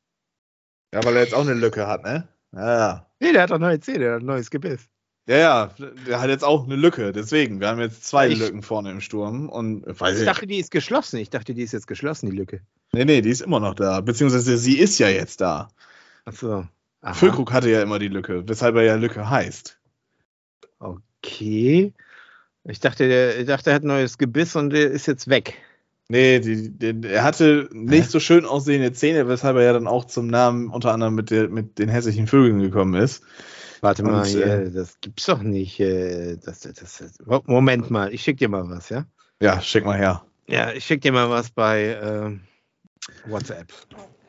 Ja, 0.92 1.02
weil 1.04 1.16
er 1.16 1.22
jetzt 1.22 1.34
auch 1.34 1.42
eine 1.42 1.54
Lücke 1.54 1.86
hat, 1.86 2.02
ne? 2.04 2.28
Ja. 2.54 3.06
Nee, 3.20 3.32
der 3.32 3.42
hat 3.42 3.50
doch 3.50 3.58
neue 3.58 3.80
Zähne, 3.80 3.98
der 4.00 4.14
hat 4.14 4.22
ein 4.22 4.26
neues 4.26 4.50
Gebiss. 4.50 4.88
Ja, 5.28 5.36
ja, 5.36 5.74
der 6.06 6.20
hat 6.20 6.28
jetzt 6.30 6.42
auch 6.44 6.64
eine 6.64 6.74
Lücke, 6.74 7.12
deswegen. 7.12 7.60
Wir 7.60 7.68
haben 7.68 7.80
jetzt 7.80 8.04
zwei 8.04 8.28
Ich- 8.28 8.38
Lücken 8.40 8.62
vorne 8.62 8.90
im 8.90 9.00
Sturm 9.00 9.48
und 9.48 9.84
weiß 9.86 10.14
Ich 10.16 10.20
ich. 10.22 10.26
dachte, 10.26 10.46
die 10.48 10.58
ist 10.58 10.70
geschlossen. 10.72 11.18
Ich 11.18 11.30
dachte, 11.30 11.54
die 11.54 11.62
ist 11.62 11.72
jetzt 11.72 11.86
geschlossen, 11.86 12.28
die 12.30 12.36
Lücke. 12.36 12.60
Nee, 12.92 13.04
nee, 13.04 13.20
die 13.20 13.30
ist 13.30 13.40
immer 13.40 13.60
noch 13.60 13.74
da. 13.74 14.00
Beziehungsweise 14.00 14.58
sie 14.58 14.78
ist 14.78 14.98
ja 14.98 15.08
jetzt 15.08 15.40
da. 15.40 15.68
Achso. 16.24 16.66
Füllkrug 17.14 17.52
hatte 17.52 17.70
ja 17.70 17.82
immer 17.82 17.98
die 18.00 18.08
Lücke, 18.08 18.46
weshalb 18.48 18.74
er 18.76 18.82
ja 18.82 18.94
Lücke 18.96 19.28
heißt. 19.30 19.78
Okay. 20.78 21.92
Ich 22.64 22.80
dachte, 22.80 23.08
der, 23.08 23.38
ich 23.40 23.46
dachte, 23.46 23.70
er 23.70 23.76
hat 23.76 23.82
ein 23.84 23.88
neues 23.88 24.18
Gebiss 24.18 24.54
und 24.56 24.70
der 24.70 24.90
ist 24.90 25.06
jetzt 25.06 25.28
weg. 25.28 25.54
Nee, 26.12 26.40
die, 26.40 26.68
die, 26.68 27.08
er 27.08 27.24
hatte 27.24 27.70
nicht 27.72 28.10
so 28.10 28.20
schön 28.20 28.44
aussehende 28.44 28.92
Zähne, 28.92 29.28
weshalb 29.28 29.56
er 29.56 29.62
ja 29.62 29.72
dann 29.72 29.86
auch 29.86 30.04
zum 30.04 30.26
Namen 30.26 30.68
unter 30.68 30.92
anderem 30.92 31.14
mit, 31.14 31.30
der, 31.30 31.48
mit 31.48 31.78
den 31.78 31.88
hässlichen 31.88 32.26
Vögeln 32.26 32.60
gekommen 32.60 32.92
ist. 33.00 33.24
Warte 33.80 34.02
mal, 34.02 34.18
Und, 34.20 34.26
hier, 34.26 34.46
äh, 34.46 34.70
das 34.70 35.00
gibt's 35.00 35.24
doch 35.24 35.40
nicht. 35.40 35.80
äh, 35.80 36.36
Das, 36.36 36.60
das, 36.60 37.18
Moment 37.46 37.90
mal, 37.90 38.12
ich 38.12 38.22
schick 38.22 38.36
dir 38.36 38.50
mal 38.50 38.68
was, 38.68 38.90
ja? 38.90 39.06
Ja, 39.40 39.62
schick 39.62 39.86
mal 39.86 39.96
her. 39.96 40.22
Ja, 40.46 40.70
ich 40.72 40.84
schick 40.84 41.00
dir 41.00 41.12
mal 41.12 41.30
was 41.30 41.48
bei 41.48 41.98
ähm, 42.02 42.42
WhatsApp. 43.24 43.72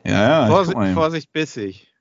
Ja, 0.04 0.46
ja. 0.46 0.46
Vorsicht, 0.46 0.94
Vorsicht 0.94 1.32
bissig. 1.34 1.92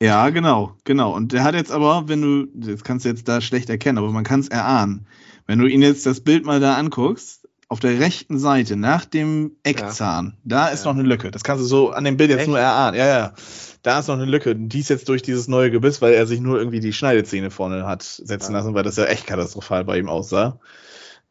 Ja, 0.00 0.30
genau, 0.30 0.76
genau. 0.84 1.12
Und 1.12 1.32
der 1.32 1.42
hat 1.42 1.56
jetzt 1.56 1.72
aber, 1.72 2.06
wenn 2.06 2.22
du, 2.22 2.46
das 2.54 2.84
kannst 2.84 3.04
du 3.04 3.08
jetzt 3.08 3.26
da 3.26 3.40
schlecht 3.40 3.68
erkennen, 3.68 3.98
aber 3.98 4.12
man 4.12 4.22
kann 4.22 4.38
es 4.38 4.48
erahnen. 4.48 5.08
Wenn 5.46 5.58
du 5.58 5.66
ihn 5.66 5.82
jetzt 5.82 6.06
das 6.06 6.20
Bild 6.20 6.46
mal 6.46 6.60
da 6.60 6.76
anguckst, 6.76 7.45
auf 7.68 7.80
der 7.80 7.98
rechten 7.98 8.38
Seite 8.38 8.76
nach 8.76 9.04
dem 9.04 9.56
Eckzahn, 9.64 10.36
da 10.44 10.68
ist 10.68 10.84
noch 10.84 10.92
eine 10.94 11.02
Lücke. 11.02 11.30
Das 11.30 11.42
kannst 11.42 11.62
du 11.62 11.66
so 11.66 11.90
an 11.90 12.04
dem 12.04 12.16
Bild 12.16 12.30
jetzt 12.30 12.40
Echt? 12.40 12.48
nur 12.48 12.60
erahnen. 12.60 12.96
Ja, 12.98 13.06
ja. 13.06 13.34
Da 13.82 13.98
ist 13.98 14.06
noch 14.08 14.14
eine 14.14 14.24
Lücke. 14.24 14.54
Die 14.54 14.80
ist 14.80 14.88
jetzt 14.90 15.08
durch 15.08 15.22
dieses 15.22 15.48
neue 15.48 15.70
Gebiss, 15.70 16.00
weil 16.02 16.14
er 16.14 16.26
sich 16.26 16.40
nur 16.40 16.58
irgendwie 16.58 16.80
die 16.80 16.92
Schneidezähne 16.92 17.50
vorne 17.50 17.86
hat 17.86 18.02
setzen 18.02 18.52
Ja. 18.52 18.58
lassen, 18.58 18.74
weil 18.74 18.82
das 18.84 18.96
ja 18.96 19.04
echt 19.06 19.26
katastrophal 19.26 19.84
bei 19.84 19.98
ihm 19.98 20.08
aussah. 20.08 20.58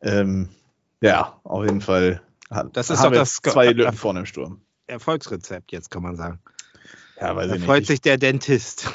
Ähm, 0.02 0.50
ja, 1.02 1.40
auf 1.44 1.64
jeden 1.66 1.82
Fall. 1.82 2.22
Hat, 2.52 2.76
Das 2.78 2.90
ist 2.90 3.04
doch 3.04 3.12
das- 3.12 3.38
zwei 3.38 3.72
Lücken 3.72 3.94
vorne 3.96 4.20
im 4.22 4.26
Sturm. 4.26 4.62
Erfolgsrezept, 4.88 5.72
jetzt 5.72 5.90
kann 5.90 6.04
man 6.04 6.16
sagen. 6.16 6.40
Ja, 7.20 7.36
weiß 7.36 7.50
Da 7.50 7.58
freut 7.60 7.80
nicht. 7.80 7.88
sich 7.88 8.02
der 8.02 8.18
Dentist. 8.18 8.90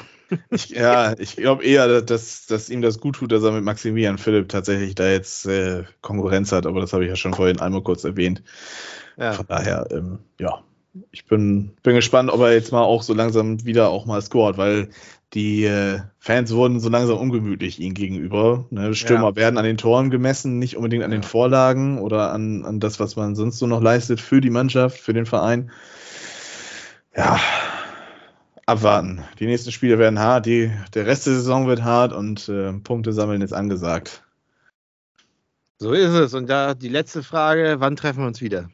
Ich, 0.49 0.69
ja, 0.69 1.13
ich 1.19 1.35
glaube 1.35 1.63
eher, 1.63 2.01
dass, 2.01 2.45
dass 2.45 2.69
ihm 2.69 2.81
das 2.81 2.99
gut 2.99 3.15
tut, 3.15 3.31
dass 3.31 3.43
er 3.43 3.51
mit 3.51 3.63
Maximilian 3.63 4.17
Philipp 4.17 4.49
tatsächlich 4.49 4.95
da 4.95 5.09
jetzt 5.09 5.45
äh, 5.45 5.83
Konkurrenz 6.01 6.51
hat, 6.51 6.65
aber 6.65 6.81
das 6.81 6.93
habe 6.93 7.03
ich 7.03 7.09
ja 7.09 7.15
schon 7.15 7.33
vorhin 7.33 7.59
einmal 7.59 7.81
kurz 7.81 8.03
erwähnt. 8.03 8.41
Ja. 9.17 9.33
Von 9.33 9.45
daher, 9.47 9.87
ähm, 9.91 10.19
ja, 10.39 10.63
ich 11.11 11.25
bin, 11.25 11.71
bin 11.83 11.95
gespannt, 11.95 12.29
ob 12.31 12.41
er 12.41 12.53
jetzt 12.53 12.71
mal 12.71 12.81
auch 12.81 13.03
so 13.03 13.13
langsam 13.13 13.65
wieder 13.65 13.89
auch 13.89 14.05
mal 14.05 14.21
scoret, 14.21 14.57
weil 14.57 14.89
die 15.33 15.63
äh, 15.63 15.99
Fans 16.19 16.53
wurden 16.53 16.81
so 16.81 16.89
langsam 16.89 17.17
ungemütlich 17.17 17.79
ihm 17.79 17.93
gegenüber. 17.93 18.65
Ne? 18.69 18.93
Stürmer 18.93 19.29
Ja. 19.29 19.35
werden 19.37 19.57
an 19.57 19.63
den 19.63 19.77
Toren 19.77 20.09
gemessen, 20.09 20.59
nicht 20.59 20.75
unbedingt 20.75 21.03
an 21.03 21.11
den 21.11 21.23
Vorlagen 21.23 21.99
oder 21.99 22.33
an, 22.33 22.65
an 22.65 22.81
das, 22.81 22.99
was 22.99 23.15
man 23.15 23.35
sonst 23.35 23.57
so 23.57 23.67
noch 23.67 23.81
leistet 23.81 24.19
für 24.19 24.41
die 24.41 24.49
Mannschaft, 24.49 24.99
für 24.99 25.13
den 25.13 25.25
Verein. 25.25 25.71
Ja, 27.15 27.39
abwarten. 28.71 29.23
Die 29.39 29.45
nächsten 29.45 29.71
Spiele 29.71 29.99
werden 29.99 30.19
hart, 30.19 30.45
die, 30.45 30.71
der 30.93 31.05
Rest 31.05 31.27
der 31.27 31.33
Saison 31.33 31.67
wird 31.67 31.83
hart 31.83 32.13
und 32.13 32.47
äh, 32.49 32.73
Punkte 32.73 33.13
sammeln 33.13 33.41
ist 33.41 33.53
angesagt. 33.53 34.23
So 35.79 35.93
ist 35.93 36.13
es. 36.13 36.33
Und 36.33 36.47
da 36.47 36.73
die 36.73 36.89
letzte 36.89 37.23
Frage: 37.23 37.75
Wann 37.79 37.95
treffen 37.95 38.19
wir 38.21 38.27
uns 38.27 38.41
wieder? 38.41 38.69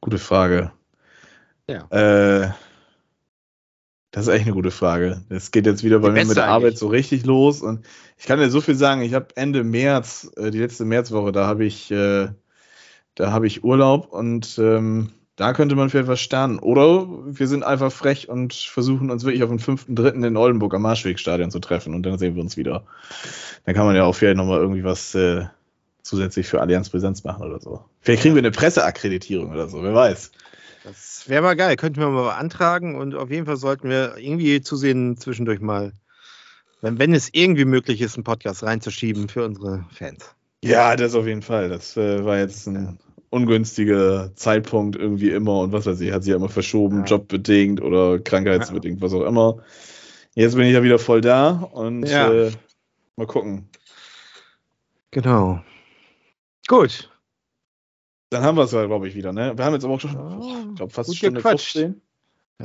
Gute 0.00 0.18
Frage. 0.18 0.72
Ja. 1.68 1.86
Äh, 1.90 2.52
das 4.10 4.26
ist 4.26 4.32
echt 4.32 4.46
eine 4.46 4.54
gute 4.54 4.70
Frage. 4.70 5.24
Es 5.28 5.50
geht 5.50 5.66
jetzt 5.66 5.84
wieder 5.84 5.98
bei 5.98 6.08
Die 6.08 6.14
mir 6.14 6.24
mit 6.24 6.36
der 6.36 6.46
Arbeit 6.46 6.72
eigentlich. 6.72 6.78
so 6.78 6.88
richtig 6.88 7.26
los 7.26 7.60
und 7.62 7.84
ich 8.16 8.26
kann 8.26 8.38
dir 8.38 8.50
so 8.50 8.60
viel 8.60 8.74
sagen. 8.74 9.02
Ich 9.02 9.12
habe 9.14 9.36
Ende 9.36 9.64
März, 9.64 10.30
äh, 10.36 10.50
die 10.50 10.58
letzte 10.60 10.84
Märzwoche, 10.86 11.32
da 11.32 11.46
habe 11.46 11.64
ich, 11.66 11.90
äh, 11.90 12.28
da 13.14 13.32
habe 13.32 13.46
ich 13.46 13.64
Urlaub 13.64 14.06
und 14.12 14.58
ähm, 14.58 15.12
da 15.38 15.52
könnte 15.52 15.76
man 15.76 15.88
vielleicht 15.88 16.08
was 16.08 16.20
starten. 16.20 16.58
Oder 16.58 17.06
wir 17.24 17.46
sind 17.46 17.62
einfach 17.62 17.92
frech 17.92 18.28
und 18.28 18.52
versuchen 18.52 19.10
uns 19.10 19.24
wirklich 19.24 19.44
auf 19.44 19.50
den 19.50 19.60
5.3. 19.60 20.26
in 20.26 20.36
Oldenburg 20.36 20.74
am 20.74 20.82
Marschwegstadion 20.82 21.52
zu 21.52 21.60
treffen 21.60 21.94
und 21.94 22.02
dann 22.02 22.18
sehen 22.18 22.34
wir 22.34 22.42
uns 22.42 22.56
wieder. 22.56 22.82
Dann 23.64 23.74
kann 23.74 23.86
man 23.86 23.94
ja 23.94 24.04
auch 24.04 24.14
vielleicht 24.14 24.36
nochmal 24.36 24.58
irgendwie 24.58 24.82
was 24.82 25.14
äh, 25.14 25.46
zusätzlich 26.02 26.48
für 26.48 26.60
Allianz 26.60 26.90
Präsenz 26.90 27.22
machen 27.22 27.44
oder 27.44 27.60
so. 27.60 27.84
Vielleicht 28.00 28.22
kriegen 28.22 28.34
wir 28.34 28.40
eine 28.40 28.50
Presseakkreditierung 28.50 29.52
oder 29.52 29.68
so, 29.68 29.80
wer 29.82 29.94
weiß. 29.94 30.32
Das 30.82 31.28
wäre 31.28 31.42
mal 31.42 31.54
geil. 31.54 31.76
Könnten 31.76 32.00
wir 32.00 32.08
mal 32.08 32.24
beantragen. 32.24 32.96
Und 32.96 33.14
auf 33.14 33.30
jeden 33.30 33.46
Fall 33.46 33.56
sollten 33.56 33.88
wir 33.88 34.16
irgendwie 34.16 34.60
zusehen, 34.60 35.18
zwischendurch 35.18 35.60
mal, 35.60 35.92
wenn, 36.80 36.98
wenn 36.98 37.14
es 37.14 37.28
irgendwie 37.30 37.64
möglich 37.64 38.00
ist, 38.00 38.16
einen 38.16 38.24
Podcast 38.24 38.64
reinzuschieben 38.64 39.28
für 39.28 39.44
unsere 39.44 39.86
Fans. 39.92 40.34
Ja, 40.64 40.96
das 40.96 41.14
auf 41.14 41.26
jeden 41.26 41.42
Fall. 41.42 41.68
Das 41.68 41.96
äh, 41.96 42.24
war 42.24 42.38
jetzt 42.38 42.66
ein 42.66 42.98
ungünstiger 43.30 44.32
Zeitpunkt 44.34 44.96
irgendwie 44.96 45.30
immer 45.30 45.60
und 45.60 45.72
was 45.72 45.86
weiß 45.86 46.00
ich, 46.00 46.12
hat 46.12 46.22
sich 46.24 46.30
ja 46.30 46.36
immer 46.36 46.48
verschoben, 46.48 46.98
Ja. 47.00 47.04
jobbedingt 47.04 47.80
oder 47.82 48.18
krankheitsbedingt, 48.18 49.00
was 49.00 49.12
auch 49.12 49.24
immer. 49.24 49.62
Jetzt 50.34 50.54
bin 50.56 50.66
ich 50.66 50.72
ja 50.72 50.82
wieder 50.82 50.98
voll 50.98 51.20
da 51.20 51.50
und 51.72 52.04
Ja. 52.04 52.32
äh, 52.32 52.50
mal 53.16 53.26
gucken. 53.26 53.68
Genau. 55.10 55.60
Gut. 56.66 57.10
Dann 58.30 58.42
haben 58.42 58.56
wir 58.56 58.64
es 58.64 58.72
ja, 58.72 58.84
glaube 58.86 59.08
ich, 59.08 59.14
wieder. 59.14 59.32
Ne? 59.32 59.56
Wir 59.56 59.64
haben 59.64 59.72
jetzt 59.74 59.84
aber 59.84 59.94
auch 59.94 60.00
schon, 60.00 60.12
Ja, 60.12 60.18
boah, 60.20 60.66
ich 60.70 60.76
glaube, 60.76 60.92
fast 60.92 61.08
gut 61.08 61.16
Stunde 61.16 61.40
gequatscht. 61.40 61.72
15. 61.72 62.00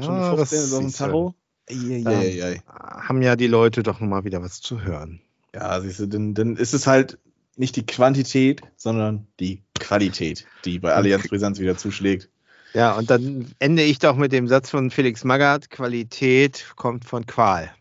Stunde 0.02 0.22
Ja, 0.22 0.36
15 0.36 0.38
das 0.38 0.54
ist 0.54 1.02
auf 1.02 1.12
dem. 1.12 1.34
Ja, 1.70 2.20
Eieiei. 2.20 2.62
haben 2.68 3.22
ja 3.22 3.38
die 3.38 3.48
Leute 3.48 3.84
doch 3.84 4.02
nochmal 4.02 4.26
wieder 4.26 4.42
was 4.44 4.60
zu 4.60 4.82
hören. 4.82 5.22
Ja, 5.56 5.80
siehst 5.80 6.00
du, 6.02 6.08
dann, 6.08 6.34
dann 6.34 6.58
ist 6.58 6.74
es 6.74 6.86
halt 6.88 7.18
nicht 7.56 7.76
die 7.76 7.86
Quantität, 7.86 8.62
sondern 8.76 9.28
die 9.40 9.64
Qualität, 9.80 10.46
die 10.66 10.80
bei 10.80 10.94
Allianz 10.94 11.28
Brisanz 11.28 11.60
wieder 11.60 11.78
zuschlägt. 11.78 12.30
Ja, 12.74 12.94
und 12.94 13.10
dann 13.10 13.54
ende 13.60 13.84
ich 13.84 14.00
doch 14.00 14.16
mit 14.16 14.32
dem 14.32 14.48
Satz 14.48 14.70
von 14.70 14.90
Felix 14.90 15.24
Magath: 15.24 15.70
Qualität 15.70 16.74
kommt 16.76 17.06
von 17.06 17.26
Qual. 17.26 17.72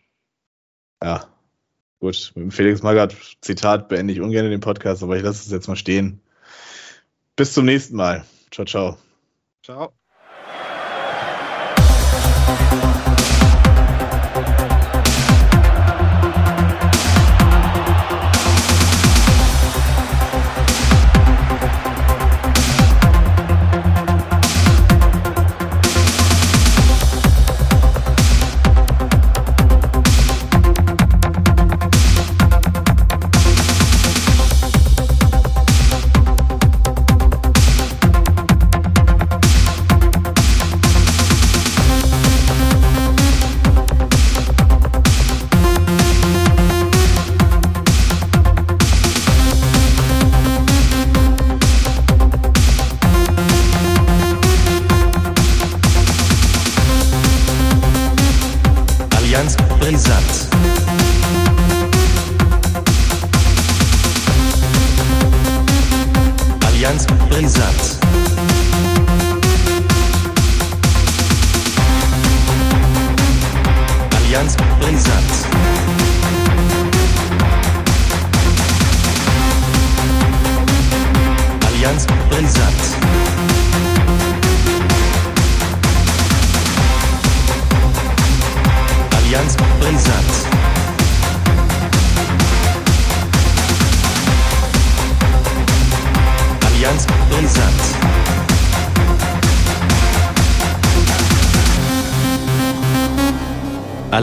Ja, 1.03 1.27
gut. 1.99 2.32
Mit 2.35 2.44
dem 2.44 2.51
Felix 2.51 2.82
Magath 2.82 3.16
Zitat 3.40 3.89
beende 3.89 4.12
ich 4.12 4.20
ungern 4.20 4.51
den 4.51 4.61
Podcast, 4.61 5.03
aber 5.03 5.16
ich 5.16 5.23
lasse 5.23 5.43
es 5.44 5.51
jetzt 5.51 5.69
mal 5.69 5.77
stehen. 5.77 6.20
Bis 7.36 7.55
zum 7.55 7.65
nächsten 7.65 7.97
Mal. 7.97 8.24
Ciao, 8.51 8.66
ciao. 8.66 8.99
Ciao. 9.62 9.93